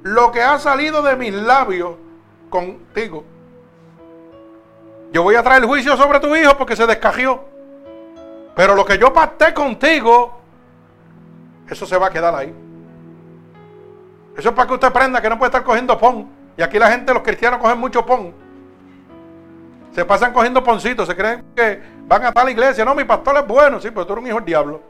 lo 0.03 0.31
que 0.31 0.41
ha 0.41 0.59
salido 0.59 1.03
de 1.03 1.17
mis 1.17 1.35
labios 1.35 1.97
contigo. 2.49 3.25
Yo 5.13 5.23
voy 5.23 5.35
a 5.35 5.43
traer 5.43 5.65
juicio 5.65 5.97
sobre 5.97 6.21
tu 6.21 6.35
hijo 6.37 6.57
porque 6.57 6.77
se 6.77 6.87
descajió. 6.87 7.45
Pero 8.55 8.75
lo 8.75 8.85
que 8.85 8.99
yo 8.99 9.13
pacté 9.13 9.53
contigo, 9.53 10.41
eso 11.69 11.87
se 11.87 11.97
va 11.97 12.07
a 12.07 12.11
quedar 12.11 12.35
ahí. 12.35 12.55
Eso 14.37 14.49
es 14.49 14.55
para 14.55 14.69
que 14.69 14.75
usted 14.75 14.89
aprenda 14.89 15.21
que 15.21 15.29
no 15.29 15.39
puede 15.39 15.49
estar 15.49 15.65
cogiendo 15.65 15.99
pon. 15.99 16.29
Y 16.57 16.63
aquí 16.63 16.79
la 16.79 16.91
gente, 16.91 17.13
los 17.13 17.23
cristianos, 17.23 17.61
cogen 17.61 17.79
mucho 17.79 18.05
pon. 18.05 18.33
Se 19.93 20.05
pasan 20.05 20.33
cogiendo 20.33 20.63
poncitos, 20.63 21.07
se 21.07 21.17
creen 21.17 21.45
que 21.55 21.81
van 22.07 22.25
a 22.25 22.45
la 22.45 22.51
iglesia. 22.51 22.85
No, 22.85 22.95
mi 22.95 23.05
pastor 23.05 23.37
es 23.39 23.47
bueno, 23.47 23.81
sí, 23.81 23.91
pero 23.91 24.07
tú 24.07 24.13
eres 24.13 24.23
un 24.23 24.29
hijo 24.29 24.37
del 24.37 24.45
diablo. 24.45 24.81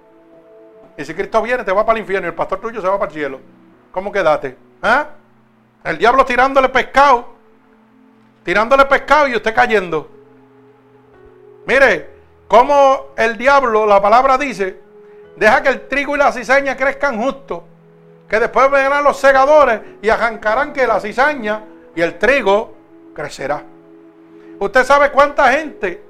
Y 0.96 1.04
si 1.04 1.14
Cristo 1.14 1.42
viene, 1.42 1.64
te 1.64 1.72
va 1.72 1.84
para 1.84 1.98
el 1.98 2.02
infierno 2.02 2.26
y 2.26 2.30
el 2.30 2.34
pastor 2.34 2.60
tuyo 2.60 2.80
se 2.80 2.86
va 2.86 2.98
para 2.98 3.10
el 3.10 3.14
cielo. 3.14 3.40
¿Cómo 3.92 4.10
quedaste? 4.10 4.56
¿Ah? 4.82 5.08
El 5.82 5.98
diablo 5.98 6.24
tirándole 6.24 6.68
pescado. 6.68 7.34
Tirándole 8.44 8.84
pescado 8.86 9.28
y 9.28 9.36
usted 9.36 9.54
cayendo. 9.54 10.10
Mire, 11.66 12.13
como 12.48 13.06
el 13.16 13.36
diablo, 13.36 13.86
la 13.86 14.00
palabra 14.00 14.38
dice, 14.38 14.78
deja 15.36 15.62
que 15.62 15.68
el 15.70 15.88
trigo 15.88 16.14
y 16.14 16.18
la 16.18 16.32
cizaña 16.32 16.76
crezcan 16.76 17.20
justos. 17.20 17.62
Que 18.28 18.40
después 18.40 18.70
vendrán 18.70 19.04
los 19.04 19.18
segadores 19.18 19.80
y 20.02 20.08
arrancarán 20.08 20.72
que 20.72 20.86
la 20.86 21.00
cizaña 21.00 21.64
y 21.94 22.00
el 22.00 22.18
trigo 22.18 22.74
crecerá. 23.14 23.62
Usted 24.58 24.84
sabe 24.84 25.10
cuánta 25.10 25.52
gente 25.52 26.02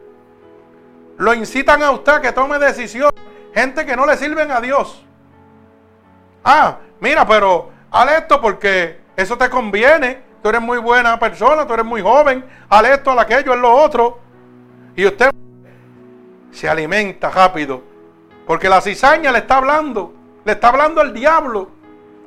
lo 1.18 1.34
incitan 1.34 1.82
a 1.82 1.90
usted 1.90 2.12
a 2.12 2.20
que 2.20 2.32
tome 2.32 2.58
decisiones 2.58 3.20
gente 3.54 3.86
que 3.86 3.96
no 3.96 4.04
le 4.04 4.16
sirven 4.16 4.50
a 4.50 4.60
Dios. 4.60 5.04
Ah, 6.42 6.78
mira, 7.00 7.26
pero 7.26 7.70
haz 7.90 8.12
esto 8.12 8.40
porque 8.40 9.00
eso 9.16 9.38
te 9.38 9.48
conviene. 9.48 10.22
Tú 10.42 10.48
eres 10.50 10.60
muy 10.60 10.78
buena 10.78 11.18
persona, 11.18 11.66
tú 11.66 11.72
eres 11.72 11.86
muy 11.86 12.02
joven. 12.02 12.44
Haz 12.68 12.84
esto, 12.88 13.12
haz 13.12 13.18
aquello, 13.20 13.52
haz 13.52 13.58
lo 13.58 13.74
otro. 13.74 14.18
Y 14.96 15.06
usted 15.06 15.30
se 16.54 16.68
alimenta 16.68 17.30
rápido. 17.30 17.82
Porque 18.46 18.68
la 18.68 18.80
cizaña 18.80 19.32
le 19.32 19.38
está 19.38 19.58
hablando. 19.58 20.14
Le 20.44 20.52
está 20.52 20.68
hablando 20.68 21.02
el 21.02 21.12
diablo. 21.12 21.68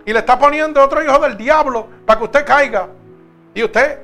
Y 0.05 0.13
le 0.13 0.19
está 0.19 0.37
poniendo 0.37 0.83
otro 0.83 1.03
hijo 1.03 1.17
del 1.19 1.37
diablo 1.37 1.87
para 2.05 2.19
que 2.19 2.25
usted 2.25 2.45
caiga. 2.45 2.87
Y 3.53 3.63
usted 3.63 3.99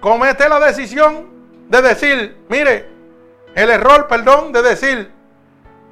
comete 0.00 0.48
la 0.48 0.60
decisión 0.60 1.26
de 1.68 1.82
decir, 1.82 2.36
mire, 2.48 2.88
el 3.54 3.70
error, 3.70 4.06
perdón, 4.06 4.52
de 4.52 4.62
decir, 4.62 5.10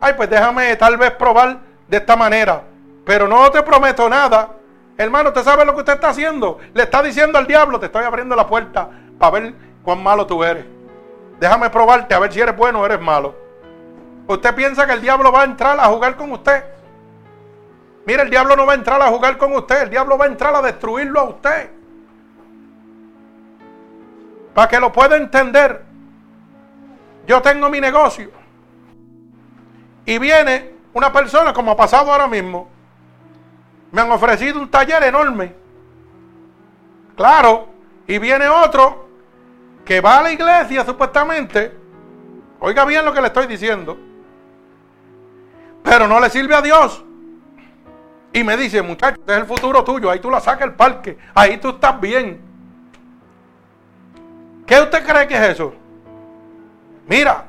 ay, 0.01 0.15
pues 0.17 0.31
déjame 0.31 0.75
tal 0.77 0.97
vez 0.97 1.11
probar 1.13 1.61
de 1.89 1.97
esta 1.97 2.17
manera, 2.17 2.63
pero 3.05 3.27
no 3.27 3.51
te 3.51 3.63
prometo 3.63 4.09
nada. 4.09 4.51
Hermano, 4.97 5.31
¿usted 5.31 5.43
sabe 5.43 5.65
lo 5.65 5.73
que 5.75 5.81
usted 5.81 5.95
está 5.95 6.11
haciendo? 6.11 6.59
Le 6.73 6.85
está 6.85 7.03
diciendo 7.03 7.39
al 7.39 7.47
diablo, 7.47 7.81
te 7.81 7.87
estoy 7.87 8.05
abriendo 8.05 8.37
la 8.37 8.47
puerta 8.47 8.89
para 9.19 9.33
ver 9.33 9.55
cuán 9.83 10.03
malo 10.03 10.27
tú 10.27 10.45
eres. 10.45 10.74
Déjame 11.41 11.71
probarte 11.71 12.15
a 12.15 12.19
ver 12.19 12.33
si 12.33 12.41
eres 12.41 12.57
bueno 12.57 12.81
o 12.81 12.87
eres 12.87 13.01
malo. 13.01 13.35
¿Usted 14.27 14.55
piensa 14.55 14.87
que 14.87 14.93
el 14.93 15.03
diablo 15.03 15.31
va 15.31 15.43
a 15.43 15.45
entrar 15.45 15.79
a 15.79 15.87
jugar 15.87 16.17
con 16.17 16.33
usted? 16.33 16.65
Mire, 18.07 18.23
el 18.23 18.31
diablo 18.31 18.57
no 18.57 18.67
va 18.67 18.73
a 18.73 18.77
entrar 18.77 19.01
a 19.01 19.09
jugar 19.09 19.39
con 19.39 19.53
usted, 19.55 19.83
el 19.83 19.91
diablo 19.91 20.17
va 20.17 20.27
a 20.27 20.29
entrar 20.29 20.55
a 20.55 20.63
destruirlo 20.63 21.21
a 21.21 21.25
usted. 21.25 21.71
Para 24.55 24.69
que 24.69 24.79
lo 24.79 24.93
pueda 24.93 25.17
entender. 25.17 25.85
Yo 27.27 27.43
tengo 27.43 27.69
mi 27.71 27.81
negocio. 27.81 28.31
Y 30.07 30.19
viene 30.19 30.75
una 30.93 31.13
persona, 31.13 31.53
como 31.53 31.73
ha 31.73 31.77
pasado 31.77 32.13
ahora 32.13 32.29
mismo. 32.29 32.69
Me 33.91 34.03
han 34.03 34.11
ofrecido 34.11 34.61
un 34.61 34.71
taller 34.71 35.03
enorme. 35.03 35.55
Claro. 37.17 37.69
Y 38.07 38.19
viene 38.19 38.49
otro 38.49 39.04
que 39.85 40.01
va 40.01 40.19
a 40.19 40.23
la 40.23 40.33
iglesia 40.33 40.85
supuestamente. 40.85 41.77
Oiga 42.61 42.85
bien 42.85 43.05
lo 43.05 43.13
que 43.13 43.21
le 43.21 43.27
estoy 43.27 43.47
diciendo. 43.47 43.99
Pero 45.83 46.09
no 46.09 46.19
le 46.19 46.31
sirve 46.31 46.55
a 46.55 46.63
Dios. 46.63 47.05
Y 48.33 48.43
me 48.43 48.57
dice, 48.57 48.83
muchacho, 48.83 49.21
este 49.21 49.33
es 49.33 49.39
el 49.39 49.47
futuro 49.47 49.85
tuyo. 49.85 50.11
Ahí 50.11 50.19
tú 50.19 50.31
la 50.31 50.41
sacas 50.41 50.69
el 50.69 50.75
parque. 50.75 51.19
Ahí 51.35 51.59
tú 51.59 51.71
estás 51.71 52.01
bien. 52.01 52.41
¿Qué 54.67 54.81
usted 54.81 55.05
cree 55.07 55.29
que 55.29 55.35
es 55.35 55.51
eso? 55.51 55.75
Mira, 57.07 57.45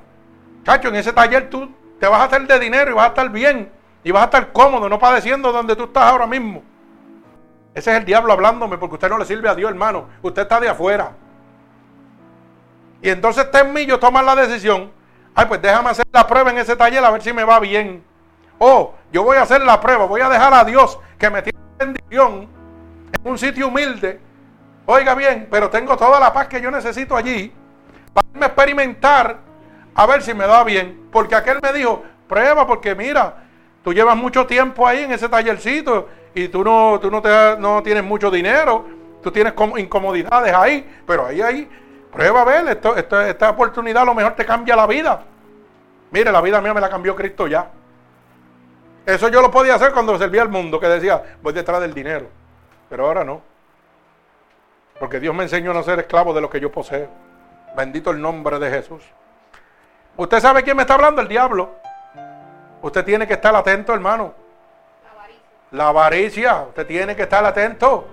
chacho, 0.63 0.89
en 0.89 0.95
ese 0.95 1.13
taller 1.13 1.49
tú 1.49 1.71
te 1.99 2.07
vas 2.07 2.19
a 2.19 2.23
hacer 2.25 2.45
de 2.45 2.59
dinero 2.59 2.91
y 2.91 2.93
vas 2.93 3.05
a 3.05 3.07
estar 3.09 3.29
bien 3.29 3.71
y 4.03 4.11
vas 4.11 4.23
a 4.23 4.25
estar 4.25 4.51
cómodo, 4.51 4.89
no 4.89 4.99
padeciendo 4.99 5.51
donde 5.51 5.75
tú 5.75 5.85
estás 5.85 6.03
ahora 6.03 6.27
mismo. 6.27 6.61
Ese 7.73 7.91
es 7.91 7.97
el 7.97 8.05
diablo 8.05 8.33
hablándome 8.33 8.77
porque 8.77 8.95
usted 8.95 9.09
no 9.09 9.17
le 9.17 9.25
sirve 9.25 9.49
a 9.49 9.55
Dios, 9.55 9.71
hermano. 9.71 10.07
Usted 10.21 10.43
está 10.43 10.59
de 10.59 10.69
afuera. 10.69 11.13
Y 13.01 13.09
entonces 13.09 13.47
yo 13.87 13.99
tomar 13.99 14.23
la 14.23 14.35
decisión. 14.35 14.91
Ay, 15.33 15.45
pues 15.47 15.61
déjame 15.61 15.89
hacer 15.89 16.05
la 16.11 16.25
prueba 16.25 16.51
en 16.51 16.57
ese 16.57 16.75
taller 16.75 17.03
a 17.03 17.11
ver 17.11 17.21
si 17.21 17.33
me 17.33 17.43
va 17.43 17.59
bien. 17.59 18.03
O 18.57 18.93
yo 19.11 19.23
voy 19.23 19.37
a 19.37 19.41
hacer 19.41 19.61
la 19.61 19.79
prueba, 19.81 20.05
voy 20.05 20.21
a 20.21 20.29
dejar 20.29 20.53
a 20.53 20.63
Dios 20.63 20.97
que 21.17 21.29
me 21.29 21.41
tiene 21.41 21.59
bendición 21.77 22.47
en 23.11 23.31
un 23.31 23.37
sitio 23.37 23.67
humilde. 23.67 24.19
Oiga 24.85 25.15
bien, 25.15 25.47
pero 25.51 25.69
tengo 25.69 25.97
toda 25.97 26.19
la 26.19 26.31
paz 26.31 26.47
que 26.47 26.61
yo 26.61 26.71
necesito 26.71 27.15
allí 27.15 27.51
para 28.13 28.47
experimentar 28.47 29.37
a 29.93 30.05
ver 30.05 30.21
si 30.21 30.33
me 30.33 30.47
da 30.47 30.63
bien. 30.63 31.07
Porque 31.11 31.35
aquel 31.35 31.59
me 31.61 31.73
dijo, 31.73 32.03
prueba, 32.27 32.65
porque 32.65 32.95
mira, 32.95 33.43
tú 33.83 33.93
llevas 33.93 34.15
mucho 34.15 34.45
tiempo 34.45 34.87
ahí 34.87 35.03
en 35.03 35.11
ese 35.11 35.27
tallercito 35.27 36.07
y 36.33 36.47
tú 36.49 36.63
no, 36.63 36.99
tú 37.01 37.09
no, 37.09 37.21
te, 37.21 37.29
no 37.57 37.81
tienes 37.81 38.03
mucho 38.03 38.29
dinero, 38.29 38.85
tú 39.23 39.31
tienes 39.31 39.53
incomodidades 39.77 40.53
ahí, 40.53 40.87
pero 41.07 41.25
ahí, 41.25 41.41
ahí, 41.41 41.69
prueba 42.15 42.41
a 42.41 42.45
ver, 42.45 42.67
esto, 42.69 42.95
esta 42.95 43.49
oportunidad 43.49 44.05
lo 44.05 44.15
mejor 44.15 44.33
te 44.35 44.45
cambia 44.45 44.75
la 44.75 44.87
vida. 44.87 45.21
Mire, 46.11 46.31
la 46.31 46.41
vida 46.41 46.61
mía 46.61 46.73
me 46.73 46.81
la 46.81 46.89
cambió 46.89 47.15
Cristo 47.15 47.45
ya. 47.45 47.69
Eso 49.05 49.27
yo 49.27 49.41
lo 49.41 49.51
podía 49.51 49.75
hacer 49.75 49.91
cuando 49.91 50.17
servía 50.17 50.41
al 50.41 50.49
mundo, 50.49 50.79
que 50.79 50.87
decía, 50.87 51.21
voy 51.41 51.53
detrás 51.53 51.81
del 51.81 51.93
dinero. 51.93 52.27
Pero 52.89 53.05
ahora 53.05 53.23
no. 53.23 53.41
Porque 54.99 55.19
Dios 55.19 55.35
me 55.35 55.43
enseñó 55.43 55.71
a 55.71 55.73
no 55.73 55.83
ser 55.83 55.99
esclavo 55.99 56.33
de 56.33 56.41
lo 56.41 56.49
que 56.49 56.59
yo 56.59 56.71
poseo. 56.71 57.09
Bendito 57.75 58.11
el 58.11 58.21
nombre 58.21 58.57
de 58.59 58.69
Jesús. 58.69 59.03
¿Usted 60.15 60.39
sabe 60.39 60.63
quién 60.63 60.77
me 60.77 60.83
está 60.83 60.93
hablando? 60.93 61.21
El 61.21 61.27
diablo. 61.27 61.75
Usted 62.81 63.03
tiene 63.03 63.27
que 63.27 63.33
estar 63.33 63.53
atento, 63.53 63.93
hermano. 63.93 64.33
La 65.03 65.11
avaricia. 65.11 65.43
La 65.71 65.87
avaricia. 65.89 66.61
Usted 66.69 66.87
tiene 66.87 67.15
que 67.15 67.23
estar 67.23 67.43
atento. 67.43 68.07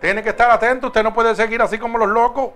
Tiene 0.00 0.22
que 0.22 0.28
estar 0.28 0.50
atento. 0.50 0.88
Usted 0.88 1.02
no 1.02 1.14
puede 1.14 1.34
seguir 1.34 1.62
así 1.62 1.78
como 1.78 1.96
los 1.96 2.08
locos. 2.08 2.50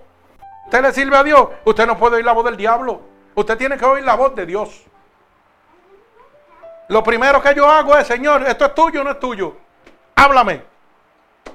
Usted 0.65 0.81
le 0.81 0.91
sirve 0.91 1.17
a 1.17 1.23
Dios. 1.23 1.47
Usted 1.65 1.85
no 1.85 1.97
puede 1.97 2.17
oír 2.17 2.25
la 2.25 2.33
voz 2.33 2.45
del 2.45 2.57
diablo. 2.57 3.01
Usted 3.35 3.57
tiene 3.57 3.77
que 3.77 3.85
oír 3.85 4.03
la 4.03 4.15
voz 4.15 4.35
de 4.35 4.45
Dios. 4.45 4.83
Lo 6.89 7.03
primero 7.03 7.41
que 7.41 7.55
yo 7.55 7.69
hago 7.69 7.95
es, 7.97 8.07
Señor, 8.07 8.43
esto 8.43 8.65
es 8.65 8.75
tuyo 8.75 9.01
o 9.01 9.03
no 9.03 9.11
es 9.11 9.19
tuyo. 9.19 9.55
Háblame. 10.15 10.63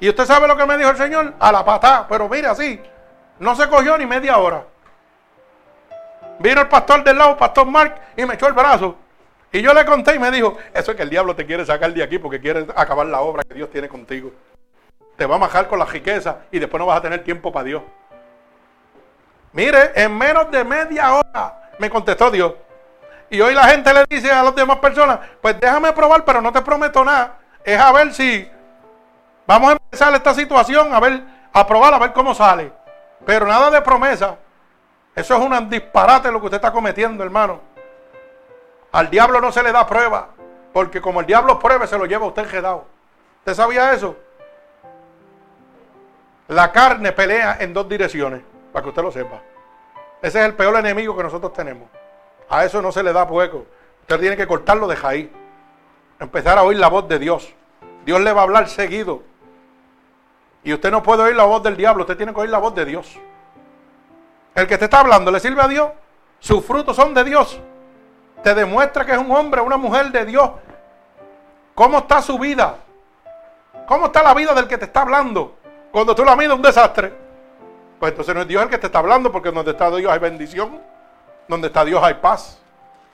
Y 0.00 0.08
usted 0.08 0.24
sabe 0.24 0.48
lo 0.48 0.56
que 0.56 0.66
me 0.66 0.76
dijo 0.76 0.90
el 0.90 0.96
Señor, 0.96 1.34
a 1.38 1.52
la 1.52 1.64
patada, 1.64 2.06
pero 2.08 2.28
mire 2.28 2.46
así, 2.46 2.80
no 3.38 3.54
se 3.54 3.68
cogió 3.68 3.98
ni 3.98 4.06
media 4.06 4.38
hora. 4.38 4.64
Vino 6.38 6.60
el 6.60 6.68
pastor 6.68 7.02
del 7.02 7.18
lado, 7.18 7.36
pastor 7.36 7.66
Mark, 7.66 8.00
y 8.16 8.24
me 8.24 8.34
echó 8.34 8.46
el 8.46 8.52
brazo. 8.52 8.96
Y 9.50 9.60
yo 9.60 9.72
le 9.74 9.84
conté 9.84 10.14
y 10.14 10.18
me 10.18 10.30
dijo, 10.30 10.56
eso 10.72 10.90
es 10.92 10.96
que 10.96 11.02
el 11.02 11.10
diablo 11.10 11.34
te 11.34 11.46
quiere 11.46 11.64
sacar 11.64 11.92
de 11.92 12.02
aquí 12.02 12.18
porque 12.18 12.40
quiere 12.40 12.66
acabar 12.76 13.06
la 13.06 13.20
obra 13.20 13.42
que 13.42 13.54
Dios 13.54 13.70
tiene 13.70 13.88
contigo. 13.88 14.30
Te 15.16 15.26
va 15.26 15.36
a 15.36 15.38
majar 15.38 15.66
con 15.66 15.78
la 15.78 15.84
riqueza 15.84 16.42
y 16.52 16.58
después 16.58 16.78
no 16.78 16.86
vas 16.86 16.98
a 16.98 17.02
tener 17.02 17.24
tiempo 17.24 17.50
para 17.50 17.64
Dios. 17.64 17.82
Mire, 19.52 19.92
en 19.94 20.16
menos 20.16 20.50
de 20.50 20.64
media 20.64 21.14
hora 21.14 21.70
me 21.78 21.88
contestó 21.88 22.30
Dios. 22.30 22.52
Y 23.30 23.40
hoy 23.40 23.54
la 23.54 23.64
gente 23.64 23.92
le 23.92 24.04
dice 24.08 24.30
a 24.30 24.42
las 24.42 24.54
demás 24.54 24.78
personas, 24.78 25.18
pues 25.40 25.58
déjame 25.60 25.92
probar, 25.92 26.24
pero 26.24 26.40
no 26.40 26.52
te 26.52 26.62
prometo 26.62 27.04
nada. 27.04 27.38
Es 27.64 27.78
a 27.78 27.92
ver 27.92 28.12
si 28.14 28.50
vamos 29.46 29.70
a 29.70 29.72
empezar 29.72 30.14
esta 30.14 30.34
situación, 30.34 30.94
a 30.94 31.00
ver, 31.00 31.22
a 31.52 31.66
probar, 31.66 31.92
a 31.94 31.98
ver 31.98 32.12
cómo 32.12 32.34
sale. 32.34 32.72
Pero 33.26 33.46
nada 33.46 33.70
de 33.70 33.82
promesa. 33.82 34.36
Eso 35.14 35.34
es 35.34 35.40
un 35.40 35.68
disparate 35.68 36.30
lo 36.30 36.40
que 36.40 36.46
usted 36.46 36.58
está 36.58 36.72
cometiendo, 36.72 37.24
hermano. 37.24 37.60
Al 38.92 39.10
diablo 39.10 39.40
no 39.40 39.52
se 39.52 39.62
le 39.62 39.72
da 39.72 39.86
prueba, 39.86 40.28
porque 40.72 41.00
como 41.00 41.20
el 41.20 41.26
diablo 41.26 41.58
pruebe, 41.58 41.86
se 41.86 41.98
lo 41.98 42.06
lleva 42.06 42.26
usted 42.26 42.42
enredado. 42.42 42.86
¿Usted 43.40 43.54
sabía 43.54 43.92
eso? 43.92 44.16
La 46.46 46.72
carne 46.72 47.12
pelea 47.12 47.58
en 47.60 47.74
dos 47.74 47.88
direcciones, 47.88 48.42
para 48.78 48.84
que 48.84 48.88
usted 48.90 49.02
lo 49.02 49.10
sepa. 49.10 49.40
Ese 50.22 50.38
es 50.38 50.44
el 50.46 50.54
peor 50.54 50.76
enemigo 50.76 51.16
que 51.16 51.22
nosotros 51.24 51.52
tenemos. 51.52 51.88
A 52.48 52.64
eso 52.64 52.80
no 52.80 52.92
se 52.92 53.02
le 53.02 53.12
da 53.12 53.26
fuego. 53.26 53.66
Usted 54.02 54.20
tiene 54.20 54.36
que 54.36 54.46
cortarlo 54.46 54.86
de 54.86 54.96
ahí. 55.02 55.32
Empezar 56.20 56.58
a 56.58 56.62
oír 56.62 56.78
la 56.78 56.88
voz 56.88 57.08
de 57.08 57.18
Dios. 57.18 57.52
Dios 58.04 58.20
le 58.20 58.32
va 58.32 58.42
a 58.42 58.44
hablar 58.44 58.68
seguido. 58.68 59.22
Y 60.62 60.72
usted 60.72 60.92
no 60.92 61.02
puede 61.02 61.24
oír 61.24 61.34
la 61.34 61.44
voz 61.44 61.62
del 61.62 61.76
diablo, 61.76 62.02
usted 62.02 62.16
tiene 62.16 62.32
que 62.32 62.40
oír 62.40 62.50
la 62.50 62.58
voz 62.58 62.74
de 62.74 62.84
Dios. 62.84 63.18
El 64.54 64.66
que 64.66 64.78
te 64.78 64.84
está 64.84 65.00
hablando 65.00 65.30
le 65.30 65.40
sirve 65.40 65.60
a 65.60 65.68
Dios. 65.68 65.90
Sus 66.38 66.64
frutos 66.64 66.94
son 66.94 67.14
de 67.14 67.24
Dios. 67.24 67.60
Te 68.44 68.54
demuestra 68.54 69.04
que 69.04 69.12
es 69.12 69.18
un 69.18 69.30
hombre, 69.32 69.60
una 69.60 69.76
mujer 69.76 70.12
de 70.12 70.24
Dios. 70.24 70.50
¿Cómo 71.74 71.98
está 71.98 72.22
su 72.22 72.38
vida? 72.38 72.76
¿Cómo 73.86 74.06
está 74.06 74.22
la 74.22 74.34
vida 74.34 74.54
del 74.54 74.68
que 74.68 74.78
te 74.78 74.84
está 74.84 75.02
hablando? 75.02 75.56
Cuando 75.90 76.14
tú 76.14 76.24
la 76.24 76.36
miras 76.36 76.54
un 76.54 76.62
desastre. 76.62 77.27
Pues 77.98 78.12
entonces 78.12 78.34
no 78.34 78.42
es 78.42 78.48
Dios 78.48 78.62
el 78.62 78.68
que 78.68 78.78
te 78.78 78.86
está 78.86 79.00
hablando, 79.00 79.32
porque 79.32 79.50
donde 79.50 79.72
está 79.72 79.90
Dios 79.90 80.12
hay 80.12 80.18
bendición. 80.18 80.80
Donde 81.48 81.68
está 81.68 81.84
Dios 81.84 82.02
hay 82.02 82.14
paz. 82.14 82.58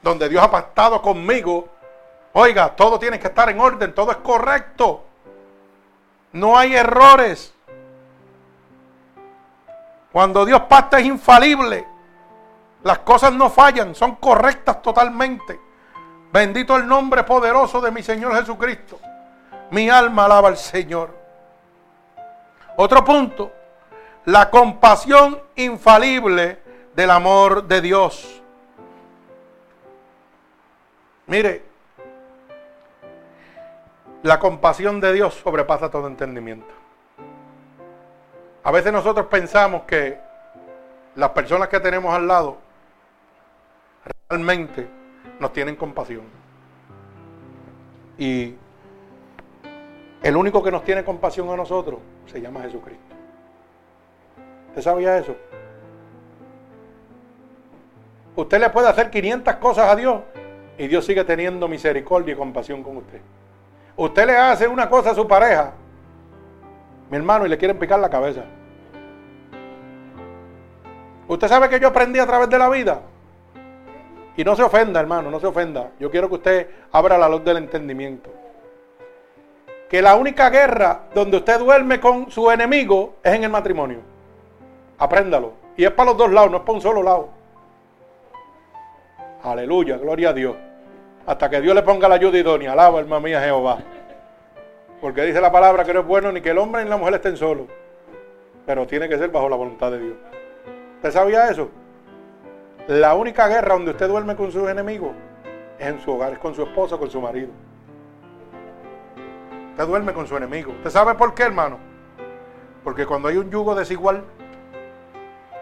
Donde 0.02 0.28
Dios 0.28 0.42
ha 0.42 0.50
pactado 0.50 1.00
conmigo. 1.00 1.68
Oiga, 2.32 2.74
todo 2.74 2.98
tiene 2.98 3.18
que 3.18 3.28
estar 3.28 3.48
en 3.48 3.60
orden, 3.60 3.94
todo 3.94 4.10
es 4.10 4.18
correcto. 4.18 5.04
No 6.32 6.58
hay 6.58 6.74
errores. 6.74 7.54
Cuando 10.12 10.44
Dios 10.44 10.60
pacta 10.62 10.98
es 10.98 11.06
infalible. 11.06 11.86
Las 12.82 12.98
cosas 12.98 13.32
no 13.32 13.48
fallan, 13.48 13.94
son 13.94 14.16
correctas 14.16 14.82
totalmente. 14.82 15.58
Bendito 16.30 16.76
el 16.76 16.86
nombre 16.86 17.24
poderoso 17.24 17.80
de 17.80 17.90
mi 17.90 18.02
Señor 18.02 18.34
Jesucristo. 18.34 18.98
Mi 19.70 19.88
alma 19.88 20.26
alaba 20.26 20.48
al 20.48 20.56
Señor. 20.56 21.10
Otro 22.76 23.04
punto, 23.04 23.52
la 24.26 24.50
compasión 24.50 25.40
infalible 25.56 26.58
del 26.94 27.10
amor 27.10 27.64
de 27.64 27.80
Dios. 27.80 28.42
Mire, 31.26 31.62
la 34.22 34.38
compasión 34.38 35.00
de 35.00 35.12
Dios 35.12 35.34
sobrepasa 35.34 35.90
todo 35.90 36.06
entendimiento. 36.06 36.72
A 38.62 38.70
veces 38.70 38.92
nosotros 38.92 39.26
pensamos 39.26 39.82
que 39.82 40.18
las 41.16 41.30
personas 41.30 41.68
que 41.68 41.80
tenemos 41.80 42.14
al 42.14 42.26
lado 42.26 42.56
realmente 44.28 44.88
nos 45.38 45.52
tienen 45.52 45.76
compasión. 45.76 46.24
Y 48.16 48.54
el 50.22 50.36
único 50.36 50.62
que 50.62 50.70
nos 50.70 50.84
tiene 50.84 51.04
compasión 51.04 51.50
a 51.50 51.56
nosotros 51.56 52.00
se 52.26 52.40
llama 52.40 52.62
Jesucristo. 52.62 53.13
¿Usted 54.74 54.90
sabía 54.90 55.18
eso? 55.18 55.36
Usted 58.34 58.58
le 58.58 58.70
puede 58.70 58.88
hacer 58.88 59.08
500 59.08 59.54
cosas 59.56 59.88
a 59.88 59.94
Dios 59.94 60.22
y 60.76 60.88
Dios 60.88 61.06
sigue 61.06 61.22
teniendo 61.22 61.68
misericordia 61.68 62.34
y 62.34 62.36
compasión 62.36 62.82
con 62.82 62.96
usted. 62.96 63.20
Usted 63.96 64.26
le 64.26 64.36
hace 64.36 64.66
una 64.66 64.90
cosa 64.90 65.12
a 65.12 65.14
su 65.14 65.28
pareja, 65.28 65.74
mi 67.08 67.16
hermano, 67.16 67.46
y 67.46 67.50
le 67.50 67.56
quieren 67.56 67.78
picar 67.78 68.00
la 68.00 68.10
cabeza. 68.10 68.42
Usted 71.28 71.46
sabe 71.46 71.68
que 71.68 71.78
yo 71.78 71.86
aprendí 71.86 72.18
a 72.18 72.26
través 72.26 72.50
de 72.50 72.58
la 72.58 72.68
vida. 72.68 73.00
Y 74.36 74.42
no 74.42 74.56
se 74.56 74.64
ofenda, 74.64 74.98
hermano, 74.98 75.30
no 75.30 75.38
se 75.38 75.46
ofenda. 75.46 75.92
Yo 76.00 76.10
quiero 76.10 76.28
que 76.28 76.34
usted 76.34 76.68
abra 76.90 77.16
la 77.16 77.28
luz 77.28 77.44
del 77.44 77.58
entendimiento. 77.58 78.28
Que 79.88 80.02
la 80.02 80.16
única 80.16 80.50
guerra 80.50 81.02
donde 81.14 81.36
usted 81.36 81.60
duerme 81.60 82.00
con 82.00 82.28
su 82.28 82.50
enemigo 82.50 83.18
es 83.22 83.34
en 83.34 83.44
el 83.44 83.50
matrimonio. 83.50 84.13
Apréndalo. 85.04 85.52
Y 85.76 85.84
es 85.84 85.90
para 85.90 86.10
los 86.10 86.18
dos 86.18 86.32
lados, 86.32 86.50
no 86.50 86.56
es 86.56 86.62
para 86.62 86.72
un 86.72 86.80
solo 86.80 87.02
lado. 87.02 87.28
Aleluya, 89.42 89.98
gloria 89.98 90.30
a 90.30 90.32
Dios. 90.32 90.56
Hasta 91.26 91.50
que 91.50 91.60
Dios 91.60 91.74
le 91.74 91.82
ponga 91.82 92.08
la 92.08 92.14
ayuda 92.14 92.38
idónea. 92.38 92.72
Alaba, 92.72 93.00
hermana 93.00 93.20
mía, 93.20 93.40
Jehová. 93.42 93.80
Porque 95.02 95.20
dice 95.26 95.42
la 95.42 95.52
palabra 95.52 95.84
que 95.84 95.92
no 95.92 96.00
es 96.00 96.06
bueno 96.06 96.32
ni 96.32 96.40
que 96.40 96.52
el 96.52 96.56
hombre 96.56 96.82
ni 96.82 96.88
la 96.88 96.96
mujer 96.96 97.12
estén 97.14 97.36
solos. 97.36 97.66
Pero 98.64 98.86
tiene 98.86 99.06
que 99.06 99.18
ser 99.18 99.28
bajo 99.28 99.46
la 99.50 99.56
voluntad 99.56 99.90
de 99.90 99.98
Dios. 99.98 100.16
¿Usted 100.96 101.10
sabía 101.10 101.50
eso? 101.50 101.68
La 102.88 103.14
única 103.14 103.46
guerra 103.46 103.74
donde 103.74 103.90
usted 103.90 104.08
duerme 104.08 104.36
con 104.36 104.50
sus 104.50 104.66
enemigos 104.70 105.10
es 105.78 105.86
en 105.86 106.00
su 106.00 106.12
hogar, 106.12 106.32
es 106.32 106.38
con 106.38 106.54
su 106.54 106.62
esposo, 106.62 106.98
con 106.98 107.10
su 107.10 107.20
marido. 107.20 107.50
Usted 109.72 109.86
duerme 109.86 110.14
con 110.14 110.26
su 110.26 110.34
enemigo. 110.34 110.72
¿Usted 110.72 110.88
sabe 110.88 111.14
por 111.14 111.34
qué, 111.34 111.42
hermano? 111.42 111.76
Porque 112.82 113.04
cuando 113.04 113.28
hay 113.28 113.36
un 113.36 113.50
yugo 113.50 113.74
desigual, 113.74 114.24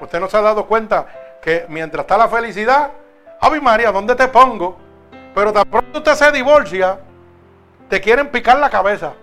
usted 0.04 0.20
no 0.20 0.28
se 0.28 0.36
ha 0.36 0.42
dado 0.42 0.66
cuenta 0.66 1.06
que 1.40 1.66
mientras 1.68 2.04
está 2.04 2.16
la 2.16 2.28
felicidad, 2.28 2.90
Ave 3.40 3.60
María, 3.60 3.90
¿dónde 3.90 4.14
te 4.14 4.28
pongo? 4.28 4.78
Pero 5.34 5.52
tan 5.52 5.64
pronto 5.64 5.98
usted 5.98 6.14
se 6.14 6.30
divorcia, 6.32 6.98
te 7.88 8.00
quieren 8.00 8.28
picar 8.30 8.58
la 8.58 8.70
cabeza. 8.70 9.14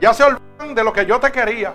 Ya 0.00 0.12
se 0.12 0.24
olvidan 0.24 0.74
de 0.74 0.84
lo 0.84 0.92
que 0.92 1.06
yo 1.06 1.20
te 1.20 1.30
quería, 1.30 1.72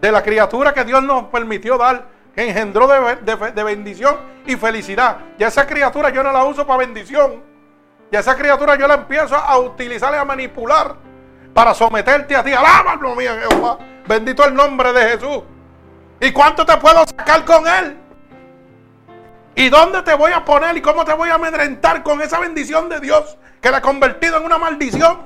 de 0.00 0.12
la 0.12 0.22
criatura 0.22 0.74
que 0.74 0.84
Dios 0.84 1.02
nos 1.02 1.24
permitió 1.24 1.78
dar, 1.78 2.06
que 2.34 2.48
engendró 2.48 2.86
de, 2.86 3.64
bendición 3.64 4.16
y 4.46 4.56
felicidad. 4.56 5.18
Ya 5.38 5.48
esa 5.48 5.66
criatura 5.66 6.10
yo 6.10 6.22
no 6.22 6.32
la 6.32 6.44
uso 6.44 6.66
para 6.66 6.80
bendición. 6.80 7.42
Ya 8.10 8.20
esa 8.20 8.36
criatura 8.36 8.74
yo 8.76 8.86
la 8.86 8.94
empiezo 8.94 9.36
a 9.36 9.58
utilizar 9.58 10.12
y 10.14 10.16
a 10.16 10.24
manipular 10.24 10.96
para 11.54 11.72
someterte 11.74 12.34
a 12.34 12.42
ti. 12.42 12.52
Alábalo, 12.52 13.14
mía 13.14 13.36
Jehová. 13.48 13.78
Bendito 14.06 14.44
el 14.44 14.54
nombre 14.54 14.92
de 14.92 15.10
Jesús. 15.10 15.42
¿Y 16.24 16.32
cuánto 16.32 16.64
te 16.64 16.74
puedo 16.78 17.04
sacar 17.06 17.44
con 17.44 17.66
él? 17.68 17.98
¿Y 19.54 19.68
dónde 19.68 20.02
te 20.02 20.14
voy 20.14 20.32
a 20.32 20.42
poner 20.42 20.74
y 20.74 20.80
cómo 20.80 21.04
te 21.04 21.12
voy 21.12 21.28
a 21.28 21.34
amedrentar 21.34 22.02
con 22.02 22.22
esa 22.22 22.38
bendición 22.38 22.88
de 22.88 22.98
Dios 22.98 23.36
que 23.60 23.70
la 23.70 23.76
ha 23.76 23.82
convertido 23.82 24.38
en 24.38 24.46
una 24.46 24.56
maldición? 24.56 25.18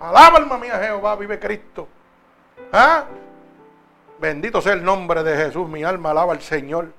Alaba 0.00 0.38
alma 0.38 0.56
mía 0.56 0.80
Jehová, 0.82 1.16
vive 1.16 1.38
Cristo. 1.38 1.86
¿Ah? 2.72 3.04
Bendito 4.18 4.62
sea 4.62 4.72
el 4.72 4.82
nombre 4.82 5.22
de 5.22 5.36
Jesús, 5.36 5.68
mi 5.68 5.84
alma 5.84 6.12
alaba 6.12 6.32
al 6.32 6.40
Señor. 6.40 6.94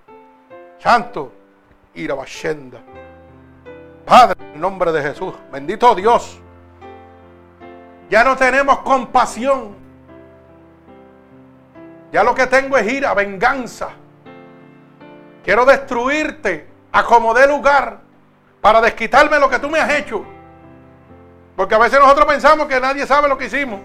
Santo, 0.78 1.34
ira 1.96 2.14
bashenda. 2.14 2.80
Padre, 4.06 4.38
en 4.54 4.62
nombre 4.62 4.92
de 4.92 5.02
Jesús, 5.02 5.34
bendito 5.52 5.96
Dios. 5.96 6.40
Ya 8.12 8.24
no 8.24 8.36
tenemos 8.36 8.78
compasión. 8.80 9.89
Ya 12.11 12.23
lo 12.23 12.34
que 12.34 12.48
tengo 12.48 12.77
es 12.77 12.91
ira, 12.91 13.14
venganza. 13.14 13.90
Quiero 15.44 15.65
destruirte 15.65 16.68
a 16.91 17.03
como 17.03 17.34
dé 17.34 17.48
lugar 17.48 17.99
para 18.61 18.81
desquitarme 18.81 19.40
lo 19.40 19.49
que 19.49 19.60
tú 19.60 19.69
me 19.69 19.80
has 19.80 19.91
hecho. 19.91 20.26
Porque 21.56 21.76
a 21.76 21.80
veces 21.80 21.99
nosotros 21.99 22.26
pensamos 22.26 22.68
que 22.68 22.80
nadie 22.80 23.06
sabe 23.06 23.27
lo 23.27 23.38
que 23.38 23.45
hicimos. 23.45 23.80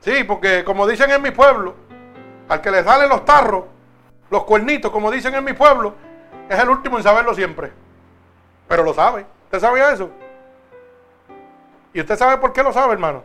Sí, 0.00 0.24
porque 0.24 0.64
como 0.64 0.86
dicen 0.86 1.10
en 1.10 1.22
mi 1.22 1.30
pueblo, 1.30 1.74
al 2.48 2.60
que 2.60 2.70
le 2.70 2.82
salen 2.82 3.08
los 3.08 3.24
tarros, 3.24 3.64
los 4.30 4.44
cuernitos, 4.44 4.90
como 4.90 5.10
dicen 5.10 5.34
en 5.34 5.44
mi 5.44 5.52
pueblo, 5.52 5.94
es 6.48 6.58
el 6.58 6.68
último 6.68 6.96
en 6.96 7.02
saberlo 7.02 7.34
siempre. 7.34 7.72
Pero 8.68 8.82
lo 8.82 8.94
sabe. 8.94 9.26
¿Usted 9.44 9.60
sabía 9.60 9.92
eso? 9.92 10.10
¿Y 11.92 12.00
usted 12.00 12.16
sabe 12.16 12.38
por 12.38 12.52
qué 12.52 12.62
lo 12.62 12.72
sabe, 12.72 12.92
hermano? 12.92 13.24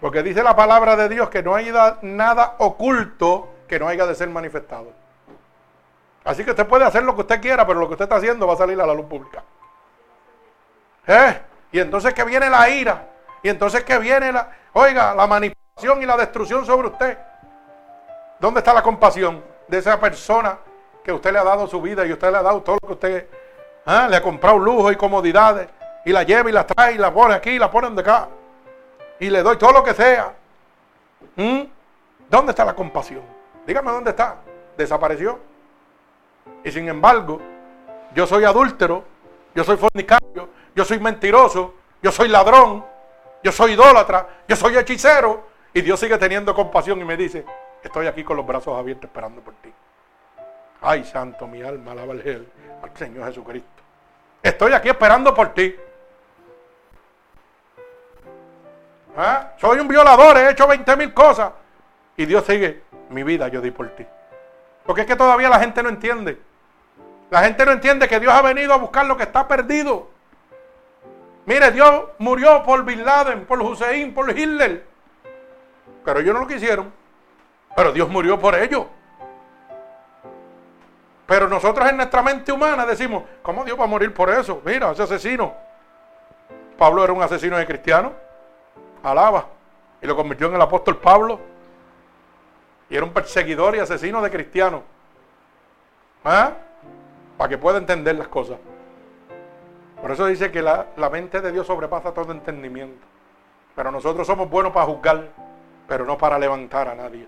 Porque 0.00 0.22
dice 0.22 0.42
la 0.42 0.54
palabra 0.54 0.96
de 0.96 1.08
Dios 1.08 1.28
que 1.28 1.42
no 1.42 1.54
hay 1.54 1.72
nada 2.02 2.54
oculto 2.58 3.48
que 3.66 3.78
no 3.78 3.88
haya 3.88 4.06
de 4.06 4.14
ser 4.14 4.28
manifestado. 4.28 4.92
Así 6.24 6.44
que 6.44 6.50
usted 6.50 6.66
puede 6.66 6.84
hacer 6.84 7.02
lo 7.02 7.14
que 7.14 7.22
usted 7.22 7.40
quiera, 7.40 7.66
pero 7.66 7.80
lo 7.80 7.88
que 7.88 7.94
usted 7.94 8.04
está 8.04 8.16
haciendo 8.16 8.46
va 8.46 8.54
a 8.54 8.56
salir 8.56 8.80
a 8.80 8.86
la 8.86 8.94
luz 8.94 9.06
pública. 9.06 9.42
¿Eh? 11.06 11.40
Y 11.72 11.80
entonces 11.80 12.14
que 12.14 12.24
viene 12.24 12.48
la 12.50 12.68
ira. 12.68 13.08
Y 13.42 13.48
entonces 13.48 13.82
que 13.84 13.98
viene 13.98 14.32
la, 14.32 14.50
oiga, 14.72 15.14
la 15.14 15.26
manipulación 15.26 16.02
y 16.02 16.06
la 16.06 16.16
destrucción 16.16 16.64
sobre 16.64 16.88
usted. 16.88 17.18
¿Dónde 18.38 18.60
está 18.60 18.72
la 18.72 18.82
compasión 18.82 19.42
de 19.66 19.78
esa 19.78 19.98
persona 19.98 20.58
que 21.02 21.12
usted 21.12 21.32
le 21.32 21.38
ha 21.38 21.44
dado 21.44 21.66
su 21.66 21.80
vida 21.80 22.06
y 22.06 22.12
usted 22.12 22.30
le 22.30 22.38
ha 22.38 22.42
dado 22.42 22.62
todo 22.62 22.78
lo 22.80 22.88
que 22.88 22.94
usted 22.94 23.28
¿ah? 23.86 24.06
le 24.08 24.16
ha 24.16 24.22
comprado 24.22 24.58
lujo 24.58 24.92
y 24.92 24.96
comodidades 24.96 25.68
y 26.04 26.12
la 26.12 26.22
lleva 26.22 26.50
y 26.50 26.52
la 26.52 26.66
trae 26.66 26.94
y 26.94 26.98
la 26.98 27.12
pone 27.12 27.34
aquí 27.34 27.50
y 27.50 27.58
la 27.58 27.70
pone 27.70 27.90
de 27.90 28.00
acá 28.00 28.28
y 29.20 29.30
le 29.30 29.42
doy 29.42 29.56
todo 29.56 29.72
lo 29.72 29.82
que 29.82 29.94
sea? 29.94 30.34
¿Mm? 31.36 31.62
¿Dónde 32.28 32.52
está 32.52 32.64
la 32.64 32.74
compasión? 32.74 33.22
Dígame 33.66 33.90
dónde 33.90 34.10
está. 34.10 34.36
Desapareció. 34.76 35.38
Y 36.64 36.70
sin 36.70 36.88
embargo, 36.88 37.40
yo 38.14 38.26
soy 38.26 38.44
adúltero, 38.44 39.04
yo 39.54 39.64
soy 39.64 39.76
fornicario, 39.76 40.48
yo 40.74 40.84
soy 40.84 40.98
mentiroso, 40.98 41.74
yo 42.02 42.12
soy 42.12 42.28
ladrón, 42.28 42.84
yo 43.42 43.52
soy 43.52 43.72
idólatra, 43.72 44.28
yo 44.46 44.56
soy 44.56 44.76
hechicero. 44.76 45.48
Y 45.72 45.82
Dios 45.82 46.00
sigue 46.00 46.16
teniendo 46.18 46.54
compasión 46.54 47.00
y 47.00 47.04
me 47.04 47.16
dice, 47.16 47.44
estoy 47.82 48.06
aquí 48.06 48.24
con 48.24 48.36
los 48.36 48.46
brazos 48.46 48.78
abiertos 48.78 49.08
esperando 49.08 49.40
por 49.40 49.54
ti. 49.54 49.72
Ay, 50.80 51.04
santo, 51.04 51.46
mi 51.46 51.62
alma, 51.62 51.92
alaba 51.92 52.12
al, 52.12 52.46
Señor 52.94 53.26
Jesucristo. 53.26 53.68
Estoy 54.42 54.72
aquí 54.72 54.88
esperando 54.88 55.34
por 55.34 55.52
ti. 55.52 55.74
¿Ah? 59.20 59.54
Soy 59.56 59.80
un 59.80 59.88
violador, 59.88 60.36
he 60.36 60.48
hecho 60.48 60.68
20 60.68 60.96
mil 60.96 61.12
cosas. 61.12 61.50
Y 62.16 62.24
Dios 62.24 62.44
sigue, 62.46 62.84
mi 63.10 63.24
vida 63.24 63.48
yo 63.48 63.60
di 63.60 63.72
por 63.72 63.88
ti. 63.88 64.06
Porque 64.86 65.00
es 65.00 65.06
que 65.08 65.16
todavía 65.16 65.48
la 65.48 65.58
gente 65.58 65.82
no 65.82 65.88
entiende. 65.88 66.40
La 67.28 67.42
gente 67.42 67.66
no 67.66 67.72
entiende 67.72 68.06
que 68.06 68.20
Dios 68.20 68.32
ha 68.32 68.40
venido 68.42 68.72
a 68.72 68.76
buscar 68.76 69.06
lo 69.06 69.16
que 69.16 69.24
está 69.24 69.48
perdido. 69.48 70.08
Mire, 71.46 71.72
Dios 71.72 72.04
murió 72.18 72.62
por 72.62 72.84
Bin 72.84 73.04
Laden, 73.04 73.44
por 73.44 73.60
Hussein, 73.60 74.14
por 74.14 74.30
Hitler. 74.30 74.86
Pero 76.04 76.20
ellos 76.20 76.34
no 76.34 76.40
lo 76.40 76.46
quisieron. 76.46 76.92
Pero 77.74 77.90
Dios 77.90 78.08
murió 78.08 78.38
por 78.38 78.54
ellos. 78.54 78.86
Pero 81.26 81.48
nosotros 81.48 81.88
en 81.90 81.96
nuestra 81.96 82.22
mente 82.22 82.52
humana 82.52 82.86
decimos, 82.86 83.24
¿cómo 83.42 83.64
Dios 83.64 83.78
va 83.78 83.84
a 83.84 83.88
morir 83.88 84.14
por 84.14 84.30
eso? 84.30 84.62
Mira, 84.64 84.92
ese 84.92 85.02
asesino. 85.02 85.54
Pablo 86.78 87.02
era 87.02 87.12
un 87.12 87.20
asesino 87.20 87.56
de 87.56 87.66
cristiano. 87.66 88.27
Alaba. 89.02 89.46
Y 90.00 90.06
lo 90.06 90.16
convirtió 90.16 90.46
en 90.48 90.54
el 90.54 90.62
apóstol 90.62 90.96
Pablo. 90.98 91.40
Y 92.90 92.96
era 92.96 93.04
un 93.04 93.12
perseguidor 93.12 93.76
y 93.76 93.80
asesino 93.80 94.22
de 94.22 94.30
cristianos. 94.30 94.82
¿Ah? 96.24 96.52
Para 97.36 97.48
que 97.48 97.58
pueda 97.58 97.78
entender 97.78 98.16
las 98.16 98.28
cosas. 98.28 98.58
Por 100.00 100.10
eso 100.12 100.26
dice 100.26 100.50
que 100.50 100.62
la, 100.62 100.86
mente 101.10 101.40
de 101.40 101.52
Dios 101.52 101.66
sobrepasa 101.66 102.12
todo 102.12 102.32
entendimiento. 102.32 103.04
Pero 103.74 103.90
nosotros 103.90 104.26
somos 104.26 104.48
buenos 104.48 104.72
para 104.72 104.86
juzgar, 104.86 105.28
pero 105.86 106.04
no 106.04 106.16
para 106.16 106.38
levantar 106.38 106.88
a 106.88 106.94
nadie. 106.94 107.26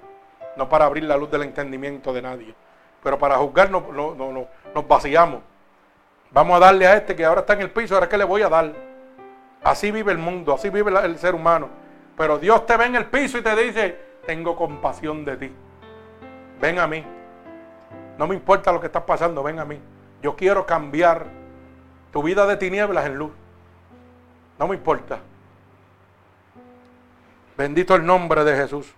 No 0.57 0.69
para 0.69 0.87
abrir 0.87 1.05
la 1.05 1.17
luz 1.17 1.31
del 1.31 1.43
entendimiento 1.43 2.13
de 2.13 2.23
nadie. 2.23 2.55
Pero 3.03 3.19
para 3.19 3.37
juzgar 3.37 3.71
no, 3.71 3.81
nos 4.75 4.89
vaciamos. 4.89 5.41
Vamos 6.31 6.57
a 6.57 6.61
darle 6.61 6.87
a 6.87 6.97
este 6.97 7.17
que 7.17 7.25
ahora 7.25 7.41
está 7.41 7.55
en 7.55 7.63
el 7.63 7.71
piso, 7.71 7.95
ahora 7.95 8.09
que 8.09 8.19
le 8.19 8.25
voy 8.25 8.43
a 8.43 8.49
dar. 8.49 8.73
Así 9.63 9.91
vive 9.91 10.13
el 10.13 10.19
mundo, 10.19 10.55
así 10.55 10.71
vive 10.71 10.93
el 11.05 11.19
ser 11.19 11.35
humano. 11.35 11.69
Pero 12.17 12.39
Dios 12.39 12.67
te 12.67 12.77
ve 12.77 12.87
en 12.87 12.97
el 12.97 13.07
piso 13.07 13.39
y 13.39 13.43
te 13.43 13.55
dice, 13.57 13.99
tengo 14.27 14.57
compasión 14.57 15.25
de 15.25 15.37
ti. 15.37 15.53
Ven 16.61 16.79
a 16.79 16.87
mí. 16.87 17.05
No 18.19 18.27
me 18.27 18.35
importa 18.35 18.73
lo 18.73 18.81
que 18.81 18.87
está 18.87 19.05
pasando, 19.05 19.43
ven 19.43 19.59
a 19.59 19.65
mí. 19.65 19.79
Yo 20.23 20.37
quiero 20.37 20.67
cambiar 20.67 21.27
tu 22.13 22.23
vida 22.23 22.47
de 22.47 22.57
tinieblas 22.57 23.07
en 23.07 23.17
luz. 23.17 23.33
No 24.59 24.69
me 24.69 24.77
importa. 24.77 25.19
Bendito 27.57 27.95
el 27.95 28.05
nombre 28.05 28.45
de 28.45 28.57
Jesús. 28.57 28.95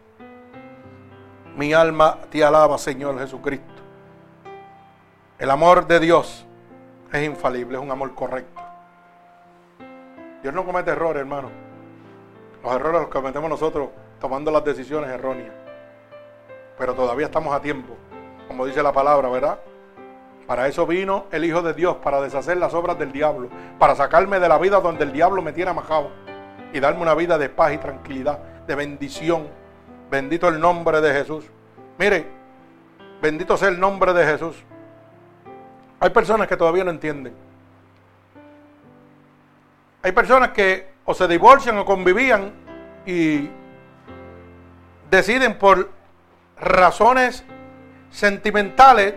Mi 1.56 1.72
alma 1.72 2.18
te 2.30 2.44
alaba, 2.44 2.78
Señor 2.78 3.18
Jesucristo. 3.18 3.66
El 5.38 5.50
amor 5.50 5.86
de 5.86 6.00
Dios 6.00 6.46
es 7.12 7.24
infalible, 7.24 7.76
es 7.76 7.82
un 7.82 7.90
amor 7.90 8.14
correcto. 8.14 8.61
Dios 10.42 10.52
no 10.52 10.64
comete 10.64 10.90
errores, 10.90 11.20
hermano. 11.20 11.50
Los 12.62 12.74
errores 12.74 13.02
los 13.02 13.10
cometemos 13.10 13.48
nosotros 13.48 13.90
tomando 14.20 14.50
las 14.50 14.64
decisiones 14.64 15.10
erróneas. 15.10 15.52
Pero 16.78 16.94
todavía 16.94 17.26
estamos 17.26 17.54
a 17.54 17.60
tiempo, 17.60 17.94
como 18.48 18.66
dice 18.66 18.82
la 18.82 18.92
palabra, 18.92 19.28
¿verdad? 19.28 19.58
Para 20.46 20.66
eso 20.66 20.86
vino 20.86 21.26
el 21.30 21.44
Hijo 21.44 21.62
de 21.62 21.74
Dios, 21.74 21.96
para 21.96 22.20
deshacer 22.20 22.56
las 22.56 22.74
obras 22.74 22.98
del 22.98 23.12
diablo, 23.12 23.48
para 23.78 23.94
sacarme 23.94 24.40
de 24.40 24.48
la 24.48 24.58
vida 24.58 24.80
donde 24.80 25.04
el 25.04 25.12
diablo 25.12 25.42
me 25.42 25.52
tiene 25.52 25.70
amajado 25.70 26.10
y 26.72 26.80
darme 26.80 27.02
una 27.02 27.14
vida 27.14 27.38
de 27.38 27.48
paz 27.48 27.72
y 27.72 27.78
tranquilidad, 27.78 28.38
de 28.66 28.74
bendición. 28.74 29.46
Bendito 30.10 30.48
el 30.48 30.60
nombre 30.60 31.00
de 31.00 31.12
Jesús. 31.12 31.44
Mire, 31.98 32.26
bendito 33.20 33.56
sea 33.56 33.68
el 33.68 33.78
nombre 33.78 34.12
de 34.12 34.26
Jesús. 34.26 34.56
Hay 36.00 36.10
personas 36.10 36.48
que 36.48 36.56
todavía 36.56 36.82
no 36.82 36.90
entienden. 36.90 37.51
Hay 40.02 40.12
personas 40.12 40.50
que 40.50 40.92
o 41.04 41.14
se 41.14 41.28
divorcian 41.28 41.78
o 41.78 41.84
convivían 41.84 42.52
y 43.06 43.48
deciden 45.10 45.58
por 45.58 45.90
razones 46.60 47.44
sentimentales 48.10 49.14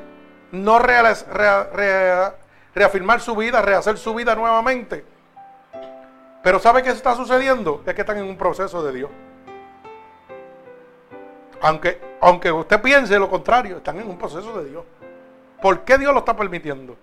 no 0.51 0.79
reafirmar 0.79 3.19
su 3.19 3.35
vida, 3.35 3.61
rehacer 3.61 3.97
su 3.97 4.13
vida 4.13 4.35
nuevamente. 4.35 5.03
Pero 6.43 6.59
¿sabe 6.59 6.83
qué 6.83 6.91
está 6.91 7.15
sucediendo? 7.15 7.81
Es 7.85 7.95
que 7.95 8.01
están 8.01 8.17
en 8.17 8.25
un 8.25 8.37
proceso 8.37 8.83
de 8.83 8.93
Dios. 8.93 9.09
Aunque, 11.61 11.99
aunque 12.21 12.51
usted 12.51 12.81
piense 12.81 13.17
lo 13.17 13.29
contrario, 13.29 13.77
están 13.77 13.99
en 13.99 14.07
un 14.07 14.17
proceso 14.17 14.61
de 14.61 14.69
Dios. 14.69 14.83
¿Por 15.61 15.81
qué 15.81 15.97
Dios 15.97 16.13
lo 16.13 16.19
está 16.19 16.35
permitiendo? 16.35 16.95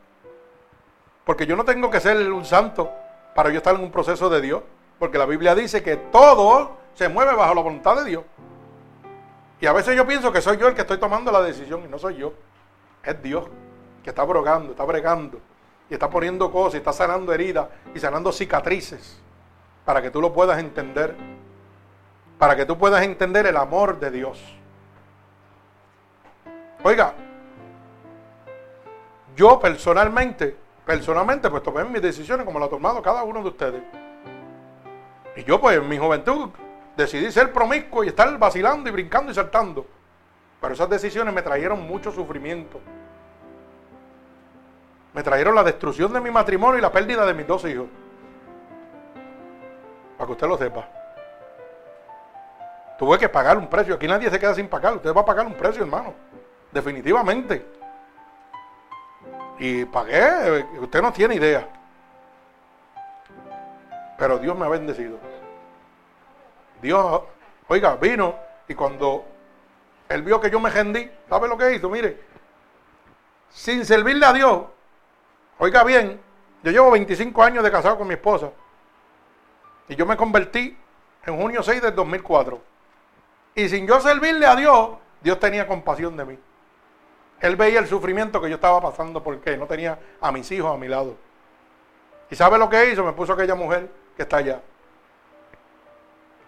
Porque 1.24 1.46
yo 1.46 1.56
no 1.56 1.64
tengo 1.64 1.90
que 1.90 1.98
ser 1.98 2.30
un 2.30 2.44
santo 2.44 2.92
para 3.34 3.50
yo 3.50 3.58
estar 3.58 3.74
en 3.74 3.82
un 3.82 3.90
proceso 3.90 4.28
de 4.28 4.40
Dios. 4.40 4.62
Porque 4.98 5.18
la 5.18 5.26
Biblia 5.26 5.54
dice 5.54 5.82
que 5.82 5.96
todo 5.96 6.76
se 6.94 7.08
mueve 7.08 7.34
bajo 7.34 7.54
la 7.54 7.60
voluntad 7.60 7.96
de 7.96 8.04
Dios. 8.04 8.24
Y 9.60 9.66
a 9.66 9.72
veces 9.72 9.96
yo 9.96 10.06
pienso 10.06 10.32
que 10.32 10.40
soy 10.40 10.56
yo 10.58 10.68
el 10.68 10.74
que 10.74 10.82
estoy 10.82 10.98
tomando 10.98 11.30
la 11.30 11.42
decisión 11.42 11.82
y 11.84 11.88
no 11.88 11.98
soy 11.98 12.16
yo. 12.16 12.32
Es 13.04 13.20
Dios 13.22 13.46
que 14.02 14.10
está 14.10 14.24
brogando, 14.24 14.72
está 14.72 14.84
bregando 14.84 15.38
y 15.88 15.94
está 15.94 16.08
poniendo 16.08 16.50
cosas, 16.50 16.74
y 16.74 16.76
está 16.78 16.92
sanando 16.92 17.32
heridas 17.32 17.68
y 17.94 18.00
sanando 18.00 18.32
cicatrices 18.32 19.20
para 19.84 20.00
que 20.00 20.10
tú 20.10 20.20
lo 20.20 20.32
puedas 20.32 20.58
entender. 20.58 21.14
Para 22.38 22.56
que 22.56 22.64
tú 22.64 22.76
puedas 22.78 23.02
entender 23.02 23.46
el 23.46 23.56
amor 23.56 24.00
de 24.00 24.10
Dios. 24.10 24.42
Oiga, 26.82 27.14
yo 29.36 29.60
personalmente, 29.60 30.56
personalmente, 30.84 31.48
pues 31.48 31.62
tomé 31.62 31.84
mis 31.84 32.02
decisiones 32.02 32.44
como 32.44 32.58
lo 32.58 32.66
ha 32.66 32.70
tomado 32.70 33.02
cada 33.02 33.22
uno 33.22 33.42
de 33.42 33.48
ustedes. 33.48 33.82
Y 35.36 35.44
yo, 35.44 35.60
pues 35.60 35.78
en 35.78 35.88
mi 35.88 35.98
juventud, 35.98 36.50
decidí 36.96 37.30
ser 37.30 37.52
promiscuo 37.52 38.04
y 38.04 38.08
estar 38.08 38.36
vacilando 38.38 38.88
y 38.88 38.92
brincando 38.92 39.32
y 39.32 39.34
saltando. 39.34 39.86
Pero 40.60 40.74
esas 40.74 40.88
decisiones 40.88 41.34
me 41.34 41.42
trajeron 41.42 41.86
mucho 41.86 42.12
sufrimiento, 42.12 42.80
Me 45.14 45.22
trajeron 45.22 45.54
la 45.54 45.62
destrucción 45.62 46.10
de 46.10 46.22
mi 46.22 46.30
matrimonio 46.30 46.78
y 46.78 46.80
la 46.80 46.90
pérdida 46.90 47.26
de 47.26 47.34
mis 47.34 47.46
dos 47.46 47.62
hijos. 47.66 47.86
Para 50.16 50.26
que 50.26 50.32
usted 50.32 50.46
lo 50.46 50.56
sepa. 50.56 50.88
Tuve 52.98 53.18
que 53.18 53.28
pagar 53.28 53.58
un 53.58 53.68
precio. 53.68 53.94
Aquí 53.94 54.06
nadie 54.06 54.30
se 54.30 54.38
queda 54.38 54.54
sin 54.54 54.68
pagar. 54.68 54.94
Usted 54.94 55.14
va 55.14 55.20
a 55.20 55.24
pagar 55.24 55.44
un 55.44 55.52
precio, 55.52 55.82
hermano. 55.82 56.14
Definitivamente. 56.70 57.81
Y 59.58 59.84
pagué. 59.84 60.66
Usted 60.80 61.02
no 61.02 61.12
tiene 61.12 61.34
idea. 61.36 61.68
Pero 64.18 64.38
Dios 64.38 64.56
me 64.56 64.64
ha 64.64 64.68
bendecido. 64.68 65.18
Dios, 66.80 67.22
oiga, 67.68 67.96
vino 67.96 68.34
y 68.68 68.74
cuando 68.74 69.24
él 70.08 70.22
vio 70.22 70.40
que 70.40 70.50
yo 70.50 70.60
me 70.60 70.70
rendí, 70.70 71.10
¿sabe 71.28 71.48
lo 71.48 71.56
que 71.56 71.74
hizo? 71.74 71.88
Mire, 71.88 72.20
sin 73.48 73.84
servirle 73.84 74.26
a 74.26 74.32
Dios, 74.32 74.64
oiga 75.58 75.84
bien, 75.84 76.20
yo 76.62 76.70
llevo 76.70 76.90
25 76.90 77.42
años 77.42 77.64
de 77.64 77.70
casado 77.70 77.96
con 77.98 78.08
mi 78.08 78.14
esposa 78.14 78.50
y 79.88 79.94
yo 79.94 80.06
me 80.06 80.16
convertí 80.16 80.76
en 81.24 81.36
junio 81.36 81.62
6 81.62 81.82
del 81.82 81.94
2004. 81.94 82.60
Y 83.54 83.68
sin 83.68 83.86
yo 83.86 84.00
servirle 84.00 84.46
a 84.46 84.56
Dios, 84.56 84.90
Dios 85.20 85.38
tenía 85.38 85.66
compasión 85.66 86.16
de 86.16 86.24
mí. 86.24 86.38
Él 87.42 87.56
veía 87.56 87.80
el 87.80 87.88
sufrimiento 87.88 88.40
que 88.40 88.48
yo 88.48 88.54
estaba 88.54 88.80
pasando 88.80 89.20
porque 89.20 89.56
no 89.56 89.66
tenía 89.66 89.98
a 90.20 90.30
mis 90.30 90.48
hijos 90.52 90.72
a 90.72 90.78
mi 90.78 90.86
lado. 90.86 91.16
¿Y 92.30 92.36
sabe 92.36 92.56
lo 92.56 92.70
que 92.70 92.90
hizo? 92.90 93.02
Me 93.02 93.12
puso 93.12 93.32
aquella 93.32 93.56
mujer 93.56 93.90
que 94.16 94.22
está 94.22 94.36
allá. 94.36 94.62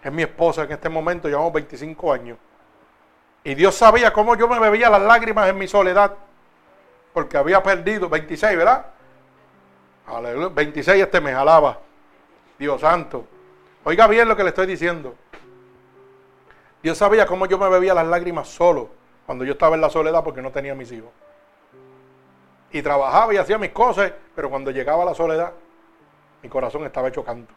Es 0.04 0.12
mi 0.12 0.22
esposa 0.22 0.62
en 0.62 0.70
este 0.70 0.88
momento, 0.88 1.28
llevamos 1.28 1.52
25 1.52 2.12
años. 2.12 2.38
Y 3.42 3.56
Dios 3.56 3.74
sabía 3.74 4.12
cómo 4.12 4.36
yo 4.36 4.46
me 4.46 4.60
bebía 4.60 4.88
las 4.88 5.02
lágrimas 5.02 5.48
en 5.48 5.58
mi 5.58 5.66
soledad. 5.66 6.14
Porque 7.12 7.36
había 7.36 7.60
perdido 7.60 8.08
26, 8.08 8.56
¿verdad? 8.56 8.86
Aleluya. 10.06 10.48
26 10.50 11.02
este 11.02 11.20
me 11.20 11.32
jalaba. 11.32 11.80
Dios 12.56 12.80
santo. 12.80 13.26
Oiga 13.82 14.06
bien 14.06 14.28
lo 14.28 14.36
que 14.36 14.44
le 14.44 14.50
estoy 14.50 14.66
diciendo. 14.66 15.16
Dios 16.84 16.96
sabía 16.96 17.26
cómo 17.26 17.46
yo 17.46 17.58
me 17.58 17.68
bebía 17.68 17.94
las 17.94 18.06
lágrimas 18.06 18.46
solo 18.46 19.03
cuando 19.26 19.44
yo 19.44 19.52
estaba 19.52 19.74
en 19.74 19.80
la 19.80 19.90
soledad 19.90 20.22
porque 20.22 20.42
no 20.42 20.50
tenía 20.50 20.74
mis 20.74 20.92
hijos. 20.92 21.10
Y 22.70 22.82
trabajaba 22.82 23.32
y 23.32 23.36
hacía 23.36 23.58
mis 23.58 23.70
cosas, 23.70 24.12
pero 24.34 24.50
cuando 24.50 24.70
llegaba 24.70 25.02
a 25.02 25.06
la 25.06 25.14
soledad, 25.14 25.52
mi 26.42 26.48
corazón 26.48 26.84
estaba 26.84 27.08
hecho 27.08 27.24
canto. 27.24 27.54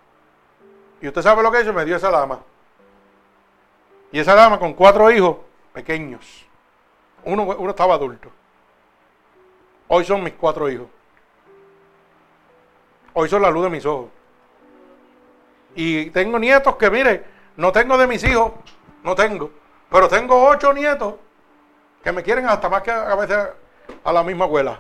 Y 1.02 1.08
usted 1.08 1.22
sabe 1.22 1.44
lo 1.44 1.52
que 1.52 1.62
hizo, 1.62 1.74
me 1.74 1.86
dio 1.86 1.96
esa 1.96 2.12
dama. 2.12 2.40
Y 4.12 4.20
esa 4.20 4.36
dama 4.36 4.60
con 4.60 4.74
cuatro 4.74 5.12
hijos 5.12 5.38
pequeños. 5.74 6.46
Uno, 7.26 7.44
uno 7.44 7.70
estaba 7.72 7.96
adulto. 7.96 8.30
Hoy 9.88 10.06
son 10.06 10.24
mis 10.24 10.34
cuatro 10.34 10.70
hijos. 10.70 10.88
Hoy 13.14 13.28
son 13.28 13.42
la 13.42 13.50
luz 13.50 13.64
de 13.64 13.70
mis 13.70 13.86
ojos. 13.86 14.10
Y 15.76 16.10
tengo 16.12 16.40
nietos 16.40 16.76
que, 16.76 16.90
mire, 16.90 17.26
no 17.58 17.72
tengo 17.72 17.98
de 17.98 18.08
mis 18.08 18.24
hijos, 18.24 18.54
no 19.04 19.16
tengo. 19.16 19.52
Pero 19.90 20.08
tengo 20.08 20.48
ocho 20.48 20.74
nietos 20.74 21.16
que 22.08 22.14
me 22.14 22.24
quieren 22.24 22.48
hasta 22.48 22.70
más 22.70 22.84
que 22.84 22.92
a 22.92 23.14
veces 23.16 23.38
a 24.02 24.14
la 24.14 24.24
misma 24.24 24.46
abuela. 24.46 24.80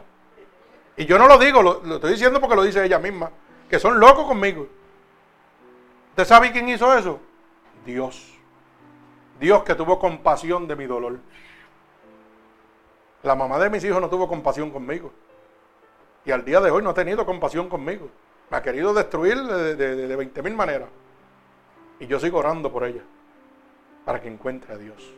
Y 0.95 1.06
yo 1.06 1.20
no 1.20 1.28
lo 1.28 1.38
digo, 1.38 1.62
lo, 1.62 1.95
estoy 1.95 2.14
diciendo 2.14 2.40
porque 2.40 2.56
lo 2.56 2.64
dice 2.64 2.86
ella 2.86 2.99
misma, 2.99 3.30
que 3.70 3.80
son 3.80 3.99
locos 3.99 4.28
conmigo. 4.28 4.66
¿Usted 6.12 6.24
sabe 6.24 6.54
quién 6.54 6.70
hizo 6.70 6.98
eso? 6.98 7.20
Dios. 7.86 8.34
Dios 9.41 9.62
que 9.64 9.76
tuvo 9.76 9.99
compasión 9.99 10.70
de 10.70 10.78
mi 10.78 10.86
dolor. 10.86 11.20
La 13.24 13.36
mamá 13.36 13.60
de 13.60 13.72
mis 13.72 13.84
hijos 13.84 13.99
no 13.99 14.10
tuvo 14.10 14.30
compasión 14.30 14.72
conmigo. 14.72 15.12
Y 16.24 16.32
al 16.32 16.45
día 16.45 16.62
de 16.62 16.72
hoy 16.72 16.82
no 16.82 16.91
ha 16.91 16.94
tenido 16.94 17.26
compasión 17.26 17.68
conmigo. 17.68 18.10
Me 18.49 18.56
ha 18.56 18.62
querido 18.62 18.94
destruir 18.94 19.38
de, 19.44 19.76
de, 19.76 20.16
20 20.16 20.41
mil 20.44 20.56
maneras. 20.56 20.88
Y 21.99 22.08
yo 22.08 22.22
sigo 22.22 22.40
orando 22.40 22.72
por 22.72 22.86
ella. 22.86 23.02
Para 24.06 24.22
que 24.22 24.30
encuentre 24.30 24.76
a 24.76 24.78
Dios. 24.78 25.14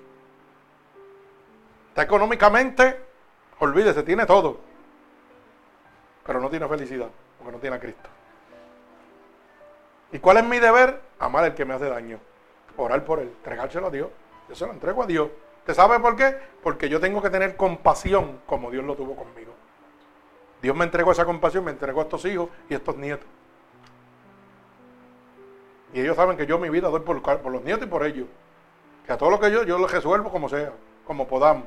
Económicamente, 2.01 2.97
olvídese, 3.59 4.03
tiene 4.03 4.25
todo. 4.25 4.57
Pero 6.25 6.39
no 6.39 6.49
tiene 6.49 6.67
felicidad. 6.67 7.09
Porque 7.37 7.51
no 7.51 7.59
tiene 7.59 7.75
a 7.75 7.79
Cristo. 7.79 8.09
¿Y 10.11 10.19
cuál 10.19 10.37
es 10.37 10.43
mi 10.43 10.59
deber? 10.59 11.01
Amar 11.19 11.43
al 11.43 11.55
que 11.55 11.65
me 11.65 11.73
hace 11.73 11.89
daño. 11.89 12.19
Orar 12.77 13.03
por 13.03 13.19
él, 13.19 13.27
entregárselo 13.27 13.87
a 13.87 13.89
Dios. 13.89 14.09
Yo 14.47 14.55
se 14.55 14.65
lo 14.65 14.71
entrego 14.71 15.03
a 15.03 15.05
Dios. 15.05 15.29
¿Usted 15.59 15.73
sabe 15.73 15.99
por 15.99 16.15
qué? 16.15 16.35
Porque 16.63 16.89
yo 16.89 16.99
tengo 16.99 17.21
que 17.21 17.29
tener 17.29 17.55
compasión 17.55 18.41
como 18.45 18.71
Dios 18.71 18.83
lo 18.85 18.95
tuvo 18.95 19.15
conmigo. 19.15 19.53
Dios 20.61 20.75
me 20.75 20.85
entregó 20.85 21.11
esa 21.11 21.25
compasión, 21.25 21.63
me 21.63 21.71
entregó 21.71 21.99
a 22.01 22.03
estos 22.03 22.25
hijos 22.25 22.49
y 22.69 22.73
a 22.73 22.77
estos 22.77 22.97
nietos. 22.97 23.27
Y 25.93 26.01
ellos 26.01 26.15
saben 26.15 26.37
que 26.37 26.45
yo 26.45 26.57
mi 26.57 26.69
vida 26.69 26.89
doy 26.89 27.01
por, 27.01 27.21
por 27.21 27.51
los 27.51 27.63
nietos 27.63 27.85
y 27.85 27.89
por 27.89 28.05
ellos. 28.05 28.27
Que 29.05 29.13
a 29.13 29.17
todo 29.17 29.29
lo 29.29 29.39
que 29.39 29.51
yo, 29.51 29.63
yo 29.63 29.77
lo 29.77 29.87
resuelvo 29.87 30.31
como 30.31 30.49
sea, 30.49 30.73
como 31.05 31.27
podamos. 31.27 31.65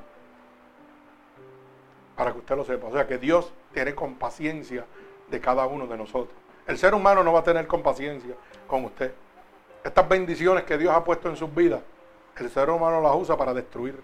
Para 2.22 2.34
que 2.34 2.38
usted 2.38 2.54
lo 2.54 2.62
sepa. 2.62 2.86
O 2.86 2.92
sea 2.92 3.04
que 3.04 3.18
Dios 3.18 3.52
tiene 3.74 3.96
compaciencia 3.96 4.86
de 5.28 5.40
cada 5.40 5.66
uno 5.66 5.88
de 5.88 5.96
nosotros. 5.96 6.38
El 6.68 6.78
ser 6.78 6.94
humano 6.94 7.24
no 7.24 7.32
va 7.32 7.40
a 7.40 7.42
tener 7.42 7.66
compaciencia 7.66 8.36
con 8.68 8.84
usted. 8.84 9.12
Estas 9.82 10.08
bendiciones 10.08 10.62
que 10.62 10.78
Dios 10.78 10.94
ha 10.94 11.02
puesto 11.02 11.28
en 11.28 11.34
sus 11.34 11.52
vidas, 11.52 11.80
el 12.36 12.48
ser 12.48 12.70
humano 12.70 13.00
las 13.00 13.12
usa 13.16 13.36
para 13.36 13.52
destruir, 13.52 14.00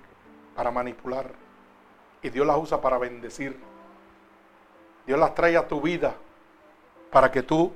para 0.56 0.72
manipular. 0.72 1.30
Y 2.20 2.30
Dios 2.30 2.44
las 2.44 2.56
usa 2.56 2.80
para 2.80 2.98
bendecir. 2.98 3.56
Dios 5.06 5.16
las 5.16 5.32
trae 5.32 5.56
a 5.56 5.68
tu 5.68 5.80
vida 5.80 6.16
para 7.12 7.30
que 7.30 7.44
tú 7.44 7.72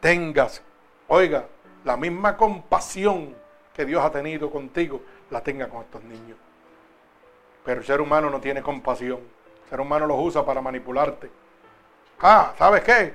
tengas, 0.00 0.60
oiga, 1.08 1.46
la 1.82 1.96
misma 1.96 2.36
compasión 2.36 3.34
que 3.72 3.86
Dios 3.86 4.04
ha 4.04 4.10
tenido 4.10 4.50
contigo, 4.50 5.00
la 5.30 5.40
tenga 5.40 5.66
con 5.70 5.80
estos 5.80 6.04
niños. 6.04 6.36
Pero 7.64 7.80
el 7.80 7.86
ser 7.86 8.02
humano 8.02 8.28
no 8.28 8.38
tiene 8.38 8.60
compasión. 8.60 9.34
El 9.66 9.70
ser 9.70 9.80
humano 9.80 10.06
los 10.06 10.16
usa 10.20 10.46
para 10.46 10.62
manipularte. 10.62 11.28
Ah, 12.20 12.52
¿sabes 12.56 12.84
qué? 12.84 13.14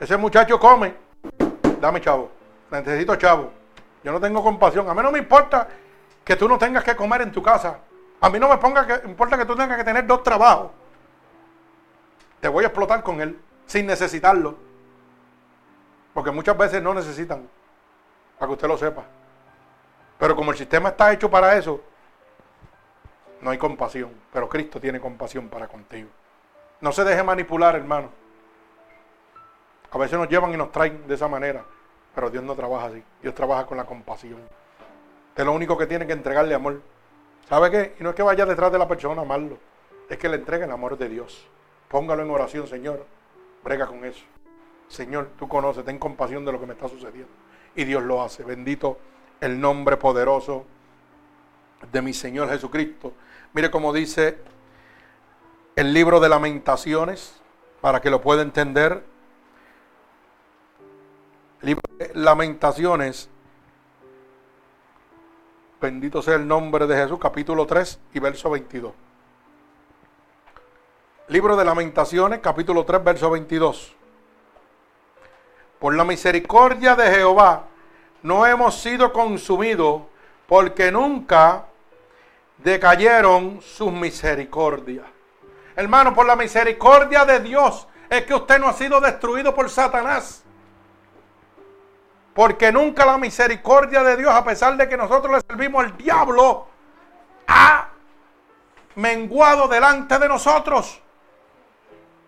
Ese 0.00 0.16
muchacho 0.16 0.58
come, 0.58 0.94
dame 1.78 2.00
chavo, 2.00 2.30
necesito 2.70 3.14
chavo. 3.16 3.52
Yo 4.02 4.10
no 4.10 4.18
tengo 4.18 4.42
compasión. 4.42 4.88
A 4.88 4.94
mí 4.94 5.02
no 5.02 5.12
me 5.12 5.18
importa 5.18 5.68
que 6.24 6.34
tú 6.34 6.48
no 6.48 6.56
tengas 6.56 6.82
que 6.82 6.96
comer 6.96 7.20
en 7.20 7.30
tu 7.30 7.42
casa. 7.42 7.78
A 8.22 8.30
mí 8.30 8.38
no 8.38 8.48
me 8.48 8.56
ponga 8.56 8.86
que, 8.86 9.06
importa 9.06 9.36
que 9.36 9.44
tú 9.44 9.54
tengas 9.54 9.76
que 9.76 9.84
tener 9.84 10.06
dos 10.06 10.22
trabajos. 10.22 10.70
Te 12.40 12.48
voy 12.48 12.64
a 12.64 12.68
explotar 12.68 13.02
con 13.02 13.20
él 13.20 13.38
sin 13.66 13.86
necesitarlo. 13.86 14.56
Porque 16.14 16.30
muchas 16.30 16.56
veces 16.56 16.82
no 16.82 16.94
necesitan. 16.94 17.46
Para 18.38 18.48
que 18.48 18.52
usted 18.54 18.68
lo 18.68 18.78
sepa. 18.78 19.04
Pero 20.18 20.34
como 20.34 20.52
el 20.52 20.56
sistema 20.56 20.88
está 20.88 21.12
hecho 21.12 21.30
para 21.30 21.54
eso, 21.56 21.82
no 23.44 23.50
hay 23.50 23.58
compasión. 23.58 24.10
Pero 24.32 24.48
Cristo 24.48 24.80
tiene 24.80 24.98
compasión 24.98 25.48
para 25.48 25.68
contigo. 25.68 26.08
No 26.80 26.90
se 26.90 27.04
deje 27.04 27.22
manipular, 27.22 27.76
hermano. 27.76 28.10
A 29.92 29.98
veces 29.98 30.18
nos 30.18 30.28
llevan 30.28 30.52
y 30.52 30.56
nos 30.56 30.72
traen 30.72 31.06
de 31.06 31.14
esa 31.14 31.28
manera, 31.28 31.64
pero 32.14 32.30
Dios 32.30 32.42
no 32.42 32.56
trabaja 32.56 32.86
así. 32.86 33.04
Dios 33.22 33.34
trabaja 33.34 33.66
con 33.66 33.76
la 33.76 33.84
compasión. 33.84 34.40
es 35.36 35.44
lo 35.44 35.52
único 35.52 35.78
que 35.78 35.86
tiene 35.86 36.06
que 36.06 36.14
entregarle 36.14 36.54
amor. 36.54 36.80
¿Sabe 37.48 37.70
qué? 37.70 37.94
Y 38.00 38.02
no 38.02 38.10
es 38.10 38.16
que 38.16 38.22
vaya 38.22 38.44
detrás 38.46 38.72
de 38.72 38.78
la 38.78 38.88
persona 38.88 39.20
a 39.20 39.24
amarlo, 39.24 39.58
es 40.08 40.16
que 40.18 40.28
le 40.28 40.36
entregue 40.36 40.64
el 40.64 40.70
amor 40.72 40.96
de 40.98 41.08
Dios. 41.08 41.46
Póngalo 41.88 42.22
en 42.22 42.30
oración, 42.30 42.66
Señor. 42.66 43.06
Brega 43.62 43.86
con 43.86 44.04
eso. 44.04 44.24
Señor, 44.88 45.28
tú 45.38 45.46
conoces, 45.46 45.84
ten 45.84 45.98
compasión 45.98 46.44
de 46.44 46.52
lo 46.52 46.58
que 46.58 46.66
me 46.66 46.72
está 46.72 46.88
sucediendo. 46.88 47.30
Y 47.76 47.84
Dios 47.84 48.02
lo 48.02 48.22
hace. 48.22 48.42
Bendito 48.42 48.98
el 49.40 49.60
nombre 49.60 49.96
poderoso 49.96 50.64
de 51.92 52.02
mi 52.02 52.12
Señor 52.12 52.48
Jesucristo. 52.48 53.12
Mire 53.54 53.70
cómo 53.70 53.92
dice 53.92 54.36
el 55.76 55.94
libro 55.94 56.18
de 56.18 56.28
lamentaciones, 56.28 57.40
para 57.80 58.00
que 58.00 58.10
lo 58.10 58.20
pueda 58.20 58.42
entender. 58.42 59.04
Libro 61.60 61.82
de 61.96 62.10
Lamentaciones. 62.14 63.30
Bendito 65.80 66.20
sea 66.20 66.34
el 66.34 66.48
nombre 66.48 66.88
de 66.88 66.96
Jesús, 66.96 67.20
capítulo 67.20 67.64
3 67.64 68.00
y 68.14 68.18
verso 68.18 68.50
22. 68.50 68.92
Libro 71.28 71.54
de 71.54 71.64
Lamentaciones, 71.64 72.40
capítulo 72.40 72.84
3, 72.84 73.04
verso 73.04 73.30
22. 73.30 73.94
Por 75.78 75.94
la 75.94 76.02
misericordia 76.04 76.96
de 76.96 77.08
Jehová 77.08 77.66
no 78.24 78.46
hemos 78.46 78.74
sido 78.80 79.12
consumidos 79.12 80.02
porque 80.48 80.90
nunca 80.90 81.66
decayeron 82.58 83.60
sus 83.62 83.92
misericordias. 83.92 85.06
Hermano, 85.76 86.14
por 86.14 86.26
la 86.26 86.36
misericordia 86.36 87.24
de 87.24 87.40
Dios 87.40 87.86
es 88.08 88.24
que 88.24 88.34
usted 88.34 88.58
no 88.58 88.68
ha 88.68 88.72
sido 88.72 89.00
destruido 89.00 89.54
por 89.54 89.68
Satanás. 89.68 90.44
Porque 92.34 92.72
nunca 92.72 93.06
la 93.06 93.18
misericordia 93.18 94.02
de 94.02 94.16
Dios, 94.16 94.34
a 94.34 94.44
pesar 94.44 94.76
de 94.76 94.88
que 94.88 94.96
nosotros 94.96 95.32
le 95.32 95.40
servimos 95.40 95.84
al 95.84 95.96
diablo, 95.96 96.66
ha 97.46 97.88
menguado 98.96 99.68
delante 99.68 100.18
de 100.18 100.28
nosotros. 100.28 101.00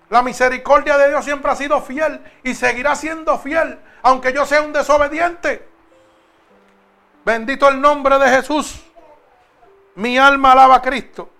La 0.09 0.23
misericordia 0.23 0.97
de 0.97 1.09
Dios 1.09 1.25
siempre 1.25 1.51
ha 1.51 1.57
sido 1.57 1.81
fiel 1.81 2.21
y 2.45 2.55
seguirá 2.55 2.95
siendo 2.95 3.39
fiel, 3.39 3.79
aunque 4.03 4.33
yo 4.33 4.47
sea 4.47 4.63
un 4.63 4.73
desobediente. 4.73 5.69
Bendito 7.25 7.69
el 7.69 7.81
nombre 7.81 8.17
de 8.19 8.29
Jesús. 8.29 8.86
Mi 9.97 10.19
alma 10.19 10.53
alaba 10.53 10.77
a 10.77 10.83
Cristo. 10.83 11.31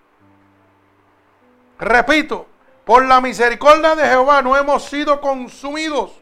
Repito, 1.79 2.47
por 2.85 3.05
la 3.05 3.21
misericordia 3.21 3.95
de 3.95 4.07
Jehová 4.07 4.41
no 4.43 4.57
hemos 4.57 4.85
sido 4.85 5.21
consumidos, 5.21 6.13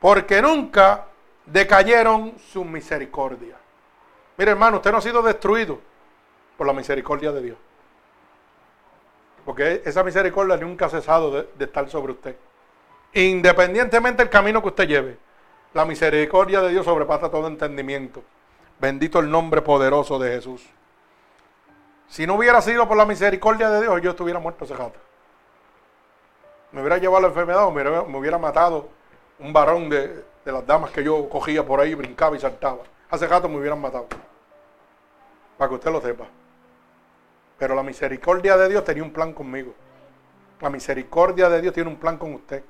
porque 0.00 0.42
nunca 0.42 1.06
decayeron 1.46 2.34
su 2.38 2.64
misericordia. 2.64 3.56
Mire 4.36 4.50
hermano, 4.50 4.76
usted 4.76 4.92
no 4.92 4.98
ha 4.98 5.02
sido 5.02 5.22
destruido 5.22 5.78
por 6.56 6.66
la 6.66 6.72
misericordia 6.72 7.32
de 7.32 7.42
Dios. 7.42 7.58
Porque 9.44 9.82
esa 9.84 10.02
misericordia 10.02 10.56
nunca 10.56 10.86
ha 10.86 10.90
cesado 10.90 11.30
de, 11.30 11.48
de 11.56 11.64
estar 11.64 11.88
sobre 11.88 12.12
usted. 12.12 12.36
Independientemente 13.14 14.22
del 14.22 14.30
camino 14.30 14.60
que 14.60 14.68
usted 14.68 14.86
lleve, 14.86 15.18
la 15.74 15.84
misericordia 15.84 16.60
de 16.60 16.70
Dios 16.70 16.84
sobrepasa 16.84 17.30
todo 17.30 17.46
entendimiento. 17.46 18.22
Bendito 18.82 19.20
el 19.20 19.30
nombre 19.30 19.62
poderoso 19.62 20.18
de 20.18 20.32
Jesús. 20.32 20.68
Si 22.08 22.26
no 22.26 22.34
hubiera 22.34 22.60
sido 22.60 22.88
por 22.88 22.96
la 22.96 23.06
misericordia 23.06 23.70
de 23.70 23.80
Dios, 23.80 24.02
yo 24.02 24.10
estuviera 24.10 24.40
muerto 24.40 24.64
ese 24.64 24.74
rato. 24.74 24.98
Me 26.72 26.80
hubiera 26.80 26.98
llevado 26.98 27.20
la 27.20 27.28
enfermedad 27.28 27.64
o 27.64 27.70
me 27.70 28.18
hubiera, 28.18 28.38
matado 28.38 28.88
un 29.38 29.52
varón 29.52 29.88
de, 29.88 30.24
de, 30.44 30.52
las 30.52 30.66
damas 30.66 30.90
que 30.90 31.04
yo 31.04 31.28
cogía 31.28 31.64
por 31.64 31.78
ahí, 31.78 31.94
brincaba 31.94 32.34
y 32.34 32.40
saltaba. 32.40 32.80
Hace 33.08 33.28
rato 33.28 33.48
me 33.48 33.58
hubieran 33.58 33.80
matado. 33.80 34.08
Para 35.56 35.68
que 35.68 35.74
usted 35.76 35.92
lo 35.92 36.00
sepa. 36.00 36.26
Pero 37.60 37.76
la 37.76 37.84
misericordia 37.84 38.56
de 38.56 38.68
Dios 38.68 38.82
tenía 38.82 39.04
un 39.04 39.12
plan 39.12 39.32
conmigo. 39.32 39.74
La 40.60 40.70
misericordia 40.70 41.48
de 41.48 41.60
Dios 41.60 41.72
tiene 41.72 41.88
un 41.88 41.98
plan 41.98 42.18
con 42.18 42.34
usted. 42.34 42.64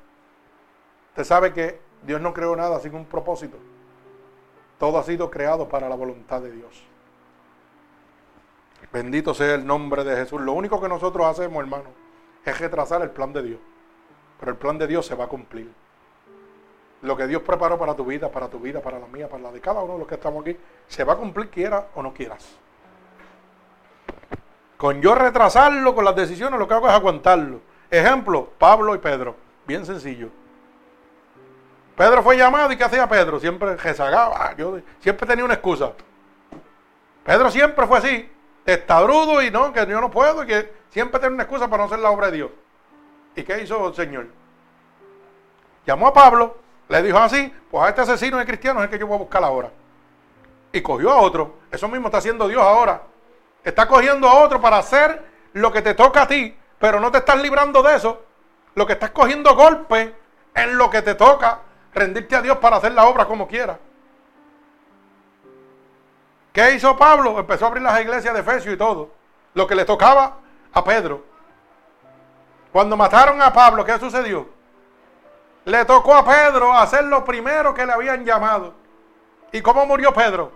Usted 1.08 1.24
sabe 1.24 1.54
que 1.54 1.80
Dios 2.02 2.20
no 2.20 2.34
creó 2.34 2.54
nada 2.54 2.78
sin 2.80 2.94
un 2.94 3.06
propósito. 3.06 3.56
Todo 4.82 4.98
ha 4.98 5.04
sido 5.04 5.30
creado 5.30 5.68
para 5.68 5.88
la 5.88 5.94
voluntad 5.94 6.40
de 6.40 6.50
Dios. 6.50 6.82
Bendito 8.92 9.32
sea 9.32 9.54
el 9.54 9.64
nombre 9.64 10.02
de 10.02 10.16
Jesús. 10.16 10.40
Lo 10.40 10.54
único 10.54 10.80
que 10.80 10.88
nosotros 10.88 11.24
hacemos, 11.24 11.62
hermano, 11.62 11.84
es 12.44 12.58
retrasar 12.58 13.00
el 13.00 13.10
plan 13.10 13.32
de 13.32 13.44
Dios. 13.44 13.60
Pero 14.40 14.50
el 14.50 14.58
plan 14.58 14.78
de 14.78 14.88
Dios 14.88 15.06
se 15.06 15.14
va 15.14 15.26
a 15.26 15.28
cumplir. 15.28 15.72
Lo 17.02 17.16
que 17.16 17.28
Dios 17.28 17.42
preparó 17.42 17.78
para 17.78 17.94
tu 17.94 18.04
vida, 18.04 18.28
para 18.28 18.48
tu 18.48 18.58
vida, 18.58 18.80
para 18.80 18.98
la 18.98 19.06
mía, 19.06 19.28
para 19.28 19.44
la 19.44 19.52
de 19.52 19.60
cada 19.60 19.82
uno 19.82 19.92
de 19.92 19.98
los 20.00 20.08
que 20.08 20.16
estamos 20.16 20.42
aquí, 20.42 20.56
se 20.88 21.04
va 21.04 21.12
a 21.12 21.16
cumplir 21.16 21.48
quiera 21.48 21.86
o 21.94 22.02
no 22.02 22.12
quieras. 22.12 22.56
Con 24.76 25.00
yo 25.00 25.14
retrasarlo 25.14 25.94
con 25.94 26.04
las 26.04 26.16
decisiones, 26.16 26.58
lo 26.58 26.66
que 26.66 26.74
hago 26.74 26.88
es 26.88 26.92
aguantarlo. 26.92 27.60
Ejemplo, 27.88 28.48
Pablo 28.58 28.96
y 28.96 28.98
Pedro. 28.98 29.36
Bien 29.64 29.86
sencillo. 29.86 30.41
Pedro 31.96 32.22
fue 32.22 32.36
llamado 32.36 32.72
y 32.72 32.76
¿qué 32.76 32.84
hacía 32.84 33.08
Pedro? 33.08 33.38
Siempre 33.38 33.76
rezagaba. 33.76 34.54
Yo 34.56 34.78
siempre 35.00 35.26
tenía 35.26 35.44
una 35.44 35.54
excusa. 35.54 35.92
Pedro 37.24 37.50
siempre 37.50 37.86
fue 37.86 37.98
así. 37.98 38.32
Testadrudo 38.64 39.42
y 39.42 39.50
no, 39.50 39.72
que 39.72 39.86
yo 39.86 40.00
no 40.00 40.10
puedo 40.10 40.44
y 40.44 40.46
que 40.46 40.72
siempre 40.90 41.20
tenía 41.20 41.34
una 41.34 41.42
excusa 41.42 41.68
para 41.68 41.82
no 41.82 41.86
hacer 41.86 41.98
la 41.98 42.10
obra 42.10 42.26
de 42.26 42.36
Dios. 42.36 42.50
¿Y 43.34 43.42
qué 43.42 43.62
hizo 43.62 43.88
el 43.88 43.94
Señor? 43.94 44.26
Llamó 45.86 46.08
a 46.08 46.12
Pablo, 46.12 46.58
le 46.88 47.02
dijo 47.02 47.18
así, 47.18 47.52
pues 47.70 47.82
a 47.84 47.88
este 47.88 48.02
asesino 48.02 48.38
de 48.38 48.46
cristiano 48.46 48.80
es 48.80 48.84
el 48.84 48.90
que 48.90 48.98
yo 48.98 49.06
voy 49.06 49.16
a 49.16 49.20
buscar 49.20 49.42
ahora. 49.42 49.70
Y 50.72 50.80
cogió 50.80 51.10
a 51.10 51.20
otro. 51.20 51.56
Eso 51.70 51.88
mismo 51.88 52.06
está 52.08 52.18
haciendo 52.18 52.46
Dios 52.48 52.62
ahora. 52.62 53.02
Está 53.64 53.86
cogiendo 53.86 54.28
a 54.28 54.42
otro 54.42 54.60
para 54.60 54.78
hacer 54.78 55.24
lo 55.52 55.72
que 55.72 55.82
te 55.82 55.94
toca 55.94 56.22
a 56.22 56.28
ti, 56.28 56.56
pero 56.78 57.00
no 57.00 57.10
te 57.10 57.18
estás 57.18 57.40
librando 57.40 57.82
de 57.82 57.96
eso. 57.96 58.22
Lo 58.74 58.86
que 58.86 58.94
estás 58.94 59.10
cogiendo 59.10 59.54
golpe 59.54 60.14
en 60.54 60.78
lo 60.78 60.88
que 60.90 61.02
te 61.02 61.14
toca, 61.14 61.60
rendirte 61.94 62.36
a 62.36 62.42
Dios 62.42 62.58
para 62.58 62.76
hacer 62.76 62.92
la 62.92 63.06
obra 63.06 63.26
como 63.26 63.46
quiera. 63.46 63.78
¿Qué 66.52 66.74
hizo 66.74 66.96
Pablo? 66.96 67.38
Empezó 67.38 67.64
a 67.64 67.68
abrir 67.68 67.82
las 67.82 68.00
iglesias 68.00 68.34
de 68.34 68.40
Efesios 68.40 68.74
y 68.74 68.76
todo. 68.76 69.10
Lo 69.54 69.66
que 69.66 69.74
le 69.74 69.84
tocaba 69.84 70.36
a 70.72 70.84
Pedro. 70.84 71.24
Cuando 72.72 72.96
mataron 72.96 73.40
a 73.40 73.52
Pablo, 73.52 73.84
¿qué 73.84 73.98
sucedió? 73.98 74.46
Le 75.64 75.84
tocó 75.84 76.14
a 76.14 76.24
Pedro 76.24 76.72
hacer 76.72 77.04
lo 77.04 77.24
primero 77.24 77.72
que 77.72 77.86
le 77.86 77.92
habían 77.92 78.24
llamado. 78.24 78.74
¿Y 79.52 79.60
cómo 79.60 79.86
murió 79.86 80.12
Pedro? 80.12 80.50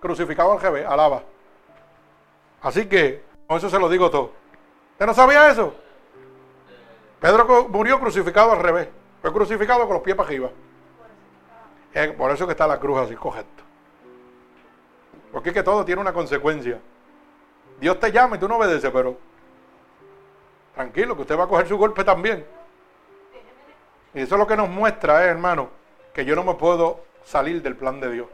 Crucificado 0.00 0.52
al 0.52 0.60
revés, 0.60 0.86
alaba. 0.86 1.22
Así 2.62 2.86
que, 2.86 3.24
con 3.46 3.56
eso 3.58 3.70
se 3.70 3.78
lo 3.78 3.88
digo 3.88 4.10
todo. 4.10 4.32
¿Usted 4.92 5.06
no 5.06 5.14
sabía 5.14 5.48
eso? 5.48 5.74
Pedro 7.20 7.68
murió 7.68 7.98
crucificado 8.00 8.52
al 8.52 8.60
revés. 8.60 8.88
Fue 9.22 9.32
crucificado 9.32 9.84
con 9.84 9.94
los 9.94 10.02
pies 10.02 10.16
para 10.16 10.26
arriba. 10.26 10.50
Por 12.16 12.30
eso 12.30 12.46
que 12.46 12.52
está 12.52 12.66
la 12.66 12.78
cruz 12.78 12.98
así, 12.98 13.14
correcto. 13.14 13.62
Porque 15.32 15.50
es 15.50 15.54
que 15.54 15.62
todo 15.62 15.84
tiene 15.84 16.00
una 16.00 16.12
consecuencia. 16.12 16.80
Dios 17.80 17.98
te 17.98 18.12
llama 18.12 18.36
y 18.36 18.38
tú 18.38 18.48
no 18.48 18.56
obedeces, 18.56 18.90
pero 18.90 19.16
tranquilo, 20.74 21.14
que 21.16 21.22
usted 21.22 21.38
va 21.38 21.44
a 21.44 21.48
coger 21.48 21.68
su 21.68 21.76
golpe 21.76 22.04
también. 22.04 22.44
Y 24.14 24.20
eso 24.20 24.34
es 24.34 24.38
lo 24.38 24.46
que 24.46 24.56
nos 24.56 24.68
muestra, 24.68 25.24
eh, 25.24 25.28
hermano, 25.28 25.70
que 26.12 26.24
yo 26.24 26.34
no 26.34 26.44
me 26.44 26.54
puedo 26.54 27.00
salir 27.24 27.62
del 27.62 27.76
plan 27.76 28.00
de 28.00 28.10
Dios. 28.10 28.26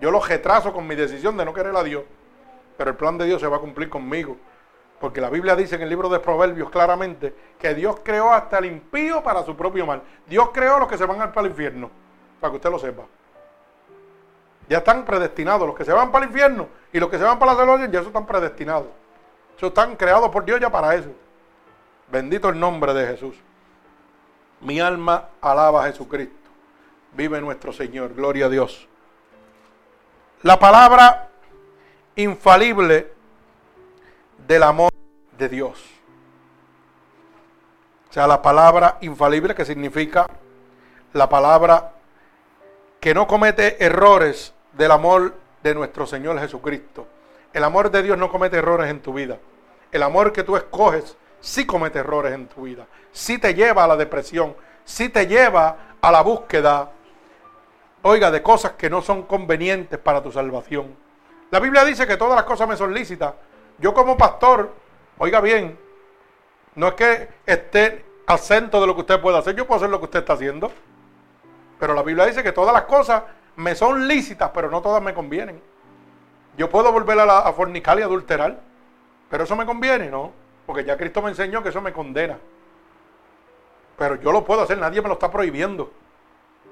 Yo 0.00 0.10
lo 0.10 0.20
retraso 0.20 0.72
con 0.72 0.86
mi 0.86 0.94
decisión 0.94 1.36
de 1.36 1.44
no 1.44 1.52
querer 1.52 1.74
a 1.74 1.82
Dios 1.82 2.04
pero 2.78 2.90
el 2.90 2.96
plan 2.96 3.18
de 3.18 3.26
Dios 3.26 3.40
se 3.40 3.48
va 3.48 3.56
a 3.56 3.60
cumplir 3.60 3.90
conmigo. 3.90 4.36
Porque 5.00 5.20
la 5.20 5.28
Biblia 5.28 5.54
dice 5.56 5.74
en 5.74 5.82
el 5.82 5.88
libro 5.88 6.08
de 6.08 6.20
Proverbios 6.20 6.70
claramente 6.70 7.34
que 7.58 7.74
Dios 7.74 8.00
creó 8.02 8.32
hasta 8.32 8.58
el 8.58 8.66
impío 8.66 9.22
para 9.22 9.42
su 9.42 9.56
propio 9.56 9.84
mal. 9.84 10.02
Dios 10.26 10.50
creó 10.52 10.76
a 10.76 10.78
los 10.78 10.88
que 10.88 10.96
se 10.96 11.04
van 11.04 11.18
para 11.32 11.46
el 11.46 11.48
infierno, 11.48 11.90
para 12.40 12.50
que 12.50 12.56
usted 12.56 12.70
lo 12.70 12.78
sepa. 12.78 13.04
Ya 14.68 14.78
están 14.78 15.04
predestinados. 15.04 15.66
Los 15.66 15.76
que 15.76 15.84
se 15.84 15.92
van 15.92 16.12
para 16.12 16.24
el 16.24 16.30
infierno 16.30 16.68
y 16.92 17.00
los 17.00 17.08
que 17.08 17.18
se 17.18 17.24
van 17.24 17.38
para 17.38 17.54
la 17.54 17.62
gloria, 17.64 17.86
ya 17.86 18.00
eso 18.00 18.08
están 18.08 18.26
predestinados. 18.26 18.88
Eso 19.56 19.68
están 19.68 19.96
creados 19.96 20.30
por 20.30 20.44
Dios 20.44 20.60
ya 20.60 20.70
para 20.70 20.94
eso. 20.94 21.10
Bendito 22.10 22.48
el 22.48 22.60
nombre 22.60 22.94
de 22.94 23.06
Jesús. 23.06 23.34
Mi 24.60 24.80
alma 24.80 25.28
alaba 25.40 25.84
a 25.84 25.86
Jesucristo. 25.88 26.34
Vive 27.12 27.40
nuestro 27.40 27.72
Señor. 27.72 28.14
Gloria 28.14 28.46
a 28.46 28.48
Dios. 28.48 28.86
La 30.42 30.58
palabra 30.58 31.28
infalible 32.16 33.12
del 34.46 34.62
amor 34.62 34.90
de 35.36 35.48
Dios. 35.48 35.84
O 38.08 38.12
sea, 38.12 38.26
la 38.26 38.40
palabra 38.40 38.98
infalible 39.00 39.54
que 39.54 39.64
significa 39.64 40.28
la 41.12 41.28
palabra 41.28 41.92
que 43.08 43.14
no 43.14 43.26
comete 43.26 43.82
errores 43.82 44.52
del 44.74 44.90
amor 44.90 45.32
de 45.62 45.74
nuestro 45.74 46.06
Señor 46.06 46.38
Jesucristo. 46.40 47.06
El 47.54 47.64
amor 47.64 47.90
de 47.90 48.02
Dios 48.02 48.18
no 48.18 48.30
comete 48.30 48.58
errores 48.58 48.90
en 48.90 49.00
tu 49.00 49.14
vida. 49.14 49.38
El 49.90 50.02
amor 50.02 50.30
que 50.30 50.44
tú 50.44 50.58
escoges 50.58 51.16
sí 51.40 51.64
comete 51.64 52.00
errores 52.00 52.34
en 52.34 52.48
tu 52.48 52.64
vida. 52.64 52.86
Sí 53.10 53.38
te 53.38 53.54
lleva 53.54 53.84
a 53.84 53.86
la 53.86 53.96
depresión. 53.96 54.54
Sí 54.84 55.08
te 55.08 55.26
lleva 55.26 55.94
a 56.02 56.12
la 56.12 56.20
búsqueda, 56.20 56.90
oiga, 58.02 58.30
de 58.30 58.42
cosas 58.42 58.72
que 58.72 58.90
no 58.90 59.00
son 59.00 59.22
convenientes 59.22 59.98
para 59.98 60.22
tu 60.22 60.30
salvación. 60.30 60.94
La 61.50 61.60
Biblia 61.60 61.86
dice 61.86 62.06
que 62.06 62.18
todas 62.18 62.36
las 62.36 62.44
cosas 62.44 62.68
me 62.68 62.76
son 62.76 62.92
lícitas. 62.92 63.32
Yo 63.78 63.94
como 63.94 64.18
pastor, 64.18 64.70
oiga 65.16 65.40
bien, 65.40 65.78
no 66.74 66.88
es 66.88 66.92
que 66.92 67.28
esté 67.46 68.04
al 68.26 68.38
centro 68.38 68.82
de 68.82 68.86
lo 68.86 68.94
que 68.94 69.00
usted 69.00 69.18
puede 69.18 69.38
hacer, 69.38 69.56
yo 69.56 69.66
puedo 69.66 69.78
hacer 69.78 69.88
lo 69.88 69.98
que 69.98 70.04
usted 70.04 70.18
está 70.18 70.34
haciendo. 70.34 70.70
Pero 71.78 71.94
la 71.94 72.02
Biblia 72.02 72.26
dice 72.26 72.42
que 72.42 72.52
todas 72.52 72.74
las 72.74 72.82
cosas 72.84 73.22
me 73.56 73.74
son 73.74 74.06
lícitas, 74.06 74.50
pero 74.52 74.70
no 74.70 74.80
todas 74.82 75.02
me 75.02 75.14
convienen. 75.14 75.60
Yo 76.56 76.68
puedo 76.68 76.92
volver 76.92 77.18
a, 77.20 77.26
la, 77.26 77.52
fornicar 77.52 77.98
y 77.98 78.02
adulterar, 78.02 78.60
pero 79.30 79.44
eso 79.44 79.56
me 79.56 79.66
conviene, 79.66 80.10
¿no? 80.10 80.32
Porque 80.66 80.84
ya 80.84 80.96
Cristo 80.96 81.22
me 81.22 81.30
enseñó 81.30 81.62
que 81.62 81.68
eso 81.68 81.80
me 81.80 81.92
condena. 81.92 82.38
Pero 83.96 84.16
yo 84.16 84.32
lo 84.32 84.44
puedo 84.44 84.62
hacer, 84.62 84.78
nadie 84.78 85.00
me 85.02 85.08
lo 85.08 85.14
está 85.14 85.30
prohibiendo. 85.30 85.92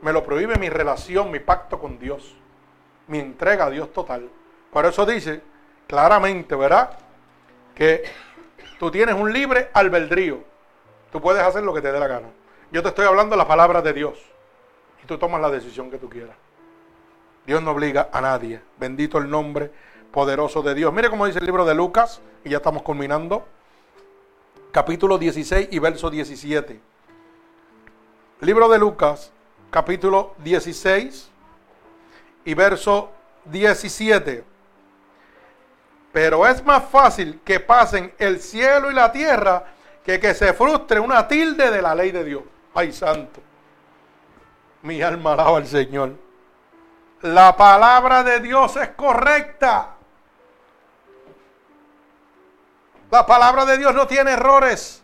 Me 0.03 0.13
lo 0.13 0.25
prohíbe 0.25 0.57
mi 0.57 0.69
relación, 0.69 1.31
mi 1.31 1.41
pacto 1.41 1.79
con 1.79 1.99
Dios, 1.99 2.37
mi 3.07 3.19
entrega 3.19 3.67
a 3.67 3.71
Dios 3.71 3.93
total. 3.93 4.29
Por 4.71 4.85
eso 4.87 5.07
dice 5.07 5.41
claramente, 5.87 6.55
¿verdad? 6.55 6.91
Que 7.75 8.05
tú 8.79 8.91
tienes 8.91 9.15
un 9.15 9.33
libre 9.33 9.71
albedrío. 9.73 10.41
Tú 11.11 11.21
puedes 11.21 11.43
hacer 11.43 11.63
lo 11.63 11.73
que 11.73 11.81
te 11.81 11.93
dé 11.93 11.99
la 11.99 12.09
gana. 12.09 12.29
Yo 12.71 12.83
te 12.83 12.89
estoy 12.89 13.07
hablando 13.07 13.35
de 13.35 13.39
la 13.39 13.49
palabra 13.49 13.81
de 13.81 13.93
Dios. 13.93 14.36
Tú 15.07 15.19
tomas 15.19 15.41
la 15.41 15.51
decisión 15.51 15.91
que 15.91 15.99
tú 15.99 16.09
quieras. 16.09 16.37
Dios 17.47 17.63
no 17.63 17.71
obliga 17.71 18.11
a 18.13 18.21
nadie. 18.21 18.61
Bendito 18.79 19.19
el 19.19 19.31
nombre 19.31 19.71
poderoso 20.11 20.63
de 20.63 20.75
Dios. 20.75 20.93
Mire 20.93 21.11
cómo 21.11 21.27
dice 21.27 21.39
el 21.39 21.47
libro 21.47 21.65
de 21.65 21.75
Lucas, 21.75 22.21
y 22.45 22.51
ya 22.51 22.57
estamos 22.57 22.83
culminando. 22.83 23.47
Capítulo 24.73 25.17
16 25.17 25.69
y 25.71 25.79
verso 25.79 26.11
17. 26.11 26.81
Libro 28.41 28.69
de 28.69 28.79
Lucas, 28.79 29.33
capítulo 29.71 30.35
16 30.39 31.31
y 32.45 32.55
verso 32.55 33.11
17. 33.45 34.45
Pero 36.13 36.47
es 36.47 36.65
más 36.65 36.85
fácil 36.85 37.41
que 37.45 37.61
pasen 37.61 38.13
el 38.19 38.41
cielo 38.41 38.91
y 38.91 38.95
la 38.95 39.13
tierra 39.13 39.65
que 40.05 40.21
que 40.21 40.35
se 40.35 40.53
frustre 40.53 41.01
una 41.01 41.27
tilde 41.27 41.71
de 41.71 41.83
la 41.83 41.95
ley 41.95 42.11
de 42.11 42.25
Dios. 42.25 42.43
Ay, 42.75 42.93
santo. 42.93 43.41
Mi 44.87 45.03
alma 45.03 45.33
alaba 45.33 45.57
al 45.57 45.67
Señor. 45.67 46.13
La 47.23 47.57
palabra 47.57 48.23
de 48.23 48.39
Dios 48.39 48.77
es 48.77 48.91
correcta. 48.91 49.97
La 53.11 53.27
palabra 53.27 53.65
de 53.65 53.79
Dios 53.79 53.93
no 53.97 54.07
tiene 54.07 54.31
errores. 54.31 55.03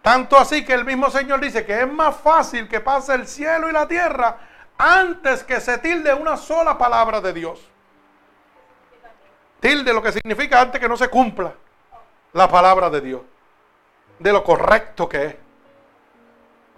Tanto 0.00 0.36
así 0.36 0.64
que 0.64 0.74
el 0.74 0.84
mismo 0.84 1.10
Señor 1.10 1.40
dice 1.40 1.66
que 1.66 1.80
es 1.80 1.92
más 1.92 2.14
fácil 2.14 2.68
que 2.68 2.78
pase 2.78 3.14
el 3.14 3.26
cielo 3.26 3.68
y 3.68 3.72
la 3.72 3.88
tierra 3.88 4.38
antes 4.78 5.42
que 5.42 5.60
se 5.60 5.78
tilde 5.78 6.14
una 6.14 6.36
sola 6.36 6.78
palabra 6.78 7.20
de 7.20 7.32
Dios. 7.32 7.68
Tilde 9.58 9.92
lo 9.92 10.02
que 10.04 10.12
significa 10.12 10.60
antes 10.60 10.80
que 10.80 10.88
no 10.88 10.96
se 10.96 11.08
cumpla 11.08 11.52
la 12.32 12.48
palabra 12.48 12.88
de 12.90 13.00
Dios. 13.00 13.22
De 14.20 14.32
lo 14.32 14.44
correcto 14.44 15.08
que 15.08 15.26
es. 15.26 15.36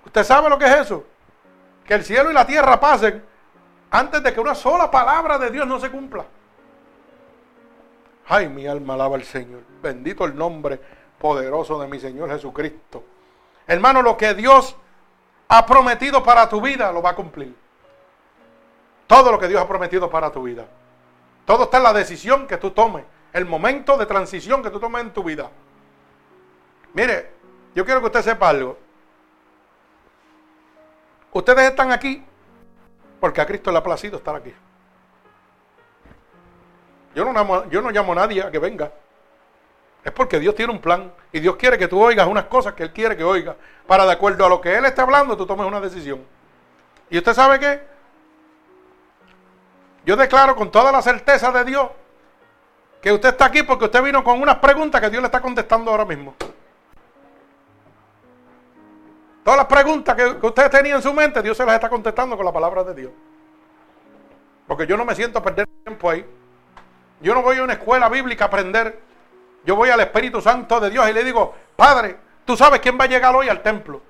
¿Usted 0.07 0.25
sabe 0.25 0.49
lo 0.49 0.59
que 0.59 0.65
es 0.65 0.77
eso? 0.77 1.05
Que 1.87 1.95
el 1.95 2.05
cielo 2.05 2.31
y 2.31 2.35
la 2.35 2.47
tierra 2.47 2.81
pasen 2.81 3.25
antes 3.91 4.23
de 4.23 4.33
que 4.33 4.41
una 4.41 4.55
sola 4.55 4.91
palabra 4.91 5.39
de 5.39 5.51
Dios 5.51 5.67
no 5.67 5.79
se 5.79 5.91
cumpla. 5.91 6.25
Ay, 8.29 8.49
mi 8.49 8.67
alma 8.67 8.95
alaba 8.95 9.17
al 9.17 9.25
Señor. 9.25 9.63
Bendito 9.81 10.25
el 10.25 10.37
nombre 10.37 10.81
poderoso 11.19 11.81
de 11.81 11.87
mi 11.87 12.01
Señor 12.01 12.29
Jesucristo. 12.31 13.05
Hermano, 13.67 14.03
lo 14.03 14.17
que 14.17 14.35
Dios 14.35 14.77
ha 15.49 15.65
prometido 15.65 16.23
para 16.23 16.49
tu 16.49 16.61
vida 16.61 16.91
lo 16.93 17.03
va 17.03 17.11
a 17.11 17.15
cumplir. 17.15 17.55
Todo 19.07 19.31
lo 19.31 19.39
que 19.39 19.47
Dios 19.47 19.63
ha 19.63 19.69
prometido 19.69 20.11
para 20.11 20.33
tu 20.33 20.43
vida. 20.43 20.67
Todo 21.45 21.65
está 21.65 21.77
en 21.77 21.85
la 21.85 21.93
decisión 21.93 22.49
que 22.49 22.57
tú 22.57 22.73
tomes. 22.73 23.05
El 23.33 23.45
momento 23.45 23.97
de 23.97 24.07
transición 24.07 24.63
que 24.63 24.71
tú 24.71 24.81
tomes 24.81 25.03
en 25.03 25.13
tu 25.13 25.23
vida. 25.23 25.49
Mire, 26.95 27.31
yo 27.75 27.85
quiero 27.85 28.01
que 28.01 28.07
usted 28.07 28.23
sepa 28.23 28.49
algo. 28.49 28.77
Ustedes 31.37 31.69
están 31.69 31.93
aquí 31.93 32.25
porque 33.21 33.43
a 33.43 33.47
Cristo 33.47 33.71
le 33.71 33.77
ha 33.77 33.83
placido 33.83 34.17
estar 34.17 34.35
aquí. 34.35 34.55
Yo 37.15 37.27
no, 37.27 37.33
llamo, 37.35 37.69
yo 37.69 37.83
no 37.83 37.91
llamo 37.91 38.13
a 38.13 38.15
nadie 38.15 38.43
a 38.43 38.51
que 38.51 38.59
venga. 38.59 38.91
Es 40.03 40.13
porque 40.13 40.41
Dios 40.41 40.55
tiene 40.55 40.73
un 40.73 40.81
plan 40.81 41.13
y 41.33 41.41
Dios 41.41 41.57
quiere 41.57 41.77
que 41.77 41.89
tú 41.89 42.03
oigas 42.03 42.27
unas 42.27 42.45
cosas 42.45 42.73
que 42.73 42.85
Él 42.85 42.91
quiere 42.91 43.19
que 43.19 43.23
oigas. 43.23 43.55
Para 43.87 44.07
de 44.07 44.13
acuerdo 44.13 44.47
a 44.47 44.49
lo 44.49 44.63
que 44.63 44.79
Él 44.79 44.87
está 44.87 45.03
hablando, 45.03 45.37
tú 45.37 45.45
tomes 45.45 45.67
una 45.67 45.79
decisión. 45.79 46.25
¿Y 47.11 47.19
usted 47.19 47.35
sabe 47.35 47.61
qué? 47.61 47.83
Yo 50.07 50.17
declaro 50.17 50.57
con 50.57 50.71
toda 50.71 50.91
la 50.91 51.03
certeza 51.03 51.53
de 51.53 51.65
Dios 51.65 51.91
que 53.03 53.13
usted 53.13 53.29
está 53.29 53.45
aquí 53.45 53.63
porque 53.63 53.85
usted 53.85 54.03
vino 54.03 54.25
con 54.25 54.41
unas 54.41 54.57
preguntas 54.57 55.03
que 55.03 55.11
Dios 55.11 55.21
le 55.21 55.27
está 55.27 55.43
contestando 55.43 55.91
ahora 55.91 56.07
mismo. 56.07 56.35
Todas 59.47 59.59
las 59.59 59.67
preguntas 59.67 60.17
que, 60.17 60.25
usted 60.45 60.69
tenía 60.73 60.97
en 60.97 61.03
su 61.03 61.13
mente, 61.13 61.41
Dios 61.41 61.57
se 61.57 61.65
las 61.65 61.77
está 61.77 61.89
contestando 61.89 62.37
con 62.37 62.45
la 62.45 62.53
palabra 62.53 62.83
de 62.83 62.95
Dios. 62.95 63.13
Porque 64.67 64.89
yo 64.89 64.97
no 64.97 65.05
me 65.05 65.15
siento 65.15 65.39
a 65.39 65.43
perder 65.45 65.69
tiempo 65.85 66.11
ahí. 66.11 66.27
Yo 67.21 67.33
no 67.33 67.43
voy 67.43 67.59
a 67.59 67.63
una 67.63 67.75
escuela 67.75 68.09
bíblica 68.09 68.47
a 68.47 68.49
aprender 68.49 69.07
yo 69.65 69.77
voy 69.77 69.91
al 69.91 70.01
Espíritu 70.01 70.41
Santo 70.41 70.81
de 70.81 70.91
Dios 70.91 71.09
y 71.09 71.13
le 71.13 71.23
digo, 71.23 71.55
Padre, 71.77 72.17
tú 72.45 72.57
sabes 72.57 72.81
quién 72.81 72.99
va 72.99 73.05
a 73.05 73.07
llegar 73.07 73.37
hoy 73.37 73.49
al 73.49 73.63
templo. 73.63 74.03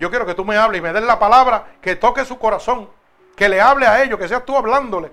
Yo 0.00 0.10
quiero 0.10 0.26
que 0.26 0.34
tú 0.34 0.44
me 0.44 0.56
hables 0.56 0.80
y 0.80 0.82
me 0.82 0.92
des 0.92 1.04
la 1.04 1.20
palabra 1.20 1.74
que 1.80 1.94
toque 1.94 2.24
su 2.24 2.36
corazón, 2.36 2.88
que 3.36 3.48
le 3.48 3.60
hable 3.60 3.86
a 3.86 4.02
ellos, 4.02 4.18
que 4.18 4.26
seas 4.26 4.44
tú 4.44 4.56
hablándole. 4.56 5.12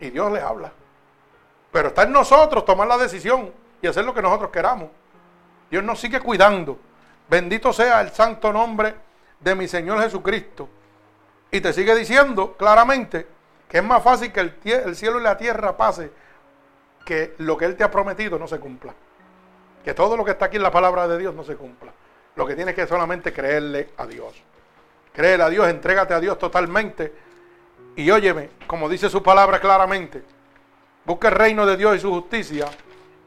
Y 0.00 0.10
Dios 0.10 0.32
le 0.32 0.40
habla. 0.40 0.72
Pero 1.70 1.88
está 1.88 2.02
en 2.02 2.10
nosotros 2.10 2.64
tomar 2.64 2.88
la 2.88 2.98
decisión 2.98 3.52
y 3.80 3.86
hacer 3.86 4.04
lo 4.04 4.12
que 4.12 4.22
nosotros 4.22 4.50
queramos. 4.50 4.90
Dios 5.70 5.84
nos 5.84 6.00
sigue 6.00 6.18
cuidando. 6.18 6.76
Bendito 7.28 7.72
sea 7.72 8.00
el 8.00 8.10
santo 8.10 8.52
nombre 8.52 8.94
de 9.40 9.54
mi 9.54 9.66
Señor 9.66 10.00
Jesucristo. 10.00 10.68
Y 11.50 11.60
te 11.60 11.72
sigue 11.72 11.94
diciendo 11.94 12.54
claramente 12.56 13.26
que 13.68 13.78
es 13.78 13.84
más 13.84 14.02
fácil 14.02 14.32
que 14.32 14.40
el, 14.40 14.54
el 14.64 14.96
cielo 14.96 15.18
y 15.18 15.22
la 15.22 15.36
tierra 15.36 15.76
pase 15.76 16.10
que 17.04 17.34
lo 17.38 17.56
que 17.56 17.64
Él 17.64 17.76
te 17.76 17.84
ha 17.84 17.90
prometido 17.90 18.38
no 18.38 18.46
se 18.46 18.58
cumpla. 18.58 18.94
Que 19.84 19.94
todo 19.94 20.16
lo 20.16 20.24
que 20.24 20.32
está 20.32 20.46
aquí 20.46 20.56
en 20.56 20.62
la 20.62 20.70
palabra 20.70 21.06
de 21.08 21.18
Dios 21.18 21.34
no 21.34 21.44
se 21.44 21.56
cumpla. 21.56 21.92
Lo 22.34 22.46
que 22.46 22.54
tienes 22.54 22.74
que 22.74 22.86
solamente 22.86 23.32
creerle 23.32 23.90
a 23.96 24.06
Dios. 24.06 24.34
Créele 25.12 25.42
a 25.42 25.48
Dios, 25.48 25.68
entrégate 25.68 26.14
a 26.14 26.20
Dios 26.20 26.38
totalmente. 26.38 27.12
Y 27.94 28.10
óyeme, 28.10 28.50
como 28.66 28.88
dice 28.88 29.08
su 29.08 29.22
palabra 29.22 29.60
claramente, 29.60 30.22
busca 31.04 31.28
el 31.28 31.34
reino 31.34 31.64
de 31.64 31.76
Dios 31.76 31.96
y 31.96 32.00
su 32.00 32.10
justicia 32.10 32.66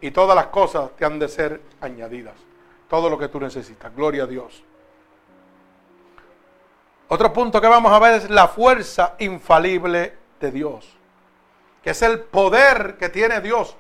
y 0.02 0.12
todas 0.12 0.36
las 0.36 0.48
cosas 0.48 0.92
te 0.96 1.06
han 1.06 1.18
de 1.18 1.28
ser 1.28 1.62
añadidas. 1.82 2.49
Todo 2.90 3.10
lo 3.10 3.18
que 3.18 3.28
tú 3.28 3.40
necesitas. 3.40 3.96
Gloria 3.96 4.24
a 4.24 4.28
Dios. 4.28 4.64
Otro 7.08 7.32
punto 7.34 7.60
que 7.62 7.68
vamos 7.68 7.92
a 7.92 8.00
ver 8.00 8.16
es 8.16 8.30
la 8.30 8.48
fuerza 8.48 9.16
infalible 9.20 10.14
de 10.40 10.52
Dios 10.52 11.00
que 11.84 11.92
es 11.92 12.02
el 12.02 12.20
poder 12.20 12.98
que 12.98 13.10
tiene 13.10 13.42
Dios. 13.42 13.76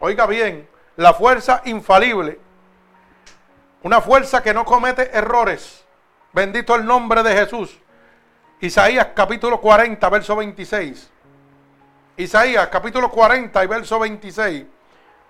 Oiga 0.00 0.26
bien, 0.26 0.68
la 0.96 1.14
fuerza 1.14 1.62
infalible. 1.64 2.40
Una 3.82 4.00
fuerza 4.00 4.42
que 4.42 4.54
no 4.54 4.64
comete 4.64 5.10
errores. 5.16 5.84
Bendito 6.32 6.74
el 6.74 6.84
nombre 6.84 7.22
de 7.22 7.34
Jesús. 7.34 7.78
Isaías 8.60 9.08
capítulo 9.14 9.60
40, 9.60 10.08
verso 10.08 10.36
26. 10.36 11.10
Isaías 12.16 12.68
capítulo 12.68 13.10
40 13.10 13.62
y 13.62 13.66
verso 13.66 13.98
26. 13.98 14.64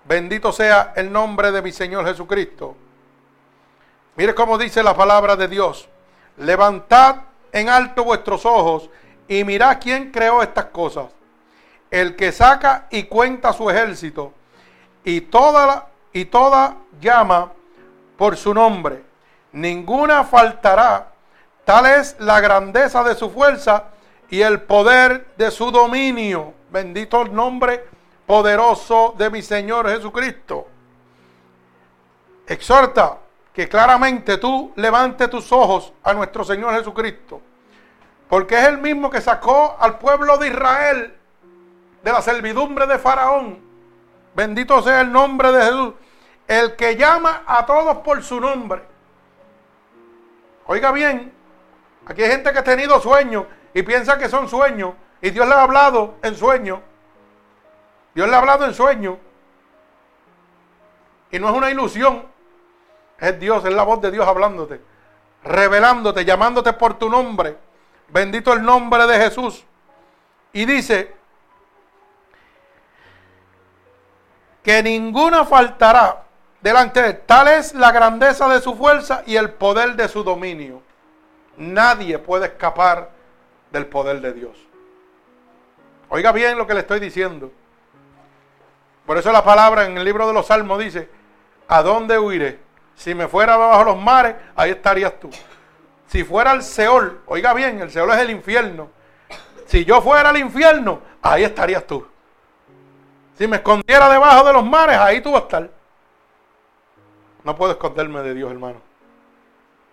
Bendito 0.05 0.51
sea 0.51 0.93
el 0.95 1.11
nombre 1.11 1.51
de 1.51 1.61
mi 1.61 1.71
Señor 1.71 2.05
Jesucristo. 2.05 2.75
Mire 4.15 4.35
cómo 4.35 4.57
dice 4.57 4.83
la 4.83 4.95
palabra 4.95 5.35
de 5.35 5.47
Dios. 5.47 5.89
Levantad 6.37 7.17
en 7.51 7.69
alto 7.69 8.03
vuestros 8.03 8.45
ojos 8.45 8.89
y 9.27 9.43
mirad 9.43 9.79
quién 9.81 10.11
creó 10.11 10.41
estas 10.41 10.65
cosas 10.65 11.07
el 11.93 12.15
que 12.15 12.31
saca 12.31 12.87
y 12.89 13.03
cuenta 13.03 13.53
su 13.53 13.69
ejército, 13.69 14.33
y 15.03 15.21
toda, 15.21 15.89
y 16.11 16.25
toda 16.25 16.77
llama 16.99 17.51
por 18.17 18.35
su 18.35 18.51
nombre. 18.51 19.03
Ninguna 19.51 20.23
faltará. 20.23 21.11
Tal 21.65 21.85
es 21.85 22.15
la 22.17 22.41
grandeza 22.41 23.03
de 23.03 23.13
su 23.13 23.29
fuerza 23.29 23.89
y 24.27 24.41
el 24.41 24.61
poder 24.61 25.27
de 25.37 25.51
su 25.51 25.69
dominio. 25.69 26.55
Bendito 26.71 27.21
el 27.21 27.31
nombre 27.31 27.85
poderoso 28.25 29.13
de 29.15 29.29
mi 29.29 29.43
Señor 29.43 29.87
Jesucristo. 29.87 30.67
Exhorta 32.47 33.19
que 33.53 33.69
claramente 33.69 34.37
tú 34.37 34.73
levantes 34.75 35.29
tus 35.29 35.51
ojos 35.51 35.93
a 36.03 36.13
nuestro 36.13 36.43
Señor 36.43 36.73
Jesucristo. 36.73 37.39
Porque 38.27 38.55
es 38.55 38.67
el 38.67 38.79
mismo 38.79 39.11
que 39.11 39.21
sacó 39.21 39.77
al 39.79 39.99
pueblo 39.99 40.37
de 40.37 40.47
Israel 40.47 41.15
de 42.01 42.11
la 42.11 42.21
servidumbre 42.21 42.87
de 42.87 42.97
Faraón. 42.97 43.61
Bendito 44.35 44.81
sea 44.81 45.01
el 45.01 45.11
nombre 45.11 45.51
de 45.51 45.63
Jesús. 45.65 45.93
El 46.47 46.75
que 46.75 46.95
llama 46.95 47.43
a 47.45 47.65
todos 47.65 47.97
por 47.97 48.23
su 48.23 48.41
nombre. 48.41 48.81
Oiga 50.65 50.91
bien, 50.91 51.31
aquí 52.05 52.23
hay 52.23 52.31
gente 52.31 52.51
que 52.51 52.59
ha 52.59 52.63
tenido 52.63 52.99
sueños 52.99 53.45
y 53.73 53.83
piensa 53.83 54.17
que 54.17 54.29
son 54.29 54.49
sueños. 54.49 54.93
Y 55.21 55.29
Dios 55.29 55.47
le 55.47 55.53
ha 55.53 55.61
hablado 55.61 56.15
en 56.23 56.35
sueño. 56.35 56.81
Dios 58.15 58.27
le 58.27 58.35
ha 58.35 58.39
hablado 58.39 58.65
en 58.65 58.73
sueño. 58.73 59.19
Y 61.31 61.39
no 61.39 61.49
es 61.49 61.55
una 61.55 61.69
ilusión. 61.69 62.32
Es 63.23 63.39
Dios, 63.39 63.63
es 63.63 63.73
la 63.73 63.83
voz 63.83 64.01
de 64.01 64.11
Dios 64.11 64.27
hablándote. 64.27 64.81
Revelándote, 65.45 66.25
llamándote 66.25 66.73
por 66.73 66.99
tu 66.99 67.09
nombre. 67.09 67.55
Bendito 68.09 68.51
el 68.51 68.61
nombre 68.61 69.07
de 69.07 69.17
Jesús. 69.17 69.63
Y 70.51 70.65
dice, 70.65 71.15
que 74.61 74.83
ninguna 74.83 75.45
faltará 75.45 76.23
delante 76.59 77.01
de 77.01 77.09
él. 77.11 77.21
Tal 77.25 77.47
es 77.47 77.73
la 77.73 77.93
grandeza 77.93 78.49
de 78.49 78.59
su 78.59 78.75
fuerza 78.75 79.23
y 79.25 79.37
el 79.37 79.51
poder 79.51 79.95
de 79.95 80.09
su 80.09 80.21
dominio. 80.21 80.81
Nadie 81.55 82.19
puede 82.19 82.47
escapar 82.47 83.09
del 83.71 83.85
poder 83.85 84.19
de 84.19 84.33
Dios. 84.33 84.57
Oiga 86.09 86.33
bien 86.33 86.57
lo 86.57 86.67
que 86.67 86.73
le 86.73 86.81
estoy 86.81 86.99
diciendo. 86.99 87.53
Por 89.05 89.17
eso 89.17 89.31
la 89.31 89.45
palabra 89.45 89.85
en 89.85 89.97
el 89.97 90.03
libro 90.03 90.27
de 90.27 90.33
los 90.33 90.47
Salmos 90.47 90.79
dice, 90.79 91.09
¿a 91.69 91.81
dónde 91.81 92.19
huiré? 92.19 92.72
Si 92.95 93.13
me 93.15 93.27
fuera 93.27 93.57
bajo 93.57 93.83
los 93.83 93.97
mares, 93.97 94.35
ahí 94.55 94.71
estarías 94.71 95.19
tú. 95.19 95.29
Si 96.07 96.23
fuera 96.23 96.51
al 96.51 96.63
Seol, 96.63 97.21
oiga 97.25 97.53
bien, 97.53 97.81
el 97.81 97.89
Seol 97.89 98.11
es 98.11 98.17
el 98.17 98.29
infierno. 98.29 98.89
Si 99.65 99.83
yo 99.83 100.01
fuera 100.01 100.29
al 100.29 100.37
infierno, 100.37 101.01
ahí 101.21 101.43
estarías 101.43 101.85
tú. 101.87 102.05
Si 103.35 103.47
me 103.47 103.57
escondiera 103.57 104.09
debajo 104.09 104.45
de 104.45 104.53
los 104.53 104.65
mares, 104.65 104.97
ahí 104.97 105.21
tú 105.21 105.31
vas 105.31 105.41
a 105.41 105.45
estar. 105.45 105.69
No 107.43 107.55
puedo 107.55 107.71
esconderme 107.71 108.21
de 108.21 108.33
Dios, 108.35 108.51
hermano. 108.51 108.79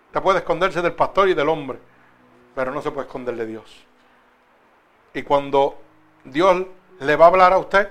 Usted 0.07 0.21
puede 0.21 0.39
esconderse 0.39 0.81
del 0.81 0.93
pastor 0.93 1.29
y 1.29 1.33
del 1.33 1.49
hombre, 1.49 1.79
pero 2.53 2.71
no 2.71 2.81
se 2.81 2.91
puede 2.91 3.07
esconder 3.07 3.35
de 3.35 3.45
Dios. 3.45 3.85
Y 5.13 5.23
cuando 5.23 5.81
Dios 6.23 6.65
le 6.99 7.15
va 7.15 7.25
a 7.25 7.27
hablar 7.29 7.53
a 7.53 7.57
usted, 7.57 7.89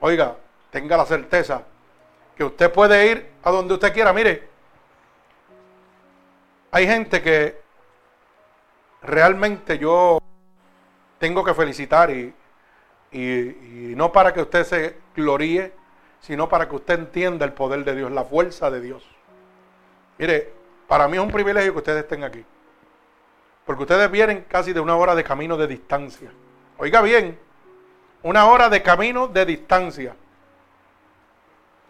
oiga, 0.00 0.36
tenga 0.70 0.96
la 0.96 1.06
certeza 1.06 1.62
que 2.42 2.46
usted 2.46 2.72
puede 2.72 3.06
ir 3.06 3.28
a 3.44 3.50
donde 3.52 3.74
usted 3.74 3.92
quiera. 3.92 4.12
Mire, 4.12 4.48
hay 6.72 6.86
gente 6.86 7.22
que 7.22 7.60
realmente 9.02 9.78
yo 9.78 10.18
tengo 11.18 11.44
que 11.44 11.54
felicitar 11.54 12.10
y, 12.10 12.34
y, 13.12 13.94
no 13.94 14.10
para 14.10 14.34
que 14.34 14.40
usted 14.40 14.64
se 14.64 14.96
gloríe, 15.14 15.72
sino 16.20 16.48
para 16.48 16.68
que 16.68 16.74
usted 16.74 16.98
entienda 16.98 17.44
el 17.44 17.52
poder 17.52 17.84
de 17.84 17.94
Dios, 17.94 18.10
la 18.10 18.24
fuerza 18.24 18.70
de 18.70 18.80
Dios. 18.80 19.08
Mire, 20.18 20.52
para 20.88 21.06
mí 21.06 21.16
es 21.16 21.22
un 21.22 21.30
privilegio 21.30 21.72
que 21.72 21.78
ustedes 21.78 22.02
estén 22.02 22.24
aquí. 22.24 22.44
Porque 23.64 23.82
ustedes 23.82 24.10
vienen 24.10 24.46
casi 24.48 24.72
de 24.72 24.80
una 24.80 24.96
hora 24.96 25.14
de 25.14 25.22
camino 25.22 25.56
de 25.56 25.68
distancia. 25.68 26.32
Oiga 26.78 27.02
bien, 27.02 27.38
una 28.24 28.46
hora 28.46 28.68
de 28.68 28.82
camino 28.82 29.28
de 29.28 29.46
distancia. 29.46 30.16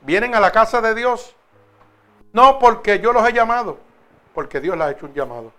Vienen 0.03 0.35
a 0.35 0.41
la 0.41 0.51
casa 0.51 0.81
de 0.81 0.95
Dios, 0.95 1.35
no 2.33 2.59
porque 2.59 2.99
yo 2.99 3.13
los 3.13 3.29
he 3.29 3.33
llamado, 3.33 3.79
porque 4.35 4.61
Dios 4.61 4.77
les 4.77 4.87
ha 4.87 4.91
hecho 4.91 5.07
un 5.07 5.15
llamado. 5.15 5.53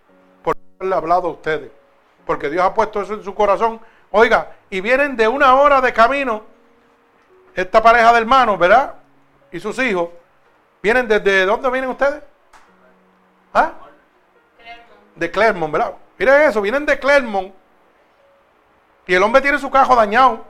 Porque 0.44 0.62
Dios 0.80 0.90
le 0.90 0.96
ha 0.96 0.98
hablado 0.98 1.28
a 1.30 1.32
ustedes. 1.32 1.72
Porque 2.26 2.50
Dios 2.50 2.64
ha 2.64 2.74
puesto 2.74 3.02
eso 3.02 3.14
en 3.14 3.24
su 3.24 3.34
corazón. 3.34 3.80
Oiga, 4.12 4.52
y 4.70 4.82
vienen 4.82 5.16
de 5.16 5.28
una 5.28 5.56
hora 5.56 5.82
de 5.82 5.94
camino, 5.94 6.44
esta 7.56 7.82
pareja 7.82 8.12
de 8.12 8.20
hermanos, 8.20 8.60
¿verdad? 8.60 8.96
Y 9.52 9.60
sus 9.60 9.78
hijos. 9.80 10.10
¿Vienen 10.82 11.08
desde 11.08 11.46
dónde 11.46 11.70
vienen 11.70 11.90
ustedes? 11.90 12.22
¿Ah? 13.54 13.72
De 15.16 15.32
Clermont, 15.32 15.72
¿verdad? 15.72 15.94
Miren 16.18 16.42
eso, 16.42 16.62
vienen 16.62 16.86
de 16.86 17.00
Clermont. 17.00 17.54
Y 19.06 19.14
el 19.14 19.24
hombre 19.24 19.42
tiene 19.42 19.60
su 19.60 19.70
cajo 19.70 19.96
dañado. 19.96 20.44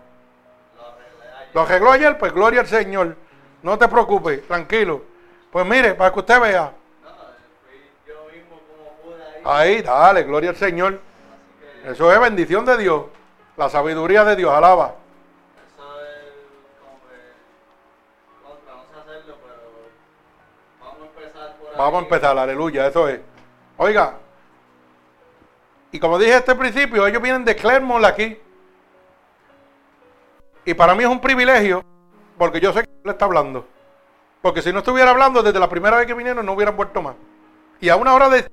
Lo 1.54 1.62
arregló 1.62 1.92
ayer, 1.92 2.18
pues 2.18 2.34
gloria 2.34 2.62
al 2.62 2.68
Señor. 2.68 3.16
No 3.64 3.78
te 3.78 3.88
preocupes, 3.88 4.46
tranquilo. 4.46 5.02
Pues 5.50 5.66
mire, 5.66 5.96
para 5.96 6.12
que 6.12 6.20
usted 6.20 6.40
vea. 6.40 6.74
Ahí, 9.46 9.82
dale, 9.82 10.24
gloria 10.24 10.52
al 10.52 10.56
Señor. 10.56 11.00
Eso 11.86 12.12
es 12.12 12.20
bendición 12.20 12.66
de 12.66 12.78
Dios. 12.78 13.06
La 13.58 13.70
sabiduría 13.70 14.24
de 14.26 14.36
Dios, 14.36 14.54
alaba. 14.54 14.96
Vamos 21.78 22.02
a 22.02 22.04
empezar, 22.04 22.38
aleluya, 22.38 22.88
eso 22.88 23.08
es. 23.08 23.20
Oiga, 23.78 24.18
y 25.92 26.00
como 26.00 26.18
dije 26.18 26.36
este 26.36 26.56
principio, 26.56 27.06
ellos 27.06 27.22
vienen 27.22 27.46
de 27.46 27.56
Clermont 27.56 28.04
aquí. 28.04 28.40
Y 30.66 30.74
para 30.74 30.96
mí 30.96 31.04
es 31.04 31.10
un 31.10 31.20
privilegio, 31.20 31.84
porque 32.44 32.60
yo 32.60 32.74
sé 32.74 32.82
que 32.84 32.90
le 33.06 33.12
está 33.12 33.24
hablando. 33.24 33.66
Porque 34.42 34.62
si 34.62 34.74
no 34.74 34.80
estuviera 34.80 35.12
hablando 35.12 35.42
desde 35.42 35.58
la 35.62 35.70
primera 35.70 35.96
vez 35.96 36.06
que 36.06 36.14
vinieron, 36.14 36.46
no 36.46 36.52
hubieran 36.52 36.76
vuelto 36.76 37.02
más. 37.02 37.16
Y 37.80 37.88
a 37.88 37.96
una 37.96 38.14
hora 38.14 38.28
de... 38.28 38.46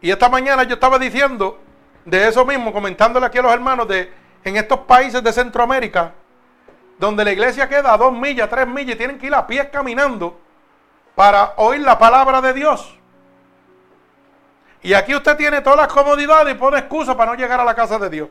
Y 0.00 0.10
esta 0.10 0.28
mañana 0.28 0.64
yo 0.64 0.74
estaba 0.74 0.98
diciendo 0.98 1.60
de 2.04 2.26
eso 2.26 2.44
mismo, 2.44 2.72
comentándole 2.72 3.26
aquí 3.26 3.38
a 3.38 3.42
los 3.42 3.52
hermanos 3.52 3.86
de 3.86 4.12
en 4.42 4.56
estos 4.56 4.80
países 4.80 5.22
de 5.22 5.32
Centroamérica, 5.32 6.14
donde 6.98 7.24
la 7.24 7.30
iglesia 7.30 7.68
queda 7.68 7.92
a 7.92 7.96
dos 7.96 8.12
millas, 8.12 8.50
tres 8.50 8.66
millas, 8.66 8.96
y 8.96 8.98
tienen 8.98 9.16
que 9.16 9.28
ir 9.28 9.34
a 9.36 9.46
pie 9.46 9.70
caminando 9.70 10.36
para 11.14 11.52
oír 11.58 11.82
la 11.82 11.96
palabra 11.96 12.40
de 12.40 12.54
Dios. 12.54 12.98
Y 14.82 14.94
aquí 14.94 15.14
usted 15.14 15.36
tiene 15.36 15.60
todas 15.60 15.78
las 15.78 15.92
comodidades 15.92 16.56
y 16.56 16.58
pone 16.58 16.76
excusa 16.76 17.16
para 17.16 17.30
no 17.30 17.38
llegar 17.38 17.60
a 17.60 17.64
la 17.64 17.76
casa 17.76 18.00
de 18.00 18.10
Dios. 18.10 18.28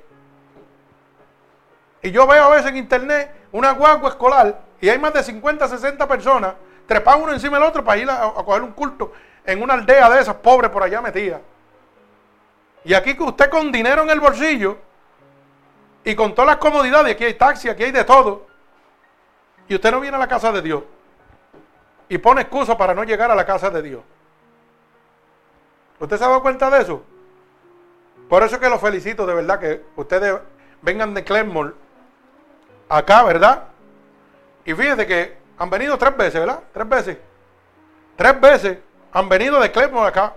Y 2.01 2.11
yo 2.11 2.27
veo 2.27 2.43
a 2.43 2.49
veces 2.49 2.67
en 2.67 2.77
internet 2.77 3.31
una 3.51 3.71
guagua 3.71 4.09
escolar 4.09 4.59
y 4.79 4.89
hay 4.89 4.99
más 4.99 5.13
de 5.13 5.23
50, 5.23 5.67
60 5.67 6.07
personas 6.07 6.53
trepan 6.87 7.21
uno 7.21 7.33
encima 7.33 7.59
del 7.59 7.67
otro 7.67 7.83
para 7.83 7.99
ir 7.99 8.09
a, 8.09 8.31
coger 8.33 8.63
un 8.63 8.71
culto 8.71 9.11
en 9.45 9.61
una 9.61 9.75
aldea 9.75 10.09
de 10.09 10.21
esas 10.21 10.35
pobres 10.35 10.71
por 10.71 10.81
allá 10.81 11.01
metidas. 11.01 11.41
Y 12.83 12.93
aquí 12.93 13.15
usted 13.19 13.49
con 13.49 13.71
dinero 13.71 14.03
en 14.03 14.09
el 14.09 14.19
bolsillo 14.19 14.77
y 16.03 16.15
con 16.15 16.33
todas 16.33 16.47
las 16.47 16.57
comodidades, 16.57 17.13
aquí 17.13 17.25
hay 17.25 17.33
taxi, 17.33 17.67
aquí 17.69 17.83
hay 17.83 17.91
de 17.91 18.05
todo, 18.05 18.47
y 19.67 19.75
usted 19.75 19.91
no 19.91 19.99
viene 19.99 20.15
a 20.15 20.19
la 20.19 20.27
casa 20.27 20.51
de 20.51 20.61
Dios 20.61 20.83
y 22.07 22.17
pone 22.17 22.41
excusa 22.41 22.77
para 22.77 22.93
no 22.93 23.03
llegar 23.03 23.29
a 23.29 23.35
la 23.35 23.45
casa 23.45 23.69
de 23.69 23.81
Dios. 23.81 24.01
¿Usted 25.99 26.17
se 26.17 26.23
ha 26.23 26.27
dado 26.27 26.41
cuenta 26.41 26.69
de 26.69 26.81
eso? 26.81 27.03
Por 28.29 28.43
eso 28.43 28.59
que 28.59 28.69
los 28.69 28.79
felicito 28.79 29.25
de 29.25 29.33
verdad 29.33 29.59
que 29.59 29.83
ustedes 29.97 30.39
vengan 30.81 31.13
de 31.13 31.23
Clermont 31.23 31.73
acá, 32.89 33.23
¿verdad? 33.23 33.63
Y 34.65 34.73
fíjense 34.73 35.05
que 35.05 35.37
han 35.57 35.69
venido 35.69 35.97
tres 35.97 36.15
veces, 36.15 36.39
¿verdad? 36.39 36.63
Tres 36.73 36.89
veces. 36.89 37.17
Tres 38.15 38.41
veces 38.41 38.77
han 39.11 39.29
venido 39.29 39.59
de 39.59 39.71
Clermont 39.71 40.07
acá. 40.07 40.33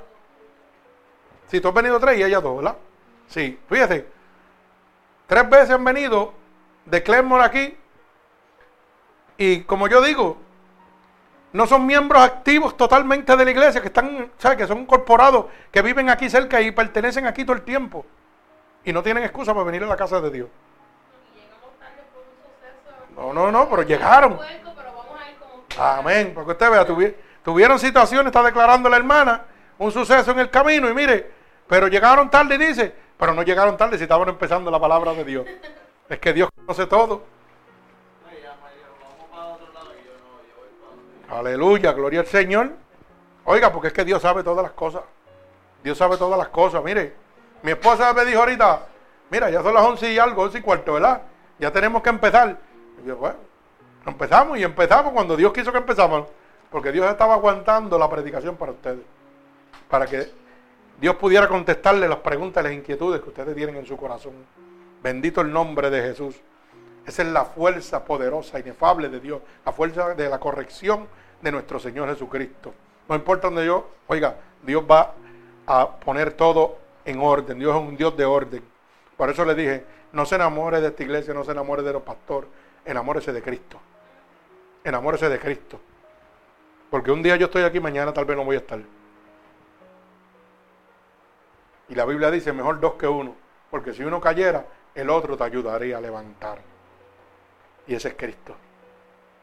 Si 1.48 1.60
tú 1.60 1.68
has 1.68 1.74
venido 1.74 1.98
tres 1.98 2.18
y 2.18 2.22
ella 2.22 2.40
dos, 2.40 2.56
¿verdad? 2.56 2.77
Sí, 3.28 3.59
fíjese. 3.68 4.06
Tres 5.27 5.48
veces 5.48 5.70
han 5.70 5.85
venido 5.85 6.32
de 6.85 7.02
Clermont 7.02 7.43
aquí. 7.43 7.77
Y 9.36 9.62
como 9.62 9.89
yo 9.89 10.02
digo, 10.02 10.36
no 11.52 11.66
son 11.66 11.86
miembros 11.86 12.22
activos 12.22 12.77
totalmente 12.77 13.36
de 13.36 13.44
la 13.44 13.51
iglesia, 13.51 13.81
que 13.81 13.89
están, 13.89 14.31
¿sabes? 14.39 14.59
Que 14.59 14.66
son 14.66 14.78
incorporados, 14.78 15.47
que 15.70 15.82
viven 15.82 16.09
aquí 16.09 16.31
cerca 16.31 16.60
y 16.60 16.70
pertenecen 16.70 17.27
aquí 17.27 17.44
todo 17.44 17.56
el 17.56 17.62
tiempo. 17.62 18.06
Y 18.85 18.93
no 18.93 19.02
tienen 19.02 19.24
excusa 19.24 19.52
para 19.52 19.64
venir 19.64 19.82
a 19.82 19.86
la 19.86 19.97
casa 19.97 20.20
de 20.20 20.31
Dios. 20.31 20.48
No, 23.21 23.35
no, 23.35 23.53
no, 23.53 23.69
pero 23.69 23.83
llegaron. 23.83 24.39
Amén. 25.79 26.33
Porque 26.35 26.53
usted 26.53 26.71
vea, 26.71 26.87
tuvieron 27.45 27.79
situaciones, 27.79 28.27
está 28.27 28.43
declarando 28.43 28.89
la 28.89 28.97
hermana, 28.97 29.45
un 29.79 29.93
suceso 29.93 30.31
en 30.31 30.39
el 30.39 30.49
camino 30.49 30.89
y 30.89 30.95
mire, 30.95 31.31
pero 31.69 31.87
llegaron 31.89 32.31
tarde 32.31 32.55
y 32.55 32.59
dice, 32.59 32.95
pero 33.19 33.35
no 33.35 33.43
llegaron 33.43 33.77
tarde 33.77 33.99
si 33.99 34.05
estaban 34.05 34.29
empezando 34.31 34.71
la 34.71 34.81
palabra 34.81 35.13
de 35.13 35.25
Dios. 35.25 35.47
Es 36.09 36.19
que 36.19 36.33
Dios 36.33 36.49
conoce 36.57 36.87
todo. 36.87 37.25
Aleluya, 41.29 41.93
gloria 41.93 42.21
al 42.21 42.27
Señor. 42.27 42.71
Oiga, 43.45 43.71
porque 43.71 43.89
es 43.89 43.95
que 43.95 44.05
Dios 44.05 44.23
sabe 44.23 44.43
todas 44.43 44.63
las 44.63 44.73
cosas. 44.73 45.03
Dios 45.85 45.97
sabe 45.97 46.17
todas 46.17 46.39
las 46.39 46.49
cosas. 46.49 46.83
Mire, 46.83 47.15
mi 47.63 47.73
esposa 47.73 48.15
me 48.15 48.25
dijo 48.25 48.41
ahorita, 48.41 48.87
mira, 49.29 49.51
ya 49.51 49.63
son 49.63 49.75
las 49.75 49.85
once 49.85 50.11
y 50.11 50.19
algo, 50.19 50.43
once 50.43 50.59
y 50.59 50.63
cuarto, 50.63 50.95
¿verdad? 50.95 51.23
Ya 51.59 51.71
tenemos 51.71 52.03
que 52.03 52.09
empezar. 52.09 52.70
Bueno, 53.05 53.36
empezamos 54.06 54.59
y 54.59 54.62
empezamos 54.62 55.12
cuando 55.12 55.36
Dios 55.36 55.52
quiso 55.52 55.72
que 55.72 55.78
empezamos. 55.78 56.27
Porque 56.70 56.93
Dios 56.93 57.10
estaba 57.10 57.35
aguantando 57.35 57.98
la 57.98 58.09
predicación 58.09 58.56
para 58.56 58.72
ustedes. 58.72 59.05
Para 59.89 60.06
que 60.06 60.28
Dios 61.01 61.16
pudiera 61.16 61.48
contestarle 61.48 62.09
las 62.09 62.18
preguntas 62.18 62.62
las 62.62 62.72
inquietudes 62.72 63.20
que 63.20 63.28
ustedes 63.31 63.56
tienen 63.56 63.77
en 63.77 63.86
su 63.86 63.97
corazón. 63.97 64.32
Bendito 65.02 65.40
el 65.40 65.52
nombre 65.52 65.90
de 65.90 66.02
Jesús. 66.02 66.36
Esa 67.06 67.22
es 67.22 67.28
la 67.28 67.44
fuerza 67.44 68.05
poderosa, 68.05 68.60
inefable 68.60 69.09
de 69.09 69.18
Dios, 69.18 69.40
la 69.64 69.72
fuerza 69.72 70.14
de 70.14 70.28
la 70.28 70.39
corrección 70.39 71.09
de 71.40 71.51
nuestro 71.51 71.81
Señor 71.81 72.09
Jesucristo. 72.10 72.72
No 73.09 73.16
importa 73.16 73.48
donde 73.48 73.66
yo, 73.66 73.89
oiga, 74.06 74.36
Dios 74.62 74.85
va 74.89 75.14
a 75.66 75.90
poner 75.97 76.32
todo 76.32 76.77
en 77.05 77.20
orden. 77.20 77.59
Dios 77.59 77.74
es 77.74 77.82
un 77.82 77.97
Dios 77.97 78.16
de 78.16 78.24
orden. 78.24 78.62
Por 79.16 79.31
eso 79.31 79.44
le 79.44 79.55
dije, 79.55 79.85
no 80.12 80.27
se 80.27 80.35
enamore 80.35 80.81
de 80.81 80.89
esta 80.89 81.02
iglesia, 81.02 81.35
no 81.35 81.44
se 81.44 81.52
enamore 81.52 81.82
de 81.82 81.93
los 81.93 82.02
pastores, 82.02 82.48
enamórese 82.85 83.32
de 83.32 83.43
Cristo. 83.43 83.78
Enamórese 84.85 85.28
de 85.28 85.39
Cristo. 85.39 85.81
Porque 86.90 87.11
un 87.11 87.23
día 87.23 87.36
yo 87.36 87.47
estoy 87.47 87.62
aquí, 87.62 87.81
mañana 87.81 88.12
tal 88.12 88.24
vez 88.24 88.36
no 88.36 88.44
voy 88.44 88.57
a 88.57 88.61
estar. 88.61 88.81
Y 91.89 91.94
la 91.94 92.05
Biblia 92.05 92.31
dice, 92.31 92.52
mejor 92.52 92.81
dos 92.81 92.94
que 92.94 93.07
uno. 93.07 93.35
Porque 93.70 93.93
si 93.93 94.02
uno 94.02 94.20
cayera, 94.20 94.65
el 94.94 95.11
otro 95.11 95.36
te 95.36 95.44
ayudaría 95.44 95.98
a 95.98 96.01
levantar. 96.01 96.59
Y 97.86 97.94
ese 97.94 98.09
es 98.09 98.15
Cristo. 98.15 98.57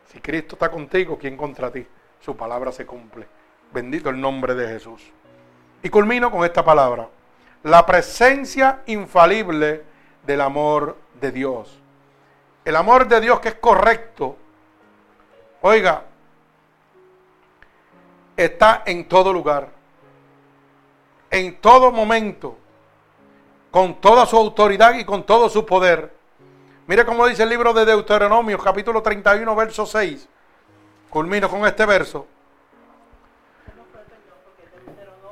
Si 0.05 0.19
Cristo 0.19 0.55
está 0.55 0.72
contigo, 0.72 1.18
¿quién 1.18 1.35
contra 1.35 1.72
ti? 1.72 1.85
Su 2.19 2.35
palabra 2.35 2.72
se 2.72 2.85
cumple. 2.85 3.27
Bendito 3.73 4.09
el 4.09 4.19
nombre 4.19 4.55
de 4.55 4.68
Jesús. 4.68 5.11
Y 5.84 5.89
culmino 5.89 6.31
con 6.31 6.45
esta 6.45 6.64
palabra. 6.64 7.09
La 7.64 7.85
presencia 7.85 8.81
infalible 8.85 9.84
del 10.26 10.41
amor 10.41 10.95
de 11.19 11.31
Dios. 11.31 11.81
El 12.68 12.76
amor 12.76 13.07
de 13.07 13.22
Dios 13.22 13.39
que 13.39 13.48
es 13.48 13.56
correcto. 13.56 14.35
Oiga, 15.61 16.03
está 18.35 18.84
en 18.85 19.07
todo 19.07 19.31
lugar. 19.31 19.69
En 21.31 21.61
todo 21.61 21.94
momento. 21.94 22.57
Con 23.72 24.02
toda 24.02 24.26
su 24.26 24.35
autoridad 24.35 24.95
y 24.95 25.06
con 25.06 25.26
todo 25.26 25.48
su 25.48 25.65
poder. 25.65 26.14
Mire 26.88 27.06
cómo 27.06 27.26
dice 27.26 27.44
el 27.44 27.48
libro 27.48 27.72
de 27.72 27.85
Deuteronomio, 27.85 28.60
capítulo 28.60 29.02
31, 29.02 29.56
verso 29.56 29.85
6. 29.85 30.27
Culmino 31.10 31.49
con 31.49 31.65
este 31.65 31.85
verso. 31.85 32.27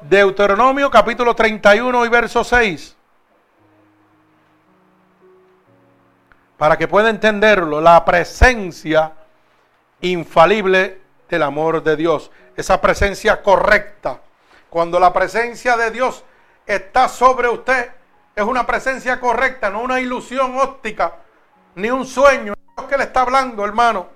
Deuteronomio, 0.04 0.90
capítulo 0.90 1.36
31 1.36 2.06
y 2.06 2.08
verso 2.08 2.46
6. 2.46 2.96
Para 6.58 6.78
que 6.78 6.88
pueda 6.88 7.10
entenderlo, 7.10 7.82
la 7.82 8.04
presencia 8.06 9.14
infalible 10.02 11.02
del 11.30 11.44
amor 11.44 11.84
de 11.84 11.96
Dios, 11.96 12.32
esa 12.56 12.80
presencia 12.80 13.42
correcta. 13.42 14.22
Cuando 14.70 15.00
la 15.00 15.12
presencia 15.12 15.76
de 15.76 15.92
Dios 15.92 16.24
está 16.66 17.10
sobre 17.10 17.50
usted, 17.50 17.92
es 18.36 18.44
una 18.44 18.66
presencia 18.66 19.20
correcta, 19.20 19.70
no 19.70 19.82
una 19.82 20.00
ilusión 20.00 20.58
óptica, 20.58 21.16
ni 21.76 21.90
un 21.90 22.06
sueño. 22.06 22.54
Dios 22.76 22.90
que 22.90 22.98
le 22.98 23.06
está 23.06 23.22
hablando, 23.22 23.66
hermano. 23.66 24.08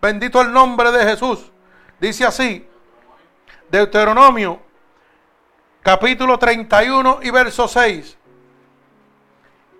Bendito 0.00 0.40
el 0.40 0.52
nombre 0.52 0.90
de 0.90 1.04
Jesús. 1.04 1.50
Dice 2.00 2.24
así, 2.24 2.68
Deuteronomio, 3.70 4.60
capítulo 5.82 6.38
31 6.38 7.20
y 7.22 7.30
verso 7.30 7.68
6. 7.68 8.18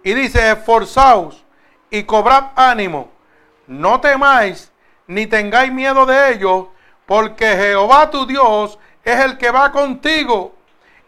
Y 0.05 0.15
dice, 0.15 0.51
esforzaos 0.51 1.42
y 1.93 2.05
cobrad 2.05 2.53
ánimo, 2.57 3.11
no 3.67 4.01
temáis 4.01 4.73
ni 5.07 5.27
tengáis 5.27 5.71
miedo 5.71 6.07
de 6.07 6.33
ellos, 6.33 6.69
porque 7.05 7.55
Jehová 7.55 8.11
tu 8.11 8.25
Dios 8.25 8.79
es 9.05 9.21
el 9.21 9.37
que 9.37 9.51
va 9.51 9.71
contigo 9.71 10.55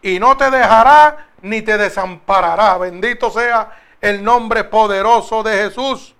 y 0.03 0.19
no 0.19 0.37
te 0.37 0.51
dejará 0.51 1.29
ni 1.41 1.63
te 1.63 1.75
desamparará. 1.75 2.77
Bendito 2.77 3.31
sea 3.31 3.71
el 3.99 4.23
nombre 4.23 4.63
poderoso 4.63 5.41
de 5.41 5.57
Jesús. 5.57 6.15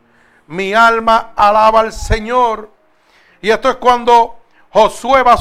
Mi 0.48 0.74
alma 0.74 1.34
alaba 1.36 1.82
al 1.82 1.94
Señor. 1.94 2.72
Y 3.42 3.52
esto 3.52 3.70
es 3.70 3.76
cuando 3.76 4.40
Josué 4.72 5.22
va 5.22 5.38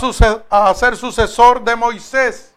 a, 0.50 0.74
ser 0.74 0.96
sucesor 0.98 1.64
de 1.64 1.76
Moisés. 1.76 2.54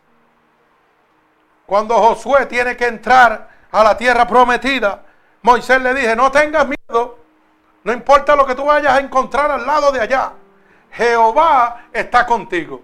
Cuando 1.66 1.96
Josué 1.96 2.46
tiene 2.46 2.76
que 2.76 2.88
entrar 2.88 3.50
a 3.72 3.84
la 3.86 3.96
tierra 3.96 4.28
prometida, 4.28 5.07
Moisés 5.48 5.82
le 5.82 5.94
dije, 5.94 6.14
no 6.14 6.30
tengas 6.30 6.68
miedo, 6.68 7.20
no 7.86 7.94
importa 7.94 8.36
lo 8.36 8.46
que 8.46 8.54
tú 8.54 8.66
vayas 8.66 8.92
a 8.92 9.00
encontrar 9.00 9.50
al 9.50 9.66
lado 9.66 9.94
de 9.94 10.02
allá, 10.02 10.34
Jehová 10.92 11.86
está 11.94 12.26
contigo. 12.26 12.82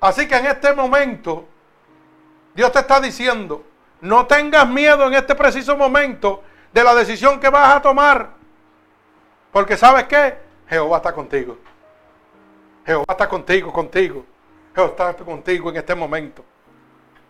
Así 0.00 0.26
que 0.26 0.34
en 0.34 0.46
este 0.46 0.74
momento, 0.74 1.44
Dios 2.52 2.72
te 2.72 2.80
está 2.80 2.98
diciendo, 2.98 3.64
no 4.00 4.26
tengas 4.26 4.68
miedo 4.68 5.06
en 5.06 5.14
este 5.14 5.36
preciso 5.36 5.76
momento 5.76 6.42
de 6.72 6.82
la 6.82 6.96
decisión 6.96 7.38
que 7.38 7.48
vas 7.48 7.76
a 7.76 7.80
tomar. 7.80 8.30
Porque 9.52 9.76
sabes 9.76 10.06
qué? 10.06 10.36
Jehová 10.68 10.96
está 10.96 11.12
contigo. 11.12 11.58
Jehová 12.84 13.04
está 13.10 13.28
contigo, 13.28 13.72
contigo. 13.72 14.26
Jehová 14.74 15.10
está 15.10 15.14
contigo 15.14 15.70
en 15.70 15.76
este 15.76 15.94
momento. 15.94 16.44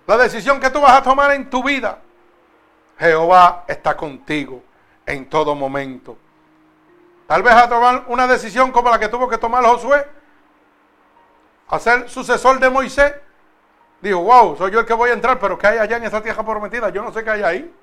La 0.06 0.16
decisión 0.16 0.58
que 0.58 0.70
tú 0.70 0.80
vas 0.80 0.92
a 0.92 1.02
tomar 1.02 1.32
en 1.32 1.50
tu 1.50 1.62
vida, 1.62 1.98
Jehová 2.98 3.64
está 3.68 3.96
contigo 3.96 4.62
en 5.04 5.28
todo 5.28 5.54
momento. 5.54 6.16
Tal 7.26 7.42
vez 7.42 7.54
a 7.54 7.68
tomar 7.68 8.04
una 8.08 8.26
decisión 8.26 8.70
como 8.70 8.88
la 8.88 8.98
que 8.98 9.08
tuvo 9.08 9.28
que 9.28 9.38
tomar 9.38 9.64
Josué, 9.64 10.06
a 11.68 11.78
ser 11.78 12.08
sucesor 12.08 12.58
de 12.60 12.70
Moisés. 12.70 13.14
Dijo, 14.00 14.20
wow, 14.20 14.56
soy 14.56 14.70
yo 14.70 14.80
el 14.80 14.86
que 14.86 14.94
voy 14.94 15.10
a 15.10 15.14
entrar, 15.14 15.38
pero 15.38 15.58
¿qué 15.58 15.66
hay 15.66 15.78
allá 15.78 15.96
en 15.96 16.04
esa 16.04 16.22
tierra 16.22 16.44
prometida? 16.44 16.90
Yo 16.90 17.02
no 17.02 17.12
sé 17.12 17.24
qué 17.24 17.30
hay 17.30 17.42
ahí. 17.42 17.74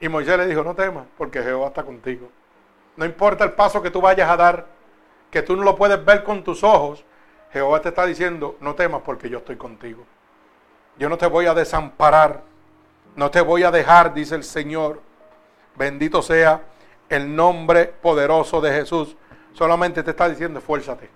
Y 0.00 0.08
Moisés 0.08 0.36
le 0.36 0.46
dijo, 0.46 0.64
no 0.64 0.74
temas, 0.74 1.04
porque 1.16 1.42
Jehová 1.42 1.68
está 1.68 1.84
contigo. 1.84 2.28
No 2.96 3.04
importa 3.04 3.44
el 3.44 3.52
paso 3.52 3.82
que 3.82 3.90
tú 3.90 4.00
vayas 4.00 4.28
a 4.28 4.36
dar, 4.36 4.66
que 5.30 5.42
tú 5.42 5.56
no 5.56 5.62
lo 5.62 5.76
puedes 5.76 6.04
ver 6.04 6.24
con 6.24 6.42
tus 6.42 6.64
ojos, 6.64 7.04
Jehová 7.52 7.80
te 7.80 7.90
está 7.90 8.04
diciendo, 8.04 8.56
no 8.60 8.74
temas 8.74 9.02
porque 9.04 9.28
yo 9.28 9.38
estoy 9.38 9.56
contigo. 9.56 10.04
Yo 10.98 11.08
no 11.08 11.16
te 11.16 11.26
voy 11.26 11.46
a 11.46 11.54
desamparar, 11.54 12.42
no 13.16 13.30
te 13.30 13.40
voy 13.40 13.62
a 13.62 13.70
dejar, 13.70 14.12
dice 14.12 14.34
el 14.34 14.44
Señor. 14.44 15.00
Bendito 15.76 16.22
sea 16.22 16.62
el 17.08 17.34
nombre 17.34 17.86
poderoso 17.86 18.60
de 18.60 18.72
Jesús. 18.72 19.16
Solamente 19.52 20.02
te 20.02 20.10
está 20.10 20.28
diciendo, 20.28 20.58
esfuérzate, 20.58 21.08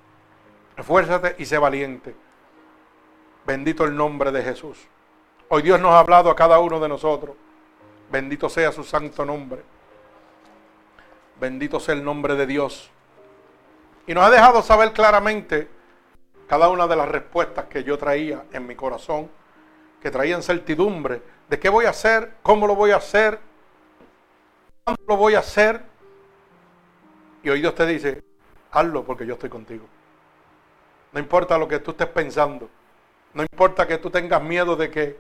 esfuérzate 0.77 1.37
y 1.39 1.45
sé 1.45 1.59
valiente. 1.59 2.15
Bendito 3.45 3.85
el 3.85 3.97
nombre 3.97 4.31
de 4.31 4.43
Jesús. 4.43 4.87
Hoy 5.49 5.63
Dios 5.63 5.81
nos 5.81 5.93
ha 5.93 6.01
hablado 6.01 6.31
a 6.31 6.37
cada 6.37 6.59
uno 6.59 6.79
de 6.79 6.89
nosotros. 6.89 7.35
Bendito 8.11 8.49
sea 8.49 8.71
su 8.71 8.85
santo 8.85 9.25
nombre. 9.25 9.63
Bendito 11.41 11.81
sea 11.81 11.95
el 11.95 12.05
nombre 12.05 12.35
de 12.35 12.47
Dios. 12.47 12.91
Y 14.07 14.15
nos 14.15 14.25
ha 14.25 14.31
dejado 14.31 14.63
saber 14.63 14.93
claramente 14.93 15.69
cada 16.47 16.69
una 16.69 16.87
de 16.87 16.97
las 16.97 17.09
respuestas 17.09 17.67
que 17.67 17.85
yo 17.85 17.99
traía 17.99 18.45
en 18.53 18.67
mi 18.67 18.75
corazón, 18.75 19.31
que 20.01 20.11
traían 20.11 20.43
certidumbre 20.43 21.23
de 21.49 21.59
qué 21.59 21.69
voy 21.69 21.87
a 21.87 21.91
hacer, 21.91 22.35
cómo 22.43 22.67
lo 22.67 22.75
voy 22.75 22.91
a 22.91 22.97
hacer, 22.97 23.39
cuándo 24.85 25.03
lo 25.07 25.17
voy 25.17 25.35
a 25.35 25.41
hacer. 25.41 25.83
Y 27.43 27.51
hoy 27.51 27.61
Dios 27.61 27.75
te 27.75 27.87
dice, 27.87 28.23
hazlo 28.71 29.05
porque 29.05 29.27
yo 29.27 29.35
estoy 29.35 29.51
contigo. 29.51 29.87
No 31.13 31.21
importa 31.21 31.57
lo 31.57 31.67
que 31.67 31.79
tú 31.79 31.93
estés 31.93 32.09
pensando. 32.09 32.69
No 33.33 33.43
importa 33.43 33.87
que 33.87 33.99
tú 33.99 34.11
tengas 34.11 34.43
miedo 34.43 34.77
de 34.77 34.91
que, 34.91 35.19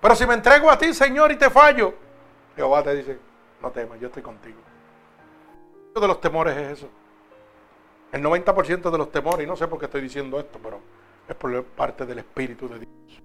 pero 0.00 0.14
si 0.14 0.26
me 0.26 0.34
entrego 0.34 0.70
a 0.70 0.78
ti, 0.78 0.92
Señor, 0.94 1.32
y 1.32 1.36
te 1.36 1.50
fallo, 1.50 1.94
Jehová 2.56 2.82
te 2.82 2.94
dice, 2.94 3.18
no 3.60 3.70
temas, 3.70 3.98
yo 4.00 4.08
estoy 4.08 4.22
contigo 4.22 4.58
de 6.00 6.08
los 6.08 6.20
temores 6.20 6.56
es 6.56 6.78
eso. 6.78 6.88
El 8.12 8.22
90% 8.22 8.90
de 8.90 8.98
los 8.98 9.10
temores, 9.10 9.44
y 9.44 9.48
no 9.48 9.56
sé 9.56 9.66
por 9.68 9.78
qué 9.78 9.86
estoy 9.86 10.02
diciendo 10.02 10.38
esto, 10.38 10.58
pero 10.62 10.80
es 11.28 11.34
por 11.34 11.64
parte 11.64 12.04
del 12.04 12.18
Espíritu 12.18 12.68
de 12.68 12.80
Dios. 12.80 13.22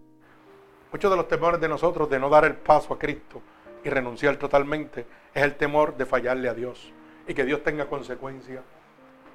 Muchos 0.91 1.11
de 1.11 1.17
los 1.17 1.27
temores 1.27 1.59
de 1.59 1.67
nosotros 1.67 2.09
de 2.09 2.19
no 2.19 2.29
dar 2.29 2.45
el 2.45 2.55
paso 2.55 2.93
a 2.93 2.99
Cristo 2.99 3.41
y 3.83 3.89
renunciar 3.89 4.37
totalmente 4.37 5.05
es 5.33 5.43
el 5.43 5.55
temor 5.55 5.97
de 5.97 6.05
fallarle 6.05 6.47
a 6.47 6.53
Dios 6.53 6.93
y 7.27 7.33
que 7.33 7.43
Dios 7.43 7.61
tenga 7.61 7.87
consecuencias 7.87 8.63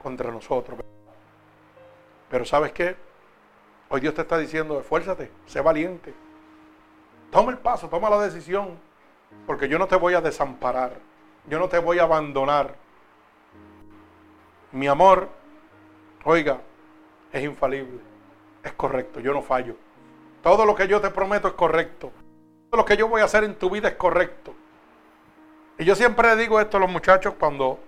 contra 0.03 0.31
nosotros. 0.31 0.81
Pero 2.31 2.45
¿sabes 2.47 2.73
qué? 2.73 2.97
Hoy 3.91 4.01
Dios 4.01 4.15
te 4.15 4.23
está 4.23 4.39
diciendo, 4.39 4.81
esfuérzate, 4.81 5.31
sé 5.45 5.61
valiente. 5.61 6.15
Toma 7.31 7.53
el 7.53 7.59
paso, 7.59 7.89
toma 7.89 8.09
la 8.09 8.23
decisión, 8.23 8.79
porque 9.47 9.69
yo 9.69 9.79
no 9.79 9.87
te 9.87 9.97
voy 9.97 10.15
a 10.15 10.23
desamparar, 10.23 10.95
yo 11.47 11.59
no 11.59 11.69
te 11.69 11.79
voy 11.79 11.99
a 11.99 12.05
abandonar 12.05 12.75
mi 14.73 14.87
amor, 14.87 15.29
oiga, 16.25 16.61
es 17.31 17.45
infalible, 17.45 18.01
es 18.63 18.73
correcto, 18.73 19.21
yo 19.21 19.35
no 19.35 19.43
fallo. 19.43 19.77
Todo 20.43 20.67
lo 20.67 20.75
que 20.75 20.89
yo 20.89 21.01
te 21.01 21.11
prometo 21.11 21.49
es 21.49 21.55
correcto. 21.55 22.11
Todo 22.71 22.81
lo 22.81 22.85
que 22.85 22.97
yo 22.97 23.09
voy 23.09 23.21
a 23.21 23.25
hacer 23.25 23.45
en 23.45 23.55
tu 23.55 23.71
vida 23.71 23.89
es 23.89 23.95
correcto. 23.95 24.55
Y 25.79 25.85
yo 25.85 25.95
siempre 25.95 26.35
digo 26.37 26.61
esto 26.61 26.77
a 26.77 26.81
los 26.81 26.91
muchachos 26.91 27.35
cuando 27.39 27.79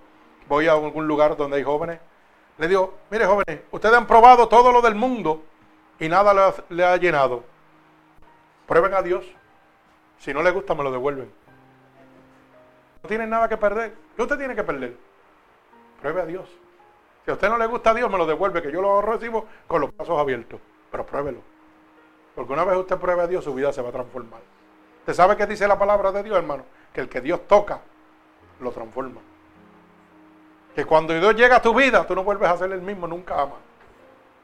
voy 0.47 0.67
a 0.67 0.73
algún 0.73 1.07
lugar 1.07 1.35
donde 1.35 1.57
hay 1.57 1.63
jóvenes. 1.63 1.99
Le 2.57 2.67
digo, 2.67 2.93
mire 3.11 3.25
jóvenes, 3.25 3.61
ustedes 3.71 3.95
han 3.95 4.07
probado 4.07 4.47
todo 4.47 4.71
lo 4.71 4.81
del 4.81 4.95
mundo 4.95 5.43
y 5.99 6.07
nada 6.07 6.55
le 6.69 6.85
ha, 6.85 6.97
llenado. 6.97 7.43
Prueben 8.67 8.93
a 8.93 9.01
Dios. 9.01 9.25
Si 10.19 10.33
no 10.33 10.41
les 10.41 10.53
gusta, 10.53 10.73
me 10.73 10.83
lo 10.83 10.91
devuelven. 10.91 11.31
No 13.03 13.09
tienen 13.09 13.29
nada 13.29 13.49
que 13.49 13.57
perder. 13.57 13.93
¿Qué 14.15 14.21
usted 14.21 14.37
tiene 14.37 14.55
que 14.55 14.63
perder? 14.63 14.95
Pruebe 16.01 16.21
a 16.21 16.25
Dios. 16.25 16.49
Si 17.25 17.31
a 17.31 17.33
usted 17.33 17.49
no 17.49 17.57
le 17.57 17.65
gusta 17.65 17.91
a 17.91 17.93
Dios, 17.93 18.09
me 18.09 18.17
lo 18.17 18.25
devuelve, 18.25 18.61
que 18.61 18.71
yo 18.71 18.81
lo 18.81 19.01
recibo 19.01 19.45
con 19.67 19.81
los 19.81 19.95
brazos 19.95 20.17
abiertos. 20.17 20.59
Pero 20.89 21.05
pruébelo. 21.05 21.54
Porque 22.35 22.51
una 22.53 22.65
vez 22.65 22.77
usted 22.77 22.97
pruebe 22.97 23.21
a 23.21 23.27
Dios, 23.27 23.43
su 23.43 23.53
vida 23.53 23.71
se 23.71 23.81
va 23.81 23.89
a 23.89 23.93
transformar. 23.93 24.41
¿Usted 24.99 25.13
sabe 25.13 25.37
qué 25.37 25.45
dice 25.47 25.67
la 25.67 25.79
palabra 25.79 26.11
de 26.11 26.21
Dios, 26.23 26.37
hermano? 26.37 26.65
Que 26.93 27.01
el 27.01 27.09
que 27.09 27.21
Dios 27.21 27.47
toca, 27.47 27.79
lo 28.59 28.71
transforma. 28.71 29.21
Que 30.75 30.83
cuando 30.83 31.13
Dios 31.13 31.35
llega 31.35 31.57
a 31.57 31.61
tu 31.61 31.73
vida, 31.73 32.05
tú 32.05 32.13
no 32.13 32.23
vuelves 32.23 32.49
a 32.49 32.57
ser 32.57 32.71
el 32.71 32.81
mismo 32.81 33.07
nunca 33.07 33.45
más. 33.45 33.59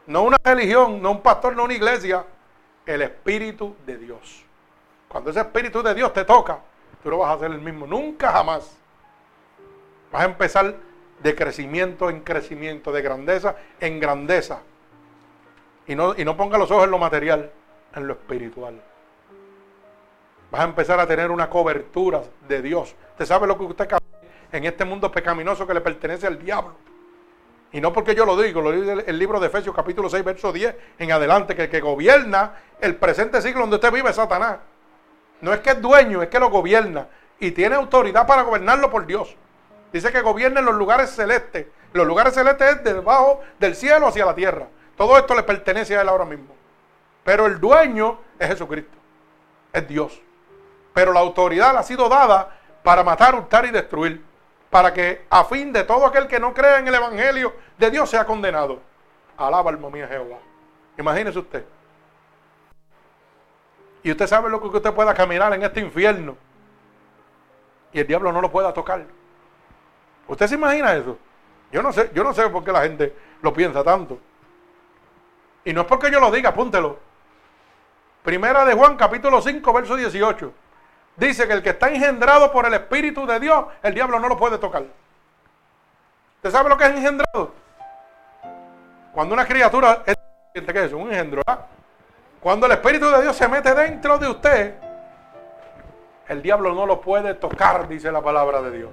No 0.07 0.23
una 0.23 0.37
religión, 0.43 1.01
no 1.01 1.11
un 1.11 1.21
pastor, 1.21 1.55
no 1.55 1.65
una 1.65 1.73
iglesia. 1.73 2.25
El 2.85 3.01
Espíritu 3.01 3.75
de 3.85 3.97
Dios. 3.97 4.43
Cuando 5.07 5.29
ese 5.29 5.41
Espíritu 5.41 5.83
de 5.83 5.93
Dios 5.93 6.13
te 6.13 6.23
toca, 6.23 6.59
tú 7.03 7.09
no 7.09 7.17
vas 7.17 7.35
a 7.35 7.39
ser 7.39 7.51
el 7.51 7.59
mismo 7.59 7.85
nunca 7.85 8.31
jamás. 8.31 8.77
Vas 10.11 10.21
a 10.21 10.25
empezar 10.25 10.75
de 11.21 11.35
crecimiento 11.35 12.09
en 12.09 12.21
crecimiento, 12.21 12.91
de 12.91 13.01
grandeza 13.01 13.55
en 13.79 13.99
grandeza. 13.99 14.61
Y 15.87 15.95
no, 15.95 16.13
y 16.17 16.23
no 16.23 16.37
ponga 16.37 16.57
los 16.57 16.71
ojos 16.71 16.85
en 16.85 16.91
lo 16.91 16.97
material, 16.97 17.51
en 17.95 18.07
lo 18.07 18.13
espiritual. 18.13 18.81
Vas 20.51 20.61
a 20.61 20.65
empezar 20.65 20.99
a 20.99 21.07
tener 21.07 21.31
una 21.31 21.49
cobertura 21.49 22.21
de 22.47 22.61
Dios. 22.61 22.95
Usted 23.11 23.25
sabe 23.25 23.47
lo 23.47 23.57
que 23.57 23.63
usted 23.63 23.87
en 24.51 24.65
este 24.65 24.83
mundo 24.83 25.11
pecaminoso 25.11 25.65
que 25.65 25.73
le 25.73 25.81
pertenece 25.81 26.27
al 26.27 26.37
diablo. 26.37 26.73
Y 27.71 27.79
no 27.79 27.93
porque 27.93 28.13
yo 28.13 28.25
lo 28.25 28.35
digo, 28.41 28.61
lo 28.61 28.71
dice 28.73 29.05
el 29.07 29.17
libro 29.17 29.39
de 29.39 29.47
Efesios 29.47 29.73
capítulo 29.73 30.09
6, 30.09 30.25
verso 30.25 30.51
10 30.51 30.75
en 30.99 31.11
adelante, 31.11 31.55
que 31.55 31.63
el 31.63 31.69
que 31.69 31.79
gobierna 31.79 32.53
el 32.81 32.95
presente 32.97 33.41
siglo 33.41 33.61
donde 33.61 33.77
usted 33.77 33.93
vive 33.93 34.09
es 34.09 34.17
Satanás. 34.17 34.57
No 35.39 35.53
es 35.53 35.61
que 35.61 35.71
es 35.71 35.81
dueño, 35.81 36.21
es 36.21 36.27
que 36.27 36.39
lo 36.39 36.49
gobierna. 36.49 37.07
Y 37.39 37.51
tiene 37.51 37.75
autoridad 37.75 38.27
para 38.27 38.41
gobernarlo 38.41 38.91
por 38.91 39.05
Dios. 39.05 39.35
Dice 39.93 40.11
que 40.11 40.21
gobierna 40.21 40.59
en 40.59 40.65
los 40.65 40.75
lugares 40.75 41.11
celestes. 41.11 41.67
Los 41.93 42.05
lugares 42.05 42.33
celestes 42.33 42.75
es 42.75 42.83
debajo 42.83 43.41
del 43.57 43.75
cielo 43.75 44.07
hacia 44.07 44.25
la 44.25 44.35
tierra. 44.35 44.67
Todo 44.97 45.17
esto 45.17 45.33
le 45.33 45.43
pertenece 45.43 45.97
a 45.97 46.01
él 46.01 46.09
ahora 46.09 46.25
mismo. 46.25 46.60
Pero 47.23 47.45
el 47.45 47.59
dueño 47.59 48.19
es 48.39 48.47
Jesucristo. 48.47 48.97
Es 49.73 49.87
Dios. 49.87 50.21
Pero 50.93 51.13
la 51.13 51.19
autoridad 51.19 51.77
ha 51.77 51.83
sido 51.83 52.09
dada 52.09 52.57
para 52.83 53.03
matar, 53.03 53.35
hurtar 53.35 53.65
y 53.65 53.71
destruir, 53.71 54.23
para 54.69 54.93
que 54.93 55.25
a 55.29 55.43
fin 55.43 55.71
de 55.71 55.83
todo 55.83 56.05
aquel 56.05 56.27
que 56.27 56.39
no 56.39 56.53
crea 56.53 56.79
en 56.79 56.87
el 56.87 56.95
Evangelio 56.95 57.53
de 57.77 57.91
Dios 57.91 58.09
sea 58.09 58.25
condenado. 58.25 58.79
Alaba 59.37 59.69
alma 59.69 59.89
mía 59.89 60.07
Jehová. 60.07 60.37
Imagínese 60.97 61.39
usted. 61.39 61.65
Y 64.03 64.11
usted 64.11 64.27
sabe 64.27 64.49
lo 64.49 64.59
que 64.59 64.77
usted 64.77 64.93
pueda 64.93 65.13
caminar 65.13 65.53
en 65.53 65.63
este 65.63 65.79
infierno. 65.79 66.35
Y 67.93 67.99
el 67.99 68.07
diablo 68.07 68.31
no 68.31 68.41
lo 68.41 68.51
pueda 68.51 68.73
tocar. 68.73 69.05
¿Usted 70.27 70.47
se 70.47 70.55
imagina 70.55 70.93
eso? 70.95 71.17
Yo 71.71 71.81
no 71.81 71.91
sé, 71.93 72.09
yo 72.13 72.23
no 72.23 72.33
sé 72.33 72.49
por 72.49 72.63
qué 72.63 72.71
la 72.71 72.81
gente 72.81 73.15
lo 73.41 73.53
piensa 73.53 73.83
tanto. 73.83 74.17
Y 75.63 75.73
no 75.73 75.81
es 75.81 75.87
porque 75.87 76.11
yo 76.11 76.19
lo 76.19 76.31
diga, 76.31 76.49
apúntelo. 76.49 77.10
Primera 78.23 78.63
de 78.65 78.73
Juan, 78.73 78.95
capítulo 78.97 79.41
5, 79.41 79.73
verso 79.73 79.95
18. 79.95 80.53
Dice 81.15 81.47
que 81.47 81.53
el 81.53 81.63
que 81.63 81.71
está 81.71 81.89
engendrado 81.89 82.51
por 82.51 82.65
el 82.65 82.73
Espíritu 82.73 83.25
de 83.25 83.39
Dios, 83.39 83.65
el 83.81 83.93
diablo 83.93 84.19
no 84.19 84.27
lo 84.27 84.37
puede 84.37 84.57
tocar. 84.57 84.83
¿Usted 86.37 86.51
sabe 86.51 86.69
lo 86.69 86.77
que 86.77 86.85
es 86.85 86.91
engendrado? 86.91 87.53
Cuando 89.11 89.33
una 89.33 89.45
criatura 89.45 90.03
es, 90.05 90.15
¿qué 90.53 90.85
es? 90.85 90.93
Un 90.93 91.09
engendro, 91.09 91.41
Cuando 92.39 92.65
el 92.65 92.71
Espíritu 92.73 93.09
de 93.09 93.21
Dios 93.23 93.35
se 93.35 93.47
mete 93.47 93.73
dentro 93.73 94.17
de 94.17 94.27
usted, 94.27 94.75
el 96.27 96.41
diablo 96.41 96.73
no 96.73 96.85
lo 96.85 97.01
puede 97.01 97.33
tocar, 97.33 97.87
dice 97.87 98.11
la 98.11 98.21
palabra 98.21 98.61
de 98.61 98.71
Dios. 98.71 98.89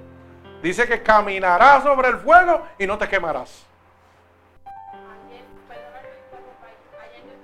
Dice 0.61 0.87
que 0.87 1.01
caminarás 1.01 1.83
sobre 1.83 2.09
el 2.09 2.17
fuego 2.17 2.63
y 2.77 2.85
no 2.85 2.97
te 2.97 3.07
quemarás. 3.07 3.65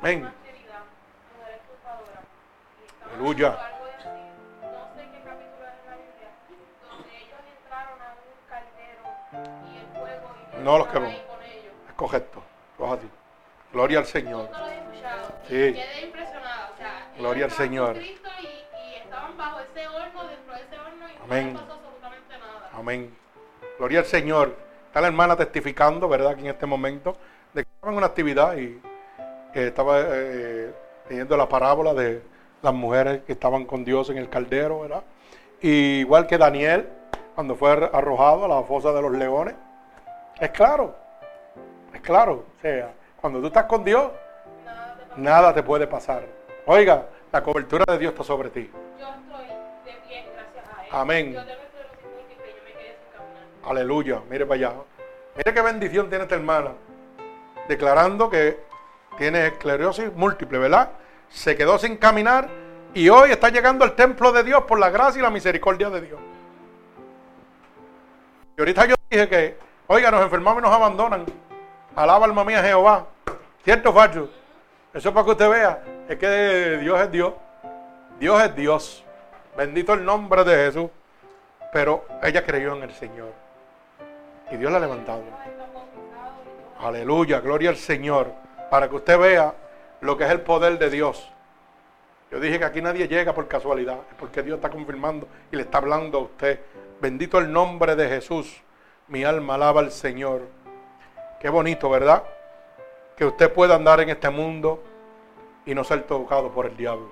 Amén. 0.01 0.44
Aleluya. 3.15 3.57
No 10.61 10.77
los 10.79 10.87
quemó. 10.87 11.07
Es 11.07 11.93
correcto. 11.95 12.43
Gloria 13.71 13.99
al 13.99 14.05
Señor. 14.05 14.49
Sí. 15.47 15.75
Gloria 17.17 17.45
al 17.45 17.51
Señor. 17.51 17.97
Amén. 21.23 21.57
Amén. 22.73 23.17
Gloria 23.77 23.99
al 23.99 24.05
Señor. 24.05 24.57
Está 24.87 24.99
la 24.99 25.07
hermana 25.07 25.37
testificando, 25.37 26.09
¿verdad? 26.09 26.35
Que 26.35 26.41
en 26.41 26.47
este 26.47 26.65
momento, 26.65 27.15
de 27.53 27.63
que 27.63 27.69
estaba 27.71 27.91
en 27.93 27.97
una 27.97 28.07
actividad 28.07 28.57
y 28.57 28.81
estaba 29.53 30.01
eh, 30.01 30.73
leyendo 31.09 31.37
la 31.37 31.47
parábola 31.47 31.93
de 31.93 32.34
las 32.65 32.73
mujeres 32.73 33.21
que 33.25 33.33
estaban 33.33 33.65
con 33.65 33.85
Dios 33.85 34.09
en 34.09 34.17
el 34.17 34.27
caldero, 34.27 34.81
¿verdad? 34.81 35.03
igual 35.61 36.27
que 36.27 36.37
Daniel, 36.37 36.89
cuando 37.33 37.55
fue 37.55 37.71
arrojado 37.71 38.45
a 38.45 38.47
la 38.47 38.63
fosa 38.63 38.91
de 38.91 39.01
los 39.01 39.11
leones. 39.11 39.55
Es 40.39 40.49
claro, 40.51 40.95
es 41.93 42.01
claro. 42.01 42.45
O 42.57 42.61
sea, 42.61 42.91
cuando 43.19 43.39
tú 43.39 43.47
estás 43.47 43.65
con 43.65 43.83
Dios, 43.83 44.11
nada 45.15 45.53
te, 45.53 45.63
puede 45.63 45.87
pasar. 45.87 46.23
Oiga, 46.65 47.05
la 47.31 47.41
cobertura 47.41 47.85
de 47.87 47.97
Dios 47.97 48.11
está 48.11 48.23
sobre 48.23 48.49
ti. 48.49 48.69
Yo 48.99 49.07
estoy 49.07 49.47
de 49.85 50.07
bien, 50.07 50.25
gracias 50.33 50.77
a 50.77 50.83
Él. 50.83 50.89
Amén. 50.91 51.33
Yo 51.33 51.41
que 51.41 51.51
yo 51.51 51.57
me 51.57 52.73
quedé 52.73 52.97
sin 52.97 53.17
caminar. 53.17 53.71
Aleluya, 53.71 54.21
mire 54.29 54.45
para 54.45 54.55
allá. 54.55 54.73
Mire 55.37 55.53
qué 55.53 55.61
bendición 55.61 56.09
tiene 56.09 56.23
esta 56.25 56.35
hermana. 56.35 56.71
Declarando 57.67 58.29
que 58.29 58.59
tiene 59.17 59.47
esclerosis 59.47 60.13
múltiple, 60.13 60.57
¿verdad? 60.59 60.89
Se 61.29 61.55
quedó 61.55 61.77
sin 61.77 61.97
caminar 61.97 62.47
y 62.93 63.09
hoy 63.09 63.31
está 63.31 63.49
llegando 63.49 63.83
al 63.83 63.95
templo 63.95 64.31
de 64.31 64.43
Dios 64.43 64.63
por 64.63 64.79
la 64.79 64.89
gracia 64.89 65.19
y 65.19 65.23
la 65.23 65.29
misericordia 65.29 65.89
de 65.89 66.01
Dios. 66.01 66.19
Y 68.57 68.61
ahorita 68.61 68.85
yo 68.85 68.95
dije 69.09 69.27
que, 69.27 69.57
oiga, 69.87 70.11
nos 70.11 70.21
enfermamos 70.21 70.61
y 70.61 70.65
nos 70.65 70.73
abandonan. 70.73 71.25
Alaba 71.95 72.25
alma 72.25 72.43
mía 72.45 72.63
Jehová. 72.63 73.05
¿Cierto, 73.63 73.91
Facho? 73.91 74.29
Eso 74.93 75.13
para 75.13 75.25
que 75.25 75.31
usted 75.31 75.49
vea, 75.49 75.83
es 76.07 76.17
que 76.17 76.77
Dios 76.81 77.01
es 77.01 77.11
Dios. 77.11 77.33
Dios 78.19 78.41
es 78.43 78.55
Dios. 78.55 79.03
Bendito 79.57 79.93
el 79.93 80.05
nombre 80.05 80.43
de 80.43 80.55
Jesús. 80.55 80.89
Pero 81.73 82.05
ella 82.23 82.45
creyó 82.45 82.75
en 82.75 82.83
el 82.83 82.93
Señor. 82.93 83.33
Y 84.51 84.55
Dios 84.55 84.71
la 84.71 84.77
ha 84.77 84.81
levantado. 84.81 85.23
Aleluya, 86.79 87.41
gloria 87.41 87.71
al 87.71 87.77
Señor 87.77 88.45
para 88.69 88.89
que 88.89 88.95
usted 88.95 89.17
vea 89.17 89.53
lo 90.01 90.17
que 90.17 90.25
es 90.25 90.31
el 90.31 90.41
poder 90.41 90.77
de 90.77 90.89
Dios. 90.89 91.31
Yo 92.31 92.39
dije 92.39 92.59
que 92.59 92.65
aquí 92.65 92.81
nadie 92.81 93.07
llega 93.07 93.33
por 93.33 93.47
casualidad, 93.47 93.99
es 94.09 94.15
porque 94.17 94.43
Dios 94.43 94.57
está 94.57 94.69
confirmando 94.69 95.27
y 95.51 95.55
le 95.55 95.63
está 95.63 95.77
hablando 95.77 96.17
a 96.17 96.21
usted. 96.21 96.59
Bendito 96.99 97.37
el 97.37 97.51
nombre 97.51 97.95
de 97.95 98.07
Jesús. 98.07 98.61
Mi 99.07 99.23
alma 99.23 99.55
alaba 99.55 99.81
al 99.81 99.91
Señor. 99.91 100.41
Qué 101.39 101.49
bonito, 101.49 101.89
¿verdad? 101.89 102.23
Que 103.15 103.25
usted 103.25 103.53
pueda 103.53 103.75
andar 103.75 103.99
en 103.99 104.09
este 104.09 104.29
mundo 104.29 104.83
y 105.65 105.75
no 105.75 105.83
ser 105.83 106.03
tocado 106.03 106.51
por 106.51 106.65
el 106.65 106.75
diablo. 106.75 107.11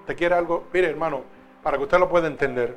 ¿Usted 0.00 0.16
quiere 0.16 0.34
algo? 0.34 0.64
Mire, 0.72 0.90
hermano, 0.90 1.22
para 1.62 1.78
que 1.78 1.84
usted 1.84 1.98
lo 1.98 2.08
pueda 2.08 2.26
entender. 2.26 2.76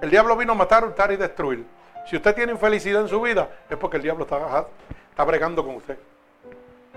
El 0.00 0.10
diablo 0.10 0.36
vino 0.36 0.52
a 0.52 0.56
matar, 0.56 0.84
hurtar 0.84 1.10
y 1.12 1.16
destruir. 1.16 1.64
Si 2.06 2.16
usted 2.16 2.34
tiene 2.34 2.52
infelicidad 2.52 3.02
en 3.02 3.08
su 3.08 3.20
vida, 3.20 3.48
es 3.68 3.76
porque 3.76 3.96
el 3.96 4.02
diablo 4.02 4.24
está, 4.24 4.66
está 5.10 5.24
bregando 5.24 5.64
con 5.64 5.76
usted. 5.76 5.98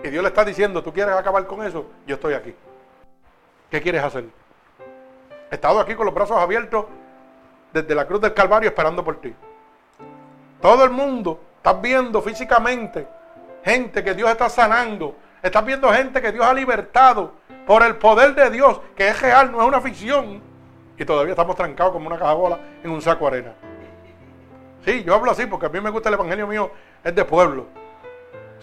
Y 0.03 0.09
Dios 0.09 0.21
le 0.21 0.29
está 0.29 0.45
diciendo, 0.45 0.83
¿tú 0.83 0.93
quieres 0.93 1.15
acabar 1.15 1.45
con 1.47 1.65
eso? 1.65 1.85
Yo 2.05 2.15
estoy 2.15 2.33
aquí. 2.33 2.53
¿Qué 3.69 3.81
quieres 3.81 4.03
hacer? 4.03 4.25
He 5.49 5.55
estado 5.55 5.79
aquí 5.79 5.95
con 5.95 6.05
los 6.05 6.13
brazos 6.13 6.37
abiertos 6.37 6.85
desde 7.73 7.95
la 7.95 8.05
cruz 8.05 8.21
del 8.21 8.33
Calvario 8.33 8.69
esperando 8.69 9.03
por 9.03 9.19
ti. 9.19 9.33
Todo 10.61 10.83
el 10.83 10.91
mundo 10.91 11.39
está 11.57 11.73
viendo 11.73 12.21
físicamente 12.21 13.07
gente 13.63 14.03
que 14.03 14.13
Dios 14.13 14.29
está 14.29 14.49
sanando. 14.49 15.15
Estás 15.41 15.65
viendo 15.65 15.91
gente 15.91 16.21
que 16.21 16.31
Dios 16.31 16.45
ha 16.45 16.53
libertado 16.53 17.33
por 17.65 17.83
el 17.83 17.97
poder 17.97 18.33
de 18.33 18.49
Dios, 18.49 18.79
que 18.95 19.09
es 19.09 19.21
real, 19.21 19.51
no 19.51 19.61
es 19.61 19.67
una 19.67 19.81
ficción. 19.81 20.41
Y 20.97 21.05
todavía 21.05 21.33
estamos 21.33 21.55
trancados 21.55 21.93
como 21.93 22.07
una 22.07 22.17
caja 22.17 22.33
bola 22.33 22.59
en 22.83 22.89
un 22.89 23.01
saco 23.01 23.29
de 23.29 23.37
arena. 23.37 23.53
Sí, 24.85 25.03
yo 25.03 25.13
hablo 25.13 25.31
así 25.31 25.45
porque 25.45 25.65
a 25.65 25.69
mí 25.69 25.81
me 25.81 25.89
gusta 25.89 26.09
el 26.09 26.15
evangelio 26.15 26.47
mío, 26.47 26.71
es 27.03 27.13
de 27.13 27.25
pueblo. 27.25 27.65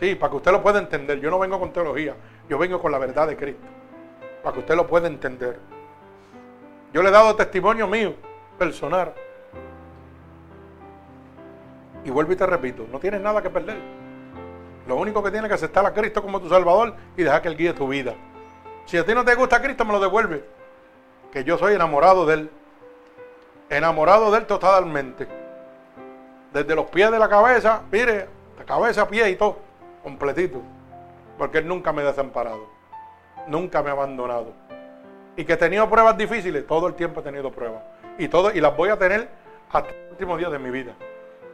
Sí, 0.00 0.14
para 0.14 0.30
que 0.30 0.36
usted 0.36 0.52
lo 0.52 0.62
pueda 0.62 0.78
entender. 0.78 1.20
Yo 1.20 1.30
no 1.30 1.38
vengo 1.38 1.58
con 1.58 1.72
teología, 1.72 2.14
yo 2.48 2.58
vengo 2.58 2.80
con 2.80 2.92
la 2.92 2.98
verdad 2.98 3.28
de 3.28 3.36
Cristo. 3.36 3.66
Para 4.42 4.54
que 4.54 4.60
usted 4.60 4.74
lo 4.74 4.86
pueda 4.86 5.06
entender. 5.06 5.58
Yo 6.92 7.02
le 7.02 7.08
he 7.08 7.12
dado 7.12 7.34
testimonio 7.34 7.86
mío, 7.86 8.14
personal. 8.58 9.12
Y 12.04 12.10
vuelvo 12.10 12.32
y 12.32 12.36
te 12.36 12.46
repito, 12.46 12.86
no 12.90 12.98
tienes 12.98 13.20
nada 13.20 13.42
que 13.42 13.50
perder. 13.50 13.78
Lo 14.86 14.96
único 14.96 15.22
que 15.22 15.30
tienes 15.30 15.48
que 15.48 15.54
aceptar 15.54 15.86
a 15.86 15.94
Cristo 15.94 16.20
como 16.20 16.40
tu 16.40 16.48
Salvador 16.48 16.94
y 17.16 17.22
dejar 17.22 17.40
que 17.40 17.48
Él 17.48 17.56
guíe 17.56 17.72
tu 17.72 17.88
vida. 17.88 18.14
Si 18.84 18.98
a 18.98 19.06
ti 19.06 19.14
no 19.14 19.24
te 19.24 19.34
gusta 19.34 19.62
Cristo, 19.62 19.84
me 19.84 19.92
lo 19.92 20.00
devuelve. 20.00 20.44
Que 21.32 21.42
yo 21.42 21.56
soy 21.56 21.74
enamorado 21.74 22.26
de 22.26 22.34
Él. 22.34 22.50
Enamorado 23.70 24.30
de 24.30 24.38
Él 24.38 24.46
totalmente. 24.46 25.26
Desde 26.52 26.74
los 26.74 26.86
pies 26.86 27.10
de 27.10 27.18
la 27.18 27.28
cabeza, 27.28 27.80
mire, 27.90 28.28
de 28.58 28.64
cabeza 28.66 29.08
pie 29.08 29.30
y 29.30 29.36
todo 29.36 29.58
completito. 30.04 30.62
Porque 31.36 31.58
Él 31.58 31.66
nunca 31.66 31.92
me 31.92 32.02
ha 32.02 32.04
desamparado. 32.04 32.68
Nunca 33.48 33.82
me 33.82 33.88
ha 33.88 33.92
abandonado. 33.92 34.52
Y 35.36 35.44
que 35.44 35.54
he 35.54 35.56
tenido 35.56 35.90
pruebas 35.90 36.16
difíciles, 36.16 36.64
todo 36.64 36.86
el 36.86 36.94
tiempo 36.94 37.18
he 37.20 37.22
tenido 37.24 37.50
pruebas. 37.50 37.82
Y, 38.18 38.28
todo, 38.28 38.52
y 38.52 38.60
las 38.60 38.76
voy 38.76 38.90
a 38.90 38.98
tener 38.98 39.28
hasta 39.72 39.90
el 39.90 40.10
último 40.12 40.36
día 40.36 40.48
de 40.48 40.60
mi 40.60 40.70
vida. 40.70 40.92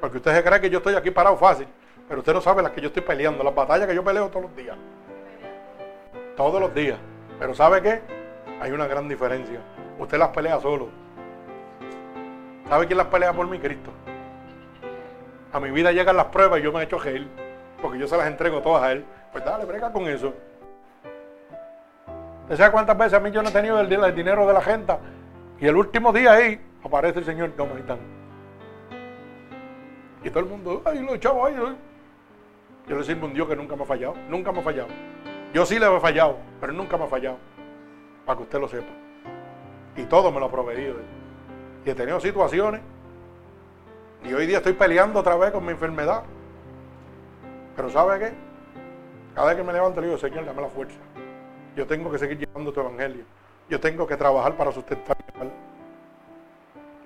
Porque 0.00 0.18
usted 0.18 0.34
se 0.34 0.44
cree 0.44 0.60
que 0.60 0.68
yo 0.68 0.78
estoy 0.78 0.94
aquí 0.94 1.10
parado 1.10 1.38
fácil. 1.38 1.66
Pero 2.06 2.20
usted 2.20 2.34
no 2.34 2.40
sabe 2.42 2.62
las 2.62 2.72
que 2.72 2.82
yo 2.82 2.88
estoy 2.88 3.02
peleando, 3.02 3.42
las 3.42 3.54
batallas 3.54 3.86
que 3.86 3.94
yo 3.94 4.04
peleo 4.04 4.28
todos 4.28 4.42
los 4.42 4.56
días. 4.56 4.76
Todos 6.36 6.60
los 6.60 6.74
días. 6.74 6.98
Pero 7.38 7.54
¿sabe 7.54 7.80
qué? 7.80 8.00
Hay 8.60 8.72
una 8.72 8.86
gran 8.86 9.08
diferencia. 9.08 9.60
Usted 9.98 10.18
las 10.18 10.28
pelea 10.28 10.60
solo. 10.60 10.88
¿Sabe 12.68 12.86
quién 12.86 12.98
las 12.98 13.06
pelea 13.06 13.32
por 13.32 13.46
mí? 13.46 13.58
Cristo. 13.58 13.90
A 15.52 15.60
mi 15.60 15.70
vida 15.70 15.92
llegan 15.92 16.16
las 16.16 16.26
pruebas 16.26 16.60
y 16.60 16.62
yo 16.62 16.72
me 16.72 16.80
he 16.80 16.84
hecho 16.84 16.98
gel 16.98 17.28
porque 17.80 17.98
yo 17.98 18.06
se 18.06 18.16
las 18.16 18.26
entrego 18.26 18.60
todas 18.60 18.82
a 18.82 18.92
él. 18.92 19.04
Pues 19.32 19.44
dale, 19.44 19.64
brega 19.64 19.92
con 19.92 20.06
eso. 20.08 20.34
¿Usted 22.42 22.56
sabe 22.56 22.72
cuántas 22.72 22.98
veces 22.98 23.14
a 23.14 23.20
mí 23.20 23.30
yo 23.30 23.42
no 23.42 23.48
he 23.48 23.52
tenido 23.52 23.80
el, 23.80 24.14
dinero 24.14 24.46
de 24.46 24.52
la 24.52 24.60
gente? 24.60 24.92
Y 25.60 25.66
el 25.66 25.76
último 25.76 26.12
día 26.12 26.32
ahí 26.32 26.60
aparece 26.84 27.20
el 27.20 27.24
Señor, 27.24 27.52
no. 27.56 27.66
Y 30.22 30.30
todo 30.30 30.40
el 30.40 30.46
mundo, 30.46 30.82
ay, 30.84 31.00
lo 31.00 31.14
echamos 31.14 31.48
ahí. 31.48 31.54
Yo 32.88 32.96
le 32.98 33.04
sirvo 33.04 33.26
un 33.26 33.34
Dios 33.34 33.48
que 33.48 33.54
nunca 33.54 33.76
me 33.76 33.84
ha 33.84 33.86
fallado, 33.86 34.14
nunca 34.28 34.50
me 34.50 34.58
ha 34.58 34.62
fallado. 34.62 34.88
Yo 35.54 35.64
sí 35.64 35.78
le 35.78 35.86
he 35.86 36.00
fallado, 36.00 36.38
pero 36.60 36.72
nunca 36.72 36.96
me 36.96 37.04
ha 37.04 37.06
fallado. 37.06 37.38
Para 38.26 38.36
que 38.36 38.42
usted 38.42 38.60
lo 38.60 38.68
sepa. 38.68 38.92
Y 39.96 40.04
todo 40.04 40.30
me 40.32 40.40
lo 40.40 40.46
ha 40.46 40.50
proveído. 40.50 40.96
Y 41.84 41.90
he 41.90 41.94
tenido 41.94 42.20
situaciones. 42.20 42.80
Y 44.24 44.32
hoy 44.32 44.46
día 44.46 44.58
estoy 44.58 44.72
peleando 44.72 45.20
otra 45.20 45.36
vez 45.36 45.52
con 45.52 45.64
mi 45.64 45.70
enfermedad. 45.70 46.24
Pero 47.80 47.88
¿sabe 47.88 48.18
qué? 48.18 48.32
Cada 49.34 49.46
vez 49.46 49.56
que 49.56 49.62
me 49.62 49.72
levanto 49.72 50.02
le 50.02 50.08
digo, 50.08 50.18
Señor, 50.18 50.44
dame 50.44 50.60
la 50.60 50.68
fuerza. 50.68 50.98
Yo 51.74 51.86
tengo 51.86 52.12
que 52.12 52.18
seguir 52.18 52.36
llevando 52.36 52.74
tu 52.74 52.80
evangelio. 52.80 53.24
Yo 53.70 53.80
tengo 53.80 54.06
que 54.06 54.18
trabajar 54.18 54.54
para 54.54 54.70
sustentar. 54.70 55.16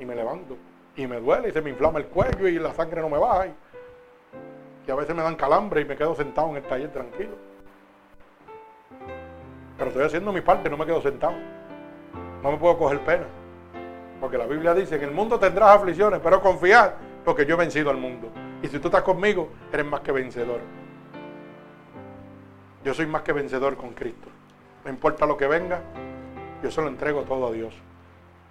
Y 0.00 0.04
me 0.04 0.16
levanto. 0.16 0.56
Y 0.96 1.06
me 1.06 1.20
duele 1.20 1.50
y 1.50 1.52
se 1.52 1.62
me 1.62 1.70
inflama 1.70 2.00
el 2.00 2.06
cuello 2.06 2.48
y 2.48 2.58
la 2.58 2.74
sangre 2.74 3.00
no 3.02 3.08
me 3.08 3.18
baja. 3.18 3.46
Y, 4.84 4.90
a 4.90 4.96
veces 4.96 5.14
me 5.14 5.22
dan 5.22 5.36
calambre 5.36 5.82
y 5.82 5.84
me 5.84 5.94
quedo 5.94 6.16
sentado 6.16 6.50
en 6.50 6.56
el 6.56 6.64
taller 6.64 6.90
tranquilo. 6.90 7.36
Pero 9.78 9.90
estoy 9.90 10.06
haciendo 10.06 10.32
mi 10.32 10.40
parte, 10.40 10.68
no 10.68 10.76
me 10.76 10.86
quedo 10.86 11.02
sentado. 11.02 11.34
No 12.42 12.50
me 12.50 12.58
puedo 12.58 12.76
coger 12.76 12.98
pena. 13.04 13.26
Porque 14.20 14.38
la 14.38 14.46
Biblia 14.46 14.74
dice, 14.74 14.96
en 14.96 15.04
el 15.04 15.12
mundo 15.12 15.38
tendrás 15.38 15.76
aflicciones, 15.76 16.18
pero 16.20 16.40
confiar, 16.40 16.96
porque 17.24 17.46
yo 17.46 17.54
he 17.54 17.58
vencido 17.58 17.90
al 17.90 17.96
mundo. 17.98 18.28
Y 18.64 18.68
si 18.68 18.78
tú 18.78 18.88
estás 18.88 19.02
conmigo, 19.02 19.50
eres 19.70 19.84
más 19.84 20.00
que 20.00 20.10
vencedor. 20.10 20.58
Yo 22.82 22.94
soy 22.94 23.04
más 23.04 23.20
que 23.20 23.34
vencedor 23.34 23.76
con 23.76 23.92
Cristo. 23.92 24.30
No 24.86 24.90
importa 24.90 25.26
lo 25.26 25.36
que 25.36 25.46
venga, 25.46 25.82
yo 26.62 26.70
se 26.70 26.80
lo 26.80 26.88
entrego 26.88 27.24
todo 27.24 27.48
a 27.48 27.52
Dios. 27.52 27.74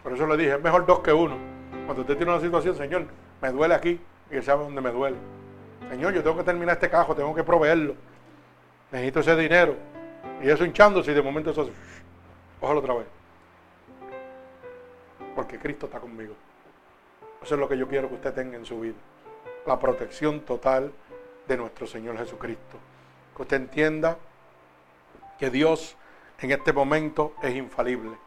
Por 0.03 0.13
eso 0.13 0.27
le 0.27 0.37
dije, 0.37 0.53
es 0.53 0.61
mejor 0.61 0.85
dos 0.85 0.99
que 0.99 1.11
uno. 1.11 1.35
Cuando 1.87 2.01
usted 2.01 2.15
tiene 2.15 2.31
una 2.31 2.39
situación, 2.39 2.75
Señor, 2.75 3.07
me 3.41 3.49
duele 3.49 3.73
aquí, 3.73 3.99
y 4.29 4.35
Él 4.35 4.43
sabe 4.43 4.63
dónde 4.63 4.81
me 4.81 4.91
duele. 4.91 5.17
Señor, 5.89 6.13
yo 6.13 6.21
tengo 6.21 6.37
que 6.37 6.43
terminar 6.43 6.75
este 6.75 6.91
cajo, 6.91 7.15
tengo 7.15 7.33
que 7.33 7.43
proveerlo. 7.43 7.95
Necesito 8.91 9.21
ese 9.21 9.35
dinero. 9.35 9.75
Y 10.43 10.47
eso 10.47 10.63
hinchándose 10.63 11.11
y 11.11 11.15
de 11.15 11.23
momento 11.23 11.49
eso 11.49 11.71
ojalá 12.61 12.79
otra 12.81 12.93
vez. 12.93 13.07
Porque 15.35 15.57
Cristo 15.57 15.87
está 15.87 15.99
conmigo. 15.99 16.35
Eso 17.41 17.55
es 17.55 17.59
lo 17.59 17.67
que 17.67 17.79
yo 17.79 17.87
quiero 17.87 18.09
que 18.09 18.13
usted 18.13 18.31
tenga 18.31 18.57
en 18.57 18.65
su 18.65 18.79
vida. 18.79 18.93
La 19.65 19.79
protección 19.79 20.41
total 20.41 20.91
de 21.47 21.57
nuestro 21.57 21.87
Señor 21.87 22.17
Jesucristo. 22.17 22.77
Que 23.35 23.41
usted 23.41 23.57
entienda 23.57 24.17
que 25.39 25.49
Dios 25.49 25.95
en 26.39 26.51
este 26.51 26.73
momento 26.73 27.33
es 27.41 27.55
infalible. 27.55 28.17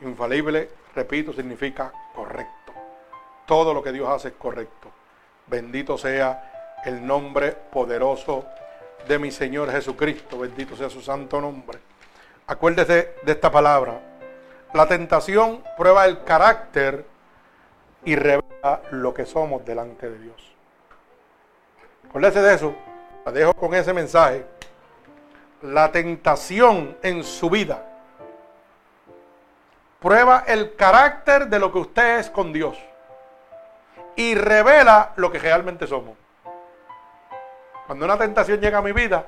Infalible, 0.00 0.70
repito, 0.94 1.32
significa 1.32 1.92
correcto. 2.14 2.72
Todo 3.46 3.74
lo 3.74 3.82
que 3.82 3.92
Dios 3.92 4.08
hace 4.08 4.28
es 4.28 4.34
correcto. 4.34 4.90
Bendito 5.46 5.98
sea 5.98 6.80
el 6.84 7.06
nombre 7.06 7.52
poderoso 7.52 8.46
de 9.06 9.18
mi 9.18 9.30
Señor 9.30 9.70
Jesucristo. 9.70 10.38
Bendito 10.38 10.76
sea 10.76 10.88
su 10.88 11.02
santo 11.02 11.40
nombre. 11.40 11.78
Acuérdese 12.46 13.14
de 13.22 13.32
esta 13.32 13.50
palabra. 13.50 14.00
La 14.72 14.88
tentación 14.88 15.62
prueba 15.76 16.06
el 16.06 16.24
carácter 16.24 17.04
y 18.04 18.16
revela 18.16 18.82
lo 18.90 19.14
que 19.14 19.26
somos 19.26 19.64
delante 19.64 20.10
de 20.10 20.18
Dios. 20.18 20.53
Acuérdese 22.14 22.42
de 22.42 22.54
eso. 22.54 22.76
La 23.26 23.32
dejo 23.32 23.54
con 23.54 23.74
ese 23.74 23.92
mensaje. 23.92 24.46
La 25.62 25.90
tentación 25.90 26.96
en 27.02 27.24
su 27.24 27.50
vida 27.50 27.84
prueba 29.98 30.44
el 30.46 30.76
carácter 30.76 31.48
de 31.48 31.58
lo 31.58 31.72
que 31.72 31.78
usted 31.78 32.20
es 32.20 32.30
con 32.30 32.52
Dios 32.52 32.78
y 34.14 34.36
revela 34.36 35.12
lo 35.16 35.32
que 35.32 35.40
realmente 35.40 35.88
somos. 35.88 36.16
Cuando 37.88 38.04
una 38.04 38.16
tentación 38.16 38.60
llega 38.60 38.78
a 38.78 38.82
mi 38.82 38.92
vida, 38.92 39.26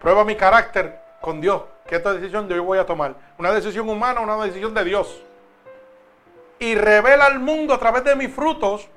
prueba 0.00 0.24
mi 0.24 0.34
carácter 0.34 1.00
con 1.20 1.40
Dios. 1.40 1.62
¿Qué 1.86 1.94
esta 1.94 2.14
decisión 2.14 2.48
yo 2.48 2.64
voy 2.64 2.80
a 2.80 2.86
tomar? 2.86 3.14
¿Una 3.38 3.52
decisión 3.52 3.88
humana 3.88 4.22
o 4.22 4.24
una 4.24 4.44
decisión 4.44 4.74
de 4.74 4.82
Dios? 4.82 5.22
Y 6.58 6.74
revela 6.74 7.26
al 7.26 7.38
mundo 7.38 7.74
a 7.74 7.78
través 7.78 8.02
de 8.02 8.16
mis 8.16 8.34
frutos 8.34 8.88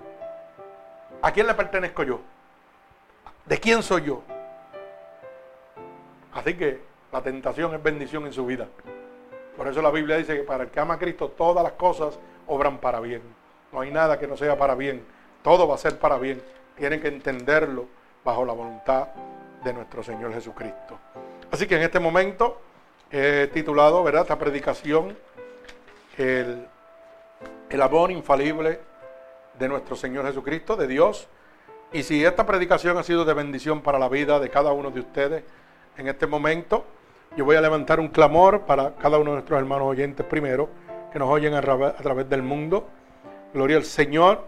a 1.22 1.32
quién 1.32 1.46
le 1.46 1.54
pertenezco 1.54 2.02
yo. 2.02 2.31
¿De 3.46 3.60
quién 3.60 3.84
soy 3.84 4.04
yo? 4.04 4.22
Así 6.34 6.54
que 6.56 6.82
la 7.12 7.22
tentación 7.22 7.74
es 7.76 7.84
bendición 7.84 8.26
en 8.26 8.34
su 8.34 8.46
vida. 8.46 8.68
Por 9.58 9.68
eso 9.68 9.82
la 9.82 9.92
Biblia 9.92 10.18
dice 10.18 10.36
que 10.36 10.44
para 10.44 10.64
el 10.64 10.70
que 10.70 10.80
ama 10.80 10.96
a 10.96 11.00
Cristo 11.00 11.30
todas 11.30 11.64
las 11.64 11.74
cosas 11.74 12.18
obran 12.48 12.78
para 12.78 13.00
bien. 13.00 13.22
No 13.72 13.82
hay 13.82 13.92
nada 13.92 14.18
que 14.20 14.28
no 14.28 14.38
sea 14.38 14.58
para 14.58 14.76
bien. 14.76 15.04
Todo 15.44 15.68
va 15.68 15.76
a 15.76 15.78
ser 15.78 16.00
para 16.00 16.18
bien. 16.18 16.42
Tienen 16.76 17.02
que 17.02 17.08
entenderlo 17.08 17.88
bajo 18.24 18.46
la 18.46 18.54
voluntad 18.54 19.08
de 19.64 19.74
nuestro 19.74 20.04
Señor 20.04 20.34
Jesucristo. 20.34 20.98
Así 21.52 21.68
que 21.68 21.76
en 21.76 21.82
este 21.82 22.00
momento 22.00 22.62
he 23.12 23.50
titulado, 23.54 24.04
¿verdad?, 24.04 24.22
esta 24.22 24.40
predicación, 24.40 25.18
el, 26.18 26.66
el 27.70 27.82
amor 27.82 28.12
infalible 28.12 28.80
de 29.60 29.68
nuestro 29.68 29.96
Señor 29.96 30.26
Jesucristo, 30.26 30.76
de 30.76 30.88
Dios. 30.88 31.28
Y 31.94 32.04
si 32.04 32.24
esta 32.24 32.46
predicación 32.46 32.98
ha 32.98 33.04
sido 33.04 33.26
de 33.26 33.34
bendición 33.34 33.82
para 33.82 34.00
la 34.00 34.08
vida 34.08 34.40
de 34.40 34.50
cada 34.50 34.72
uno 34.72 34.92
de 34.92 35.02
ustedes 35.02 35.44
en 35.98 36.08
este 36.08 36.26
momento, 36.26 36.86
yo 37.36 37.44
voy 37.44 37.58
a 37.58 37.62
levantar 37.62 38.00
un 38.00 38.08
clamor 38.08 38.62
para 38.62 38.96
cada 38.96 39.18
uno 39.18 39.32
de 39.32 39.36
nuestros 39.38 39.60
hermanos 39.60 39.90
oyentes 39.90 40.26
primero, 40.26 40.70
que 41.12 41.20
nos 41.20 41.30
oyen 41.30 41.54
a 41.54 41.62
través 41.62 42.30
del 42.30 42.44
mundo. 42.44 42.88
Gloria 43.54 43.76
al 43.76 43.84
Señor. 43.84 44.48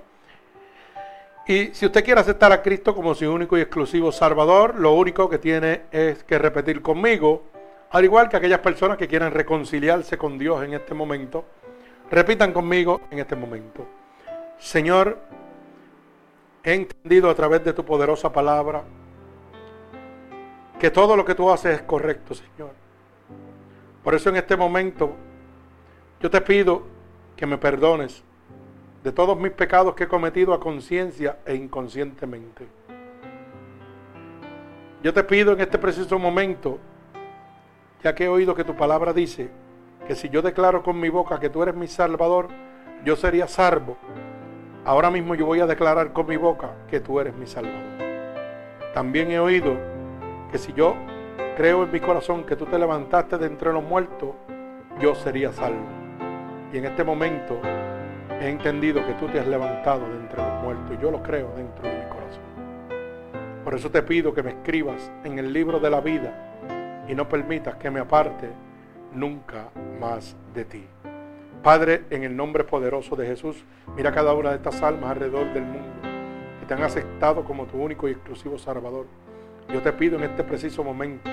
Y 1.45 1.73
si 1.73 1.85
usted 1.85 2.05
quiere 2.05 2.21
aceptar 2.21 2.53
a 2.53 2.61
Cristo 2.61 2.95
como 2.95 3.13
su 3.13 3.29
único 3.29 3.57
y 3.57 3.61
exclusivo 3.61 4.13
Salvador, 4.13 4.75
lo 4.79 4.93
único 4.93 5.29
que 5.29 5.37
tiene 5.37 5.81
es 5.91 6.23
que 6.23 6.39
repetir 6.39 6.81
conmigo, 6.81 7.43
al 7.91 8.05
igual 8.05 8.29
que 8.29 8.37
aquellas 8.37 8.59
personas 8.59 8.97
que 8.97 9.09
quieren 9.09 9.31
reconciliarse 9.31 10.17
con 10.17 10.37
Dios 10.37 10.63
en 10.63 10.75
este 10.75 10.93
momento, 10.93 11.43
repitan 12.09 12.53
conmigo 12.53 13.01
en 13.11 13.19
este 13.19 13.35
momento. 13.35 13.85
Señor, 14.57 15.19
he 16.63 16.73
entendido 16.73 17.29
a 17.29 17.35
través 17.35 17.63
de 17.63 17.73
tu 17.73 17.83
poderosa 17.83 18.31
palabra 18.31 18.83
que 20.79 20.89
todo 20.89 21.15
lo 21.15 21.25
que 21.25 21.35
tú 21.35 21.49
haces 21.49 21.75
es 21.75 21.81
correcto, 21.83 22.33
Señor. 22.33 22.71
Por 24.03 24.15
eso 24.15 24.29
en 24.29 24.37
este 24.37 24.55
momento 24.55 25.13
yo 26.19 26.29
te 26.29 26.41
pido 26.41 26.83
que 27.35 27.45
me 27.45 27.57
perdones 27.57 28.23
de 29.03 29.11
todos 29.11 29.37
mis 29.37 29.51
pecados 29.51 29.95
que 29.95 30.05
he 30.05 30.07
cometido 30.07 30.53
a 30.53 30.59
conciencia 30.59 31.37
e 31.45 31.55
inconscientemente. 31.55 32.67
Yo 35.01 35.13
te 35.13 35.23
pido 35.25 35.51
en 35.51 35.59
este 35.59 35.77
preciso 35.77 36.17
momento, 36.17 36.79
ya 38.01 38.15
que 38.15 38.23
he 38.23 38.29
oído 38.29 38.55
que 38.55 38.63
tu 38.63 38.75
palabra 38.75 39.11
dice 39.11 39.49
que 40.07 40.15
si 40.15 40.29
yo 40.29 40.41
declaro 40.41 40.81
con 40.81 40.97
mi 40.99 41.09
boca 41.09 41.39
que 41.39 41.49
tú 41.49 41.61
eres 41.63 41.75
mi 41.75 41.87
Salvador, 41.87 42.47
yo 43.03 43.17
sería 43.17 43.47
salvo. 43.47 43.97
Ahora 44.85 45.09
mismo 45.09 45.33
yo 45.33 45.45
voy 45.45 45.61
a 45.61 45.65
declarar 45.65 46.11
con 46.11 46.27
mi 46.27 46.35
boca 46.35 46.71
que 46.89 46.99
tú 46.99 47.17
eres 47.17 47.33
mi 47.35 47.47
Salvador. 47.47 47.81
También 48.93 49.31
he 49.31 49.39
oído 49.39 49.77
que 50.51 50.57
si 50.57 50.73
yo 50.73 50.95
creo 51.55 51.83
en 51.83 51.91
mi 51.91 52.01
corazón 52.01 52.43
que 52.43 52.57
tú 52.57 52.65
te 52.65 52.77
levantaste 52.77 53.37
de 53.37 53.45
entre 53.45 53.71
los 53.71 53.81
muertos, 53.81 54.31
yo 54.99 55.15
sería 55.15 55.53
salvo. 55.53 55.85
Y 56.73 56.79
en 56.79 56.85
este 56.85 57.05
momento 57.05 57.61
he 58.41 58.49
entendido 58.49 59.05
que 59.05 59.13
tú 59.13 59.27
te 59.27 59.39
has 59.39 59.47
levantado 59.47 60.05
de 60.09 60.17
entre 60.17 60.41
los 60.41 60.61
muertos 60.61 60.97
y 60.97 61.01
yo 61.01 61.11
lo 61.11 61.23
creo 61.23 61.53
dentro 61.55 61.87
de 61.87 61.95
mi 61.95 62.09
corazón. 62.09 62.43
Por 63.63 63.75
eso 63.75 63.89
te 63.89 64.03
pido 64.03 64.33
que 64.33 64.43
me 64.43 64.49
escribas 64.49 65.09
en 65.23 65.39
el 65.39 65.53
libro 65.53 65.79
de 65.79 65.89
la 65.89 66.01
vida 66.01 67.05
y 67.07 67.15
no 67.15 67.29
permitas 67.29 67.75
que 67.75 67.89
me 67.89 68.01
aparte 68.01 68.49
nunca 69.13 69.69
más 69.97 70.35
de 70.53 70.65
ti. 70.65 70.92
Padre, 71.63 72.03
en 72.09 72.23
el 72.23 72.35
nombre 72.35 72.65
poderoso 72.65 73.15
de 73.15 73.25
Jesús, 73.25 73.63
mira 73.95 74.11
cada 74.11 74.33
una 74.33 74.49
de 74.49 74.57
estas 74.57 74.83
almas 74.83 75.11
alrededor 75.11 75.53
del 75.53 75.63
mundo 75.63 76.01
que 76.59 76.65
te 76.65 76.73
han 76.73 76.83
aceptado 76.83 77.45
como 77.45 77.65
tu 77.65 77.77
único 77.77 78.09
y 78.09 78.11
exclusivo 78.11 78.57
Salvador. 78.57 79.05
Yo 79.69 79.81
te 79.81 79.93
pido 79.93 80.17
en 80.17 80.25
este 80.25 80.43
preciso 80.43 80.83
momento 80.83 81.29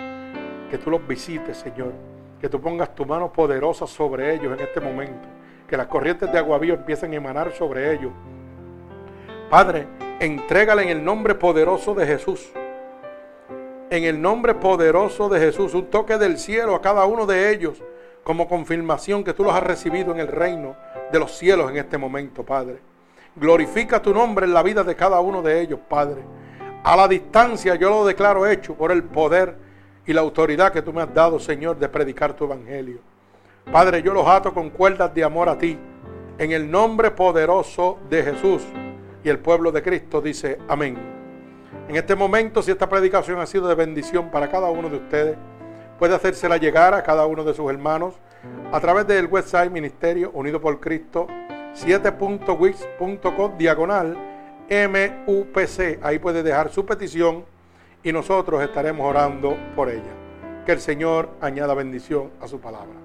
que 0.70 0.78
tú 0.78 0.88
los 0.88 1.04
visites, 1.04 1.56
Señor, 1.56 1.92
que 2.40 2.48
tú 2.48 2.60
pongas 2.60 2.94
tu 2.94 3.04
mano 3.04 3.32
poderosa 3.32 3.88
sobre 3.88 4.32
ellos 4.32 4.56
en 4.56 4.64
este 4.64 4.80
momento 4.80 5.28
que 5.66 5.76
las 5.76 5.88
corrientes 5.88 6.30
de 6.30 6.38
agua 6.38 6.58
viva 6.58 6.76
empiecen 6.76 7.12
a 7.12 7.16
emanar 7.16 7.52
sobre 7.52 7.92
ellos. 7.92 8.12
Padre, 9.48 9.86
entrégale 10.20 10.82
en 10.82 10.88
el 10.90 11.04
nombre 11.04 11.34
poderoso 11.34 11.92
de 11.94 12.06
Jesús. 12.06 12.52
En 13.88 14.04
el 14.04 14.20
nombre 14.20 14.54
poderoso 14.54 15.28
de 15.28 15.40
Jesús, 15.40 15.74
un 15.74 15.86
toque 15.86 16.18
del 16.18 16.38
cielo 16.38 16.74
a 16.76 16.80
cada 16.80 17.04
uno 17.04 17.26
de 17.26 17.52
ellos 17.52 17.82
como 18.24 18.48
confirmación 18.48 19.24
que 19.24 19.32
tú 19.32 19.44
los 19.44 19.54
has 19.54 19.62
recibido 19.62 20.12
en 20.12 20.20
el 20.20 20.28
reino 20.28 20.76
de 21.10 21.18
los 21.18 21.36
cielos 21.36 21.70
en 21.70 21.78
este 21.78 21.98
momento, 21.98 22.44
Padre. 22.44 22.80
Glorifica 23.36 24.02
tu 24.02 24.12
nombre 24.12 24.46
en 24.46 24.54
la 24.54 24.62
vida 24.62 24.84
de 24.84 24.96
cada 24.96 25.20
uno 25.20 25.42
de 25.42 25.60
ellos, 25.60 25.80
Padre. 25.88 26.22
A 26.82 26.96
la 26.96 27.08
distancia 27.08 27.74
yo 27.74 27.90
lo 27.90 28.04
declaro 28.04 28.46
hecho 28.46 28.74
por 28.74 28.92
el 28.92 29.04
poder 29.04 29.56
y 30.06 30.12
la 30.12 30.20
autoridad 30.20 30.72
que 30.72 30.82
tú 30.82 30.92
me 30.92 31.02
has 31.02 31.12
dado, 31.12 31.38
Señor, 31.38 31.78
de 31.78 31.88
predicar 31.88 32.32
tu 32.34 32.44
evangelio. 32.44 32.98
Padre, 33.70 34.02
yo 34.02 34.12
los 34.12 34.26
ato 34.26 34.52
con 34.52 34.70
cuerdas 34.70 35.14
de 35.14 35.22
amor 35.22 35.48
a 35.48 35.58
ti, 35.58 35.78
en 36.38 36.52
el 36.52 36.70
nombre 36.70 37.10
poderoso 37.10 37.98
de 38.08 38.22
Jesús. 38.22 38.62
Y 39.22 39.28
el 39.28 39.38
pueblo 39.38 39.70
de 39.70 39.82
Cristo 39.82 40.20
dice, 40.20 40.58
amén. 40.68 40.96
En 41.88 41.96
este 41.96 42.16
momento, 42.16 42.62
si 42.62 42.70
esta 42.70 42.88
predicación 42.88 43.38
ha 43.38 43.46
sido 43.46 43.68
de 43.68 43.74
bendición 43.74 44.30
para 44.30 44.50
cada 44.50 44.70
uno 44.70 44.88
de 44.88 44.96
ustedes, 44.96 45.36
puede 46.00 46.14
hacérsela 46.14 46.56
llegar 46.56 46.94
a 46.94 47.02
cada 47.02 47.26
uno 47.26 47.44
de 47.44 47.52
sus 47.52 47.70
hermanos 47.70 48.14
a 48.72 48.80
través 48.80 49.06
del 49.06 49.26
website 49.26 49.70
Ministerio 49.70 50.30
Unido 50.32 50.58
por 50.58 50.80
Cristo 50.80 51.26
7.wix.com 51.74 53.58
diagonal 53.58 54.16
MUPC. 54.70 55.98
Ahí 56.02 56.18
puede 56.18 56.42
dejar 56.42 56.70
su 56.72 56.86
petición 56.86 57.44
y 58.02 58.12
nosotros 58.12 58.62
estaremos 58.62 59.06
orando 59.06 59.54
por 59.76 59.90
ella. 59.90 60.10
Que 60.64 60.72
el 60.72 60.80
Señor 60.80 61.28
añada 61.42 61.74
bendición 61.74 62.30
a 62.40 62.48
su 62.48 62.58
palabra. 62.60 62.96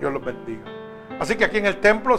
Dios 0.00 0.12
los 0.12 0.24
bendiga. 0.24 0.64
Así 1.20 1.36
que 1.36 1.44
aquí 1.44 1.58
en 1.58 1.66
el 1.66 1.80
templo... 1.80 2.16